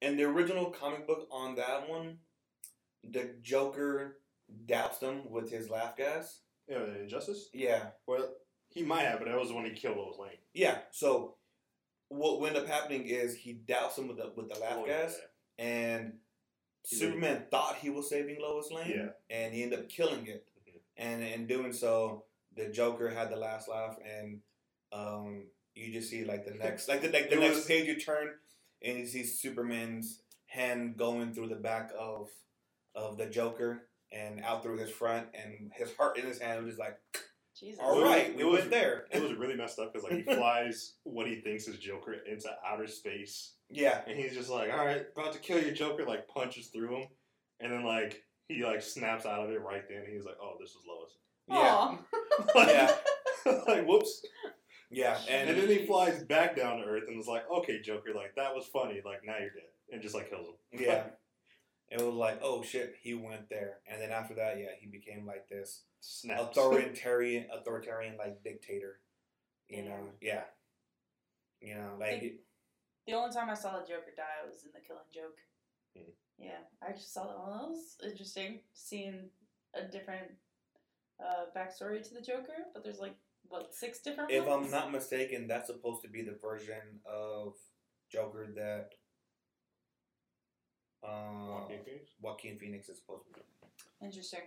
in 0.00 0.16
the 0.16 0.24
original 0.24 0.66
comic 0.70 1.06
book 1.06 1.26
on 1.30 1.56
that 1.56 1.88
one, 1.88 2.18
the 3.04 3.34
Joker 3.42 4.18
doused 4.66 5.02
him 5.02 5.30
with 5.30 5.50
his 5.50 5.68
laugh 5.68 5.96
gas. 5.96 6.40
Yeah, 6.68 6.84
in 6.84 6.96
Injustice. 7.02 7.48
Yeah, 7.52 7.88
Well, 8.06 8.28
he 8.68 8.82
might 8.82 9.02
have, 9.02 9.18
but 9.20 9.28
that 9.28 9.38
was 9.38 9.48
the 9.48 9.54
one 9.54 9.64
he 9.64 9.70
killed 9.72 9.96
Lois 9.96 10.18
Lane. 10.18 10.38
yeah. 10.54 10.78
So 10.92 11.36
what 12.08 12.40
would 12.40 12.48
end 12.48 12.56
up 12.56 12.66
happening 12.68 13.04
is 13.06 13.34
he 13.36 13.52
doused 13.52 13.98
him 13.98 14.08
with 14.08 14.18
the 14.18 14.32
with 14.36 14.48
the 14.48 14.58
laugh 14.58 14.74
Oh, 14.78 14.86
gas, 14.86 15.16
and 15.58 16.14
He 16.88 16.96
Superman 16.96 17.46
thought 17.50 17.76
he 17.76 17.90
was 17.90 18.08
saving 18.08 18.40
Lois 18.40 18.70
Lane, 18.70 18.90
Yeah. 18.94 19.08
and 19.36 19.52
he 19.54 19.62
ended 19.64 19.80
up 19.80 19.88
killing 19.88 20.26
it. 20.26 20.46
Mhm. 20.68 20.80
And 20.96 21.22
in 21.22 21.46
doing 21.46 21.72
so, 21.72 22.24
the 22.54 22.68
Joker 22.68 23.10
had 23.10 23.30
the 23.30 23.36
last 23.36 23.68
laugh, 23.68 23.98
and 24.04 24.40
um, 24.92 25.46
you 25.74 25.92
just 25.92 26.08
see 26.10 26.24
like 26.24 26.44
the 26.44 26.54
next, 26.64 26.88
like 26.88 27.00
the 27.02 27.08
like 27.10 27.28
the 27.28 27.36
It 27.36 27.40
next 27.40 27.56
was- 27.56 27.66
page 27.66 27.86
you 27.88 27.98
turn, 27.98 28.38
and 28.82 28.98
you 28.98 29.06
see 29.06 29.24
Superman's 29.24 30.22
hand 30.46 30.96
going 30.96 31.34
through 31.34 31.48
the 31.48 31.56
back 31.56 31.90
of 31.98 32.30
of 32.94 33.18
the 33.18 33.26
Joker 33.26 33.88
and 34.12 34.40
out 34.42 34.62
through 34.62 34.78
his 34.78 34.90
front, 34.90 35.28
and 35.34 35.72
his 35.74 35.92
heart 35.96 36.16
in 36.16 36.24
his 36.24 36.38
hand 36.38 36.64
was 36.64 36.76
just 36.76 36.78
like, 36.80 36.96
Jesus. 37.58 37.80
all 37.82 37.98
It 37.98 38.02
was- 38.02 38.10
right, 38.10 38.36
we 38.36 38.44
went 38.44 38.70
there. 38.70 39.06
It 39.10 39.22
was 39.22 39.32
really 39.34 39.56
messed 39.56 39.78
up 39.78 39.92
because 39.92 40.08
like 40.08 40.24
he 40.26 40.34
flies 40.36 40.94
what 41.04 41.26
he 41.26 41.36
thinks 41.40 41.66
is 41.68 41.78
Joker 41.78 42.14
into 42.30 42.48
outer 42.66 42.86
space, 42.86 43.54
yeah, 43.70 44.02
and 44.06 44.16
he's 44.18 44.34
just 44.34 44.50
like, 44.50 44.70
all 44.72 44.84
right, 44.84 45.06
about 45.16 45.32
to 45.32 45.38
kill 45.38 45.62
your 45.62 45.72
Joker, 45.72 46.04
like 46.04 46.28
punches 46.28 46.68
through 46.68 46.94
him, 46.96 47.08
and 47.60 47.72
then 47.72 47.84
like 47.84 48.22
he 48.48 48.64
like 48.64 48.82
snaps 48.82 49.26
out 49.26 49.44
of 49.44 49.50
it 49.50 49.60
right 49.60 49.82
then. 49.88 49.98
And 50.04 50.12
he's 50.12 50.24
like, 50.24 50.36
oh, 50.40 50.54
this 50.60 50.70
is 50.70 50.76
Lois. 50.86 51.10
yeah, 51.48 51.56
Aw. 51.56 51.98
like, 52.54 52.68
Yeah. 52.68 52.96
like 53.66 53.86
whoops. 53.86 54.22
yeah, 54.90 55.18
And, 55.28 55.50
and, 55.50 55.58
then 55.60 55.68
he 55.68 55.84
flies 55.86 56.22
back 56.24 56.56
down 56.56 56.78
to 56.78 56.84
Earth 56.84 57.04
and 57.08 57.20
is 57.20 57.26
like, 57.26 57.42
okay, 57.50 57.80
Joker, 57.80 58.10
like 58.14 58.34
that 58.36 58.54
was 58.54 58.66
funny. 58.66 59.00
Like 59.04 59.20
now 59.24 59.34
you're 59.38 59.50
dead, 59.50 59.70
and 59.92 60.00
just 60.02 60.14
like 60.14 60.30
kills 60.30 60.46
him. 60.48 60.80
yeah. 60.80 61.04
It 61.88 62.00
was 62.04 62.14
like, 62.14 62.40
oh 62.42 62.62
shit, 62.62 62.96
he 63.00 63.14
went 63.14 63.48
there, 63.48 63.78
and 63.86 64.00
then 64.02 64.10
after 64.10 64.34
that, 64.34 64.58
yeah, 64.58 64.70
he 64.78 64.86
became 64.86 65.24
like 65.24 65.48
this 65.48 65.82
Snaps. 66.00 66.42
authoritarian, 66.56 67.46
authoritarian 67.52 68.16
like 68.16 68.42
dictator. 68.42 69.00
You 69.68 69.82
Yeah. 69.84 69.88
know, 69.88 70.08
yeah. 70.20 70.44
You 71.60 71.74
know, 71.76 71.96
like 71.98 72.20
Think- 72.20 72.40
The 73.06 73.12
only 73.14 73.32
time 73.32 73.48
I 73.50 73.54
saw 73.54 73.78
the 73.78 73.86
Joker 73.86 74.12
die 74.16 74.44
was 74.50 74.64
in 74.64 74.72
the 74.72 74.80
Killing 74.80 75.02
Joke. 75.14 75.38
Hmm. 75.96 76.10
Yeah, 76.38 76.58
I 76.82 76.92
just 76.92 77.12
saw 77.14 77.26
that 77.28 77.38
one. 77.38 77.50
That 77.62 77.68
was 77.68 77.96
interesting, 78.04 78.60
seeing 78.74 79.30
a 79.74 79.82
different 79.84 80.32
uh, 81.20 81.46
backstory 81.56 82.02
to 82.06 82.14
the 82.14 82.20
Joker. 82.20 82.66
But 82.74 82.82
there's 82.84 82.98
like 82.98 83.14
what 83.48 83.72
six 83.72 84.00
different 84.00 84.30
if 84.32 84.44
ones. 84.44 84.66
I'm 84.66 84.70
not 84.72 84.90
mistaken, 84.92 85.46
that's 85.46 85.68
supposed 85.68 86.02
to 86.02 86.08
be 86.08 86.22
the 86.22 86.32
version 86.42 87.00
of 87.06 87.54
Joker 88.10 88.48
that 88.56 88.90
uh, 91.02 91.08
Joaquin 91.48 91.78
Phoenix? 91.84 92.10
Joaquin 92.20 92.58
Phoenix 92.58 92.88
is 92.88 92.98
supposed 92.98 93.24
to 93.26 93.32
be. 93.34 93.40
Interesting. 94.04 94.40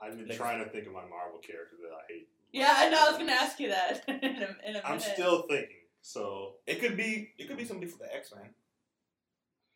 I've 0.00 0.16
been 0.16 0.28
Like- 0.28 0.36
trying 0.36 0.62
to 0.64 0.70
think 0.70 0.86
of 0.86 0.92
my 0.92 1.04
Marvel 1.06 1.38
character 1.40 1.76
that 1.82 1.92
I 1.94 2.12
hate. 2.12 2.28
Yeah, 2.52 2.72
I 2.76 2.88
know. 2.88 2.98
I 3.06 3.08
was 3.10 3.18
gonna 3.18 3.32
ask 3.32 3.58
you 3.60 3.68
that 3.68 4.04
in 4.08 4.14
a, 4.14 4.18
in 4.26 4.42
a 4.42 4.56
minute. 4.64 4.82
I'm 4.84 5.00
still 5.00 5.42
thinking. 5.42 5.76
So 6.02 6.54
It 6.66 6.80
could 6.80 6.96
be. 6.96 7.32
It 7.38 7.48
could 7.48 7.56
be 7.56 7.64
somebody 7.64 7.90
from 7.90 8.00
the 8.06 8.14
X 8.14 8.32
Men. 8.34 8.50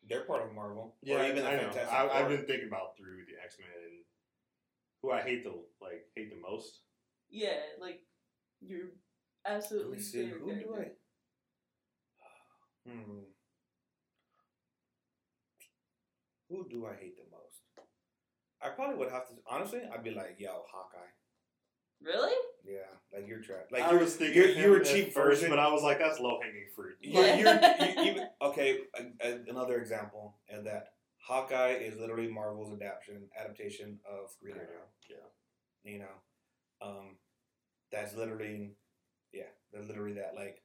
They're 0.07 0.23
part 0.25 0.43
of 0.43 0.53
Marvel. 0.53 0.95
yeah, 1.03 1.21
or 1.21 1.23
even 1.25 1.43
the 1.43 1.47
I 1.49 1.55
know. 1.55 1.61
Fantastic 1.71 1.93
I, 1.93 2.03
I've 2.09 2.27
Four. 2.27 2.37
been 2.37 2.45
thinking 2.45 2.67
about 2.67 2.97
through 2.97 3.25
the 3.27 3.41
X 3.43 3.57
Men 3.59 3.69
and 3.85 3.99
who 5.01 5.11
I 5.11 5.21
hate 5.21 5.43
the 5.43 5.53
like 5.81 6.07
hate 6.15 6.29
the 6.29 6.39
most. 6.41 6.79
Yeah, 7.29 7.59
like 7.79 8.01
you're 8.61 8.87
Let 9.45 9.55
absolutely. 9.55 9.97
me 9.97 10.03
see. 10.03 10.23
favorite 10.25 10.41
Who 10.41 10.55
do 10.55 10.75
I? 10.75 10.87
Hmm. 12.89 13.19
Who 16.53 16.67
do 16.69 16.85
I 16.85 16.93
hate 16.93 17.17
the 17.17 17.23
most? 17.31 17.87
I 18.61 18.69
probably 18.69 18.95
would 18.97 19.11
have 19.11 19.27
to. 19.27 19.33
Honestly, 19.49 19.81
I'd 19.91 20.03
be 20.03 20.11
like, 20.11 20.35
yo, 20.37 20.63
Hawkeye. 20.71 20.99
Really? 21.99 22.33
Yeah, 22.63 22.93
like 23.11 23.27
you're 23.27 23.39
trapped. 23.41 23.71
Like 23.71 23.83
I 23.83 23.91
you're, 23.91 24.01
was 24.01 24.15
thinking 24.15 24.37
you're, 24.37 24.47
him 24.53 24.61
you're 24.61 24.81
a 24.81 24.85
cheap 24.85 25.13
first, 25.13 25.41
version, 25.41 25.49
but 25.49 25.57
I 25.57 25.71
was 25.71 25.81
like, 25.81 25.97
that's 25.97 26.19
low 26.19 26.39
hanging 26.41 26.67
fruit. 26.75 26.95
You're, 27.01 27.25
Yeah. 27.25 27.37
you're, 27.79 27.89
you 28.05 28.11
even 28.11 28.27
okay. 28.41 28.77
a- 28.95 29.27
a- 29.27 29.43
another 29.49 29.79
example 29.79 30.35
of 30.53 30.65
that 30.65 30.89
Hawkeye 31.17 31.77
is 31.81 31.97
literally 31.97 32.27
Marvel's 32.31 32.71
adaptation 32.73 33.23
adaptation 33.39 33.99
of 34.05 34.29
Green 34.41 34.55
Arrow. 34.57 34.87
Yeah. 35.09 35.91
You 35.91 35.99
know, 35.99 36.85
um, 36.87 37.17
that's 37.91 38.15
literally, 38.15 38.73
yeah, 39.33 39.43
they're 39.71 39.83
literally 39.83 40.13
that. 40.13 40.33
Like, 40.35 40.61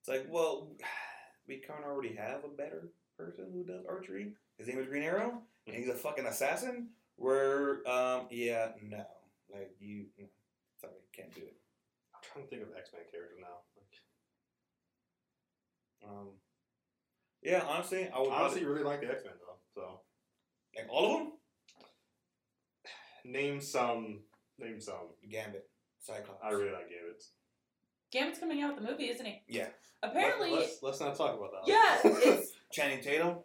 it's 0.00 0.08
like, 0.08 0.26
well, 0.30 0.70
we 1.48 1.56
kind 1.66 1.80
of 1.82 1.90
already 1.90 2.14
have 2.14 2.44
a 2.44 2.48
better 2.56 2.90
person 3.18 3.46
who 3.52 3.64
does 3.64 3.84
archery. 3.88 4.32
His 4.58 4.68
name 4.68 4.78
is 4.78 4.86
Green 4.86 5.02
Arrow, 5.02 5.42
and 5.66 5.76
he's 5.76 5.88
a 5.88 5.94
fucking 5.94 6.26
assassin. 6.26 6.88
Where, 7.16 7.86
um, 7.88 8.26
yeah, 8.30 8.68
no, 8.82 9.04
like 9.52 9.72
you, 9.80 10.06
no, 10.18 10.26
sorry, 10.80 10.92
can't 11.14 11.34
do 11.34 11.42
it. 11.42 11.56
I'm 12.14 12.20
trying 12.22 12.44
to 12.44 12.50
think 12.50 12.62
of 12.62 12.68
X 12.76 12.90
Men 12.92 13.02
characters 13.10 13.38
now. 13.40 13.58
Like, 13.76 13.86
Um, 16.10 16.28
yeah, 17.42 17.62
honestly, 17.66 18.08
I 18.14 18.18
would 18.18 18.28
honestly, 18.28 18.60
honestly 18.60 18.64
really 18.64 18.84
like 18.84 19.00
the 19.00 19.10
X 19.10 19.24
Men 19.24 19.34
though. 19.38 19.56
So 19.74 20.00
like 20.76 20.86
all 20.90 21.12
of 21.14 21.18
them. 21.20 21.32
name 23.24 23.60
some. 23.60 24.20
Name 24.58 24.80
some. 24.80 25.08
Gambit, 25.30 25.68
Cyclops. 26.00 26.40
I 26.42 26.50
really 26.50 26.72
like 26.72 26.88
Gambit. 26.90 27.22
Gambit's 28.12 28.38
coming 28.38 28.62
out 28.62 28.74
with 28.74 28.84
the 28.84 28.90
movie, 28.90 29.08
isn't 29.10 29.26
he? 29.26 29.42
Yeah. 29.48 29.68
Apparently, 30.02 30.50
Let, 30.52 30.62
us 30.64 30.78
let's 30.82 31.00
not 31.00 31.16
talk 31.16 31.34
about 31.36 31.50
that. 31.52 31.66
yeah. 31.66 31.98
It's 32.04 32.52
Channing 32.72 33.00
Tatum. 33.02 33.38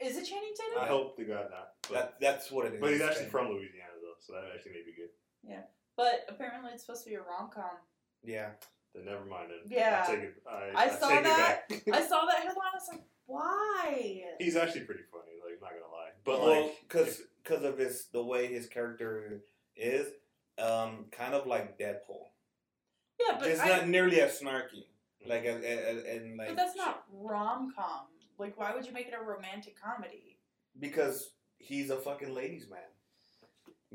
Is 0.00 0.16
it 0.16 0.24
Channing 0.24 0.54
Tatum? 0.56 0.82
I 0.82 0.86
hope 0.86 1.16
to 1.16 1.24
God 1.24 1.46
not. 1.50 1.70
But, 1.88 1.92
That 1.92 2.20
that's 2.20 2.50
what 2.50 2.66
it 2.66 2.74
is. 2.74 2.80
but 2.80 2.92
he's 2.92 3.00
actually 3.02 3.26
from 3.26 3.48
Louisiana 3.48 3.96
though, 4.02 4.14
so 4.20 4.32
that 4.34 4.44
actually 4.54 4.72
may 4.72 4.84
be 4.84 4.92
good. 4.96 5.10
Yeah, 5.42 5.62
but 5.96 6.26
apparently, 6.28 6.70
it's 6.72 6.84
supposed 6.84 7.04
to 7.04 7.10
be 7.10 7.16
a 7.16 7.20
rom 7.20 7.50
com. 7.52 7.64
Yeah. 8.22 8.50
Then 8.94 9.04
never 9.04 9.24
mind 9.24 9.50
it. 9.50 9.70
Yeah. 9.70 10.04
I 10.06 10.10
take 10.10 10.24
it. 10.24 10.42
I, 10.48 10.70
I 10.74 10.84
I 10.84 10.88
saw 10.88 11.08
take 11.08 11.24
that. 11.24 11.64
It. 11.68 11.82
I 11.92 12.00
saw 12.06 12.24
that 12.24 12.38
headline. 12.38 12.56
I 12.72 12.74
was 12.74 12.88
like, 12.90 13.02
why? 13.26 14.22
He's 14.38 14.56
actually 14.56 14.82
pretty 14.82 15.02
funny. 15.12 15.32
Like, 15.44 15.60
not 15.60 15.70
gonna 15.70 15.92
lie. 15.92 16.10
But 16.24 16.40
well, 16.40 16.62
like, 16.62 16.76
because 16.88 17.20
because 17.42 17.64
of 17.64 17.78
his 17.78 18.06
the 18.12 18.22
way 18.24 18.46
his 18.46 18.66
character 18.66 19.42
is, 19.76 20.08
um, 20.58 21.06
kind 21.10 21.34
of 21.34 21.46
like 21.46 21.78
Deadpool. 21.78 22.28
Yeah, 23.20 23.36
but 23.38 23.48
Just 23.48 23.62
I, 23.62 23.68
not 23.68 23.88
nearly 23.88 24.20
as 24.20 24.40
snarky. 24.40 24.84
Like 25.26 25.44
as, 25.44 25.62
as, 25.62 26.04
and 26.04 26.36
like. 26.36 26.48
but 26.48 26.56
that's 26.56 26.76
not 26.76 27.04
rom 27.12 27.72
com. 27.76 28.06
Like, 28.38 28.56
why 28.58 28.74
would 28.74 28.86
you 28.86 28.92
make 28.92 29.08
it 29.08 29.14
a 29.20 29.22
romantic 29.24 29.74
comedy? 29.80 30.34
because 30.80 31.32
he's 31.58 31.90
a 31.90 31.96
fucking 31.96 32.32
ladies 32.32 32.68
man. 32.70 32.78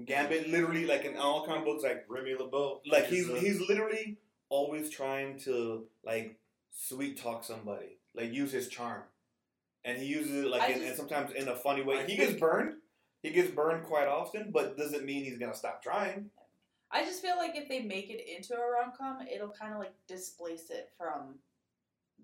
Gambit 0.05 0.49
literally 0.49 0.85
like 0.85 1.05
in 1.05 1.15
all 1.15 1.45
comic 1.45 1.63
books 1.63 1.83
like 1.83 2.03
Remy 2.09 2.35
LeBeau. 2.37 2.81
like 2.91 3.05
he's 3.05 3.29
a- 3.29 3.39
he's 3.39 3.61
literally 3.69 4.17
always 4.49 4.89
trying 4.89 5.39
to 5.41 5.85
like 6.03 6.37
sweet 6.71 7.17
talk 7.21 7.43
somebody, 7.45 7.99
like 8.13 8.33
use 8.33 8.51
his 8.51 8.67
charm, 8.67 9.03
and 9.85 9.97
he 9.97 10.05
uses 10.07 10.43
it 10.43 10.47
like 10.49 10.69
in, 10.71 10.75
just- 10.75 10.87
and 10.87 10.97
sometimes 10.97 11.31
in 11.31 11.47
a 11.47 11.55
funny 11.55 11.83
way. 11.83 11.97
I 11.99 12.01
He 12.01 12.17
think- 12.17 12.29
gets 12.31 12.39
burned. 12.39 12.79
He 13.21 13.29
gets 13.29 13.51
burned 13.51 13.85
quite 13.85 14.07
often, 14.09 14.51
but 14.51 14.75
doesn't 14.77 15.05
mean 15.05 15.23
he's 15.23 15.37
gonna 15.37 15.55
stop 15.55 15.81
trying. 15.81 16.31
I 16.91 17.05
just 17.05 17.21
feel 17.21 17.37
like 17.37 17.55
if 17.55 17.69
they 17.69 17.79
make 17.81 18.09
it 18.09 18.27
into 18.27 18.55
a 18.55 18.67
rom 18.69 18.91
com, 18.97 19.25
it'll 19.25 19.49
kind 19.49 19.71
of 19.73 19.79
like 19.79 19.93
displace 20.07 20.69
it 20.69 20.91
from 20.97 21.39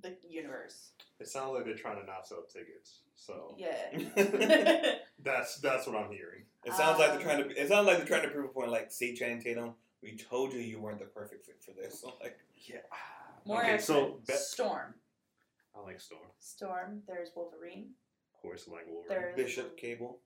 the 0.01 0.15
universe. 0.29 0.91
It 1.19 1.27
sounds 1.27 1.53
like 1.53 1.65
they're 1.65 1.75
trying 1.75 1.99
to 1.99 2.05
not 2.05 2.27
sell 2.27 2.43
tickets. 2.51 2.99
So 3.15 3.55
Yeah. 3.57 3.99
that's 5.23 5.57
that's 5.57 5.87
what 5.87 5.95
I'm 5.95 6.11
hearing. 6.11 6.43
It 6.65 6.73
sounds 6.73 6.99
like 6.99 7.11
Um, 7.11 7.15
they're 7.17 7.25
trying 7.25 7.49
to. 7.49 7.61
It 7.61 7.67
sounds 7.67 7.87
like 7.87 7.97
they're 7.97 8.07
trying 8.07 8.23
to 8.23 8.29
prove 8.29 8.45
a 8.45 8.53
point. 8.53 8.71
Like, 8.71 8.91
see, 8.91 9.13
Channing 9.15 9.41
Tatum, 9.41 9.73
we 10.01 10.15
told 10.17 10.53
you 10.53 10.59
you 10.59 10.79
weren't 10.79 10.99
the 10.99 11.05
perfect 11.05 11.45
fit 11.45 11.61
for 11.63 11.71
this. 11.71 12.01
So, 12.01 12.13
like, 12.21 12.37
Yeah. 12.55 12.77
More 13.45 13.63
okay, 13.63 13.77
so 13.77 14.19
Be- 14.27 14.33
Storm. 14.33 14.93
I 15.75 15.81
like 15.81 15.99
Storm. 16.01 16.21
Storm. 16.39 17.01
There's 17.07 17.29
Wolverine. 17.35 17.91
Of 18.35 18.41
course, 18.41 18.65
I 18.69 18.75
like 18.75 18.87
Wolverine. 18.87 19.07
There's 19.09 19.35
Bishop 19.35 19.77
Cable. 19.77 20.19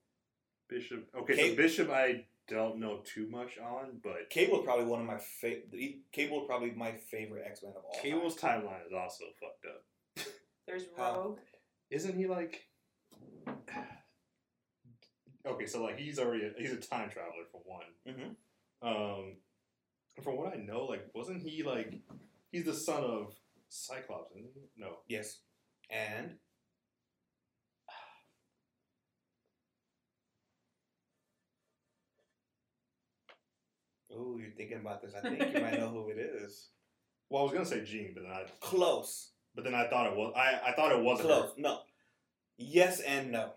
Bishop. 0.68 1.06
Okay, 1.16 1.36
Kate- 1.36 1.50
so 1.50 1.56
Bishop, 1.56 1.90
I 1.90 2.24
don't 2.48 2.78
know 2.78 3.00
too 3.04 3.28
much 3.30 3.58
on, 3.58 4.00
but 4.02 4.28
Cable 4.30 4.58
probably 4.60 4.84
one 4.86 5.00
of 5.00 5.06
my 5.06 5.18
favorite. 5.18 5.70
Cable 6.12 6.42
probably 6.42 6.72
my 6.72 6.92
favorite 7.10 7.44
X 7.46 7.62
Men 7.62 7.72
of 7.76 7.84
all. 7.84 7.92
time. 7.92 8.02
Cable's 8.02 8.36
timeline 8.36 8.86
is 8.86 8.92
also 8.92 9.24
fucked 9.40 9.66
up. 9.66 10.26
There's 10.66 10.84
How? 10.96 11.16
Rogue. 11.20 11.38
Isn't 11.90 12.16
he 12.16 12.26
like? 12.26 12.64
Okay, 15.46 15.66
so 15.66 15.82
like 15.82 15.98
he's 15.98 16.18
already 16.18 16.44
a, 16.44 16.50
he's 16.58 16.72
a 16.72 16.76
time 16.76 17.10
traveler 17.10 17.44
for 17.52 17.60
one. 17.64 17.84
Mhm. 18.08 18.36
Um, 18.82 19.36
from 20.22 20.36
what 20.36 20.52
I 20.54 20.56
know, 20.56 20.84
like 20.84 21.06
wasn't 21.14 21.42
he 21.42 21.62
like 21.62 21.92
he's 22.50 22.64
the 22.64 22.72
son 22.74 23.04
of 23.04 23.34
Cyclops? 23.68 24.32
Isn't 24.32 24.52
he? 24.54 24.62
No. 24.76 24.98
Yes, 25.08 25.40
and 25.90 26.36
oh, 34.16 34.38
you're 34.38 34.50
thinking 34.56 34.78
about 34.80 35.02
this. 35.02 35.12
I 35.16 35.20
think 35.28 35.54
you 35.54 35.60
might 35.60 35.78
know 35.78 35.88
who 35.88 36.08
it 36.10 36.18
is. 36.18 36.68
Well, 37.30 37.40
I 37.40 37.44
was 37.44 37.52
gonna 37.54 37.64
say 37.66 37.82
Jean, 37.84 38.12
but 38.14 38.22
then 38.22 38.30
I 38.32 38.44
Close, 38.60 39.30
but 39.54 39.64
then 39.64 39.74
I 39.74 39.88
thought 39.88 40.06
it 40.12 40.16
was 40.16 40.34
I, 40.36 40.70
I 40.70 40.72
thought 40.72 40.92
it 40.92 41.02
wasn't 41.02 41.30
her. 41.30 41.34
close. 41.36 41.52
No, 41.56 41.80
yes 42.58 43.00
and 43.00 43.32
no. 43.32 43.50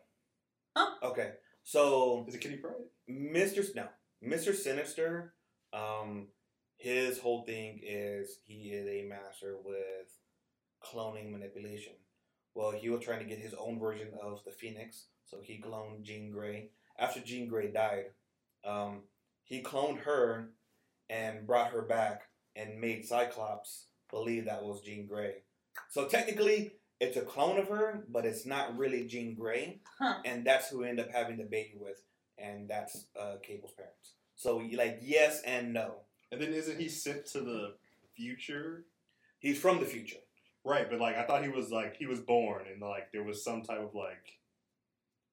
Huh? 0.75 0.87
Okay, 1.03 1.31
so 1.63 2.25
Is 2.27 2.33
it 2.35 2.41
Kitty 2.41 2.55
Pryde? 2.57 2.73
Mister 3.07 3.61
no, 3.75 3.87
Mister 4.21 4.53
Sinister. 4.53 5.33
Um, 5.73 6.29
his 6.77 7.19
whole 7.19 7.43
thing 7.43 7.81
is 7.83 8.39
he 8.45 8.69
is 8.69 8.87
a 8.87 9.07
master 9.07 9.57
with 9.63 10.07
cloning 10.83 11.31
manipulation. 11.31 11.93
Well, 12.55 12.71
he 12.71 12.89
was 12.89 13.03
trying 13.03 13.19
to 13.19 13.25
get 13.25 13.37
his 13.39 13.53
own 13.53 13.79
version 13.79 14.07
of 14.23 14.39
the 14.45 14.51
Phoenix, 14.51 15.07
so 15.25 15.37
he 15.43 15.61
cloned 15.61 16.03
Jean 16.03 16.31
Grey. 16.31 16.69
After 16.97 17.19
Jean 17.19 17.47
Grey 17.47 17.69
died, 17.71 18.05
um, 18.65 19.01
he 19.47 19.61
cloned 19.63 19.99
her 20.01 20.49
and 21.09 21.47
brought 21.47 21.71
her 21.71 21.81
back 21.81 22.23
and 22.55 22.79
made 22.79 23.05
Cyclops 23.05 23.87
believe 24.11 24.45
that 24.45 24.63
was 24.63 24.81
Jean 24.81 25.07
Grey. 25.07 25.43
So 25.89 26.07
technically, 26.07 26.73
it's 26.99 27.17
a 27.17 27.21
clone 27.21 27.57
of 27.59 27.67
her, 27.69 28.03
but 28.09 28.25
it's 28.25 28.45
not 28.45 28.77
really 28.77 29.05
Jean 29.07 29.35
Grey, 29.35 29.79
Huh. 29.99 30.15
and 30.25 30.45
that's 30.45 30.69
who 30.69 30.83
end 30.83 30.99
up 30.99 31.09
having 31.11 31.37
the 31.37 31.43
baby 31.45 31.75
with, 31.79 32.01
and 32.37 32.69
that's 32.69 33.05
uh, 33.19 33.35
Cable's 33.43 33.73
parents. 33.73 34.13
So 34.35 34.57
like 34.73 34.99
yes 35.01 35.41
and 35.45 35.73
no. 35.73 35.95
And 36.31 36.41
then 36.41 36.53
isn't 36.53 36.79
he 36.79 36.89
sent 36.89 37.25
to 37.27 37.39
the 37.41 37.75
future? 38.15 38.85
He's 39.39 39.59
from 39.59 39.79
the 39.79 39.85
future. 39.85 40.17
Right, 40.65 40.89
but 40.89 40.99
like 40.99 41.15
I 41.15 41.23
thought 41.23 41.43
he 41.43 41.49
was 41.49 41.71
like 41.71 41.95
he 41.95 42.05
was 42.07 42.19
born 42.19 42.63
and 42.71 42.81
like 42.81 43.11
there 43.13 43.23
was 43.23 43.43
some 43.43 43.61
type 43.61 43.79
of 43.79 43.95
like 43.95 44.37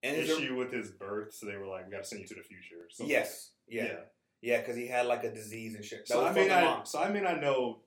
And 0.03 0.17
issue 0.17 0.55
with 0.55 0.71
his 0.71 0.91
birth, 0.91 1.33
so 1.33 1.45
they 1.47 1.55
were 1.57 1.65
like, 1.67 1.85
"We 1.85 1.91
got 1.91 2.03
to 2.03 2.07
send 2.07 2.21
you 2.21 2.27
to 2.27 2.35
the 2.35 2.41
future." 2.43 2.75
or 2.83 2.89
something. 2.91 3.09
yes, 3.11 3.51
yeah, 3.67 3.95
yeah, 4.41 4.59
because 4.59 4.75
he 4.75 4.85
had 4.87 5.07
like 5.07 5.23
a 5.23 5.33
disease 5.33 5.73
and 5.75 5.83
shit. 5.83 5.99
That 6.07 6.07
So 6.13 6.21
was 6.21 6.31
I 6.31 6.33
from 6.33 6.41
may 6.43 6.47
not, 6.47 6.63
mom. 6.63 6.85
so 6.85 6.99
I 6.99 7.09
may 7.09 7.21
not 7.21 7.41
know 7.41 7.79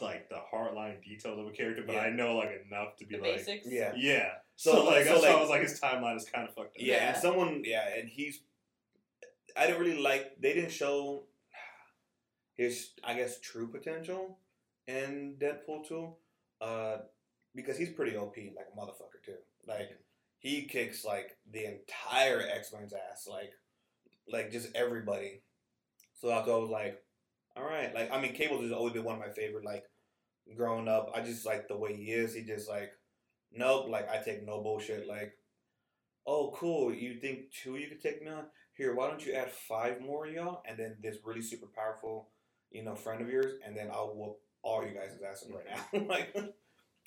like 0.00 0.28
the 0.30 0.38
hardline 0.52 1.02
details 1.04 1.38
of 1.38 1.46
a 1.46 1.50
character, 1.50 1.82
but 1.86 1.92
Yeah. 1.94 2.00
I 2.02 2.10
know 2.10 2.36
like 2.36 2.64
enough 2.66 2.96
to 2.96 3.04
be 3.06 3.16
The 3.16 3.22
like, 3.22 3.36
basics. 3.36 3.66
Yeah, 3.70 3.92
yeah. 3.96 4.32
So, 4.56 4.72
So, 4.72 4.84
like 4.84 4.94
like- 4.96 5.04
so, 5.06 5.12
that's 5.12 5.24
why 5.24 5.30
I 5.30 5.40
was 5.40 5.50
like 5.50 5.62
his 5.62 5.78
timeline 5.80 6.16
is 6.16 6.24
kind 6.24 6.48
of 6.48 6.54
fucked 6.54 6.76
up. 6.76 6.82
yeah, 6.82 6.94
Yeah. 6.96 7.08
and 7.12 7.16
someone, 7.22 7.62
yeah, 7.64 7.86
and 7.96 8.08
he's. 8.08 8.40
I 9.56 9.66
didn't 9.66 9.80
really 9.82 10.00
like. 10.00 10.40
They 10.40 10.54
didn't 10.54 10.70
show 10.72 11.24
his, 12.54 12.92
I 13.04 13.14
guess, 13.14 13.38
true 13.40 13.68
potential 13.68 14.38
in 14.86 15.36
Deadpool 15.38 15.86
two, 15.86 16.14
uh, 16.60 16.98
because 17.54 17.76
he's 17.76 17.90
pretty 17.90 18.16
OP, 18.16 18.36
like 18.56 18.66
a 18.72 18.76
motherfucker 18.78 19.22
too. 19.24 19.36
Like 19.66 19.98
he 20.42 20.64
kicks 20.64 21.04
like 21.04 21.36
the 21.52 21.64
entire 21.64 22.42
X 22.42 22.72
Men's 22.72 22.92
ass, 22.92 23.28
like, 23.30 23.52
like 24.28 24.50
just 24.50 24.70
everybody. 24.74 25.40
So 26.20 26.30
I 26.30 26.44
was 26.44 26.68
like, 26.68 27.00
all 27.56 27.62
right, 27.62 27.94
like 27.94 28.10
I 28.12 28.20
mean, 28.20 28.34
Cable's 28.34 28.62
has 28.62 28.72
always 28.72 28.92
been 28.92 29.04
one 29.04 29.14
of 29.14 29.20
my 29.20 29.32
favorite. 29.32 29.64
Like 29.64 29.84
growing 30.56 30.88
up, 30.88 31.12
I 31.14 31.20
just 31.20 31.46
like 31.46 31.68
the 31.68 31.76
way 31.76 31.94
he 31.94 32.10
is. 32.10 32.34
He 32.34 32.42
just 32.42 32.68
like, 32.68 32.90
nope, 33.52 33.86
like 33.88 34.10
I 34.10 34.16
take 34.16 34.44
no 34.44 34.60
bullshit. 34.60 35.06
Like, 35.06 35.32
oh 36.26 36.52
cool, 36.56 36.92
you 36.92 37.20
think 37.20 37.52
two 37.52 37.76
you 37.76 37.86
could 37.86 38.02
take 38.02 38.20
me 38.20 38.28
on? 38.28 38.46
Here, 38.72 38.96
why 38.96 39.08
don't 39.08 39.24
you 39.24 39.34
add 39.34 39.52
five 39.52 40.00
more 40.00 40.26
y'all, 40.26 40.62
and 40.68 40.76
then 40.76 40.96
this 41.00 41.18
really 41.24 41.42
super 41.42 41.68
powerful, 41.72 42.30
you 42.72 42.82
know, 42.82 42.96
friend 42.96 43.22
of 43.22 43.28
yours, 43.28 43.52
and 43.64 43.76
then 43.76 43.90
I'll 43.92 44.12
whoop 44.16 44.38
all 44.62 44.84
you 44.84 44.92
guys' 44.92 45.20
asses 45.24 45.52
right 45.52 45.66
now. 45.92 46.06
like, 46.08 46.34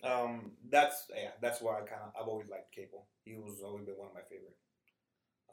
um, 0.03 0.51
that's 0.69 1.07
yeah, 1.15 1.31
that's 1.41 1.61
why 1.61 1.75
I 1.75 1.81
kind 1.81 2.01
of 2.03 2.13
I've 2.19 2.27
always 2.27 2.47
liked 2.49 2.73
Cable. 2.73 3.07
He 3.23 3.35
was 3.35 3.61
always 3.63 3.85
been 3.85 3.95
one 3.95 4.09
of 4.09 4.13
my 4.13 4.21
favorite. 4.29 4.57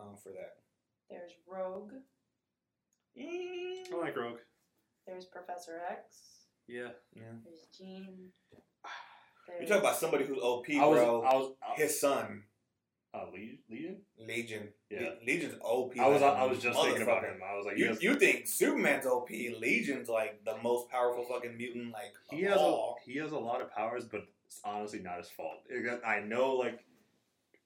Um, 0.01 0.17
for 0.23 0.31
that. 0.31 0.57
There's 1.11 1.33
Rogue. 1.47 1.93
I 3.19 3.97
like 4.01 4.17
Rogue. 4.17 4.39
There's 5.07 5.27
Professor 5.27 5.81
X. 5.91 6.17
Yeah, 6.67 6.89
Yeah. 7.15 7.35
There's 7.45 7.67
Jean. 7.77 8.31
You 9.61 9.67
talk 9.67 9.81
about 9.81 9.97
somebody 9.97 10.25
who's 10.25 10.39
OP, 10.39 10.67
I 10.71 10.87
was, 10.87 10.99
bro. 10.99 11.23
I 11.23 11.35
was, 11.35 11.53
I, 11.63 11.81
His 11.81 12.01
son, 12.01 12.45
uh, 13.15 13.27
Legion. 13.33 13.97
Legion. 14.19 14.69
Yeah. 14.91 15.11
Legion's 15.27 15.55
OP. 15.63 15.99
I 15.99 16.09
was, 16.09 16.23
like 16.23 16.33
a 16.33 16.37
I 16.37 16.45
was 16.45 16.59
just 16.61 16.81
thinking 16.81 17.03
about 17.03 17.25
him. 17.25 17.41
I 17.45 17.55
was 17.57 17.67
like, 17.67 17.77
You, 17.77 17.85
he 17.85 17.89
has, 17.91 18.03
you 18.03 18.15
think 18.15 18.47
Superman's 18.47 19.07
OP? 19.07 19.29
Legion's 19.31 20.09
like 20.09 20.45
the 20.45 20.57
most 20.63 20.89
powerful 20.89 21.25
fucking 21.25 21.57
mutant 21.57 21.93
like 21.93 22.15
he 22.31 22.45
of 22.45 22.53
has 22.53 22.61
a, 22.61 22.65
all. 22.65 22.97
he 23.05 23.19
has 23.19 23.33
a 23.33 23.39
lot 23.39 23.61
of 23.61 23.71
powers, 23.71 24.05
but 24.05 24.23
it's 24.47 24.61
honestly 24.65 25.01
not 25.01 25.19
his 25.19 25.29
fault. 25.29 25.59
I 26.07 26.21
know, 26.21 26.55
like, 26.55 26.81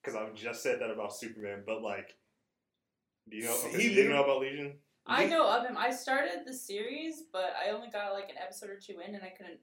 because 0.02 0.16
I've 0.16 0.34
just 0.34 0.62
said 0.62 0.80
that 0.80 0.90
about 0.90 1.14
Superman, 1.14 1.62
but 1.64 1.80
like, 1.82 2.16
do 3.28 3.36
you 3.36 3.44
know? 3.44 3.56
He 3.70 3.76
Okay, 3.76 3.94
do 3.94 4.02
you 4.02 4.08
know 4.08 4.24
about 4.24 4.40
Legion? 4.40 4.74
I 5.06 5.26
know 5.26 5.48
of 5.48 5.64
him. 5.64 5.76
I 5.76 5.90
started 5.90 6.40
the 6.44 6.52
series, 6.52 7.24
but 7.32 7.54
I 7.64 7.70
only 7.70 7.88
got 7.90 8.12
like 8.12 8.28
an 8.28 8.36
episode 8.42 8.70
or 8.70 8.80
two 8.84 8.98
in, 9.06 9.14
and 9.14 9.22
I 9.22 9.30
couldn't 9.36 9.60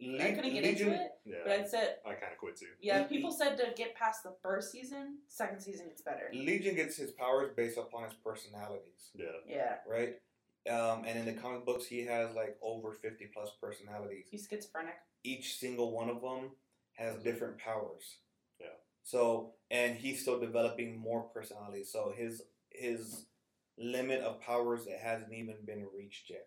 I 0.00 0.32
couldn't 0.32 0.52
get 0.54 0.64
Legion, 0.64 0.88
into 0.88 1.00
it, 1.02 1.10
Yeah, 1.24 1.36
but 1.44 1.52
I 1.52 1.64
said 1.66 1.96
I 2.04 2.10
kind 2.14 2.32
of 2.32 2.38
quit 2.38 2.56
too. 2.56 2.66
yeah. 2.80 3.00
Le- 3.02 3.04
People 3.04 3.30
said 3.30 3.56
to 3.58 3.72
get 3.76 3.94
past 3.94 4.22
the 4.24 4.34
first 4.42 4.72
season, 4.72 5.18
second 5.28 5.60
season 5.60 5.86
gets 5.88 6.02
better. 6.02 6.30
Legion 6.32 6.74
gets 6.74 6.96
his 6.96 7.12
powers 7.12 7.52
based 7.56 7.78
upon 7.78 8.04
his 8.04 8.14
personalities, 8.14 9.10
Yeah, 9.14 9.26
Yeah, 9.46 9.74
right? 9.88 10.14
Um, 10.68 11.04
and 11.06 11.18
in 11.18 11.26
the 11.26 11.40
comic 11.40 11.64
books, 11.66 11.86
he 11.86 12.04
has 12.06 12.34
like 12.34 12.56
over 12.62 12.92
fifty 12.92 13.26
plus 13.32 13.50
personalities. 13.60 14.26
he's 14.30 14.46
schizophrenic. 14.50 14.94
Each 15.22 15.56
single 15.58 15.92
one 15.92 16.08
of 16.10 16.20
them 16.22 16.50
has 16.94 17.16
different 17.22 17.58
powers. 17.58 18.16
Yeah. 18.60 18.66
So, 19.02 19.52
and 19.70 19.96
he's 19.96 20.22
still 20.22 20.40
developing 20.40 20.98
more 20.98 21.22
personalities. 21.22 21.90
So 21.92 22.12
his 22.16 22.42
his 22.70 23.26
limit 23.78 24.20
of 24.22 24.40
powers 24.40 24.86
it 24.86 24.98
hasn't 25.02 25.32
even 25.32 25.56
been 25.66 25.86
reached 25.96 26.30
yet. 26.30 26.46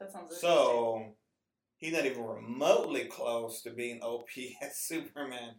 That 0.00 0.12
sounds. 0.12 0.40
So 0.40 1.14
he's 1.78 1.92
not 1.92 2.06
even 2.06 2.24
remotely 2.24 3.04
close 3.06 3.62
to 3.62 3.70
being 3.70 4.00
OP 4.02 4.28
as 4.62 4.76
Superman. 4.78 5.54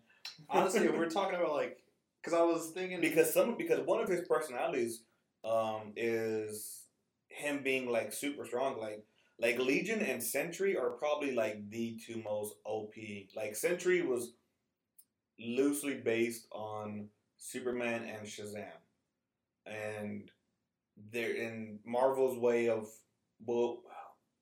honestly, 0.49 0.90
we're 0.90 1.10
talking 1.10 1.36
about 1.36 1.53
like, 1.53 1.78
because 2.22 2.38
I 2.38 2.44
was 2.44 2.72
thinking 2.74 3.02
because 3.02 3.34
some 3.34 3.57
because 3.57 3.82
one 3.86 4.02
of 4.02 4.10
his 4.10 4.28
personalities 4.28 5.03
um 5.44 5.94
is 5.95 6.86
him 7.30 7.62
being 7.64 7.90
like 7.91 8.12
super 8.12 8.45
strong 8.45 8.80
like 8.80 9.03
like 9.40 9.60
legion 9.60 10.02
and 10.02 10.24
sentry 10.24 10.76
are 10.78 10.91
probably 10.91 11.36
like 11.36 11.70
the 11.70 11.99
two 12.03 12.22
most 12.24 12.56
op 12.66 12.94
like 13.36 13.56
sentry 13.56 14.02
was 14.02 14.34
loosely 15.40 15.95
based 15.95 16.48
on 16.52 17.07
superman 17.38 18.03
and 18.03 18.26
shazam 18.28 18.80
and 19.66 20.32
they're 21.12 21.36
in 21.36 21.80
marvel's 21.86 22.38
way 22.40 22.70
of 22.70 22.88
well 23.45 23.80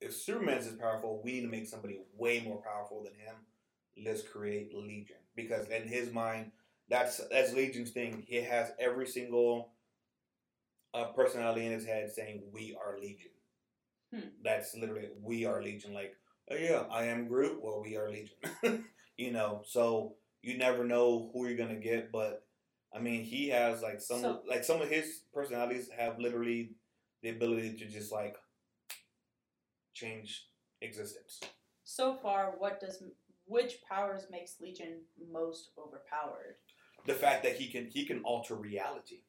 if 0.03 0.15
superman's 0.15 0.67
as 0.67 0.75
powerful 0.75 1.21
we 1.23 1.33
need 1.33 1.41
to 1.41 1.47
make 1.47 1.67
somebody 1.67 1.99
way 2.17 2.41
more 2.41 2.61
powerful 2.61 3.03
than 3.03 3.13
him 3.13 3.35
let's 4.05 4.21
create 4.21 4.73
legion 4.75 5.17
because 5.35 5.67
in 5.69 5.87
his 5.87 6.11
mind 6.11 6.51
that's 6.89 7.21
that's 7.31 7.53
Legion's 7.53 7.91
thing. 7.91 8.25
He 8.27 8.35
has 8.43 8.73
every 8.77 9.07
single 9.07 9.71
uh, 10.93 11.05
personality 11.15 11.65
in 11.65 11.71
his 11.71 11.85
head 11.85 12.11
saying, 12.11 12.43
"We 12.51 12.75
are 12.79 12.97
Legion." 12.99 13.31
Hmm. 14.13 14.29
That's 14.43 14.75
literally 14.75 15.09
"We 15.21 15.45
are 15.45 15.63
Legion." 15.63 15.93
Like, 15.93 16.15
oh 16.51 16.55
yeah, 16.55 16.83
I 16.91 17.05
am 17.05 17.27
Groot. 17.27 17.61
Well, 17.63 17.81
we 17.81 17.97
are 17.97 18.09
Legion. 18.09 18.85
you 19.17 19.31
know, 19.31 19.63
so 19.65 20.15
you 20.41 20.57
never 20.57 20.83
know 20.85 21.31
who 21.33 21.47
you're 21.47 21.57
gonna 21.57 21.75
get. 21.79 22.11
But 22.11 22.45
I 22.95 22.99
mean, 22.99 23.23
he 23.23 23.49
has 23.49 23.81
like 23.81 24.01
some 24.01 24.21
So- 24.21 24.41
like 24.47 24.63
some 24.63 24.81
of 24.81 24.89
his 24.89 25.21
personalities 25.33 25.89
have 25.97 26.19
literally 26.19 26.71
the 27.21 27.29
ability 27.29 27.75
to 27.77 27.85
just 27.87 28.11
like 28.11 28.37
change 29.93 30.47
existence. 30.81 31.39
so 31.83 32.15
far, 32.15 32.53
what 32.57 32.79
does 32.79 33.03
which 33.45 33.81
powers 33.89 34.23
makes 34.31 34.59
Legion 34.61 35.01
most 35.31 35.69
overpowered? 35.77 36.55
The 37.05 37.13
fact 37.13 37.43
that 37.43 37.55
he 37.57 37.67
can 37.69 37.87
he 37.87 38.05
can 38.05 38.21
alter 38.23 38.55
reality. 38.55 39.23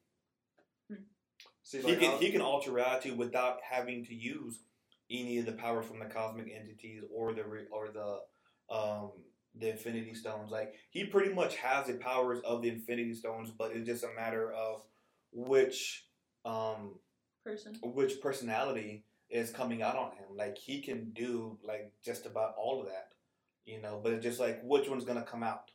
see, 1.63 1.81
he 1.81 1.95
can 1.95 2.11
I'll- 2.11 2.19
he 2.19 2.31
can 2.31 2.41
alter 2.41 2.71
reality 2.71 3.11
without 3.11 3.59
having 3.61 4.05
to 4.05 4.13
use 4.15 4.59
any 5.11 5.37
of 5.39 5.45
the 5.45 5.51
power 5.53 5.83
from 5.83 5.99
the 5.99 6.05
cosmic 6.05 6.47
entities 6.51 7.03
or 7.13 7.33
the 7.33 7.43
or 7.71 7.89
the 7.89 8.19
um 8.73 9.11
the 9.57 9.69
Infinity 9.69 10.13
Stones. 10.13 10.51
Like 10.51 10.73
he 10.89 11.05
pretty 11.05 11.33
much 11.33 11.55
has 11.57 11.87
the 11.87 11.93
powers 11.95 12.39
of 12.45 12.61
the 12.61 12.69
Infinity 12.69 13.13
Stones, 13.13 13.51
but 13.51 13.71
it's 13.75 13.85
just 13.87 14.03
a 14.03 14.13
matter 14.15 14.51
of 14.51 14.83
which 15.31 16.07
um 16.45 16.99
Person. 17.43 17.75
which 17.83 18.19
personality 18.21 19.04
is 19.29 19.51
coming 19.51 19.81
out 19.81 19.95
on 19.95 20.11
him. 20.11 20.35
Like 20.35 20.57
he 20.57 20.81
can 20.81 21.11
do 21.11 21.57
like 21.63 21.91
just 22.03 22.25
about 22.25 22.55
all 22.57 22.81
of 22.81 22.87
that, 22.87 23.09
you 23.65 23.81
know. 23.81 23.99
But 24.03 24.13
it's 24.13 24.23
just 24.23 24.39
like 24.39 24.61
which 24.63 24.89
one's 24.89 25.05
gonna 25.05 25.23
come 25.23 25.43
out, 25.43 25.71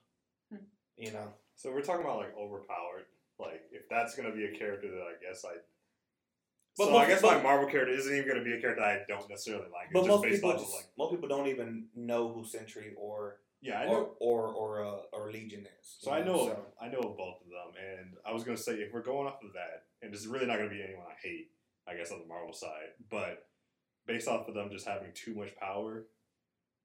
Hmm. 0.51 0.65
you 0.97 1.13
know. 1.13 1.35
So 1.57 1.71
we're 1.73 1.83
talking 1.83 2.05
about 2.05 2.19
like 2.19 2.37
overpowered. 2.37 3.07
Like 3.39 3.63
if 3.73 3.89
that's 3.89 4.15
gonna 4.15 4.33
be 4.33 4.45
a 4.45 4.53
character 4.59 4.91
that 4.91 5.03
I 5.03 5.15
guess 5.23 5.45
I. 5.45 5.55
But 6.77 6.85
so 6.85 6.91
most- 6.93 7.01
I 7.05 7.07
guess 7.09 7.23
but- 7.23 7.37
my 7.39 7.43
Marvel 7.43 7.69
character 7.69 7.93
isn't 7.95 8.15
even 8.15 8.29
gonna 8.29 8.45
be 8.45 8.53
a 8.55 8.61
character 8.61 8.83
I 8.83 9.01
don't 9.09 9.29
necessarily 9.29 9.65
like. 9.73 9.87
It's 9.87 9.93
But 9.93 10.01
just 10.01 10.09
most 10.09 10.23
based 10.23 10.35
people 10.43 10.53
just, 10.53 10.75
like 10.75 10.87
most 10.97 11.11
people 11.11 11.29
don't 11.29 11.49
even 11.49 11.89
know 11.95 12.33
who 12.33 12.45
Sentry 12.45 12.95
or 12.97 13.41
yeah 13.61 13.81
I 13.81 13.87
know. 13.87 14.17
or 14.21 14.49
or, 14.55 14.85
uh, 14.85 15.03
or 15.13 15.31
Legion 15.33 15.67
is. 15.81 15.97
So 16.01 16.11
you 16.15 16.17
I 16.23 16.25
know 16.25 16.47
so- 16.47 16.67
I 16.81 16.89
know 16.89 17.01
both 17.01 17.43
of 17.43 17.49
them, 17.49 17.83
and 17.83 18.17
I 18.25 18.33
was 18.33 18.45
gonna 18.45 18.57
say 18.57 18.75
if 18.75 18.93
we're 18.93 19.03
going 19.03 19.27
off 19.27 19.43
of 19.43 19.53
that, 19.55 19.87
and 20.01 20.15
it's 20.15 20.27
really 20.27 20.47
not 20.47 20.57
gonna 20.59 20.71
be 20.71 20.83
anyone 20.83 21.07
I 21.07 21.15
hate, 21.21 21.51
I 21.91 21.97
guess 21.97 22.13
on 22.13 22.21
the 22.21 22.27
Marvel 22.27 22.53
side, 22.53 22.91
but 23.11 23.47
based 24.07 24.29
off 24.29 24.49
of 24.49 24.55
them 24.55 24.71
just 24.71 24.87
having 24.87 25.11
too 25.15 25.35
much 25.35 25.55
power, 25.57 26.07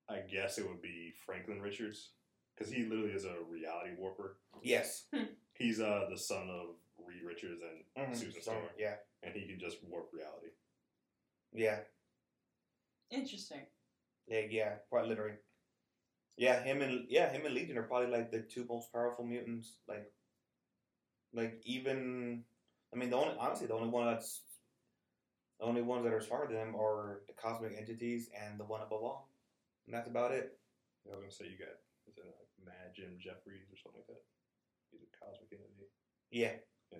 I 0.09 0.19
guess 0.31 0.57
it 0.57 0.67
would 0.67 0.81
be 0.81 1.13
Franklin 1.25 1.61
Richards 1.61 2.11
because 2.57 2.71
he 2.73 2.83
literally 2.83 3.11
is 3.11 3.25
a 3.25 3.35
reality 3.49 3.91
warper. 3.97 4.37
Yes. 4.63 5.05
He's 5.53 5.79
uh 5.79 6.07
the 6.09 6.17
son 6.17 6.49
of 6.49 6.75
Reed 7.05 7.23
Richards 7.25 7.61
and 7.95 8.07
Mhm. 8.07 8.15
Susan 8.15 8.33
So, 8.41 8.51
Storm, 8.51 8.63
yeah. 8.77 8.95
and 9.23 9.33
he 9.33 9.47
can 9.47 9.59
just 9.59 9.77
warp 9.83 10.09
reality. 10.13 10.49
Yeah. 11.53 11.79
Interesting. 13.11 13.61
Yeah. 14.27 14.41
Yeah. 14.49 14.75
Quite 14.89 15.05
literally. 15.05 15.37
Yeah. 16.37 16.61
Him 16.63 16.81
and 16.81 17.05
yeah 17.09 17.31
him 17.31 17.45
and 17.45 17.53
Legion 17.53 17.77
are 17.77 17.83
probably 17.83 18.09
like 18.09 18.31
the 18.31 18.41
two 18.41 18.65
most 18.67 18.91
powerful 18.91 19.25
mutants. 19.25 19.77
Like. 19.87 20.11
Like 21.33 21.59
even, 21.65 22.45
I 22.93 22.97
mean 22.97 23.09
the 23.09 23.17
only 23.17 23.35
honestly 23.37 23.67
the 23.67 23.73
only 23.73 23.89
one 23.89 24.05
that's. 24.05 24.43
The 25.59 25.65
only 25.65 25.81
ones 25.81 26.03
that 26.03 26.13
are 26.13 26.21
smarter 26.21 26.47
than 26.53 26.71
them 26.73 26.75
are 26.75 27.21
the 27.27 27.33
cosmic 27.33 27.73
entities 27.77 28.29
and 28.35 28.59
the 28.59 28.65
one 28.65 28.81
above 28.81 29.01
all, 29.03 29.29
and 29.87 29.95
that's 29.95 30.07
about 30.07 30.31
it. 30.31 30.57
I 31.07 31.15
was 31.15 31.19
gonna 31.21 31.31
say 31.31 31.45
you 31.45 31.57
got 31.57 31.75
is 32.07 32.17
it 32.17 32.25
like 32.25 32.49
Mad 32.65 32.93
Jim 32.95 33.17
Jeffries 33.19 33.63
or 33.71 33.77
something 33.77 34.01
like 34.01 34.07
that. 34.07 34.23
He's 34.91 35.01
a 35.01 35.25
cosmic 35.25 35.51
entity. 35.51 35.87
Yeah. 36.31 36.53
Yeah, 36.91 36.99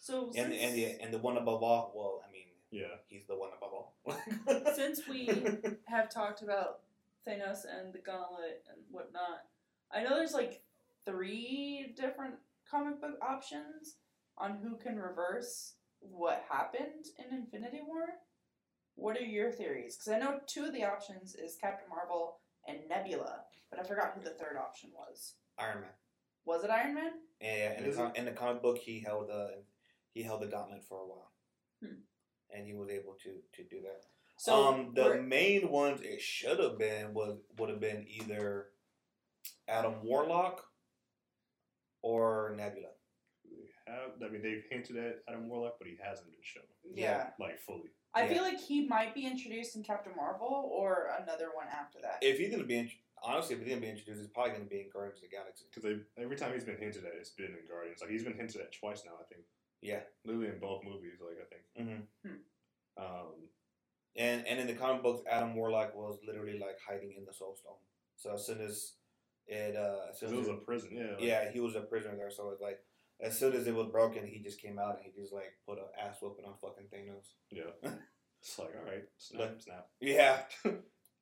So 0.00 0.26
and 0.36 0.52
since, 0.52 0.62
and 0.62 0.74
the 0.74 0.84
and 1.02 1.12
the 1.12 1.18
one 1.18 1.36
above 1.36 1.62
all. 1.62 1.92
Well, 1.94 2.22
I 2.26 2.32
mean, 2.32 2.46
Yeah. 2.70 2.96
he's 3.08 3.26
the 3.26 3.36
one 3.36 3.50
above 3.56 3.72
all. 3.72 3.94
since 4.74 5.06
we 5.06 5.26
have 5.86 6.08
talked 6.10 6.42
about 6.42 6.80
Thanos 7.28 7.64
and 7.68 7.92
the 7.92 7.98
Gauntlet 7.98 8.64
and 8.70 8.78
whatnot, 8.90 9.44
I 9.92 10.02
know 10.02 10.14
there's 10.16 10.32
like 10.32 10.62
three 11.04 11.92
different 11.96 12.34
comic 12.70 13.00
book 13.00 13.18
options 13.20 13.96
on 14.38 14.58
who 14.62 14.76
can 14.76 14.96
reverse 14.98 15.74
what 16.10 16.44
happened 16.50 17.06
in 17.18 17.36
Infinity 17.36 17.80
War. 17.86 18.06
What 18.96 19.16
are 19.16 19.20
your 19.24 19.50
theories? 19.50 19.96
Because 19.96 20.12
I 20.12 20.18
know 20.18 20.40
two 20.46 20.64
of 20.64 20.72
the 20.72 20.84
options 20.84 21.34
is 21.34 21.56
Captain 21.60 21.88
Marvel 21.88 22.36
and 22.68 22.78
Nebula, 22.88 23.40
but 23.70 23.80
I 23.80 23.82
forgot 23.82 24.12
who 24.14 24.22
the 24.22 24.30
third 24.30 24.56
option 24.56 24.90
was. 24.94 25.34
Iron 25.58 25.80
Man. 25.80 25.90
Was 26.44 26.62
it 26.64 26.70
Iron 26.70 26.94
Man? 26.94 27.10
Yeah, 27.40 27.78
in 27.78 27.90
the, 27.90 27.96
com- 27.96 28.12
in 28.14 28.24
the 28.26 28.30
comic 28.32 28.62
book, 28.62 28.78
he 28.78 29.00
held 29.00 29.28
the 29.28 29.62
he 30.12 30.22
held 30.22 30.42
the 30.42 30.46
gauntlet 30.46 30.84
for 30.88 30.98
a 31.00 31.06
while, 31.08 31.32
Hmm. 31.82 32.00
and 32.54 32.66
he 32.66 32.74
was 32.74 32.88
able 32.90 33.14
to 33.24 33.30
to 33.54 33.68
do 33.68 33.80
that. 33.82 34.02
So 34.38 34.66
um, 34.68 34.92
the 34.94 35.20
main 35.22 35.70
ones 35.70 36.00
it 36.02 36.20
should 36.20 36.58
have 36.60 36.78
been 36.78 37.14
was 37.14 37.38
would 37.58 37.70
have 37.70 37.80
been 37.80 38.06
either 38.08 38.66
Adam 39.68 39.94
Warlock 40.04 40.62
or 42.02 42.54
Nebula. 42.56 42.88
They 43.86 43.92
have 43.92 44.10
I 44.22 44.28
mean 44.32 44.42
they've 44.42 44.64
hinted 44.70 44.96
at 44.96 45.22
Adam 45.28 45.48
Warlock, 45.48 45.74
but 45.78 45.86
he 45.88 45.96
hasn't 46.02 46.30
been 46.30 46.40
shown. 46.42 46.64
yeah. 46.94 47.30
Like 47.38 47.58
fully. 47.60 47.90
I 48.14 48.22
Yeah. 48.22 48.34
feel 48.34 48.42
like 48.42 48.60
he 48.60 48.86
might 48.86 49.14
be 49.14 49.26
introduced 49.26 49.76
in 49.76 49.82
Captain 49.82 50.12
Marvel 50.16 50.70
or 50.72 51.10
another 51.20 51.50
one 51.54 51.66
after 51.68 52.00
that. 52.00 52.18
If 52.22 52.38
he's 52.38 52.50
gonna 52.50 52.64
be 52.64 52.78
int- 52.78 52.92
honestly, 53.22 53.56
if 53.56 53.60
he's 53.62 53.68
gonna 53.70 53.80
be 53.80 53.88
introduced, 53.90 54.20
it's 54.22 54.32
probably 54.32 54.52
gonna 54.52 54.64
be 54.64 54.80
in 54.80 54.90
Guardians 54.90 55.18
of 55.22 55.28
the 55.28 55.36
Galaxy. 55.36 55.64
Because 55.74 56.00
every 56.16 56.36
time 56.36 56.52
he's 56.54 56.64
been 56.64 56.78
hinted 56.78 57.04
at, 57.04 57.12
it's 57.14 57.30
been 57.30 57.46
in 57.52 57.66
Guardians. 57.68 58.00
Like 58.00 58.10
he's 58.10 58.24
been 58.24 58.36
hinted 58.36 58.60
at 58.60 58.72
twice 58.72 59.04
now. 59.04 59.12
I 59.20 59.24
think 59.24 59.42
Yeah. 59.80 60.02
literally 60.24 60.48
in 60.48 60.58
both 60.60 60.84
movies. 60.84 61.20
Like 61.20 61.38
I 61.40 61.44
think. 61.44 61.62
Mm-hmm. 62.24 63.02
Um, 63.02 63.48
And 64.16 64.46
and 64.46 64.60
in 64.60 64.66
the 64.68 64.74
comic 64.74 65.02
books, 65.02 65.22
Adam 65.28 65.56
Warlock 65.56 65.94
was 65.96 66.20
literally 66.24 66.56
like 66.58 66.78
hiding 66.78 67.12
in 67.18 67.24
the 67.24 67.32
Soul 67.34 67.56
Stone. 67.56 67.78
So 68.16 68.34
as 68.34 68.46
soon 68.46 68.60
as 68.60 68.94
it, 69.48 69.74
uh, 69.76 70.06
as 70.10 70.20
so 70.20 70.26
soon 70.28 70.36
it 70.36 70.38
was 70.38 70.48
it- 70.48 70.54
a 70.54 70.58
prison. 70.58 70.90
Yeah. 70.92 71.10
like- 71.16 71.20
Yeah, 71.20 71.50
he 71.50 71.58
was 71.60 71.74
a 71.74 71.80
prisoner 71.82 72.16
there, 72.16 72.30
so 72.30 72.50
it's 72.50 72.60
like 72.62 72.80
as 73.24 73.38
soon 73.38 73.54
as 73.54 73.66
it 73.66 73.74
was 73.74 73.88
broken, 73.88 74.26
he 74.26 74.38
just 74.38 74.60
came 74.60 74.78
out 74.78 74.96
and 75.02 75.04
he 75.04 75.20
just 75.20 75.32
like 75.32 75.52
put 75.66 75.78
an 75.78 75.84
ass 76.00 76.16
whooping 76.20 76.44
on 76.44 76.54
fucking 76.60 76.86
Thanos. 76.92 77.26
Yeah. 77.50 77.90
It's 78.46 78.58
like 78.58 78.74
all 78.78 78.84
right, 78.92 79.04
snap, 79.16 79.40
Look. 79.40 79.62
snap. 79.62 79.86
Yeah, 80.02 80.40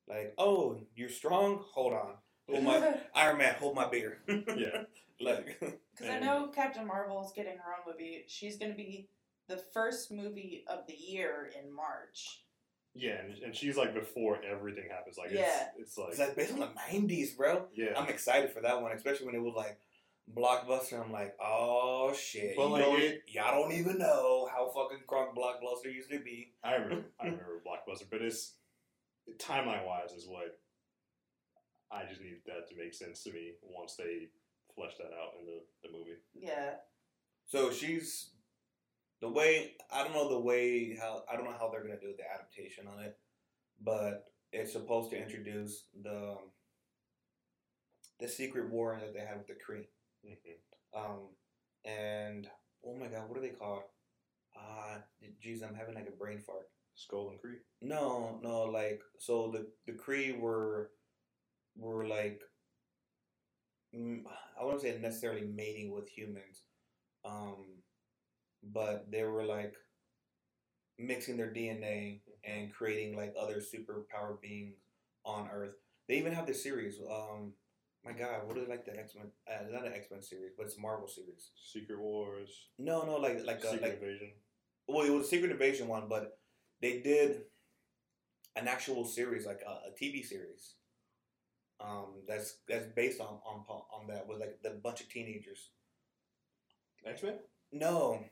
like 0.08 0.34
oh, 0.38 0.80
you're 0.96 1.08
strong. 1.08 1.62
Hold 1.72 1.92
on, 1.92 2.14
hold 2.50 2.64
my 2.64 2.96
Iron 3.14 3.38
Man, 3.38 3.54
hold 3.60 3.76
my 3.76 3.88
beer. 3.88 4.18
Yeah. 4.26 4.82
like 5.20 5.56
Because 5.60 6.10
I 6.10 6.18
know 6.18 6.48
Captain 6.52 6.84
Marvel's 6.84 7.32
getting 7.32 7.58
her 7.58 7.74
own 7.78 7.92
movie. 7.92 8.24
She's 8.26 8.58
going 8.58 8.72
to 8.72 8.76
be 8.76 9.08
the 9.46 9.58
first 9.72 10.10
movie 10.10 10.64
of 10.66 10.80
the 10.88 10.94
year 10.96 11.52
in 11.62 11.72
March. 11.72 12.42
Yeah, 12.96 13.20
and, 13.24 13.38
and 13.44 13.54
she's 13.56 13.76
like 13.76 13.94
before 13.94 14.40
everything 14.44 14.86
happens. 14.90 15.16
Like 15.16 15.30
Yeah. 15.30 15.68
it's, 15.78 15.90
it's 15.90 15.98
like 15.98 16.08
it's 16.10 16.18
like 16.18 16.34
based 16.36 16.52
on 16.54 16.58
the 16.58 16.66
'90s, 16.90 17.36
bro. 17.36 17.66
yeah. 17.72 17.92
I'm 17.96 18.08
excited 18.08 18.50
for 18.50 18.60
that 18.62 18.82
one, 18.82 18.90
especially 18.90 19.26
when 19.26 19.36
it 19.36 19.42
was 19.42 19.54
like 19.56 19.78
blockbuster. 20.30 21.02
I'm 21.04 21.12
like, 21.12 21.34
oh 21.40 22.12
shit, 22.14 22.54
But, 22.56 22.64
you 22.66 22.68
like, 22.72 22.82
don't- 22.84 23.00
it- 23.00 23.22
y'all 23.28 23.62
don't 23.62 23.72
even 23.72 23.98
know 23.98 24.48
how 24.52 24.68
fucking 24.70 25.04
crunk 25.06 25.34
blockbuster 25.34 25.92
used 25.92 26.10
to 26.10 26.20
be. 26.20 26.52
I 26.62 26.74
remember, 26.74 27.04
I 27.20 27.24
remember 27.26 27.62
Blockbuster, 27.66 28.04
but 28.10 28.22
it's 28.22 28.54
timeline 29.38 29.86
wise 29.86 30.12
is 30.12 30.26
what 30.26 30.58
I 31.90 32.04
just 32.08 32.20
need 32.20 32.38
that 32.46 32.68
to 32.70 32.76
make 32.76 32.94
sense 32.94 33.22
to 33.24 33.32
me 33.32 33.52
once 33.62 33.94
they 33.96 34.28
flesh 34.74 34.92
that 34.98 35.12
out 35.12 35.34
in 35.38 35.46
the, 35.46 35.60
the 35.82 35.92
movie. 35.96 36.16
Yeah. 36.34 36.74
So 37.46 37.70
she's 37.70 38.30
the 39.20 39.28
way 39.28 39.74
I 39.92 40.02
don't 40.02 40.12
know 40.14 40.28
the 40.30 40.40
way 40.40 40.96
how 40.98 41.22
I 41.30 41.36
don't 41.36 41.44
know 41.44 41.54
how 41.58 41.68
they're 41.70 41.82
gonna 41.82 42.00
do 42.00 42.14
the 42.16 42.24
adaptation 42.34 42.86
on 42.86 43.02
it, 43.04 43.16
but 43.82 44.32
it's 44.52 44.72
supposed 44.72 45.10
to 45.10 45.20
introduce 45.22 45.84
the 46.02 46.32
um, 46.32 46.38
the 48.20 48.28
secret 48.28 48.70
war 48.70 48.98
that 49.00 49.12
they 49.12 49.20
had 49.20 49.38
with 49.38 49.46
the 49.48 49.54
Kree. 49.54 49.86
Mm-hmm. 50.26 51.00
Um, 51.00 51.28
and 51.84 52.48
oh 52.86 52.94
my 52.94 53.06
god, 53.06 53.28
what 53.28 53.38
are 53.38 53.42
they 53.42 53.48
called? 53.48 53.82
Ah, 54.56 54.98
jeez, 55.44 55.66
I'm 55.66 55.74
having 55.74 55.94
like 55.94 56.08
a 56.08 56.16
brain 56.16 56.40
fart. 56.40 56.68
Skrull 56.96 57.30
and 57.30 57.40
Kree. 57.40 57.60
No, 57.80 58.38
no, 58.42 58.64
like 58.64 59.00
so 59.18 59.50
the 59.50 59.66
the 59.86 59.98
Kree 59.98 60.38
were 60.38 60.90
were 61.76 62.06
like 62.06 62.42
I 63.94 64.64
wouldn't 64.64 64.82
say 64.82 64.98
necessarily 64.98 65.42
mating 65.42 65.92
with 65.92 66.08
humans, 66.08 66.62
um, 67.24 67.82
but 68.62 69.10
they 69.10 69.22
were 69.24 69.44
like 69.44 69.74
mixing 70.98 71.36
their 71.36 71.52
DNA 71.52 72.20
and 72.44 72.72
creating 72.72 73.16
like 73.16 73.34
other 73.38 73.56
superpower 73.60 74.40
beings 74.40 74.76
on 75.24 75.48
Earth. 75.52 75.74
They 76.08 76.16
even 76.18 76.32
have 76.32 76.46
this 76.46 76.62
series. 76.62 76.98
Um, 77.10 77.52
my 78.04 78.12
God, 78.12 78.46
what 78.46 78.58
is 78.58 78.68
like 78.68 78.84
the 78.84 78.98
X 78.98 79.14
Men? 79.14 79.30
Uh, 79.48 79.70
not 79.70 79.86
an 79.86 79.92
X 79.92 80.08
Men 80.10 80.22
series, 80.22 80.52
but 80.56 80.66
it's 80.66 80.76
a 80.76 80.80
Marvel 80.80 81.08
series. 81.08 81.50
Secret 81.54 81.98
Wars. 81.98 82.68
No, 82.78 83.04
no, 83.04 83.16
like 83.16 83.44
like 83.44 83.58
a, 83.58 83.70
Secret 83.70 83.82
like 83.82 84.02
Invasion. 84.02 84.32
well, 84.88 85.06
it 85.06 85.10
was 85.10 85.26
a 85.26 85.28
Secret 85.28 85.50
Invasion 85.50 85.88
one, 85.88 86.04
but 86.08 86.38
they 86.80 87.00
did 87.00 87.42
an 88.56 88.68
actual 88.68 89.04
series, 89.04 89.46
like 89.46 89.62
a, 89.66 89.88
a 89.88 89.92
TV 90.00 90.24
series. 90.24 90.74
Um, 91.80 92.22
that's 92.26 92.58
that's 92.68 92.86
based 92.86 93.20
on 93.20 93.38
on 93.46 93.64
on 93.68 94.06
that 94.08 94.26
with 94.26 94.40
like 94.40 94.58
the 94.62 94.70
bunch 94.82 95.00
of 95.00 95.08
teenagers. 95.08 95.70
X 97.04 97.22
Men. 97.22 97.34
No, 97.72 98.24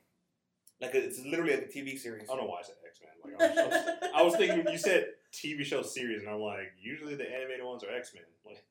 like 0.81 0.95
it's 0.95 1.21
literally 1.25 1.53
like 1.53 1.71
a 1.75 1.79
TV 1.79 1.99
series. 1.99 2.25
I 2.25 2.35
don't 2.35 2.45
know 2.45 2.51
why 2.51 2.61
I 2.61 2.63
said 2.63 2.77
X 2.87 3.01
Men. 3.03 3.39
Like 3.39 3.43
I 3.43 3.47
was, 3.47 3.59
I 3.59 3.67
was, 3.67 4.11
I 4.15 4.23
was 4.23 4.37
thinking 4.37 4.73
you 4.73 4.79
said 4.79 5.07
TV 5.33 5.65
show 5.65 5.83
series, 5.83 6.23
and 6.23 6.31
I'm 6.31 6.41
like, 6.41 6.73
usually 6.81 7.15
the 7.15 7.31
animated 7.31 7.65
ones 7.65 7.85
are 7.85 7.95
X 7.95 8.13
Men. 8.15 8.25
Like, 8.45 8.65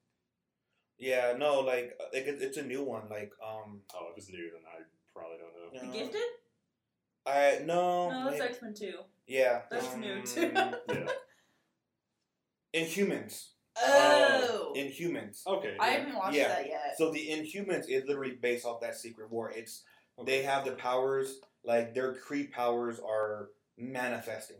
Yeah, 0.99 1.33
no, 1.37 1.61
like 1.61 1.97
uh, 1.99 2.05
like 2.13 2.27
it, 2.27 2.37
it's 2.41 2.57
a 2.57 2.63
new 2.63 2.83
one. 2.83 3.03
Like 3.09 3.31
um, 3.41 3.79
oh, 3.95 4.07
if 4.11 4.17
it's 4.17 4.29
new, 4.29 4.49
then 4.51 4.61
I 4.67 4.81
probably 5.13 5.37
don't 5.37 5.73
know. 5.73 5.91
The 5.91 5.99
uh, 5.99 6.03
Gifted? 6.03 6.21
I 7.25 7.61
no, 7.65 8.09
No, 8.09 8.29
that's 8.29 8.41
X 8.41 8.61
Men 8.61 8.73
2. 8.73 8.93
yeah, 9.27 9.61
That's 9.71 9.93
um, 9.93 9.99
new 10.01 10.21
too. 10.23 10.51
Yeah. 10.89 11.07
Inhumans, 12.73 13.47
Oh. 13.81 14.73
Inhumans. 14.75 15.45
Okay. 15.47 15.75
I 15.79 15.91
yeah. 15.91 15.97
haven't 15.97 16.15
watched 16.15 16.35
Yeah. 16.37 16.47
that 16.49 16.67
yet. 16.67 16.95
So 16.97 17.11
the 17.11 17.27
Inhumans 17.29 17.85
is 17.89 18.05
literally 18.05 18.35
based 18.41 18.65
off 18.65 18.81
that 18.81 18.95
secret 18.95 19.31
war. 19.31 19.51
It's 19.51 19.83
Okay. 20.19 20.37
they 20.39 20.43
have 20.43 20.65
the 20.65 20.73
powers, 20.73 21.39
like 21.63 21.93
their 21.93 22.13
Kree 22.13 22.51
powers 22.51 22.99
are 22.99 23.49
manifesting 23.77 24.57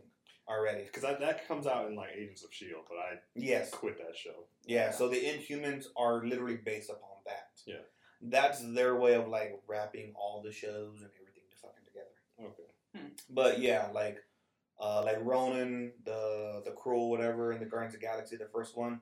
already. 0.50 0.84
Because 0.84 1.02
that, 1.02 1.20
that 1.20 1.46
comes 1.48 1.66
out 1.66 1.86
in 1.88 1.94
like 1.96 2.10
Agents 2.16 2.44
of 2.44 2.52
Shield, 2.52 2.82
but 2.88 2.96
I 2.96 3.18
Yes. 3.34 3.70
quit 3.70 3.96
that 3.98 4.16
show. 4.16 4.44
Yeah. 4.66 4.90
So 4.90 5.08
the 5.08 5.16
Inhumans 5.16 5.86
are 5.96 6.24
literally 6.26 6.56
based 6.56 6.90
upon 6.90 7.18
that. 7.26 7.50
Yeah. 7.66 7.76
That's 8.22 8.60
their 8.74 8.96
way 8.96 9.14
of 9.14 9.28
like 9.28 9.60
wrapping 9.66 10.12
all 10.16 10.42
the 10.44 10.52
shows 10.52 11.00
and 11.00 11.10
everything 11.20 11.44
to 11.50 11.56
fucking 11.56 11.84
together. 11.86 12.52
Okay. 12.52 13.14
But 13.30 13.60
yeah, 13.60 13.88
like 13.94 14.18
uh 14.78 15.02
like 15.04 15.18
Ronan, 15.22 15.92
the 16.04 16.62
the 16.64 16.72
cruel 16.72 17.08
whatever 17.10 17.52
in 17.52 17.60
the 17.60 17.66
Guardians 17.66 17.94
of 17.94 18.00
the 18.00 18.06
Galaxy, 18.06 18.36
the 18.36 18.46
first 18.52 18.76
one. 18.76 19.00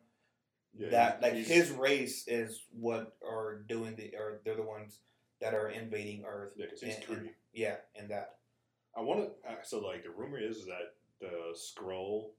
Yeah. 0.76 0.90
that 0.90 1.22
like 1.22 1.32
his 1.32 1.70
race 1.70 2.24
is 2.28 2.62
what 2.72 3.16
are 3.26 3.62
doing 3.68 3.96
the 3.96 4.12
or 4.16 4.40
they're 4.44 4.54
the 4.54 4.62
ones 4.62 4.98
that 5.40 5.54
are 5.54 5.70
invading 5.70 6.24
Earth. 6.26 6.52
Yeah, 6.56 6.66
because 6.66 6.82
he's 6.82 6.96
and- 6.96 7.04
Kree. 7.04 7.30
Yeah, 7.52 7.76
and 7.96 8.10
that. 8.10 8.36
I 8.96 9.00
want 9.00 9.20
to. 9.20 9.48
Uh, 9.50 9.54
so 9.64 9.80
like 9.80 10.02
the 10.04 10.10
rumor 10.10 10.38
is 10.38 10.66
that 10.66 10.94
the 11.20 11.54
Skrull, 11.54 12.30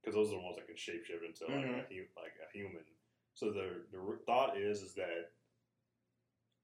because 0.00 0.14
those 0.14 0.28
are 0.28 0.36
the 0.36 0.42
ones 0.42 0.56
that 0.56 0.66
can 0.66 0.76
shapeshift 0.76 1.24
into 1.24 1.44
like 1.46 1.64
Mhm. 1.64 1.90
a 1.90 1.94
hu- 1.94 2.08
like 2.20 2.36
a 2.42 2.50
human. 2.52 2.84
So 3.34 3.50
the 3.52 3.86
the 3.90 4.18
thought 4.26 4.56
is 4.58 4.82
is 4.82 4.94
that 4.94 5.32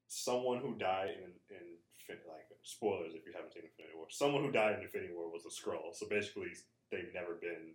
someone 0.07 0.61
who 0.61 0.77
died 0.77 1.11
in 1.19 1.33
in 1.51 1.79
like 2.27 2.49
spoilers 2.63 3.15
if 3.15 3.27
you 3.27 3.33
haven't 3.35 3.53
seen 3.53 3.65
Infinity 3.65 3.95
War, 3.95 4.09
someone 4.09 4.43
who 4.45 4.51
died 4.51 4.77
in 4.77 4.83
Infinity 4.83 5.13
War 5.13 5.31
was 5.31 5.45
a 5.45 5.51
Skrull. 5.51 5.95
So 5.95 6.09
basically, 6.09 6.49
they've 6.91 7.13
never 7.13 7.35
been 7.35 7.75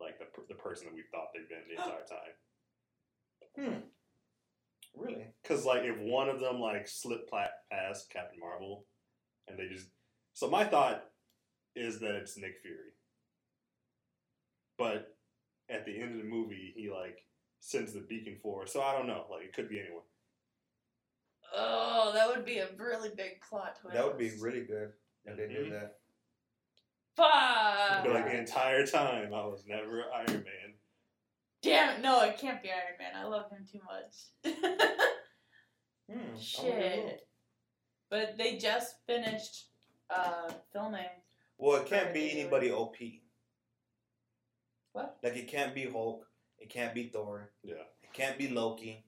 like 0.00 0.18
the 0.18 0.26
the 0.48 0.54
person 0.54 0.86
that 0.86 0.94
we 0.94 1.02
thought 1.10 1.28
they've 1.34 1.48
been 1.48 1.68
the 1.68 1.74
entire 1.74 2.04
time. 2.06 2.34
Hmm. 3.54 3.88
Really? 4.94 5.26
Because 5.42 5.64
like 5.66 5.82
if 5.84 5.98
one 5.98 6.28
of 6.28 6.40
them 6.40 6.58
like 6.60 6.88
slipped 6.88 7.30
past 7.30 8.10
Captain 8.10 8.40
Marvel, 8.40 8.86
and 9.46 9.58
they 9.58 9.68
just 9.68 9.88
so 10.32 10.48
my 10.48 10.64
thought 10.64 11.10
is 11.76 11.98
that 12.00 12.14
it's 12.14 12.36
Nick 12.36 12.58
Fury, 12.62 12.92
but 14.78 15.16
at 15.70 15.84
the 15.86 16.00
end 16.00 16.12
of 16.12 16.18
the 16.18 16.28
movie 16.28 16.72
he 16.76 16.90
like 16.90 17.18
sends 17.60 17.92
the 17.92 18.00
beacon 18.00 18.36
forward. 18.42 18.68
So 18.68 18.82
I 18.82 18.92
don't 18.96 19.06
know. 19.06 19.24
Like 19.30 19.44
it 19.44 19.52
could 19.54 19.68
be 19.68 19.80
anyone. 19.80 20.02
Oh, 21.56 22.10
that 22.14 22.28
would 22.28 22.44
be 22.44 22.58
a 22.58 22.68
really 22.78 23.10
big 23.16 23.40
plot 23.48 23.78
twist. 23.80 23.94
That 23.94 24.04
would 24.06 24.18
be 24.18 24.32
really 24.40 24.64
good 24.64 24.92
if 25.24 25.36
they 25.36 25.46
did 25.48 25.66
Mhm. 25.68 25.70
that. 25.70 25.98
Fuck! 27.16 28.04
But 28.04 28.12
like 28.12 28.24
the 28.26 28.38
entire 28.38 28.84
time 28.86 29.32
I 29.32 29.44
was 29.46 29.64
never 29.66 30.04
Iron 30.12 30.26
Man. 30.44 30.74
Damn 31.62 31.96
it, 31.96 32.02
no, 32.02 32.22
it 32.24 32.36
can't 32.38 32.62
be 32.62 32.70
Iron 32.70 32.98
Man. 32.98 33.14
I 33.16 33.24
love 33.24 33.50
him 33.50 33.64
too 33.70 33.80
much. 33.84 34.54
Hmm. 36.06 36.18
I 36.18 36.22
wonder 36.22 36.34
who. 36.34 36.38
Shit. 36.42 37.28
But 38.10 38.36
they 38.36 38.58
just 38.58 38.96
finished 39.06 39.68
uh, 40.10 40.50
filming. 40.70 41.06
Well, 41.58 41.80
it 41.80 41.86
can't 41.86 42.12
be 42.12 42.30
anybody 42.32 42.70
OP. 42.70 42.96
What? 44.92 45.16
Like 45.22 45.36
it 45.36 45.48
can't 45.48 45.74
be 45.74 45.86
Hulk. 45.86 46.24
It 46.58 46.70
can't 46.70 46.94
be 46.94 47.08
Thor. 47.08 47.50
Yeah, 47.62 47.74
It 48.02 48.12
can't 48.12 48.38
be 48.38 48.48
Loki. 48.48 49.04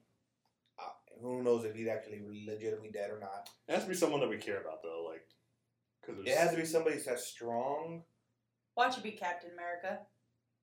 Uh, 0.79 0.83
who 1.21 1.41
knows 1.43 1.65
if 1.65 1.75
he's 1.75 1.87
actually 1.87 2.21
legitimately 2.45 2.91
dead 2.91 3.09
or 3.09 3.19
not? 3.19 3.49
it 3.67 3.73
has 3.73 3.83
to 3.83 3.89
be 3.89 3.95
someone 3.95 4.19
that 4.21 4.29
we 4.29 4.37
care 4.37 4.61
about 4.61 4.83
though. 4.83 5.05
Like 5.09 5.23
because 6.05 6.25
It 6.25 6.37
has 6.37 6.51
to 6.51 6.57
be 6.57 6.65
somebody 6.65 6.97
that's 6.97 7.25
strong. 7.25 8.03
Watch 8.75 8.97
it 8.97 9.03
be 9.03 9.11
Captain 9.11 9.51
America. 9.53 9.99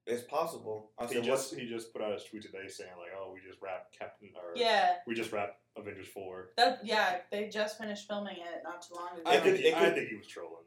It's 0.07 0.23
possible. 0.25 0.91
I 0.99 1.07
He 1.07 1.15
said, 1.15 1.25
just 1.25 1.53
what's 1.53 1.63
he 1.63 1.67
just 1.69 1.93
put 1.93 2.03
out 2.03 2.13
his 2.13 2.25
tweet 2.25 2.43
today 2.43 2.69
saying 2.69 2.91
like, 2.99 3.11
oh, 3.19 3.33
we 3.33 3.41
just 3.47 3.61
wrapped 3.63 3.99
Captain 3.99 4.29
or 4.37 4.53
Yeah, 4.55 4.97
we 5.07 5.15
just 5.15 5.33
wrapped 5.33 5.57
Avengers 5.79 6.09
four. 6.09 6.51
that 6.59 6.81
yeah, 6.85 7.17
they 7.33 7.49
just 7.49 7.79
finished 7.79 8.07
filming 8.07 8.37
it 8.37 8.63
not 8.63 8.83
too 8.83 8.95
long 8.95 9.15
ago. 9.19 9.23
I 9.25 9.37
It 9.37 9.43
think 9.43 9.57
could- 9.57 9.65
he, 9.65 9.73
I 9.75 9.91
think 9.91 10.09
he 10.11 10.17
was 10.17 10.27
trolling. 10.27 10.65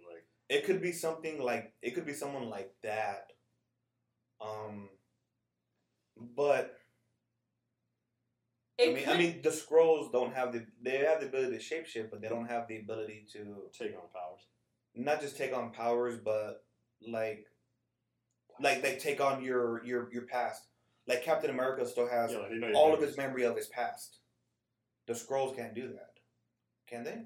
Like 0.50 0.60
it 0.60 0.66
could 0.66 0.82
be 0.82 0.92
something 0.92 1.42
like 1.42 1.74
it 1.82 1.96
could 1.96 2.06
be 2.06 2.14
someone 2.14 2.50
like 2.50 2.74
that. 2.84 3.32
Um, 4.42 4.90
but 6.36 6.76
It 8.78 8.90
I 8.90 8.94
mean, 8.94 9.06
could, 9.06 9.14
I 9.14 9.18
mean, 9.18 9.42
the 9.42 9.50
Skrulls 9.50 10.12
don't 10.12 10.34
have 10.36 10.54
the 10.54 10.66
they 10.82 10.98
have 11.00 11.20
the 11.22 11.28
ability 11.28 11.58
to 11.58 11.64
shapeshift, 11.64 12.12
but 12.12 12.22
they 12.22 12.30
don't 12.30 12.48
have 12.48 12.68
the 12.68 12.78
ability 12.80 13.26
to 13.34 13.70
take 13.74 13.94
on 13.96 14.08
powers. 14.14 14.42
not 14.96 15.22
just 15.22 15.38
take 15.38 15.54
on 15.56 15.72
powers, 15.72 16.18
but 16.24 16.64
like 17.08 17.48
like 18.60 18.82
they 18.82 18.98
take 18.98 19.22
on 19.22 19.44
your 19.44 19.84
your 19.86 20.12
your 20.12 20.24
past. 20.24 20.64
Like 21.08 21.24
Captain 21.24 21.50
America 21.50 21.86
still 21.88 22.08
has 22.10 22.32
Yeah, 22.32 22.40
like, 22.40 22.50
they 22.50 22.56
know 22.58 22.68
your 22.68 22.76
all 22.78 22.94
of 22.94 23.02
his 23.02 23.18
memory 23.18 23.44
of 23.44 23.56
his 23.56 23.68
past. 23.68 24.20
The 25.08 25.14
Skrulls 25.14 25.56
can't 25.56 25.74
do 25.74 25.88
that, 25.94 26.20
can 26.88 27.04
they? 27.04 27.26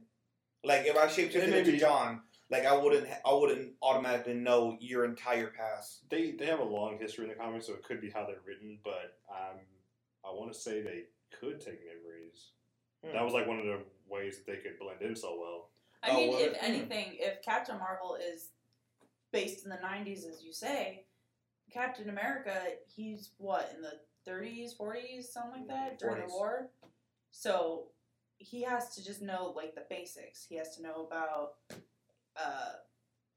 Like 0.64 0.86
if 0.86 0.96
I 0.98 1.08
shapeshifted 1.08 1.50
They 1.52 1.60
into 1.60 1.78
John, 1.78 2.22
like 2.52 2.66
I 2.66 2.78
wouldn't 2.78 3.08
I 3.26 3.34
wouldn't 3.34 3.72
automatically 3.82 4.34
know 4.34 4.78
your 4.80 5.06
entire 5.06 5.48
past. 5.48 6.08
They 6.10 6.32
they 6.32 6.46
have 6.46 6.60
a 6.60 6.64
long 6.64 7.00
history 7.00 7.24
in 7.24 7.30
the 7.30 7.36
comics, 7.36 7.68
so 7.68 7.74
it 7.74 7.84
could 7.84 8.02
be 8.02 8.10
how 8.10 8.26
they're 8.26 8.42
written. 8.46 8.78
But 8.84 9.18
um, 9.30 9.60
I 10.26 10.30
want 10.30 10.54
to 10.54 10.60
say 10.60 10.82
they 10.82 11.04
could 11.40 11.62
take 11.62 11.80
memories. 11.86 12.52
Hmm. 13.04 13.14
That 13.14 13.24
was 13.24 13.34
like 13.34 13.48
one 13.48 13.58
of 13.60 13.66
the 13.66 13.80
ways 14.10 14.38
that 14.38 14.46
they 14.52 14.58
could 14.58 14.78
blend 14.78 15.02
in 15.02 15.16
so 15.16 15.38
well. 15.40 15.70
I 16.04 16.10
Oh, 16.12 16.16
mean, 16.18 16.30
what? 16.30 16.42
if 16.42 16.58
Hmm. 16.58 16.66
anything, 16.66 17.18
if 17.20 17.42
Captain 17.42 17.80
Marvel 17.80 18.16
is 18.16 18.50
based 19.32 19.64
in 19.64 19.70
the 19.70 19.78
'90s, 19.78 20.30
as 20.30 20.44
you 20.44 20.52
say, 20.52 21.06
Captain 21.72 22.10
America, 22.10 22.54
he's 22.94 23.32
what 23.38 23.72
in 23.76 23.82
the 23.82 24.00
30s, 24.30 24.78
40s, 24.78 25.24
something 25.24 25.62
like 25.62 25.68
that 25.70 26.00
during 26.00 26.28
the 26.28 26.34
war. 26.34 26.70
So 27.32 27.86
he 28.38 28.62
has 28.64 28.94
to 28.96 29.04
just 29.04 29.22
know 29.22 29.54
like 29.56 29.74
the 29.74 29.86
basics. 29.90 30.46
He 30.48 30.58
has 30.58 30.76
to 30.76 30.84
know 30.84 31.08
about 31.10 31.54
uh, 32.38 32.74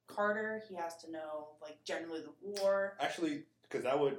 Carter. 0.06 0.62
He 0.68 0.74
has 0.74 0.96
to 0.98 1.10
know 1.10 1.48
like 1.62 1.82
generally 1.84 2.20
the 2.20 2.62
war. 2.62 2.96
Actually, 3.00 3.44
because 3.62 3.84
that 3.84 3.98
would 3.98 4.18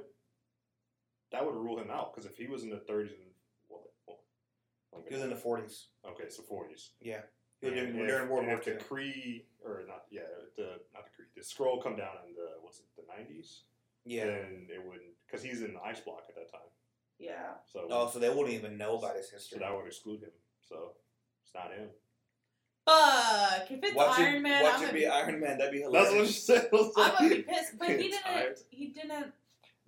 that 1.32 1.44
would 1.44 1.54
rule 1.54 1.78
him 1.78 1.90
out. 1.90 2.14
Because 2.14 2.28
if 2.30 2.36
he 2.36 2.46
was 2.46 2.62
in 2.62 2.70
the 2.70 2.76
30s 2.76 3.10
and 3.12 3.30
what, 3.68 3.82
what 4.06 4.18
He 5.08 5.14
was 5.14 5.22
in 5.24 5.30
the 5.30 5.36
forties. 5.36 5.86
okay, 6.08 6.28
so 6.28 6.42
40s. 6.42 6.90
Yeah, 7.00 7.20
he 7.60 7.70
was 7.70 7.78
And 7.78 7.88
in, 7.90 8.00
if- 8.00 8.08
during 8.08 8.28
World 8.28 8.46
War 8.46 8.54
if 8.56 8.64
the 8.64 8.72
Kree 8.72 9.42
or 9.64 9.82
not, 9.88 10.04
yeah, 10.10 10.20
the 10.56 10.80
not 10.94 11.04
the 11.04 11.10
Kree, 11.10 11.26
the 11.34 11.40
Skrull 11.42 11.82
come 11.82 11.96
down 11.96 12.14
in 12.28 12.34
the 12.34 12.48
what's 12.62 12.78
it, 12.78 12.84
the 12.96 13.02
90s. 13.02 13.60
Yeah. 14.04 14.26
then 14.26 14.68
it 14.72 14.78
wouldn't 14.84 15.14
because 15.26 15.42
he's 15.42 15.62
in 15.62 15.74
the 15.74 15.80
ice 15.82 15.98
block 16.00 16.22
at 16.28 16.36
that 16.36 16.50
time. 16.52 16.68
Yeah. 17.18 17.54
So 17.72 17.86
Oh, 17.90 18.08
so 18.08 18.18
they 18.20 18.28
wouldn't 18.28 18.50
even 18.54 18.76
know 18.78 18.98
about 18.98 19.16
his 19.16 19.28
so 19.30 19.36
history. 19.36 19.58
that 19.58 19.74
would 19.74 19.86
exclude 19.86 20.20
him. 20.22 20.30
So 20.60 20.92
it's 21.42 21.52
not 21.54 21.72
him. 21.72 21.88
Fuck. 22.86 23.70
If 23.70 23.82
it's 23.82 23.94
watch 23.94 24.20
Iron 24.20 24.36
it, 24.36 24.40
Man, 24.40 24.62
watch 24.62 24.74
I'm 24.76 24.84
it 24.84 24.92
be 24.94 25.00
be, 25.00 25.06
Iron 25.06 25.40
Man. 25.40 25.58
That'd 25.58 25.72
be 25.72 25.80
hilarious. 25.80 26.08
That's 26.08 26.16
what 26.16 26.26
she 26.28 26.32
said. 26.32 26.68
I 26.72 26.76
was 26.76 26.92
I'm 26.96 27.12
gonna 27.18 27.28
be 27.34 27.42
pissed. 27.42 27.78
But 27.78 27.88
he 27.88 27.96
didn't. 27.96 28.58
He 28.70 28.86
didn't. 28.86 29.32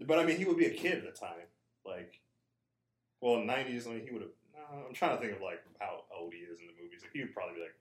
But 0.07 0.19
I 0.19 0.25
mean, 0.25 0.37
he 0.37 0.45
would 0.45 0.57
be 0.59 0.67
a 0.67 0.75
kid 0.75 0.99
at 0.99 1.05
the 1.05 1.19
time. 1.19 1.47
Like, 1.87 2.21
well, 3.21 3.39
nineties. 3.39 3.87
I 3.87 3.91
mean, 3.91 4.05
he 4.05 4.11
would 4.11 4.23
have. 4.23 4.31
Uh, 4.57 4.87
I'm 4.89 4.95
trying 4.95 5.17
to 5.17 5.23
think 5.23 5.37
of 5.37 5.43
like 5.43 5.63
how 5.79 6.03
old 6.19 6.33
he 6.33 6.41
is 6.41 6.61
in 6.61 6.67
the 6.67 6.83
movies. 6.83 7.01
Like, 7.03 7.13
he 7.13 7.21
would 7.21 7.33
probably 7.33 7.55
be 7.55 7.61
like 7.61 7.75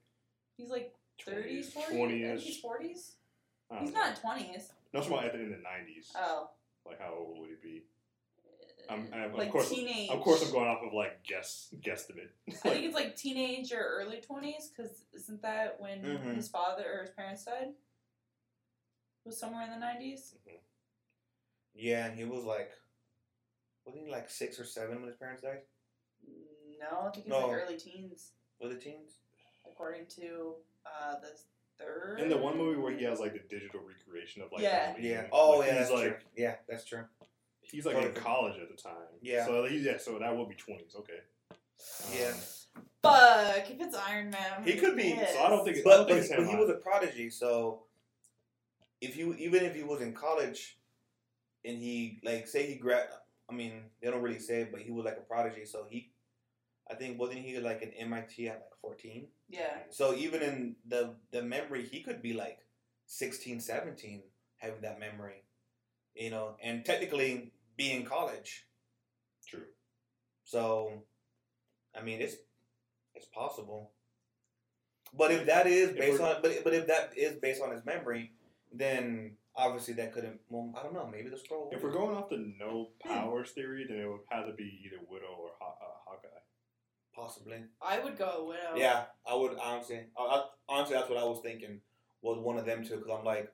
He's 0.57 0.69
like 0.69 0.93
30s, 1.25 1.71
40s. 1.73 1.95
20 1.95 2.03
I 2.03 2.07
think 2.07 2.39
ish. 2.39 2.45
He's 2.45 2.63
40s. 2.63 3.11
He's 3.79 3.93
know. 3.93 3.99
not 3.99 4.15
20s. 4.15 4.21
No, 4.93 5.01
I'm 5.01 5.05
talking 5.05 5.29
about 5.29 5.35
in 5.35 5.51
the 5.51 5.57
nineties. 5.57 6.11
Oh. 6.15 6.49
Like, 6.85 6.99
how 6.99 7.13
old 7.13 7.39
would 7.39 7.49
he 7.49 7.55
be? 7.61 7.83
I'm- 8.89 9.09
I- 9.13 9.25
of 9.25 9.33
like 9.35 9.51
course- 9.51 9.69
teenage. 9.69 10.09
Of 10.09 10.21
course, 10.21 10.43
I'm 10.45 10.51
going 10.51 10.67
off 10.67 10.81
of 10.83 10.93
like 10.93 11.23
guess 11.23 11.73
guesstimate. 11.79 12.29
I 12.47 12.51
think 12.51 12.85
it's 12.85 12.95
like 12.95 13.15
teenage 13.15 13.71
or 13.73 13.79
early 13.79 14.21
20s 14.21 14.69
because 14.69 15.03
isn't 15.13 15.41
that 15.41 15.79
when 15.79 16.01
Mhm. 16.03 16.35
his 16.35 16.49
father 16.49 16.85
or 16.91 17.01
his 17.01 17.11
parents 17.11 17.43
died? 17.45 17.73
Was 19.25 19.37
somewhere 19.39 19.63
in 19.63 19.69
the 19.71 19.77
90s? 19.77 20.35
Yeah, 21.73 22.05
and 22.07 22.17
he 22.17 22.23
was 22.25 22.43
like, 22.43 22.71
wasn't 23.85 24.05
he 24.05 24.11
like 24.11 24.29
six 24.29 24.59
or 24.59 24.63
seven 24.65 24.99
when 24.99 25.07
his 25.07 25.17
parents 25.17 25.41
died? 25.41 25.61
No, 26.79 27.01
I 27.07 27.11
think 27.11 27.25
he's 27.25 27.27
No. 27.27 27.47
like 27.47 27.61
early 27.63 27.77
teens, 27.77 28.31
Was 28.59 28.71
it 28.73 28.81
teens? 28.81 29.19
according 29.65 30.07
to 30.07 30.55
uh, 30.85 31.19
the 31.19 31.37
third. 31.77 32.19
in 32.21 32.29
the 32.29 32.37
one 32.37 32.57
movie 32.57 32.79
where 32.79 32.91
he 32.95 33.03
has 33.03 33.19
like 33.19 33.33
the 33.33 33.39
digital 33.39 33.81
recreation 33.81 34.41
of 34.41 34.51
like 34.51 34.61
Yeah. 34.61 34.93
the 34.93 35.01
Yeah. 35.01 35.27
Oh, 35.31 35.57
like, 35.59 35.67
yeah, 35.67 35.73
that's 35.75 35.91
like 35.91 36.19
true. 36.19 36.29
Yeah, 36.35 36.55
that's 36.67 36.85
true. 36.85 37.05
He's 37.71 37.85
like 37.85 37.97
in 38.03 38.13
college 38.13 38.55
at 38.61 38.69
the 38.69 38.81
time. 38.81 38.93
Yeah. 39.21 39.45
So 39.45 39.65
he, 39.65 39.77
yeah, 39.79 39.97
so 39.97 40.17
that 40.19 40.35
would 40.35 40.49
be 40.49 40.55
twenties. 40.55 40.95
Okay. 40.97 41.19
Yeah. 42.17 42.29
Um, 42.29 42.83
Fuck, 43.03 43.69
if 43.71 43.79
it's 43.79 43.95
Iron 43.95 44.29
Man. 44.31 44.63
He 44.63 44.73
could 44.75 44.95
be, 44.97 45.13
pissed. 45.13 45.33
so 45.33 45.39
I 45.43 45.49
don't 45.49 45.63
think 45.63 45.77
it- 45.77 45.81
I 45.81 45.83
But, 45.83 45.97
don't 45.97 46.07
but, 46.07 46.13
think 46.13 46.25
it's 46.31 46.35
but 46.35 46.47
he 46.49 46.55
was 46.55 46.69
a 46.69 46.73
prodigy, 46.75 47.29
so 47.29 47.83
if 49.01 49.15
you 49.15 49.33
even 49.35 49.63
if 49.63 49.75
he 49.75 49.83
was 49.83 50.01
in 50.01 50.13
college 50.13 50.77
and 51.63 51.77
he 51.77 52.19
like 52.23 52.47
say 52.47 52.65
he 52.67 52.75
grad, 52.75 53.07
I 53.49 53.53
mean 53.53 53.83
they 54.01 54.09
don't 54.11 54.21
really 54.21 54.39
say, 54.39 54.61
it, 54.61 54.71
but 54.71 54.81
he 54.81 54.91
was 54.91 55.05
like 55.05 55.17
a 55.17 55.21
prodigy, 55.21 55.65
so 55.65 55.85
he, 55.89 56.11
I 56.89 56.95
think 56.95 57.19
wasn't 57.19 57.39
he 57.39 57.57
like 57.59 57.81
an 57.83 57.91
MIT 57.97 58.49
at 58.49 58.55
like 58.55 58.79
fourteen? 58.81 59.27
Yeah. 59.49 59.77
So 59.91 60.13
even 60.15 60.41
in 60.41 60.75
the 60.87 61.15
the 61.31 61.41
memory, 61.43 61.85
he 61.85 62.01
could 62.01 62.21
be 62.21 62.33
like 62.33 62.59
16, 63.05 63.61
17, 63.61 64.21
having 64.57 64.81
that 64.81 64.99
memory, 64.99 65.43
you 66.15 66.29
know, 66.29 66.55
and 66.61 66.83
technically 66.83 67.53
be 67.77 67.91
in 67.91 68.05
college. 68.05 68.65
True. 69.47 69.63
So, 70.43 71.03
I 71.97 72.01
mean, 72.01 72.21
it's 72.21 72.35
it's 73.15 73.27
possible. 73.27 73.91
But 75.17 75.31
if 75.31 75.45
that 75.45 75.67
is 75.67 75.91
based 75.91 76.21
on, 76.21 76.41
but 76.41 76.63
but 76.63 76.73
if 76.73 76.87
that 76.87 77.13
is 77.15 77.35
based 77.35 77.61
on 77.61 77.71
his 77.71 77.85
memory, 77.85 78.31
then 78.73 79.37
obviously 79.55 79.93
that 79.95 80.13
couldn't. 80.13 80.39
Well, 80.49 80.73
I 80.77 80.83
don't 80.83 80.93
know. 80.93 81.07
Maybe 81.11 81.29
the 81.29 81.37
Skrull. 81.37 81.73
If 81.73 81.81
we're 81.81 81.91
going 81.91 82.15
off 82.15 82.29
the 82.29 82.53
no 82.59 82.89
powers 83.03 83.51
theory, 83.51 83.85
then 83.87 83.99
it 83.99 84.07
would 84.07 84.21
have 84.29 84.47
to 84.47 84.53
be 84.53 84.81
either 84.85 85.01
Widow 85.09 85.33
or 85.39 85.51
Haw- 85.59 85.77
uh, 85.81 85.97
Hawkeye. 86.05 86.27
possibly, 87.15 87.63
I 87.81 87.99
would 87.99 88.17
go 88.17 88.47
Widow. 88.49 88.75
yeah, 88.75 89.05
I 89.25 89.35
would 89.35 89.57
honestly. 89.63 90.01
I, 90.17 90.21
I, 90.21 90.43
honestly, 90.67 90.95
that's 90.95 91.09
what 91.09 91.17
I 91.19 91.23
was 91.23 91.39
thinking. 91.41 91.79
Was 92.21 92.39
one 92.39 92.57
of 92.57 92.65
them 92.65 92.83
two? 92.83 92.97
Because 92.97 93.11
I'm 93.17 93.23
like, 93.25 93.51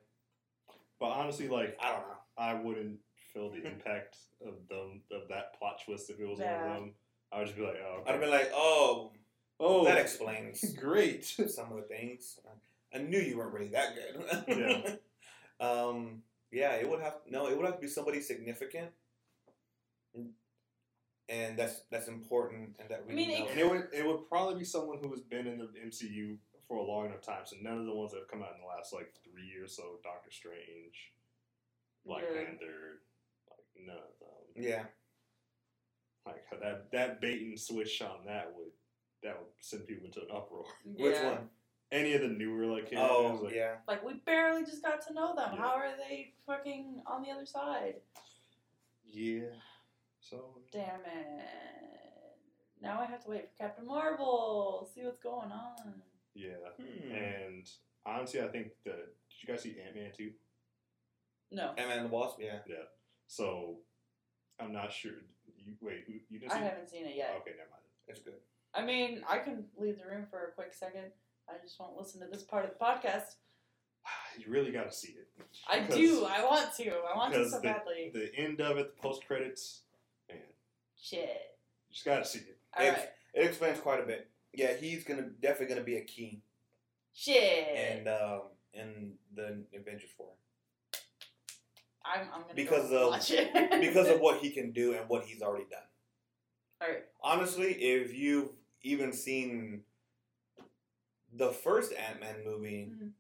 But 1.00 1.08
honestly, 1.12 1.48
like 1.48 1.78
I 1.82 1.92
don't 1.92 2.02
know. 2.02 2.18
I 2.38 2.54
wouldn't 2.56 2.98
feel 3.34 3.50
the 3.50 3.66
impact 3.66 4.18
of 4.46 4.54
them 4.70 5.02
of 5.12 5.28
that 5.30 5.58
plot 5.58 5.82
twist 5.86 6.10
if 6.10 6.20
it 6.20 6.28
was 6.28 6.40
one 6.40 6.48
of 6.54 6.62
them. 6.62 6.92
I 7.32 7.40
would 7.40 7.48
just 7.48 7.58
be 7.58 7.64
like, 7.64 7.78
oh, 7.84 8.04
I'd 8.08 8.20
be 8.20 8.28
like, 8.28 8.52
oh, 8.54 9.12
oh, 9.60 9.86
that 9.86 9.98
explains 9.98 10.74
great. 10.80 11.26
some 11.26 11.72
of 11.72 11.78
the 11.78 11.84
things. 11.84 12.40
I 12.94 13.00
knew 13.00 13.20
you 13.20 13.38
weren't 13.38 13.54
really 13.54 13.70
that 13.70 13.96
good. 13.96 14.98
Yeah. 15.60 15.66
um. 15.68 16.22
Yeah. 16.52 16.74
It 16.74 16.88
would 16.88 17.02
have 17.02 17.16
no. 17.30 17.48
It 17.48 17.58
would 17.58 17.66
have 17.66 17.76
to 17.76 17.82
be 17.82 17.88
somebody 17.88 18.22
significant, 18.22 18.92
and 21.30 21.58
that's 21.58 21.82
that's 21.90 22.08
important, 22.08 22.76
and 22.80 22.90
that 22.90 23.06
we 23.08 23.14
I 23.14 23.16
mean, 23.16 23.30
know. 23.30 23.36
it 23.46 23.50
and 23.52 23.60
it 23.60 23.70
would 23.70 23.88
it 23.94 24.06
would 24.06 24.30
probably 24.30 24.60
be 24.60 24.66
someone 24.66 25.00
who 25.02 25.10
has 25.12 25.22
been 25.22 25.48
in 25.48 25.58
the 25.58 25.68
MCU 25.86 26.38
for 26.68 26.78
a 26.78 26.84
long 26.84 27.08
enough 27.08 27.22
time. 27.22 27.42
So 27.46 27.56
none 27.62 27.80
of 27.80 27.86
the 27.86 27.94
ones 27.96 28.12
that 28.12 28.20
have 28.20 28.28
come 28.28 28.42
out 28.44 28.54
in 28.56 28.62
the 28.62 28.68
last 28.68 28.94
like 28.94 29.12
three 29.24 29.46
years. 29.48 29.76
So 29.76 30.00
Doctor 30.04 30.32
Strange, 30.32 31.12
Black 32.06 32.24
Yeah. 32.30 32.44
Panther, 32.46 33.02
like 33.02 33.13
none 33.80 33.96
of 33.98 34.20
them. 34.20 34.64
yeah. 34.64 34.84
Like 36.26 36.44
that 36.62 36.92
that 36.92 37.20
bait 37.22 37.42
and 37.42 37.60
switch 37.60 38.02
on 38.02 38.26
that 38.28 38.54
would 38.56 38.72
that 39.24 39.38
would 39.40 39.50
send 39.60 39.88
people 39.88 40.06
into 40.06 40.22
an 40.22 40.28
uproar. 40.34 40.66
Which 40.86 41.22
one? 41.22 41.50
Any 41.92 42.14
of 42.14 42.22
the 42.22 42.28
newer 42.28 42.66
like 42.66 42.90
characters, 42.90 43.10
Oh, 43.12 43.42
like, 43.44 43.54
yeah. 43.54 43.76
Like 43.88 44.04
we 44.06 44.14
barely 44.26 44.64
just 44.66 44.82
got 44.84 45.06
to 45.08 45.14
know 45.14 45.36
them. 45.36 45.52
Yeah. 45.54 45.60
How 45.60 45.70
are 45.76 45.92
they 45.98 46.34
fucking 46.48 47.02
on 47.06 47.22
the 47.24 47.30
other 47.30 47.46
side? 47.46 47.96
yeah. 49.06 49.42
So 50.22 50.58
Damn 50.72 51.02
it. 51.02 51.44
Now 52.82 53.00
I 53.02 53.06
have 53.06 53.24
to 53.26 53.30
wait 53.30 53.50
for 53.50 53.64
Captain 53.64 53.86
Marvel. 53.86 54.90
See 54.96 55.04
what's 55.04 55.20
going 55.20 55.52
on. 55.52 56.02
yeah, 56.34 56.54
Hmm. 56.78 57.12
and 57.12 57.70
honestly, 58.06 58.42
I 58.42 58.48
think 58.48 58.70
the 58.86 58.92
did 58.92 59.42
you 59.42 59.48
guys 59.54 59.62
see 59.64 59.76
Ant 59.86 59.96
Man 59.96 60.12
too? 60.18 60.32
No, 61.52 61.74
Ant 61.78 61.90
Man 61.90 61.98
and 62.00 62.06
the 62.10 62.14
Wasp. 62.14 62.40
Yeah. 62.42 62.60
Yeah. 62.68 62.76
So 63.34 63.78
I'm 64.60 64.72
not 64.72 64.92
sure. 64.94 65.12
You 65.66 65.74
wait, 65.82 66.06
you, 66.08 66.20
you 66.30 66.40
didn't 66.40 66.52
I 66.52 66.56
see? 66.58 66.62
it? 66.62 66.70
haven't 66.70 66.90
seen 66.90 67.06
it 67.06 67.16
yet. 67.16 67.34
Okay, 67.42 67.52
never 67.58 67.70
mind. 67.72 67.82
It's 68.08 68.20
good. 68.20 68.34
I 68.76 68.84
mean, 68.84 69.22
I 69.28 69.40
can 69.40 69.66
leave 69.78 69.98
the 69.98 70.06
room 70.06 70.26
for 70.30 70.46
a 70.48 70.52
quick 70.52 70.74
second. 70.74 71.06
I 71.50 71.54
just 71.64 71.80
won't 71.80 71.98
listen 71.98 72.20
to 72.22 72.28
this 72.28 72.44
part 72.44 72.66
of 72.66 72.72
the 72.72 72.78
podcast. 72.84 73.36
You 74.38 74.52
really 74.52 74.72
got 74.72 74.90
to 74.90 74.96
see 74.96 75.10
it. 75.14 75.28
I 75.70 75.82
Because 75.82 75.96
do. 75.96 76.26
I 76.26 76.44
want 76.44 76.74
to. 76.78 76.90
I 76.90 77.16
want 77.16 77.34
to 77.36 77.48
so 77.50 77.58
the- 77.58 77.62
badly. 77.64 78.12
The 78.14 78.36
end 78.36 78.62
of 78.62 78.78
it, 78.78 78.96
the 78.96 79.02
post 79.02 79.26
credits, 79.28 79.82
man, 80.28 80.40
Shit. 81.00 81.20
you 81.90 81.94
just 81.94 82.04
got 82.06 82.18
to 82.18 82.26
see 82.26 82.40
it. 82.40 82.58
All 82.76 82.84
It's- 82.84 83.00
right. 83.00 83.10
It 83.36 83.48
explains 83.48 83.80
quite 83.80 84.00
a 84.00 84.06
bit. 84.06 84.28
Yeah, 84.54 84.74
he's 84.76 85.04
gonna 85.04 85.24
definitely 85.42 85.74
gonna 85.74 85.86
be 85.86 85.98
a 85.98 86.04
key 86.04 86.42
Shit. 87.14 87.68
and 87.76 88.08
um 88.08 88.42
in 88.74 89.14
the 89.36 89.64
Avengers 89.76 90.10
Four 90.18 90.30
I'm, 92.06 92.28
I'm 92.34 92.42
gonna 92.42 92.54
because 92.56 92.90
go 92.90 93.06
of- 93.06 93.12
watch 93.12 93.32
it 93.32 93.54
because 93.82 94.08
of 94.10 94.20
what 94.20 94.40
he 94.40 94.50
can 94.50 94.72
do 94.72 94.94
and 94.94 95.08
what 95.10 95.24
he's 95.26 95.42
already 95.42 95.66
done. 95.70 95.80
All 96.82 96.88
right. 96.90 97.04
Honestly, 97.22 97.72
if 97.74 98.14
you've 98.14 98.50
even 98.82 99.14
seen 99.14 99.84
the 101.36 101.52
first 101.52 101.94
Ant 101.94 102.20
Man 102.20 102.44
movie, 102.46 102.92
Mhm. 102.94 103.12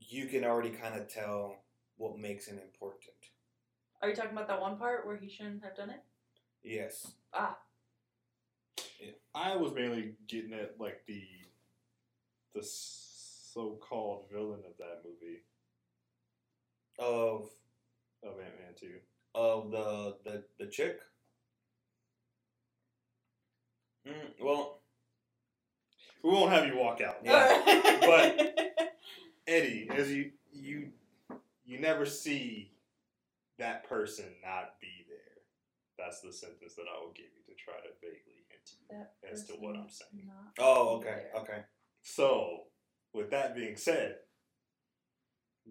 you 0.00 0.26
can 0.26 0.44
already 0.44 0.70
kind 0.70 0.98
of 0.98 1.08
tell 1.12 1.62
what 1.96 2.18
makes 2.18 2.46
him 2.46 2.58
important. 2.58 3.12
Are 4.02 4.08
you 4.08 4.14
talking 4.16 4.32
about 4.32 4.48
that 4.48 4.60
one 4.60 4.78
part 4.78 5.06
where 5.06 5.16
he 5.18 5.28
shouldn't 5.28 5.62
have 5.62 5.76
done 5.76 5.90
it? 5.90 6.00
Yes. 6.62 7.12
Ah, 7.34 7.58
I 9.34 9.56
was 9.56 9.72
mainly 9.74 10.14
getting 10.26 10.52
at 10.54 10.76
like 10.80 11.04
the 11.06 11.22
the 12.54 12.62
so 12.62 13.78
called 13.80 14.24
villain 14.32 14.60
of 14.66 14.76
that 14.78 15.02
movie 15.04 15.42
Of 17.00 17.48
of 18.22 18.32
Ant 18.38 18.58
Man 18.60 18.74
two. 18.78 18.96
of 19.34 19.70
the 19.70 20.16
the 20.24 20.44
the 20.58 20.66
chick. 20.70 21.00
Mm, 24.06 24.12
well, 24.42 24.80
We 26.22 26.30
won't 26.30 26.52
have 26.52 26.66
you 26.66 26.76
walk 26.76 27.00
out. 27.00 27.16
Yeah. 27.24 27.98
but 28.00 28.58
Eddie, 29.46 29.88
as 29.94 30.10
you 30.12 30.32
you 30.52 30.88
you 31.64 31.78
never 31.80 32.04
see 32.06 32.72
that 33.58 33.88
person 33.88 34.26
not 34.44 34.74
be 34.80 34.88
there. 35.08 35.16
That's 35.98 36.20
the 36.20 36.32
sentence 36.32 36.74
that 36.76 36.86
I 36.94 36.98
will 37.02 37.12
give 37.12 37.26
you 37.26 37.54
to 37.54 37.62
try 37.62 37.74
to 37.74 37.90
vaguely 38.00 38.44
hint 38.48 38.70
That 38.90 39.30
as 39.32 39.44
to 39.46 39.52
what 39.54 39.76
I'm 39.76 39.88
saying. 39.90 40.30
oh, 40.58 40.96
okay, 40.96 41.24
there. 41.32 41.42
okay. 41.42 41.58
So, 42.02 42.62
with 43.12 43.30
that 43.30 43.54
being 43.54 43.76
said, 43.76 44.16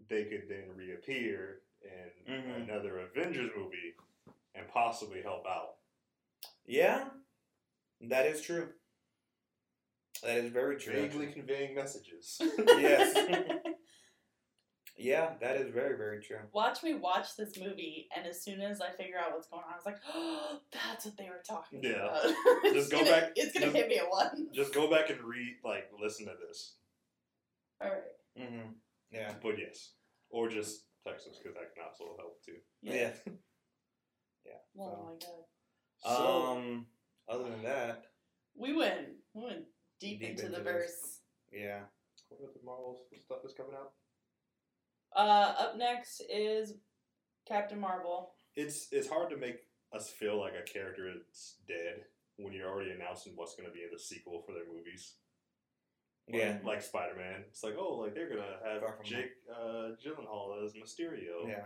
they 0.10 0.26
could 0.26 0.44
then 0.50 0.70
reappear 0.76 1.62
in 1.82 2.34
Mhm. 2.34 2.64
another 2.70 3.00
Avengers 3.00 3.52
movie 3.56 3.96
and 4.56 4.68
possibly 4.70 5.22
help 5.22 5.46
out. 5.48 5.78
Yeah, 6.66 7.10
that 8.02 8.26
is 8.26 8.42
true. 8.42 8.74
That 10.24 10.38
is 10.38 10.52
very 10.52 10.78
true. 10.78 10.94
Vaguely 10.94 11.28
actually. 11.28 11.34
conveying 11.34 11.76
messages. 11.76 12.38
Yes. 12.68 13.58
Yeah, 15.02 15.36
that 15.40 15.56
is 15.56 15.72
very 15.74 15.96
very 15.96 16.22
true. 16.22 16.40
Watch 16.52 16.84
me 16.84 16.94
watch 16.96 17.38
this 17.38 17.58
movie, 17.58 18.10
and 18.14 18.28
as 18.28 18.44
soon 18.44 18.60
as 18.60 18.82
I 18.82 18.90
figure 18.92 19.18
out 19.18 19.32
what's 19.32 19.48
going 19.48 19.64
on, 19.66 19.72
I 19.72 19.76
was 19.78 19.86
like, 19.86 19.96
"Oh, 20.14 20.60
that's 20.74 21.06
what 21.06 21.16
they 21.16 21.30
were 21.30 21.42
talking 21.48 21.82
Yeah. 21.82 22.06
about." 22.10 22.24
Just 22.74 22.92
go 22.92 22.98
gonna- 23.00 23.10
back- 23.12 23.32
It's 23.38 23.54
gonna 23.54 23.68
just- 23.68 23.78
hit 23.78 23.88
me 23.88 23.96
at 23.98 24.10
one. 24.10 24.50
Just 24.54 24.74
go 24.74 24.90
back 24.92 25.10
and 25.10 25.22
read, 25.22 25.56
like, 25.64 25.90
listen 25.98 26.26
to 26.26 26.34
this. 26.46 26.76
All 27.80 27.90
right. 27.90 28.04
hmm 28.38 28.72
Yeah. 29.12 29.34
But 29.42 29.58
yes, 29.60 29.94
or 30.30 30.50
just 30.50 30.86
Texas 31.08 31.38
because 31.42 31.56
that 31.56 31.74
can 31.74 31.84
also 31.88 32.16
help 32.18 32.44
too. 32.46 32.58
Yeah. 32.82 33.12
Yeah. 33.26 33.32
Oh 34.80 35.04
my 35.06 35.12
god. 35.20 35.46
So, 36.18 36.52
um. 36.58 36.86
Other 37.28 37.50
than 37.50 37.64
that, 37.64 38.04
We 38.56 38.74
went 38.76 39.08
we 39.34 39.44
went 39.44 39.66
deep, 40.00 40.20
Deep 40.22 40.30
into, 40.30 40.46
into 40.46 40.58
the 40.58 40.64
this. 40.64 40.74
verse. 40.74 41.20
yeah. 41.52 41.82
what 42.30 42.40
other 42.42 42.60
Marvel 42.66 43.02
stuff 43.20 43.40
is 43.46 43.54
coming 43.54 43.74
out? 43.76 43.92
Uh, 45.16 45.54
up 45.60 45.78
next 45.78 46.22
is 46.30 46.74
Captain 47.48 47.80
Marvel. 47.80 48.32
It's 48.56 48.88
it's 48.92 49.08
hard 49.10 49.30
to 49.32 49.38
make 49.38 49.58
us 49.94 50.10
feel 50.10 50.40
like 50.40 50.54
a 50.54 50.64
character 50.72 51.12
is 51.30 51.56
dead 51.68 52.06
when 52.38 52.54
you're 52.54 52.70
already 52.70 52.92
announcing 52.92 53.34
what's 53.36 53.56
going 53.56 53.68
to 53.68 53.74
be 53.74 53.84
in 53.84 53.90
the 53.92 54.00
sequel 54.00 54.42
for 54.46 54.54
their 54.54 54.66
movies. 54.74 55.16
Like, 56.32 56.42
Yeah. 56.42 56.58
like 56.64 56.82
Spider 56.82 57.16
Man. 57.16 57.44
It's 57.50 57.64
like, 57.64 57.76
oh, 57.78 57.96
like 57.98 58.14
they're 58.14 58.30
gonna 58.30 58.58
have 58.66 58.82
Far 58.82 58.96
from 58.98 59.06
Jake 59.06 59.32
uh, 59.54 59.90
Gyllenhaal 60.04 60.64
as 60.66 60.74
Mysterio. 60.74 61.48
Yeah. 61.48 61.66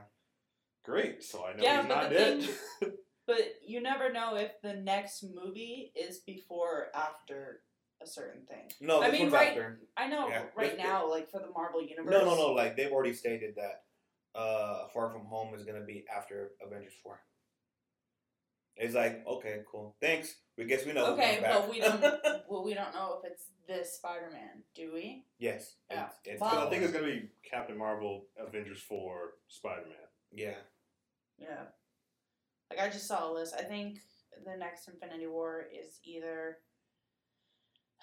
Great. 0.85 1.23
So 1.23 1.45
I 1.45 1.53
know 1.55 1.63
Yeah, 1.63 1.81
he's 1.81 1.89
not 1.89 2.09
the 2.09 2.15
dead. 2.15 2.49
But 3.25 3.39
you 3.65 3.81
never 3.81 4.11
know 4.11 4.35
if 4.35 4.51
the 4.61 4.73
next 4.73 5.23
movie 5.33 5.93
is 5.95 6.19
before 6.27 6.67
or 6.67 6.85
after 6.93 7.61
a 8.01 8.05
certain 8.05 8.45
thing. 8.45 8.69
No, 8.81 8.99
I 9.01 9.09
this 9.09 9.13
mean, 9.13 9.21
one's 9.31 9.33
right- 9.33 9.47
after. 9.49 9.79
I 9.95 10.07
know 10.09 10.27
Yeah, 10.27 10.43
right 10.57 10.71
this- 10.75 10.85
now, 10.85 11.09
like 11.09 11.31
for 11.31 11.39
the 11.39 11.49
Marvel 11.53 11.81
universe. 11.81 12.11
No, 12.11 12.25
no, 12.25 12.35
no. 12.35 12.47
Like 12.51 12.75
they've 12.75 12.91
already 12.91 13.13
stated 13.13 13.55
that 13.55 13.83
uh 14.37 14.87
Far 14.93 15.09
From 15.11 15.25
Home 15.27 15.53
is 15.55 15.63
gonna 15.63 15.85
be 15.85 16.03
after 16.13 16.51
Avengers 16.65 16.93
Four. 17.01 17.21
It's 18.75 18.95
like 18.95 19.23
okay, 19.27 19.59
cool. 19.71 19.95
Thanks. 20.01 20.35
We 20.57 20.65
guess 20.65 20.85
we 20.85 20.93
know. 20.93 21.13
Okay, 21.13 21.35
comes 21.37 21.41
back. 21.41 21.53
but 21.53 21.69
we 21.69 21.79
don't. 21.79 22.01
well, 22.49 22.63
we 22.63 22.73
don't 22.73 22.93
know 22.93 23.19
if 23.23 23.31
it's 23.31 23.45
this 23.67 23.93
Spider-Man, 23.95 24.63
do 24.75 24.91
we? 24.93 25.25
yes. 25.39 25.75
Yeah. 25.89 26.05
It's, 26.05 26.15
it's 26.25 26.41
Well- 26.41 26.67
I 26.67 26.69
think 26.69 26.83
it's 26.83 26.91
gonna 26.91 27.05
be 27.05 27.29
Captain 27.49 27.77
Marvel, 27.77 28.25
Avengers 28.37 28.81
Four, 28.81 29.35
Spider 29.47 29.83
Man. 29.87 29.95
yeah. 30.31 30.55
Yeah. 31.39 31.63
Like 32.69 32.79
I 32.79 32.89
just 32.89 33.07
saw 33.07 33.31
a 33.31 33.33
list. 33.33 33.53
I 33.57 33.63
think 33.63 33.99
the 34.45 34.57
next 34.57 34.87
Infinity 34.87 35.27
War 35.27 35.65
is 35.73 35.99
either 36.03 36.57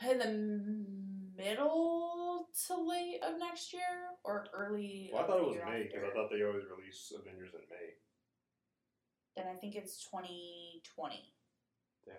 in 0.08 0.18
the 0.18 1.42
middle 1.42 2.48
to 2.66 2.74
late 2.76 3.20
of 3.22 3.38
next 3.38 3.72
year 3.72 3.82
or 4.24 4.46
early. 4.54 5.10
Well, 5.12 5.24
I 5.24 5.26
thought 5.26 5.38
it 5.38 5.46
was 5.46 5.56
May 5.66 5.82
because 5.84 6.04
I 6.10 6.14
thought 6.14 6.28
they 6.30 6.42
always 6.44 6.64
release 6.76 7.12
Avengers 7.18 7.50
in 7.54 7.60
May. 7.68 7.94
Then 9.36 9.46
I 9.48 9.54
think 9.56 9.74
it's 9.76 10.02
twenty 10.08 10.82
twenty. 10.94 11.32
Damn. 12.04 12.14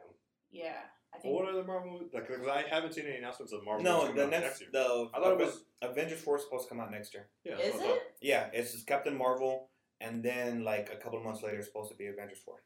Yeah, 0.49 0.73
I 1.13 1.17
Well, 1.17 1.21
think. 1.21 1.33
what 1.35 1.49
other 1.49 1.63
Marvel? 1.63 1.91
movies? 1.93 2.13
Like, 2.13 2.27
because 2.27 2.47
I 2.47 2.63
haven't 2.67 2.93
seen 2.93 3.05
any 3.05 3.17
announcements 3.17 3.53
of 3.53 3.63
Marvel. 3.63 3.83
No, 3.83 4.01
movies 4.01 4.15
the 4.15 4.21
coming 4.23 4.35
out 4.35 4.41
next 4.43 4.61
year. 4.61 4.69
the 4.73 5.09
I 5.13 5.19
thought 5.19 5.31
it 5.33 5.37
was. 5.45 5.63
Avengers 5.81 6.21
Four 6.21 6.37
is 6.37 6.43
supposed 6.43 6.65
to 6.67 6.69
come 6.69 6.79
out 6.79 6.91
next 6.91 7.13
year. 7.13 7.29
Yeah, 7.43 7.57
is 7.57 7.73
what 7.75 7.83
I 7.85 7.93
it? 7.93 8.01
Yeah, 8.21 8.49
it's 8.53 8.71
just 8.73 8.85
Captain 8.87 9.17
Marvel, 9.17 9.69
and 9.99 10.21
then 10.23 10.63
like 10.63 10.89
a 10.91 10.97
couple 10.97 11.17
of 11.19 11.25
months 11.25 11.41
later, 11.43 11.57
it's 11.57 11.67
supposed 11.67 11.91
to 11.91 11.97
be 11.97 12.07
Avengers 12.07 12.39
Four. 12.39 12.63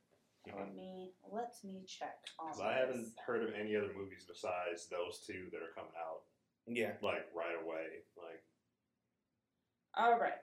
Let 0.47 0.75
me 0.75 1.13
let 1.31 1.53
me 1.63 1.83
check 1.87 2.17
on. 2.39 2.51
'Cause 2.51 2.61
I 2.61 2.73
haven't 2.73 3.13
heard 3.25 3.41
of 3.47 3.55
any 3.55 3.75
other 3.75 3.91
movies 3.95 4.25
besides 4.27 4.87
those 4.89 5.25
two 5.25 5.49
that 5.51 5.61
are 5.63 5.73
coming 5.73 5.91
out 5.97 6.21
Yeah. 6.67 6.97
like 7.01 7.33
right 7.33 7.55
away. 7.63 8.03
Like, 8.15 8.43
All 9.95 10.19
right. 10.19 10.37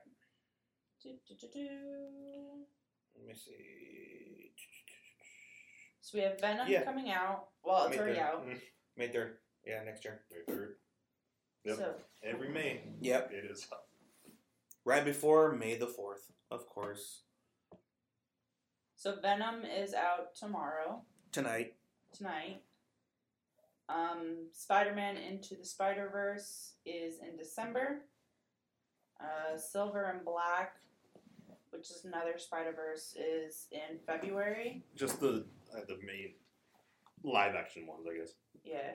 Do, 1.03 1.11
do, 1.29 1.35
do, 1.37 1.49
do. 1.53 2.67
Let 3.17 3.27
me 3.27 3.35
see. 3.35 4.53
So 6.01 6.19
we 6.19 6.25
have 6.25 6.41
Venom 6.41 6.69
Yeah. 6.69 6.83
coming 6.85 7.11
out. 7.11 7.49
Well, 7.63 7.87
it's 7.87 7.97
May 7.97 8.03
already 8.03 8.19
third. 8.19 8.25
out. 8.25 8.47
May 8.97 9.09
third. 9.09 9.39
Yeah, 9.65 9.83
next 9.85 10.05
year. 10.05 10.25
May 10.31 10.43
third. 10.53 10.77
Yep. 11.65 11.77
So 11.77 12.01
Every 12.23 12.49
May, 12.49 12.83
Yep. 13.01 13.33
it 13.33 13.45
is. 13.45 13.69
Right 14.85 15.05
before 15.05 15.53
May 15.53 15.77
the 15.77 15.87
fourth, 15.87 16.33
of 16.51 16.67
course. 16.69 17.23
so 18.97 19.17
Venom 19.21 19.65
is 19.65 19.95
out 19.95 20.35
tomorrow. 20.35 21.05
Tonight. 21.33 21.77
tonight. 22.13 22.63
Um, 23.89 24.51
Spider 24.53 24.95
Man 24.95 25.17
Into 25.17 25.55
the 25.57 25.65
Spider 25.65 26.09
Verse 26.11 26.75
is 26.85 27.19
in 27.21 27.37
December. 27.37 28.05
Uh, 29.21 29.57
Silver 29.57 30.05
and 30.11 30.25
Black, 30.25 30.77
which 31.73 31.91
is 31.91 32.05
another 32.05 32.35
Spider 32.39 32.73
Verse, 32.75 33.15
is 33.19 33.67
in 33.73 33.99
February. 34.07 34.85
Just 34.95 35.21
the 35.21 35.45
uh, 35.75 35.81
the 35.89 35.99
main 36.05 36.33
live 37.25 37.55
action 37.55 37.87
ones, 37.87 38.07
I 38.11 38.19
guess. 38.19 38.33
Yeah. 38.65 38.93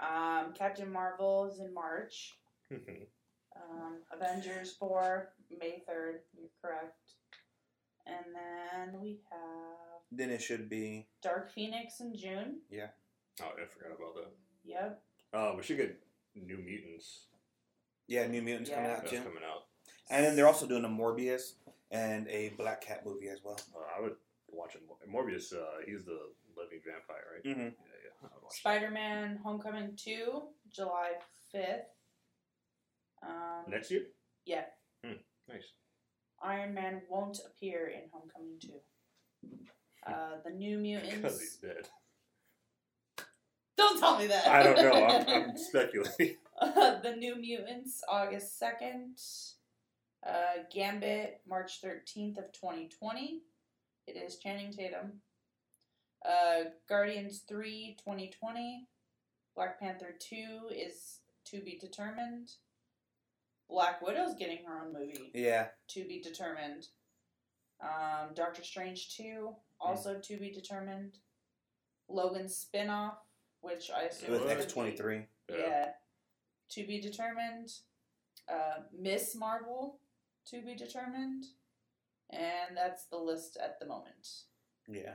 Um, 0.00 0.52
Captain 0.54 0.90
Marvel 0.90 1.50
is 1.52 1.60
in 1.60 1.72
March. 1.72 2.36
Um, 2.70 3.98
Avengers 4.12 4.72
4, 4.78 5.30
May 5.58 5.82
3rd. 5.88 6.18
You're 6.38 6.50
correct. 6.60 7.12
And 8.06 8.24
then 8.34 9.00
we 9.00 9.20
have 9.30 10.02
Then 10.12 10.30
it 10.30 10.42
should 10.42 10.68
be. 10.68 11.06
Dark 11.22 11.50
Phoenix 11.50 12.00
in 12.00 12.14
June. 12.16 12.58
Yeah. 12.70 12.88
Oh, 13.42 13.46
I 13.46 13.66
forgot 13.66 13.96
about 13.96 14.14
that. 14.16 14.32
Yep. 14.64 15.02
Uh, 15.32 15.52
we 15.56 15.62
should 15.62 15.78
get 15.78 15.98
New 16.34 16.58
Mutants. 16.58 17.22
Yeah, 18.06 18.26
New 18.26 18.42
Mutants 18.42 18.70
coming 18.70 18.90
out 18.90 18.98
That's 18.98 19.10
too. 19.10 19.18
coming 19.18 19.42
out. 19.48 19.64
And 20.10 20.24
then 20.24 20.36
they're 20.36 20.46
also 20.46 20.66
doing 20.66 20.84
a 20.84 20.88
Morbius 20.88 21.54
and 21.90 22.28
a 22.28 22.50
Black 22.58 22.80
Cat 22.80 23.04
movie 23.04 23.28
as 23.28 23.40
well. 23.44 23.58
Uh, 23.74 23.98
I 23.98 24.00
would 24.02 24.16
watch 24.48 24.74
it. 24.74 24.82
Morbius, 25.10 25.52
uh, 25.52 25.80
he's 25.86 26.04
the 26.04 26.18
living 26.56 26.80
vampire, 26.84 27.24
right? 27.34 27.44
Mm-hmm. 27.44 27.60
Yeah, 27.60 27.68
yeah. 28.04 28.14
I 28.22 28.34
would 28.34 28.42
watch 28.42 28.52
that. 28.52 28.58
Spider 28.58 28.90
Man 28.90 29.38
Homecoming 29.42 29.96
2, 29.96 30.42
July 30.72 31.12
5th. 31.54 31.80
Um, 33.22 33.64
Next 33.70 33.90
year? 33.90 34.02
Yeah. 34.44 34.64
Hmm, 35.04 35.14
nice. 35.48 35.64
Iron 36.42 36.74
Man 36.74 37.02
won't 37.08 37.38
appear 37.46 37.88
in 37.88 38.08
Homecoming 38.12 38.58
2. 38.60 38.68
Uh, 40.06 40.12
the 40.44 40.50
New 40.50 40.78
Mutants. 40.80 41.14
Because 41.16 41.40
he's 41.40 41.58
Mutants. 41.62 41.88
dead. 43.18 43.24
Don't 43.76 43.98
tell 43.98 44.18
me 44.18 44.26
that. 44.28 44.46
I 44.46 44.62
don't 44.62 44.76
know. 44.76 45.04
I'm, 45.06 45.28
I'm 45.50 45.56
speculating. 45.56 46.36
Uh, 46.60 47.00
the 47.02 47.14
New 47.16 47.36
Mutants, 47.36 48.02
August 48.08 48.60
2nd. 48.60 49.54
Uh, 50.26 50.62
Gambit, 50.72 51.40
March 51.48 51.80
13th 51.82 52.38
of 52.38 52.52
2020. 52.52 53.42
It 54.06 54.16
is 54.16 54.38
Channing 54.38 54.72
Tatum. 54.72 55.20
Uh, 56.24 56.70
Guardians 56.88 57.44
3, 57.48 57.96
2020. 57.98 58.88
Black 59.54 59.78
Panther 59.78 60.14
2 60.18 60.70
is 60.70 61.20
to 61.46 61.60
be 61.60 61.78
determined. 61.80 62.50
Black 63.70 64.02
Widow's 64.02 64.34
getting 64.34 64.58
her 64.66 64.80
own 64.84 64.92
movie. 64.92 65.30
Yeah. 65.34 65.66
To 65.88 66.04
be 66.04 66.20
determined. 66.20 66.86
Um, 67.80 68.30
Doctor 68.34 68.64
Strange 68.64 69.16
2, 69.16 69.50
also 69.80 70.18
to 70.18 70.36
be 70.38 70.50
determined. 70.50 71.18
Logan 72.08 72.48
spin-off, 72.48 73.18
which 73.60 73.90
I 73.94 74.02
assume 74.04 74.30
With 74.32 74.42
is 74.44 74.50
X 74.50 74.72
twenty 74.72 74.96
three. 74.96 75.22
Yeah. 75.50 75.88
To 76.70 76.86
be 76.86 77.00
determined. 77.00 77.70
Uh, 78.48 78.82
Miss 78.96 79.34
Marvel, 79.34 79.98
to 80.50 80.62
be 80.62 80.74
determined. 80.74 81.44
And 82.30 82.76
that's 82.76 83.06
the 83.06 83.18
list 83.18 83.56
at 83.62 83.78
the 83.80 83.86
moment. 83.86 84.26
Yeah. 84.88 85.14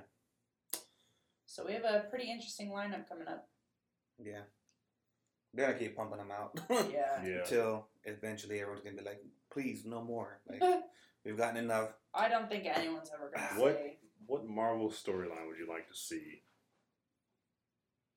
So 1.46 1.66
we 1.66 1.74
have 1.74 1.84
a 1.84 2.06
pretty 2.10 2.32
interesting 2.32 2.70
lineup 2.72 3.08
coming 3.10 3.28
up. 3.28 3.48
Yeah. 4.18 4.44
They're 5.54 5.68
gonna 5.68 5.80
keep 5.80 5.98
pumping 5.98 6.20
them 6.20 6.32
out. 6.32 6.58
Yeah. 6.92 7.26
Yeah. 7.26 7.44
Till 7.46 7.88
eventually 8.06 8.62
everyone's 8.62 8.84
gonna 8.84 8.96
be 8.96 9.04
like, 9.04 9.22
please, 9.52 9.84
no 9.86 10.02
more. 10.02 10.40
Like 10.48 10.62
we've 11.26 11.38
gotten 11.38 11.58
enough. 11.58 11.90
I 12.14 12.30
don't 12.30 12.50
think 12.50 12.66
anyone's 12.66 13.12
ever 13.14 13.32
gonna 13.36 13.62
What? 13.62 13.74
say. 13.76 13.98
What 14.28 14.48
Marvel 14.48 14.90
storyline 14.90 15.48
would 15.48 15.58
you 15.60 15.68
like 15.68 15.88
to 15.90 15.96
see 15.96 16.44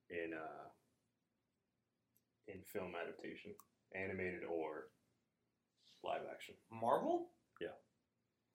in 0.09 0.31
uh 0.33 0.69
in 2.47 2.61
film 2.71 2.93
adaptation, 2.95 3.51
animated 3.93 4.43
or 4.49 4.85
live 6.05 6.21
action, 6.31 6.55
Marvel? 6.71 7.27
Yeah. 7.59 7.75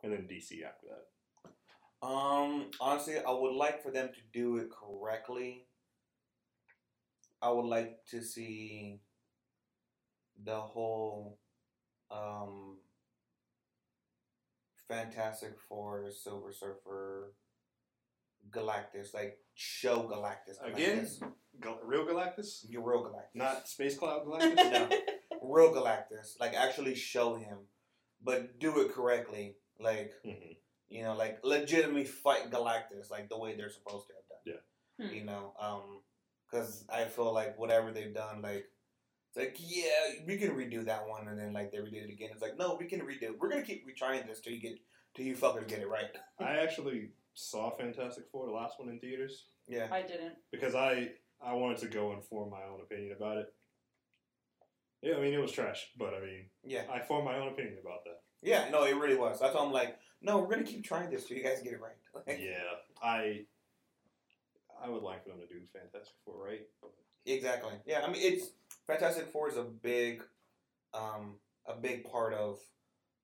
And 0.03 0.13
then 0.13 0.29
DC 0.31 0.63
after 0.65 0.87
that? 0.89 2.07
Um, 2.07 2.71
honestly, 2.81 3.19
I 3.19 3.31
would 3.31 3.55
like 3.55 3.83
for 3.83 3.91
them 3.91 4.09
to 4.09 4.21
do 4.33 4.57
it 4.57 4.69
correctly. 4.71 5.67
I 7.43 7.51
would 7.51 7.67
like 7.67 7.99
to 8.11 8.23
see 8.23 9.01
the 10.43 10.59
whole 10.61 11.39
um 12.11 12.79
Fantastic 14.89 15.53
Four, 15.69 16.11
Silver 16.11 16.53
Surfer, 16.53 17.33
Galactus, 18.51 19.15
like 19.15 19.39
show 19.55 20.03
Galactus. 20.03 20.57
Again? 20.65 21.05
Galactus. 21.07 21.21
Gal- 21.61 21.81
real 21.85 22.07
Galactus, 22.07 22.65
Your 22.69 22.83
real 22.89 23.05
Galactus. 23.05 23.35
not 23.35 23.69
Space 23.69 23.97
Cloud 23.99 24.25
Galactus. 24.27 24.57
No. 24.73 24.89
Real 25.51 25.73
Galactus. 25.75 26.39
Like 26.41 26.55
actually 26.55 26.95
show 26.95 27.35
him. 27.35 27.59
But 28.23 28.59
do 28.59 28.81
it 28.81 28.93
correctly. 28.93 29.57
Like 29.79 30.13
Mhm. 30.27 30.57
you 30.89 31.03
know, 31.05 31.15
like 31.17 31.45
legitimately 31.45 32.05
fight 32.05 32.51
Galactus 32.51 33.11
like 33.11 33.29
the 33.29 33.39
way 33.39 33.57
they're 33.57 33.71
supposed 33.71 34.09
to 34.09 34.15
have 34.15 34.29
done. 34.29 34.39
Yeah. 34.99 35.07
Hmm. 35.07 35.15
You 35.15 35.25
know, 35.25 35.55
um, 35.59 36.03
because 36.51 36.85
I 36.89 37.05
feel 37.05 37.33
like 37.33 37.59
whatever 37.59 37.93
they've 37.93 38.15
done, 38.15 38.43
like 38.43 38.67
It's 39.29 39.37
like, 39.37 39.57
yeah, 39.61 40.25
we 40.27 40.39
can 40.39 40.51
redo 40.57 40.85
that 40.87 41.07
one, 41.07 41.29
and 41.29 41.39
then 41.39 41.53
like 41.53 41.71
they 41.71 41.79
redid 41.79 42.09
it 42.09 42.13
again. 42.13 42.31
It's 42.33 42.43
like, 42.43 42.59
no, 42.59 42.75
we 42.75 42.87
can 42.87 43.01
redo. 43.03 43.39
We're 43.39 43.49
gonna 43.49 43.63
keep 43.63 43.87
retrying 43.87 44.27
this 44.27 44.41
till 44.41 44.53
you 44.53 44.61
get 44.61 44.77
till 45.15 45.25
you 45.25 45.37
fuckers 45.37 45.69
get 45.69 45.79
it 45.79 45.89
right. 45.89 46.11
I 46.41 46.59
actually 46.59 47.13
saw 47.35 47.71
Fantastic 47.77 48.25
Four, 48.33 48.47
the 48.47 48.53
last 48.53 48.81
one 48.81 48.89
in 48.89 48.99
theaters, 48.99 49.47
Yeah, 49.69 49.87
I 49.93 50.03
didn't. 50.03 50.35
because 50.51 50.75
I 50.75 51.13
I 51.41 51.53
wanted 51.55 51.79
to 51.79 51.87
go 51.89 52.11
and 52.13 52.25
form 52.25 52.51
my 52.51 52.65
own 52.65 52.81
opinion 52.81 53.13
about 53.17 53.39
it. 53.39 53.55
Yeah, 55.03 55.17
I 55.17 55.21
mean 55.21 55.33
it 55.33 55.39
was 55.41 55.53
trash, 55.53 55.89
but 55.97 56.15
I 56.15 56.21
mean 56.21 56.45
yeah, 56.65 56.83
I 56.93 57.01
formed 57.01 57.25
my 57.25 57.37
own 57.37 57.49
opinion 57.49 57.79
about 57.83 58.05
that. 58.05 58.21
yeah. 58.43 58.69
No, 58.71 58.85
it 58.85 58.97
really 58.97 59.17
was. 59.17 59.41
That's 59.41 59.55
why 59.55 59.63
I'm 59.63 59.73
like, 59.73 59.99
no, 60.23 60.39
we're 60.39 60.49
gonna 60.51 60.65
keep 60.65 60.85
trying 60.85 61.11
this 61.11 61.27
till 61.27 61.37
you 61.37 61.43
guys 61.43 61.61
get 61.63 61.73
it 61.73 61.81
right. 61.81 61.97
yeah, 62.41 62.79
I 63.03 63.45
I 64.83 64.89
would 64.89 65.03
like 65.03 65.23
for 65.25 65.31
them 65.31 65.41
to 65.41 65.47
do 65.47 65.61
Fantastic 65.73 66.17
Four 66.25 66.45
right, 66.45 66.67
Exactly. 67.27 67.73
Yeah, 67.87 68.03
I 68.07 68.11
mean 68.11 68.21
it's 68.23 68.51
Fantastic 68.87 69.29
Four 69.33 69.49
is 69.49 69.57
a 69.57 69.63
big, 69.65 70.23
um, 70.95 71.37
a 71.67 71.75
big 71.75 72.05
part 72.05 72.35
of 72.35 72.59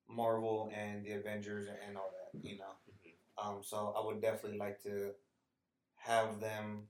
Marvel 0.09 0.70
and 0.74 1.05
the 1.05 1.12
Avengers 1.12 1.66
and 1.66 1.97
all 1.97 2.11
that. 2.12 2.48
You 2.48 2.59
know, 2.59 3.43
um, 3.43 3.61
so 3.62 3.94
I 3.97 4.05
would 4.07 4.20
definitely 4.23 4.59
like 4.59 4.82
to 4.85 5.11
have 5.97 6.40
them 6.40 6.85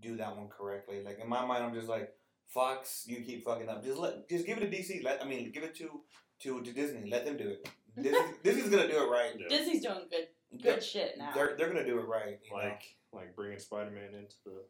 do 0.00 0.16
that 0.16 0.36
one 0.36 0.48
correctly. 0.48 1.02
Like 1.02 1.18
in 1.22 1.28
my 1.28 1.44
mind, 1.44 1.64
I'm 1.64 1.74
just 1.74 1.88
like 1.88 2.12
Fox, 2.48 3.04
you 3.06 3.22
keep 3.22 3.44
fucking 3.44 3.68
up. 3.68 3.82
Just 3.84 3.98
let, 3.98 4.28
just 4.28 4.46
give 4.46 4.58
it 4.58 4.70
to 4.70 4.76
DC. 4.76 5.02
Let 5.04 5.22
I 5.22 5.26
mean, 5.26 5.50
give 5.52 5.62
it 5.64 5.74
to 5.76 6.00
to 6.42 6.62
to 6.62 6.72
Disney. 6.72 7.10
Let 7.10 7.24
them 7.24 7.36
do 7.36 7.48
it. 7.48 7.68
Disney, 8.02 8.18
Disney's 8.42 8.68
gonna 8.70 8.88
do 8.88 9.02
it 9.04 9.08
right. 9.10 9.32
yeah. 9.38 9.48
Disney's 9.48 9.82
doing 9.82 10.06
good 10.10 10.28
They're, 10.62 10.74
good 10.74 10.82
shit 10.84 11.14
now. 11.18 11.30
they're 11.34 11.54
they're 11.56 11.68
gonna 11.68 11.84
do 11.86 11.98
it 11.98 12.06
right. 12.06 12.38
You 12.44 12.50
know? 12.56 12.62
like 12.64 12.82
like 13.12 13.36
bringing 13.36 13.58
Spider 13.58 13.90
Man 13.90 14.14
into 14.14 14.36
the 14.44 14.62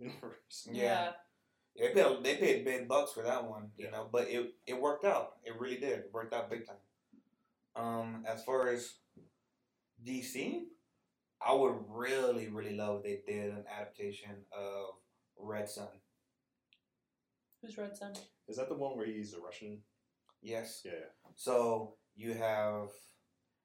universe. 0.00 0.68
Yeah. 0.70 1.10
Yeah, 1.74 1.88
they 1.88 1.94
paid 2.02 2.22
they 2.24 2.36
paid 2.36 2.64
big 2.64 2.86
bucks 2.88 3.12
for 3.12 3.22
that 3.22 3.48
one, 3.48 3.70
you 3.76 3.86
Yeah. 3.86 3.92
know, 3.92 4.08
but 4.12 4.28
it 4.28 4.52
it 4.66 4.80
worked 4.80 5.04
out. 5.04 5.36
It 5.44 5.58
really 5.58 5.78
did. 5.78 6.00
It 6.00 6.10
worked 6.12 6.34
out 6.34 6.50
big 6.50 6.66
time. 6.66 6.76
Um, 7.74 8.24
as 8.28 8.44
far 8.44 8.68
as 8.68 8.94
DC, 10.04 10.62
I 11.44 11.54
would 11.54 11.76
really 11.88 12.48
really 12.48 12.76
love 12.76 13.02
if 13.04 13.24
they 13.26 13.32
did 13.32 13.52
an 13.52 13.64
adaptation 13.74 14.44
of 14.52 14.96
Red 15.38 15.68
Sun. 15.68 15.88
Who's 17.62 17.78
Red 17.78 17.96
Sun? 17.96 18.12
Is 18.48 18.56
that 18.56 18.68
the 18.68 18.74
one 18.74 18.96
where 18.96 19.06
he's 19.06 19.34
a 19.34 19.40
Russian? 19.40 19.78
Yes. 20.42 20.82
Yeah. 20.84 20.92
So 21.36 21.94
you 22.14 22.34
have 22.34 22.88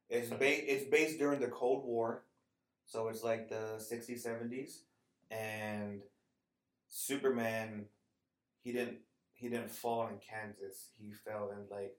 it's 0.10 0.30
ba- 0.30 0.72
it's 0.74 0.86
based 0.90 1.18
during 1.20 1.40
the 1.42 1.48
Cold 1.48 1.84
War, 1.86 2.24
so 2.86 3.10
it's 3.10 3.24
like 3.24 3.50
the 3.50 3.80
sixties 3.80 4.24
seventies, 4.24 4.84
and 5.32 6.02
Superman, 6.88 7.86
he 8.64 8.72
didn't 8.72 9.00
he 9.34 9.50
didn't 9.50 9.72
fall 9.72 10.08
in 10.08 10.20
Kansas. 10.20 10.92
He 10.98 11.12
fell 11.12 11.52
in 11.52 11.66
like 11.76 11.98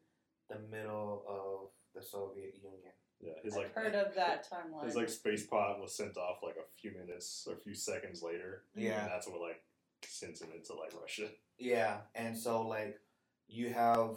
the 0.49 0.61
middle 0.70 1.25
of 1.29 1.70
the 1.95 2.03
Soviet 2.07 2.55
Union. 2.55 2.93
Yeah, 3.20 3.33
his 3.43 3.55
I've 3.55 3.65
like 3.65 3.75
heard 3.75 3.95
of 3.97 4.15
that 4.15 4.49
timeline. 4.49 4.87
his 4.87 4.95
like 4.95 5.09
space 5.09 5.45
pod 5.45 5.81
was 5.81 5.95
sent 5.97 6.16
off 6.16 6.39
like 6.43 6.55
a 6.57 6.66
few 6.81 6.93
minutes 6.93 7.45
or 7.49 7.55
a 7.55 7.59
few 7.59 7.75
seconds 7.75 8.23
later. 8.23 8.62
Yeah. 8.77 9.03
and 9.03 9.11
that's 9.11 9.27
what 9.27 9.41
like 9.41 9.61
sends 10.07 10.41
him 10.43 10.51
into 10.55 10.75
like 10.75 10.93
Russia. 11.01 11.29
Yeah, 11.59 11.99
and 12.15 12.37
so 12.37 12.62
like 12.66 12.99
you 13.49 13.73
have 13.73 14.16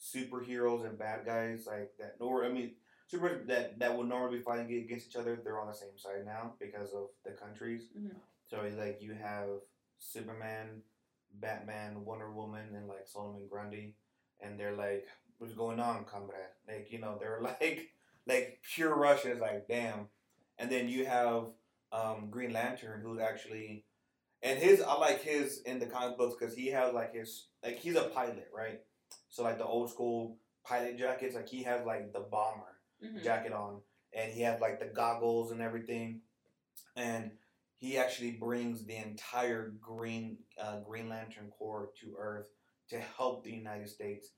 superheroes 0.00 0.84
and 0.86 0.98
bad 0.98 1.24
guys 1.24 1.66
like 1.66 1.92
that. 1.98 2.16
Nor 2.20 2.44
I 2.44 2.48
mean, 2.48 2.72
super 3.08 3.42
that 3.46 3.78
that 3.78 3.96
would 3.96 4.08
normally 4.08 4.38
be 4.38 4.44
fighting 4.44 4.72
against 4.76 5.08
each 5.08 5.16
other. 5.16 5.38
They're 5.42 5.60
on 5.60 5.68
the 5.68 5.74
same 5.74 5.96
side 5.96 6.24
now 6.24 6.54
because 6.60 6.92
of 6.92 7.08
the 7.24 7.32
countries. 7.32 7.88
Mhm. 7.96 8.16
So 8.48 8.62
like 8.76 9.00
you 9.00 9.14
have 9.14 9.48
Superman, 9.98 10.82
Batman, 11.34 12.04
Wonder 12.04 12.30
Woman, 12.32 12.74
and 12.74 12.88
like 12.88 13.06
Solomon 13.06 13.48
Grundy, 13.48 13.96
and 14.40 14.58
they're 14.60 14.76
like, 14.76 15.06
"What's 15.38 15.54
going 15.54 15.80
on, 15.80 16.04
comrade?" 16.04 16.52
Like 16.68 16.92
you 16.92 16.98
know, 17.00 17.18
they're 17.18 17.40
like 17.42 17.92
like 18.26 18.60
pure 18.62 18.94
Russians. 18.96 19.40
Like 19.40 19.68
damn. 19.68 20.08
And 20.58 20.70
then 20.70 20.88
you 20.88 21.04
have 21.06 21.48
um, 21.92 22.28
Green 22.30 22.52
Lantern, 22.52 23.02
who's 23.02 23.20
actually 23.20 23.85
and 24.46 24.58
his 24.58 24.80
I 24.82 24.94
like 24.98 25.22
his 25.22 25.60
in 25.62 25.78
the 25.78 25.86
comic 25.86 26.16
books 26.18 26.36
because 26.38 26.54
he 26.54 26.68
has 26.68 26.94
like 26.94 27.14
his 27.14 27.48
like 27.64 27.78
he's 27.78 27.96
a 27.96 28.04
pilot, 28.04 28.48
right? 28.54 28.80
So 29.28 29.42
like 29.42 29.58
the 29.58 29.64
old 29.64 29.90
school 29.90 30.38
pilot 30.64 30.98
jackets, 30.98 31.34
like 31.34 31.48
he 31.48 31.62
has 31.64 31.84
like 31.86 32.12
the 32.12 32.20
bomber 32.20 32.72
Mhm. 33.04 33.22
jacket 33.22 33.52
on, 33.52 33.82
and 34.12 34.32
he 34.32 34.42
has 34.42 34.60
like 34.60 34.78
the 34.80 34.86
goggles 34.86 35.52
and 35.52 35.60
everything, 35.60 36.22
and 36.96 37.30
he 37.76 37.98
actually 37.98 38.32
brings 38.32 38.84
the 38.86 38.96
entire 38.96 39.68
Green 39.80 40.38
uh, 40.58 40.80
Green 40.80 41.08
Lantern 41.08 41.50
Corps 41.58 41.90
to 42.00 42.16
Earth 42.18 42.48
to 42.88 42.98
help 42.98 43.44
the 43.44 43.52
United 43.52 43.88
States 43.88 44.30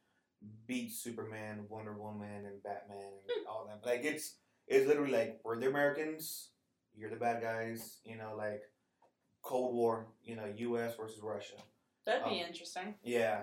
beat 0.66 0.90
Superman, 0.92 1.66
Wonder 1.68 1.92
Woman, 1.94 2.46
and 2.46 2.62
Batman 2.62 3.12
and 3.36 3.46
all 3.46 3.66
that. 3.68 3.86
Like 3.88 4.04
it's 4.04 4.36
it's 4.66 4.86
literally 4.86 5.12
like 5.12 5.40
we're 5.44 5.58
the 5.58 5.68
Americans, 5.68 6.50
you're 6.94 7.10
the 7.10 7.16
bad 7.16 7.42
guys, 7.42 7.98
you 8.04 8.16
know, 8.16 8.34
like 8.36 8.62
Cold 9.48 9.74
War, 9.74 10.06
you 10.22 10.36
know, 10.36 10.44
U.S. 10.56 10.94
versus 11.00 11.20
Russia. 11.22 11.54
That'd 12.04 12.24
be 12.24 12.40
um, 12.42 12.46
interesting. 12.48 12.94
Yeah. 13.02 13.42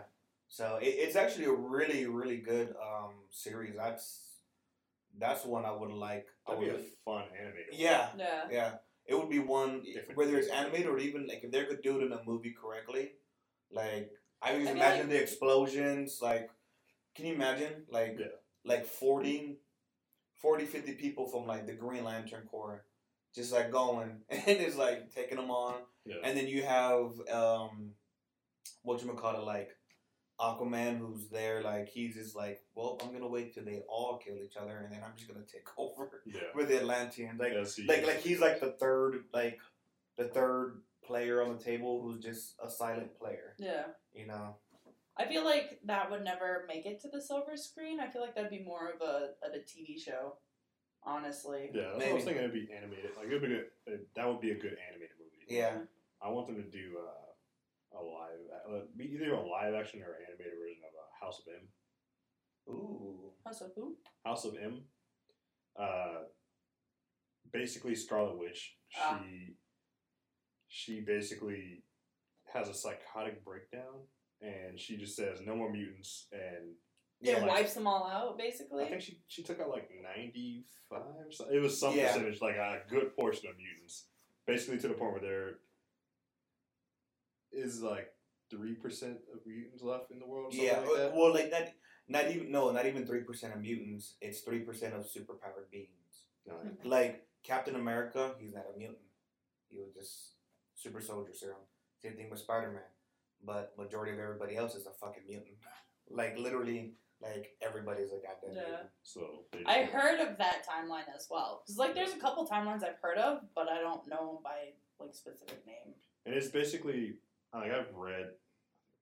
So 0.49 0.77
it, 0.82 0.86
it's 1.03 1.15
actually 1.15 1.45
a 1.45 1.52
really, 1.52 2.06
really 2.06 2.38
good 2.38 2.69
um, 2.80 3.14
series. 3.32 3.73
That's 3.76 4.22
that's 5.18 5.45
one 5.45 5.65
I 5.65 5.72
would 5.72 5.91
like. 5.91 6.27
I 6.48 6.53
That'd 6.53 6.69
be 6.69 6.76
a 6.76 6.80
fun 7.03 7.23
animated. 7.40 7.72
one. 7.72 7.80
yeah, 7.80 8.10
Yeah. 8.18 8.41
yeah. 8.52 8.72
It 9.07 9.15
would 9.18 9.30
be 9.30 9.40
one 9.40 9.82
Different. 9.84 10.18
whether 10.18 10.38
it's 10.38 10.49
animated 10.49 10.88
or 10.88 10.99
even 10.99 11.27
like 11.27 11.41
if 11.44 11.52
they 11.52 11.64
could 11.65 11.82
do 11.82 11.99
it 11.99 12.06
in 12.06 12.11
a 12.11 12.22
movie 12.26 12.53
correctly. 12.60 13.11
Like 13.72 14.11
I 14.44 14.49
can 14.52 14.56
I 14.56 14.60
just 14.60 14.68
feel 14.73 14.76
imagine 14.82 14.99
like- 15.07 15.10
the 15.10 15.22
explosions. 15.23 16.19
Like, 16.22 16.49
can 17.15 17.26
you 17.26 17.34
imagine 17.34 17.73
like 17.90 18.18
Yeah. 18.19 18.27
like 18.64 18.86
40, 18.86 19.57
40, 20.41 20.65
50 20.65 20.94
people 20.94 21.27
from 21.27 21.48
like 21.48 21.65
the 21.65 21.73
Green 21.73 22.03
Lantern 22.03 22.45
Corps 22.52 22.84
just 23.35 23.51
like 23.51 23.71
going 23.71 24.21
and 24.29 24.41
it's 24.47 24.77
like 24.77 25.13
taking 25.13 25.37
them 25.37 25.51
on. 25.51 25.75
Yeah. 26.05 26.15
And 26.23 26.37
then 26.37 26.47
you 26.47 26.63
have 26.63 27.11
um, 27.31 27.91
what 28.83 29.03
you 29.03 29.09
call 29.13 29.35
it, 29.35 29.45
like 29.45 29.69
Aquaman, 30.39 30.97
who's 30.99 31.27
there. 31.27 31.61
Like 31.61 31.89
he's 31.89 32.15
just 32.15 32.35
like, 32.35 32.61
well, 32.75 32.99
I'm 33.03 33.11
gonna 33.11 33.27
wait 33.27 33.53
till 33.53 33.65
they 33.65 33.83
all 33.89 34.17
kill 34.17 34.37
each 34.43 34.57
other, 34.57 34.77
and 34.77 34.91
then 34.91 35.01
I'm 35.03 35.13
just 35.15 35.27
gonna 35.27 35.45
take 35.45 35.67
over 35.77 36.21
yeah. 36.25 36.41
with 36.53 36.69
the 36.69 36.77
Atlanteans. 36.77 37.39
Like, 37.39 37.53
Yes, 37.53 37.75
he 37.75 37.85
like, 37.87 37.99
is. 37.99 38.07
like 38.07 38.21
he's 38.21 38.39
like 38.39 38.59
the 38.59 38.71
third, 38.71 39.23
like 39.33 39.59
the 40.17 40.25
third 40.25 40.81
player 41.05 41.43
on 41.43 41.57
the 41.57 41.63
table 41.63 42.01
who's 42.01 42.23
just 42.23 42.55
a 42.63 42.69
silent 42.69 43.17
player. 43.19 43.55
Yeah. 43.59 43.83
You 44.13 44.27
know? 44.27 44.55
I 45.17 45.25
feel 45.27 45.45
like 45.45 45.79
that 45.85 46.11
would 46.11 46.23
never 46.23 46.65
make 46.67 46.85
it 46.85 47.01
to 47.01 47.09
the 47.09 47.21
silver 47.21 47.55
screen. 47.55 47.99
I 47.99 48.09
feel 48.09 48.21
like 48.21 48.35
that'd 48.35 48.49
be 48.49 48.63
more 48.63 48.89
of 48.89 49.01
a, 49.01 49.29
of 49.45 49.53
a 49.53 49.59
TV 49.59 49.97
show, 49.97 50.35
honestly. 51.06 51.69
Yeah, 51.73 51.94
that's 51.94 52.03
what 52.03 52.10
I 52.10 52.14
was 52.14 52.23
thinking. 52.23 52.44
It'd 52.44 52.53
be 52.53 52.69
animated. 52.76 53.11
Like 53.18 53.27
it'd 53.27 53.41
be 53.41 53.48
good. 53.48 53.65
uh, 53.88 53.98
That 54.15 54.27
would 54.27 54.41
be 54.41 54.52
a 54.52 54.56
good 54.60 54.77
animated 54.90 55.15
movie. 55.19 55.45
Yeah. 55.48 55.77
I 56.22 56.30
want 56.30 56.48
them 56.48 56.56
to 56.57 56.69
do 56.69 56.98
uh, 56.99 57.99
a 57.99 58.02
live, 58.02 58.41
uh, 58.69 58.82
either 59.02 59.34
a 59.34 59.41
live 59.48 59.73
action 59.76 60.02
or 60.02 60.14
an 60.14 60.26
animated 60.27 60.53
version 60.60 60.82
of 60.84 60.94
uh, 60.98 61.26
House 61.26 61.40
of 61.40 61.53
M. 61.53 61.68
Ooh. 62.73 63.32
House 63.45 63.61
of 63.61 63.72
who? 63.76 63.95
House 64.26 64.45
of 64.45 64.56
M. 64.61 64.82
Uh, 65.80 66.23
basically, 67.52 67.95
Scarlet 67.95 68.38
Witch. 68.40 68.76
She 68.90 68.99
Ah. 68.99 69.22
she 70.68 71.02
basically 71.02 71.84
has 72.53 72.69
a 72.69 72.73
psychotic 72.73 73.44
breakdown, 73.44 74.07
and 74.41 74.80
she 74.80 74.98
just 74.98 75.15
says 75.15 75.41
no 75.45 75.56
more 75.56 75.72
mutants. 75.72 76.27
And 76.32 76.76
It 77.21 77.29
Yeah. 77.29 77.45
wipes 77.45 77.73
them 77.73 77.87
all 77.87 78.05
out, 78.07 78.37
basically. 78.37 78.83
I 78.83 78.89
think 78.89 79.01
she 79.01 79.21
she 79.27 79.41
took 79.43 79.59
out 79.59 79.69
like 79.69 79.89
ninety 80.01 80.65
five. 80.89 81.01
It 81.51 81.59
was 81.59 81.79
some 81.79 81.95
Yeah. 81.95 82.07
percentage, 82.13 82.41
like 82.41 82.55
a 82.55 82.83
good 82.89 83.15
portion 83.15 83.49
of 83.49 83.57
mutants. 83.57 84.07
Basically, 84.45 84.77
to 84.79 84.87
the 84.89 84.93
point 84.93 85.13
where 85.13 85.21
there 85.21 85.59
is 87.51 87.81
like 87.81 88.13
three 88.49 88.75
percent 88.75 89.17
of 89.33 89.45
mutants 89.45 89.81
left 89.81 90.11
in 90.11 90.19
the 90.19 90.27
world. 90.27 90.53
Yeah. 90.53 90.79
like 90.79 90.97
that. 90.97 91.15
Well, 91.15 91.33
like 91.33 91.49
that. 91.51 91.75
Not 92.07 92.29
even 92.29 92.51
no, 92.51 92.71
not 92.71 92.85
even 92.85 93.05
three 93.07 93.21
percent 93.23 93.53
of 93.55 93.61
mutants. 93.61 94.15
It's 94.21 94.41
three 94.41 94.59
percent 94.59 94.93
of 94.93 95.05
superpowered 95.05 95.69
beings. 95.71 96.25
No, 96.45 96.55
Like 96.83 97.27
Captain 97.43 97.75
America, 97.75 98.35
he's 98.39 98.53
not 98.53 98.65
a 98.73 98.77
mutant. 98.77 98.99
He 99.69 99.79
was 99.79 99.93
just 99.93 100.33
super 100.75 101.01
soldier 101.01 101.33
serum. 101.33 101.61
Same 102.01 102.15
thing 102.15 102.29
with 102.29 102.39
Spider 102.39 102.71
Man. 102.71 102.83
But 103.43 103.75
majority 103.77 104.11
of 104.13 104.19
everybody 104.19 104.55
else 104.55 104.75
is 104.75 104.85
a 104.85 104.91
fucking 104.91 105.23
mutant. 105.27 105.57
Like 106.07 106.37
literally, 106.37 106.93
like 107.21 107.57
everybody's 107.61 108.11
a 108.11 108.17
goddamn 108.17 108.55
Yeah. 108.55 108.67
mutant. 108.69 108.89
so 109.03 109.45
I 109.65 109.81
just- 109.83 109.93
heard 109.93 110.19
of 110.19 110.37
that 110.37 110.65
timeline 110.67 111.07
as 111.15 111.27
well. 111.29 111.61
Because, 111.63 111.77
like, 111.77 111.93
there's 111.95 112.13
a 112.13 112.19
couple 112.19 112.45
timelines 112.47 112.83
I've 112.83 112.97
heard 112.99 113.17
of, 113.17 113.53
but 113.53 113.67
I 113.69 113.79
don't 113.79 114.05
know 114.07 114.37
'em 114.37 114.43
by, 114.43 114.73
like, 114.99 115.13
specific 115.13 115.65
name. 115.65 115.95
And 116.25 116.35
it's 116.35 116.49
basically, 116.49 117.19
like 117.53 117.71
I've 117.71 117.93
read, 117.95 118.25
I'm 118.25 118.37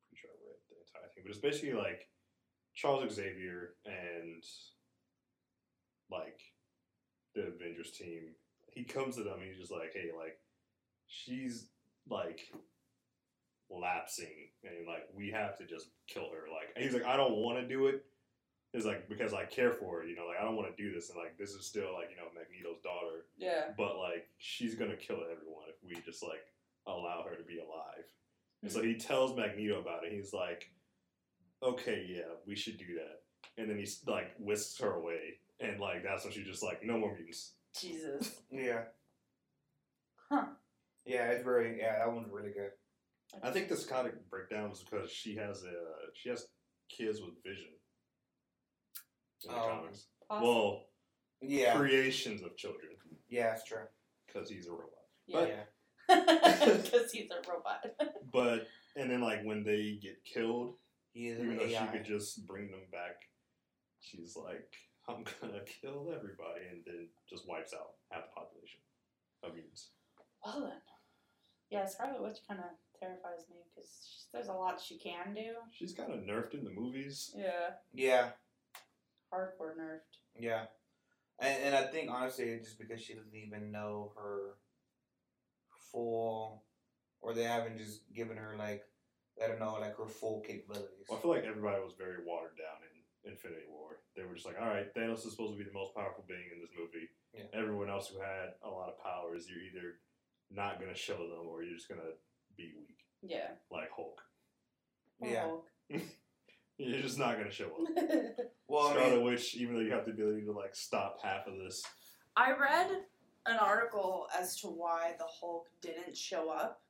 pretty 0.09 0.15
sure 0.21 0.29
I 0.31 0.45
read 0.45 0.57
the 0.69 0.79
entire 0.79 1.09
thing, 1.09 1.23
but 1.23 1.31
it's 1.31 1.39
basically 1.39 1.73
like 1.73 2.09
Charles 2.75 3.11
Xavier 3.13 3.75
and 3.85 4.43
like 6.09 6.39
the 7.33 7.47
Avengers 7.47 7.91
team. 7.97 8.35
He 8.71 8.83
comes 8.83 9.15
to 9.15 9.23
them 9.23 9.39
and 9.39 9.43
he's 9.49 9.57
just 9.59 9.71
like, 9.71 9.93
hey, 9.93 10.11
like 10.15 10.39
she's 11.07 11.69
like 12.07 12.51
lapsing, 13.69 14.49
and 14.63 14.87
like 14.87 15.07
we 15.15 15.31
have 15.31 15.57
to 15.57 15.65
just 15.65 15.87
kill 16.07 16.29
her. 16.31 16.51
Like 16.51 16.75
he's 16.77 16.93
like, 16.93 17.05
I 17.05 17.17
don't 17.17 17.35
want 17.35 17.59
to 17.59 17.67
do 17.67 17.87
it. 17.87 18.05
It's 18.73 18.85
like 18.85 19.07
because 19.07 19.33
I 19.33 19.45
care 19.45 19.73
for 19.73 19.99
her, 19.99 20.05
you 20.05 20.15
know, 20.15 20.25
like 20.25 20.37
I 20.39 20.43
don't 20.43 20.55
want 20.55 20.75
to 20.75 20.83
do 20.83 20.93
this, 20.93 21.09
and 21.09 21.17
like 21.17 21.37
this 21.37 21.51
is 21.51 21.65
still 21.65 21.93
like 21.93 22.09
you 22.09 22.17
know 22.17 22.29
Magneto's 22.33 22.81
daughter, 22.81 23.25
Yeah. 23.37 23.71
but 23.77 23.97
like 23.97 24.27
she's 24.37 24.75
gonna 24.75 24.97
kill 24.97 25.21
everyone 25.23 25.69
if 25.69 25.75
we 25.87 26.01
just 26.01 26.23
like 26.23 26.41
allow 26.87 27.23
her 27.29 27.35
to 27.35 27.43
be 27.43 27.59
alive. 27.59 28.05
And 28.63 28.71
so 28.71 28.81
hmm. 28.81 28.87
he 28.87 28.95
tells 28.95 29.35
Magneto 29.35 29.79
about 29.79 30.05
it. 30.05 30.13
He's 30.13 30.33
like, 30.33 30.71
okay, 31.61 32.05
yeah, 32.09 32.33
we 32.47 32.55
should 32.55 32.77
do 32.77 32.95
that. 32.95 33.61
And 33.61 33.69
then 33.69 33.77
he's 33.77 34.01
like 34.07 34.31
whisks 34.39 34.79
her 34.79 34.93
away, 34.93 35.37
and 35.59 35.79
like 35.79 36.03
that's 36.03 36.23
when 36.23 36.33
she's 36.33 36.47
just 36.47 36.63
like, 36.63 36.83
no 36.83 36.97
more 36.97 37.13
mutants. 37.13 37.53
Jesus. 37.79 38.39
Yeah. 38.51 38.83
Huh. 40.29 40.45
Yeah, 41.05 41.27
it's 41.31 41.43
very 41.43 41.77
yeah, 41.79 41.99
that 41.99 42.11
one's 42.11 42.31
really 42.31 42.51
good. 42.51 42.71
I 43.41 43.51
think 43.51 43.69
this 43.69 43.85
comic 43.85 44.13
breakdown 44.29 44.69
was 44.69 44.83
because 44.83 45.09
she 45.11 45.35
has 45.37 45.63
a 45.63 45.73
she 46.13 46.29
has 46.29 46.47
kids 46.89 47.21
with 47.21 47.33
vision 47.43 47.69
in 49.45 49.51
the 49.51 49.57
Oh. 49.57 49.67
comics. 49.69 50.07
Awesome. 50.29 50.43
Well, 50.47 50.85
Yeah. 51.41 51.75
creations 51.75 52.41
of 52.43 52.55
children 52.57 52.91
Yeah, 53.29 53.53
it's 53.53 53.63
true. 53.65 53.87
because 54.27 54.49
he's 54.49 54.67
a 54.67 54.71
robot. 54.71 55.07
yeah. 55.25 55.45
yeah. 55.45 55.63
Because 56.83 57.11
he's 57.13 57.29
a 57.31 57.49
robot. 57.49 57.85
But 58.31 58.67
and 58.95 59.09
then 59.09 59.21
like 59.21 59.43
when 59.43 59.63
they 59.63 59.97
get 60.01 60.23
killed, 60.23 60.77
He 61.13 61.27
is 61.27 61.39
even 61.39 61.51
an 61.51 61.57
though 61.57 61.67
she 61.67 61.85
could 61.91 62.05
just 62.05 62.45
bring 62.47 62.69
them 62.71 62.85
back, 62.91 63.15
she's 63.99 64.35
like, 64.35 64.73
I'm 65.07 65.23
gonna 65.41 65.63
kill 65.65 66.11
everybody, 66.15 66.65
and 66.71 66.83
then 66.85 67.09
just 67.29 67.47
wipes 67.47 67.73
out 67.73 67.95
half 68.11 68.23
the 68.25 68.31
population 68.33 68.79
of 69.43 69.53
mutants. 69.53 69.91
well 70.45 70.61
then. 70.61 70.81
Yeah, 71.69 71.85
Scarlet 71.85 72.21
Witch 72.21 72.37
kind 72.47 72.59
of 72.59 72.65
terrifies 73.03 73.45
me 73.49 73.57
because 73.73 74.27
there's 74.33 74.47
a 74.47 74.53
lot 74.53 74.79
she 74.81 74.97
can 74.97 75.33
do. 75.33 75.53
She's 75.71 75.93
kind 75.93 76.11
of 76.13 76.19
nerfed 76.19 76.53
in 76.53 76.63
the 76.63 76.71
movies. 76.71 77.33
Yeah. 77.35 77.75
Yeah, 77.93 78.29
Hardcore 79.33 79.75
nerfed. 79.79 80.17
yeah. 80.39 80.65
And 81.39 81.63
and 81.63 81.75
I 81.75 81.83
think 81.83 82.09
honestly 82.11 82.45
it's 82.45 82.67
just 82.67 82.79
because 82.79 83.01
she 83.01 83.13
doesn't 83.15 83.35
even 83.35 83.71
know 83.71 84.11
her 84.17 84.55
full 85.91 86.63
or 87.21 87.33
they 87.33 87.43
haven't 87.43 87.77
just 87.77 88.01
given 88.13 88.37
her 88.37 88.55
like 88.57 88.83
I 89.43 89.47
don't 89.47 89.59
know, 89.59 89.77
like 89.81 89.97
her 89.97 90.05
full 90.05 90.41
capabilities. 90.45 91.09
Well, 91.09 91.17
I 91.17 91.21
feel 91.21 91.31
like 91.31 91.43
everybody 91.45 91.81
was 91.81 91.97
very 91.97 92.21
watered 92.23 92.53
down 92.53 92.85
in 92.85 93.31
Infinity 93.33 93.65
War. 93.67 93.97
They 94.15 94.21
were 94.21 94.35
just 94.35 94.45
like, 94.45 94.61
all 94.61 94.69
right, 94.69 94.93
Thanos 94.93 95.25
is 95.25 95.33
supposed 95.33 95.53
to 95.53 95.57
be 95.57 95.65
the 95.65 95.73
most 95.73 95.95
powerful 95.95 96.23
being 96.27 96.53
in 96.53 96.61
this 96.61 96.69
movie. 96.77 97.09
Yeah. 97.33 97.49
Everyone 97.49 97.89
else 97.89 98.13
who 98.13 98.21
had 98.21 98.53
a 98.61 98.69
lot 98.69 98.93
of 98.93 99.01
powers, 99.01 99.49
you're 99.49 99.65
either 99.65 99.97
not 100.53 100.77
going 100.79 100.93
to 100.93 100.99
show 100.99 101.17
them 101.17 101.49
or 101.49 101.63
you're 101.63 101.73
just 101.73 101.89
going 101.89 102.01
to 102.01 102.13
be 102.57 102.71
weak, 102.77 102.97
Yeah. 103.21 103.49
like 103.71 103.89
Hulk. 103.95 104.21
Yeah. 105.21 105.41
Hulk. 105.43 105.67
You're 106.77 107.01
just 107.01 107.19
not 107.19 107.35
going 107.35 107.47
to 107.47 107.53
show 107.53 107.65
up. 107.67 108.05
Well, 108.67 108.87
I 108.87 108.93
Scarlet 108.93 109.15
mean, 109.17 109.25
Witch, 109.25 109.55
even 109.55 109.75
though 109.75 109.81
you 109.81 109.91
have 109.91 110.05
the 110.05 110.11
ability 110.11 110.45
to 110.45 110.51
like 110.51 110.73
stop 110.75 111.19
half 111.21 111.45
of 111.45 111.57
this, 111.59 111.83
I 112.35 112.53
read 112.53 112.89
an 113.45 113.57
article 113.57 114.25
as 114.39 114.59
to 114.61 114.67
why 114.67 115.13
the 115.19 115.25
Hulk 115.27 115.67
didn't 115.81 116.17
show 116.17 116.49
up 116.49 116.81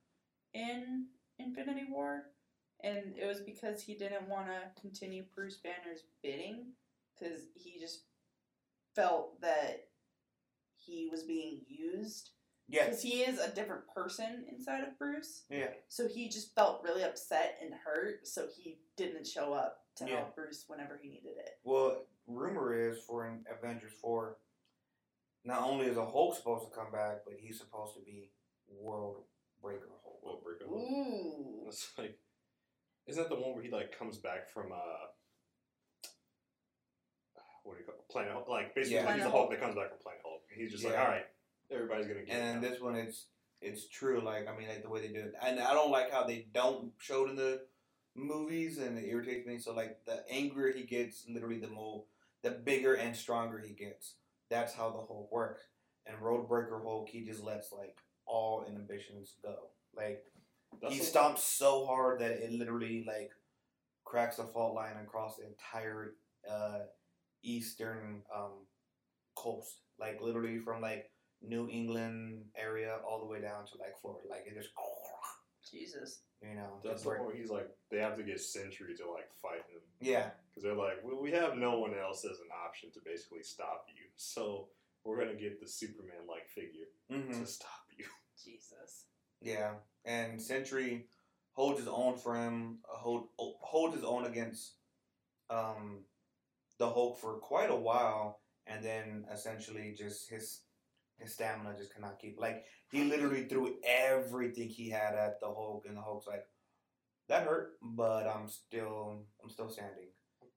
in 0.54 1.08
Infinity 1.40 1.88
War, 1.90 2.28
and 2.82 3.16
it 3.18 3.26
was 3.26 3.42
because 3.42 3.82
he 3.82 3.96
didn't 3.96 4.30
want 4.30 4.48
to 4.48 4.82
continue 4.82 5.26
Bruce 5.36 5.58
Banner's 5.58 6.04
bidding 6.22 6.68
because 7.20 7.42
he 7.54 7.80
just 7.82 8.04
felt 8.96 9.42
that 9.42 9.88
he 10.78 11.10
was 11.12 11.24
being 11.24 11.60
used 11.68 12.30
yeah, 12.68 12.86
because 12.86 13.02
he 13.02 13.22
is 13.24 13.40
a 13.40 13.50
different 13.54 13.84
person 13.94 14.46
inside 14.52 14.84
of 14.84 14.98
Bruce. 14.98 15.44
yeah, 15.50 15.70
So 15.90 16.08
he 16.08 16.30
just 16.30 16.54
felt 16.56 16.84
really 16.84 17.04
upset 17.04 17.58
and 17.62 17.74
hurt, 17.74 18.28
so 18.28 18.48
he 18.58 18.80
didn't 18.98 19.28
show 19.28 19.54
up 19.54 19.80
to 19.98 20.06
Yeah. 20.06 20.18
help 20.18 20.36
Bruce 20.36 20.66
whenever 20.68 20.98
he 21.02 21.10
needed 21.10 21.38
it. 21.38 21.60
Well, 21.64 22.06
rumor 22.28 22.74
is 22.74 23.04
for 23.04 23.28
in 23.28 23.46
Avengers 23.52 23.94
four, 23.94 24.38
not 25.44 25.64
only 25.64 25.88
is 25.88 25.98
a 25.98 26.06
Hulk 26.06 26.36
supposed 26.36 26.70
to 26.70 26.76
come 26.76 26.92
back, 26.92 27.26
but 27.26 27.36
he's 27.40 27.60
supposed 27.60 27.96
to 27.96 28.02
be 28.02 28.32
World 28.68 29.24
Breaker 29.62 29.90
Hulk. 30.04 30.20
well, 30.24 30.42
break 30.44 30.62
a 30.62 30.66
Hulk. 30.66 30.80
Ooh. 30.82 31.66
It's 31.68 31.92
like, 31.98 32.18
isn't 33.08 33.22
that 33.22 33.30
the 33.30 33.40
one 33.42 33.54
where 33.54 33.62
he 33.64 33.70
like 33.70 33.98
comes 33.98 34.18
back 34.18 34.50
from 34.50 34.72
uh, 34.72 35.08
what 37.64 37.74
do 37.76 37.80
you 37.80 37.86
call 37.86 37.96
it? 37.96 38.10
Planet 38.10 38.32
Hulk? 38.34 38.48
Like 38.50 38.76
basically, 38.76 38.96
Yeah. 38.96 39.02
he's 39.02 39.06
Planet 39.06 39.24
the 39.26 39.30
Hulk. 39.32 39.42
Hulk 39.48 39.52
that 39.52 39.60
comes 39.62 39.76
back 39.76 39.90
from 39.90 40.00
Planet 40.00 40.22
Hulk, 40.24 40.42
and 40.52 40.62
he's 40.62 40.72
just 40.72 40.84
like, 40.84 40.98
all 40.98 41.08
right, 41.08 41.26
everybody's 41.74 42.08
gonna 42.08 42.24
get. 42.24 42.36
And 42.36 42.58
it 42.58 42.62
now." 42.62 42.70
this 42.70 42.82
one, 42.82 42.96
it's 42.96 43.28
it's 43.62 43.88
true. 43.88 44.22
Like 44.22 44.48
I 44.48 44.58
mean, 44.58 44.68
like 44.68 44.84
the 44.84 44.90
way 44.90 45.02
they 45.02 45.14
do 45.14 45.20
it, 45.20 45.34
and 45.42 45.60
I 45.60 45.74
don't 45.74 45.92
like 45.92 46.12
how 46.12 46.24
they 46.24 46.48
don't 46.54 46.92
show 47.00 47.26
it 47.26 47.32
in 47.32 47.36
the 47.36 47.62
movies, 48.16 48.78
and 48.78 48.98
it 48.98 49.08
irritates 49.08 49.48
me. 49.48 49.58
So 49.60 49.74
like 49.74 50.00
the 50.06 50.24
angrier 50.30 50.74
he 50.74 50.84
gets, 50.84 51.26
literally 51.28 51.60
the 51.60 51.70
more, 51.70 52.04
the 52.44 52.52
bigger 52.52 52.94
and 52.94 53.16
stronger 53.16 53.60
he 53.60 53.74
gets. 53.74 54.16
That's 54.50 54.74
how 54.74 54.90
the 54.90 54.98
Hulk 54.98 55.32
works. 55.32 55.64
And 56.06 56.20
World 56.22 56.50
Breaker 56.50 56.82
Hulk, 56.84 57.10
he 57.10 57.24
just 57.26 57.44
lets 57.44 57.72
like 57.72 57.98
all 58.26 58.66
inhibitions 58.68 59.36
go. 59.42 59.56
Like 59.96 60.24
That's 60.82 60.94
he 60.94 61.00
stomps 61.00 61.40
so 61.40 61.86
hard 61.86 62.20
that 62.20 62.44
it 62.44 62.52
literally 62.52 63.06
like 63.08 63.32
cracks 64.04 64.38
the 64.38 64.44
fault 64.44 64.76
line 64.76 64.98
across 65.02 65.38
the 65.38 65.48
entire 65.48 66.16
uh, 66.50 66.80
eastern 67.44 68.22
um, 68.36 68.66
coast. 69.36 69.78
Like 70.00 70.22
literally 70.22 70.60
from 70.60 70.82
like 70.82 71.10
New 71.44 71.68
England 71.70 72.46
area 72.56 72.98
all 73.08 73.20
the 73.20 73.26
way 73.26 73.42
down 73.42 73.66
to 73.66 73.78
like 73.80 73.98
Florida. 74.02 74.28
Like 74.30 74.46
it 74.48 74.56
just 74.56 74.70
Jesus. 75.70 76.22
you 76.42 76.56
know. 76.56 76.80
That's 76.84 76.96
just 76.96 77.04
the 77.04 77.10
break- 77.10 77.20
one 77.22 77.28
where 77.30 77.36
he's 77.38 77.50
like, 77.50 77.70
they 77.92 78.00
have 78.00 78.18
to 78.18 78.24
get 78.24 78.40
Sentry 78.40 78.96
to 78.98 79.10
like 79.12 79.30
fight 79.42 79.64
him 79.72 79.82
yeah. 80.00 80.30
because 80.50 80.64
they're 80.64 80.76
like, 80.76 81.04
well, 81.04 81.22
we 81.22 81.32
have 81.32 81.58
no 81.58 81.80
one 81.80 81.94
else 81.96 82.26
as 82.26 82.40
an 82.40 82.52
option 82.66 82.92
to 82.94 83.00
basically 83.06 83.44
stop 83.44 83.86
you, 83.90 84.04
so 84.16 84.68
we're 85.04 85.18
gonna 85.18 85.36
get 85.40 85.60
the 85.60 85.68
Superman 85.68 86.28
like 86.30 86.48
figure 86.48 86.88
hmm 87.10 87.40
to 87.42 87.48
stop 87.48 87.86
you. 87.98 88.06
Jesus. 88.44 89.06
Yeah. 89.42 89.74
And 90.06 90.42
Sentry 90.42 91.06
holds 91.54 91.80
his 91.80 91.88
own 91.88 92.18
for 92.18 92.36
him. 92.36 92.80
Hold 92.84 93.28
holds 93.38 93.96
his 93.96 94.04
own 94.04 94.26
against 94.26 94.74
um, 95.50 96.00
the 96.78 96.90
Hulk 96.90 97.20
for 97.20 97.34
quite 97.36 97.70
a 97.70 97.76
while, 97.76 98.40
and 98.68 98.84
then 98.84 99.26
essentially 99.32 99.94
just 99.98 100.30
his 100.30 100.62
stamina 101.30 101.76
just 101.78 101.94
cannot 101.94 102.20
keep. 102.20 102.40
Like 102.40 102.66
he 102.92 103.04
literally 103.04 103.46
threw 103.46 103.76
everything 103.86 104.70
he 104.70 104.90
had 104.90 105.16
at 105.16 105.40
the 105.40 105.48
Hulk, 105.48 105.86
and 105.88 105.98
the 105.98 106.02
Hulk's 106.02 106.28
like, 106.28 106.46
"That 107.28 107.48
hurt, 107.48 107.74
but 107.82 108.28
I'm 108.28 108.48
still 108.48 109.26
I'm 109.44 109.50
still 109.50 109.70
standing." 109.70 110.10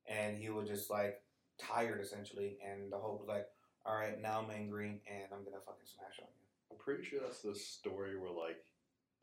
And 0.08 0.36
he 0.36 0.50
was 0.50 0.68
just 0.68 0.90
like 0.90 1.20
tired 1.58 2.00
essentially, 2.00 2.58
and 2.64 2.92
the 2.92 2.98
Hulk 2.98 3.20
was 3.20 3.28
like, 3.28 3.46
"All 3.84 3.96
right, 3.96 4.20
now 4.20 4.42
I'm 4.42 4.50
angry, 4.50 5.00
and 5.06 5.32
I'm 5.32 5.44
gonna 5.44 5.64
fucking 5.64 5.86
smash 5.86 6.20
on 6.20 6.28
you." 6.28 6.46
I'm 6.70 6.78
pretty 6.78 7.04
sure 7.04 7.20
that's 7.22 7.42
the 7.42 7.54
story 7.54 8.18
where 8.18 8.30
like 8.30 8.58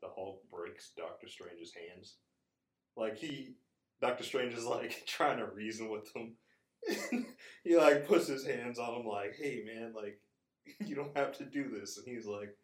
the 0.02 0.08
Hulk 0.08 0.42
breaks 0.50 0.90
Doctor 0.96 1.28
Strange's 1.28 1.72
hands. 1.72 2.16
Like 2.96 3.16
he, 3.16 3.54
Doctor 4.00 4.24
Strange 4.24 4.54
is 4.54 4.64
like 4.64 5.04
trying 5.06 5.38
to 5.38 5.46
reason 5.46 5.90
with 5.90 6.14
him. 6.14 6.36
he 7.64 7.76
like 7.76 8.06
puts 8.06 8.26
his 8.26 8.46
hands 8.46 8.78
on 8.78 9.00
him, 9.00 9.06
like, 9.06 9.36
"Hey 9.36 9.62
man, 9.64 9.92
like 9.94 10.20
you 10.84 10.94
don't 10.94 11.16
have 11.16 11.36
to 11.38 11.44
do 11.44 11.68
this," 11.68 11.98
and 11.98 12.06
he's 12.06 12.26
like, 12.26 12.56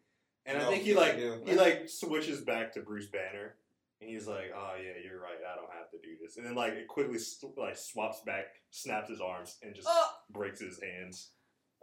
and 0.45 0.57
I 0.57 0.65
think 0.69 0.83
he 0.83 0.93
like 0.93 1.17
do. 1.17 1.41
he 1.45 1.55
like 1.55 1.87
switches 1.87 2.41
back 2.41 2.73
to 2.73 2.81
Bruce 2.81 3.07
Banner, 3.07 3.55
and 4.01 4.09
he's 4.09 4.27
like, 4.27 4.51
"Oh 4.55 4.73
yeah, 4.77 4.93
you're 5.03 5.19
right. 5.19 5.37
I 5.51 5.55
don't 5.55 5.71
have 5.71 5.89
to 5.91 5.97
do 5.97 6.15
this," 6.21 6.37
and 6.37 6.45
then 6.45 6.55
like 6.55 6.73
it 6.73 6.87
quickly 6.87 7.19
like 7.57 7.77
swaps 7.77 8.21
back, 8.25 8.45
snaps 8.71 9.09
his 9.09 9.21
arms, 9.21 9.57
and 9.61 9.75
just 9.75 9.87
Oh, 9.89 10.09
breaks 10.31 10.59
his 10.59 10.81
hands. 10.81 11.29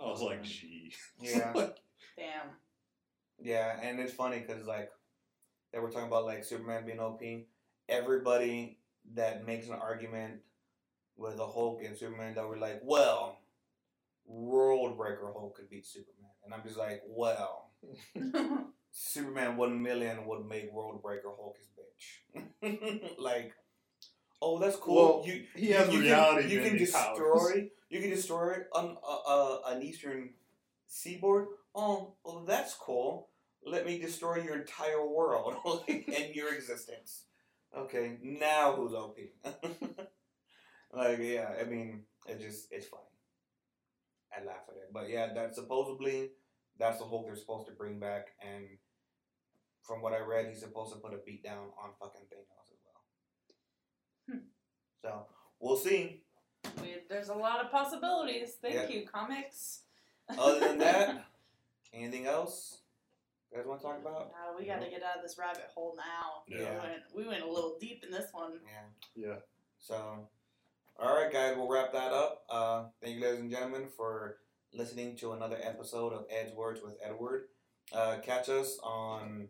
I 0.00 0.04
was 0.04 0.20
like, 0.20 0.42
mm. 0.42 0.46
"Gee." 0.46 0.92
Yeah. 1.20 1.52
like, 1.54 1.76
damn. 2.16 2.50
Yeah, 3.40 3.78
and 3.80 4.00
it's 4.00 4.12
funny 4.12 4.40
because 4.40 4.66
like 4.66 4.90
they 5.72 5.78
were 5.78 5.90
talking 5.90 6.08
about 6.08 6.24
like 6.24 6.44
Superman 6.44 6.84
being 6.84 7.00
OP. 7.00 7.22
Everybody 7.88 8.78
that 9.14 9.46
makes 9.46 9.68
an 9.68 9.74
argument 9.74 10.40
with 11.16 11.36
the 11.36 11.46
Hulk 11.46 11.82
and 11.84 11.96
Superman, 11.96 12.34
they 12.34 12.42
were 12.42 12.58
like, 12.58 12.80
"Well, 12.82 13.38
World 14.28 14.96
Breaker 14.96 15.32
Hulk 15.32 15.56
could 15.56 15.70
beat 15.70 15.86
Superman," 15.86 16.30
and 16.44 16.55
I'm 16.55 16.62
just 16.62 16.76
like, 16.78 17.02
"Well, 17.06 17.70
Superman 18.90 19.56
one 19.56 19.82
million 19.82 20.26
would 20.26 20.46
make 20.46 20.72
World 20.72 21.02
Breaker 21.02 21.30
Hulk 21.36 21.56
his 21.59 21.68
bitch." 21.68 23.10
like, 23.18 23.52
oh, 24.42 24.59
that's 24.59 24.76
cool. 24.76 25.20
Well, 25.20 25.26
you 25.26 25.44
he 25.55 25.70
has 25.72 25.92
you 25.92 26.00
reality 26.00 26.42
Can, 26.48 26.50
you 26.50 26.62
can 26.62 26.78
destroy. 26.78 27.16
powers. 27.16 27.52
You 27.90 28.00
can 28.00 28.10
destroy 28.10 28.50
it 28.52 28.68
on 28.74 28.96
uh, 29.02 29.16
uh, 29.26 29.59
an 29.68 29.82
eastern 29.82 30.30
seaboard. 30.86 31.46
Oh, 31.74 32.14
well, 32.24 32.44
that's 32.46 32.74
cool. 32.74 33.28
Let 33.64 33.86
me 33.86 33.98
destroy 33.98 34.42
your 34.42 34.59
entire 34.60 35.06
world 35.06 35.55
and 35.88 36.34
your 36.34 36.55
existence. 36.55 37.24
Okay, 37.76 38.18
now 38.22 38.74
who's 38.74 38.92
OP? 38.94 39.18
like, 40.92 41.18
yeah, 41.20 41.48
I 41.60 41.64
mean, 41.64 42.05
it 42.26 42.40
just 42.40 42.68
it's 42.70 42.86
funny. 42.86 43.02
I 44.36 44.44
laugh 44.44 44.64
at 44.68 44.76
it, 44.76 44.90
but 44.92 45.09
yeah, 45.09 45.32
that 45.34 45.55
supposedly 45.55 46.30
that's 46.78 46.98
the 46.98 47.05
Hulk 47.05 47.26
they're 47.26 47.36
supposed 47.36 47.66
to 47.66 47.72
bring 47.72 47.98
back, 47.98 48.26
and 48.42 48.64
from 49.82 50.02
what 50.02 50.12
I 50.12 50.18
read, 50.20 50.46
he's 50.48 50.60
supposed 50.60 50.92
to 50.92 50.98
put 51.00 51.14
a 51.14 51.18
beat 51.24 51.42
down 51.42 51.68
on 51.82 51.90
fucking 51.98 52.26
Thanos 52.30 52.70
as 52.70 52.78
well. 52.84 53.02
Hmm. 54.30 54.44
So 55.02 55.26
we'll 55.60 55.76
see. 55.76 56.22
We, 56.82 56.96
there's 57.09 57.28
a 57.30 57.34
lot 57.34 57.64
of 57.64 57.70
possibilities. 57.70 58.56
Thank 58.60 58.74
Yeah. 58.74 58.88
you, 58.88 59.06
comics. 59.06 59.80
Other 60.38 60.60
than 60.60 60.78
that, 60.78 61.24
anything 61.94 62.26
else 62.26 62.82
you 63.50 63.56
guys 63.59 63.66
want 63.66 63.80
to 63.80 63.86
talk 63.86 63.98
about? 64.00 64.32
Uh, 64.34 64.55
we 64.59 64.66
got 64.66 64.82
to 64.82 64.90
get 64.90 65.02
out 65.02 65.16
of 65.16 65.22
this 65.22 65.38
rabbit 65.38 65.70
hole 65.74 65.96
now. 65.96 66.42
Yeah. 66.46 66.59
We, 66.70 66.76
went, 66.76 67.02
we 67.16 67.26
went 67.26 67.42
a 67.42 67.48
little 67.50 67.78
deep 67.80 68.05
in 68.05 68.10
this 68.10 68.26
one. 68.32 68.60
Yeah. 69.16 69.26
Yeah. 69.28 69.36
So, 69.78 70.28
all 70.98 71.14
right, 71.14 71.32
guys, 71.32 71.54
we'll 71.56 71.68
wrap 71.68 71.92
that 71.92 72.12
up. 72.12 72.42
Uh, 72.50 72.84
thank 73.02 73.16
you, 73.16 73.22
ladies 73.22 73.40
and 73.40 73.50
gentlemen, 73.50 73.86
for 73.96 74.38
listening 74.72 75.16
to 75.16 75.32
another 75.32 75.58
episode 75.62 76.12
of 76.12 76.26
Ed's 76.28 76.52
Words 76.52 76.80
with 76.82 76.94
Edward. 77.02 77.44
Uh, 77.92 78.16
catch 78.22 78.48
us 78.48 78.78
on 78.82 79.48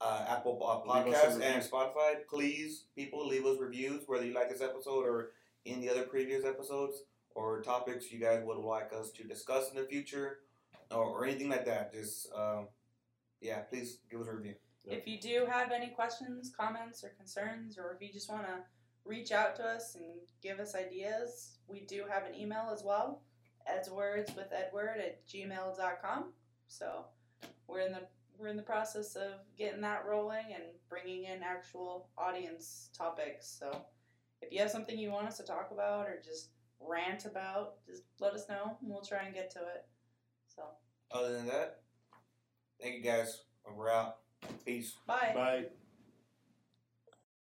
uh, 0.00 0.24
Apple 0.28 0.58
uh, 0.66 1.04
Leave 1.04 1.14
us 1.14 1.36
a 1.36 1.38
Podcasts 1.38 1.42
and 1.42 1.62
Spotify. 1.62 2.26
Please, 2.28 2.84
people, 2.96 3.26
leave 3.26 3.44
us 3.44 3.58
reviews 3.60 4.02
whether 4.06 4.24
you 4.24 4.32
like 4.32 4.48
this 4.48 4.62
episode 4.62 5.04
or 5.04 5.32
any 5.66 5.90
other 5.90 6.04
previous 6.04 6.44
episodes 6.44 7.02
or 7.34 7.60
topics 7.60 8.10
you 8.10 8.18
guys 8.18 8.42
would 8.42 8.56
like 8.56 8.92
us 8.98 9.10
to 9.12 9.24
discuss 9.24 9.70
in 9.70 9.76
the 9.76 9.86
future 9.86 10.38
or, 10.90 11.04
or 11.04 11.24
anything 11.26 11.50
like 11.50 11.66
that. 11.66 11.92
Just, 11.92 12.32
um, 12.34 12.68
yeah, 13.42 13.58
please 13.60 13.98
give 14.10 14.20
us 14.20 14.26
a 14.26 14.34
review. 14.34 14.54
Yep. 14.86 14.98
If 14.98 15.06
you 15.06 15.20
do 15.20 15.46
have 15.48 15.70
any 15.70 15.88
questions, 15.88 16.50
comments, 16.58 17.04
or 17.04 17.10
concerns, 17.10 17.78
or 17.78 17.92
if 17.94 18.00
you 18.00 18.12
just 18.12 18.30
want 18.30 18.46
to 18.46 18.54
reach 19.04 19.32
out 19.32 19.56
to 19.56 19.64
us 19.64 19.94
and 19.94 20.04
give 20.42 20.60
us 20.60 20.74
ideas, 20.74 21.58
we 21.66 21.80
do 21.80 22.04
have 22.08 22.24
an 22.24 22.34
email 22.34 22.70
as 22.72 22.82
well. 22.84 23.22
Edswords 23.70 24.34
with 24.36 24.52
Edward 24.52 24.98
at 24.98 25.26
gmail.com. 25.26 26.32
So 26.68 27.04
we're 27.66 27.80
in 27.80 27.92
the 27.92 28.02
we're 28.38 28.48
in 28.48 28.56
the 28.56 28.62
process 28.62 29.14
of 29.14 29.34
getting 29.56 29.82
that 29.82 30.04
rolling 30.04 30.46
and 30.52 30.64
bringing 30.88 31.24
in 31.24 31.42
actual 31.42 32.08
audience 32.18 32.90
topics. 32.96 33.46
So 33.46 33.84
if 34.40 34.52
you 34.52 34.58
have 34.58 34.70
something 34.70 34.98
you 34.98 35.10
want 35.10 35.28
us 35.28 35.36
to 35.36 35.44
talk 35.44 35.68
about 35.70 36.08
or 36.08 36.20
just 36.24 36.48
rant 36.80 37.24
about, 37.24 37.74
just 37.86 38.02
let 38.18 38.32
us 38.32 38.48
know 38.48 38.76
and 38.80 38.90
we'll 38.90 39.02
try 39.02 39.24
and 39.24 39.34
get 39.34 39.50
to 39.52 39.60
it. 39.60 39.86
So 40.48 40.62
Other 41.12 41.34
than 41.34 41.46
that, 41.46 41.82
thank 42.80 42.96
you 42.96 43.02
guys. 43.02 43.42
We're 43.76 43.90
out. 43.90 44.16
Peace. 44.64 44.96
bye. 45.06 45.32
Bye. 45.34 45.66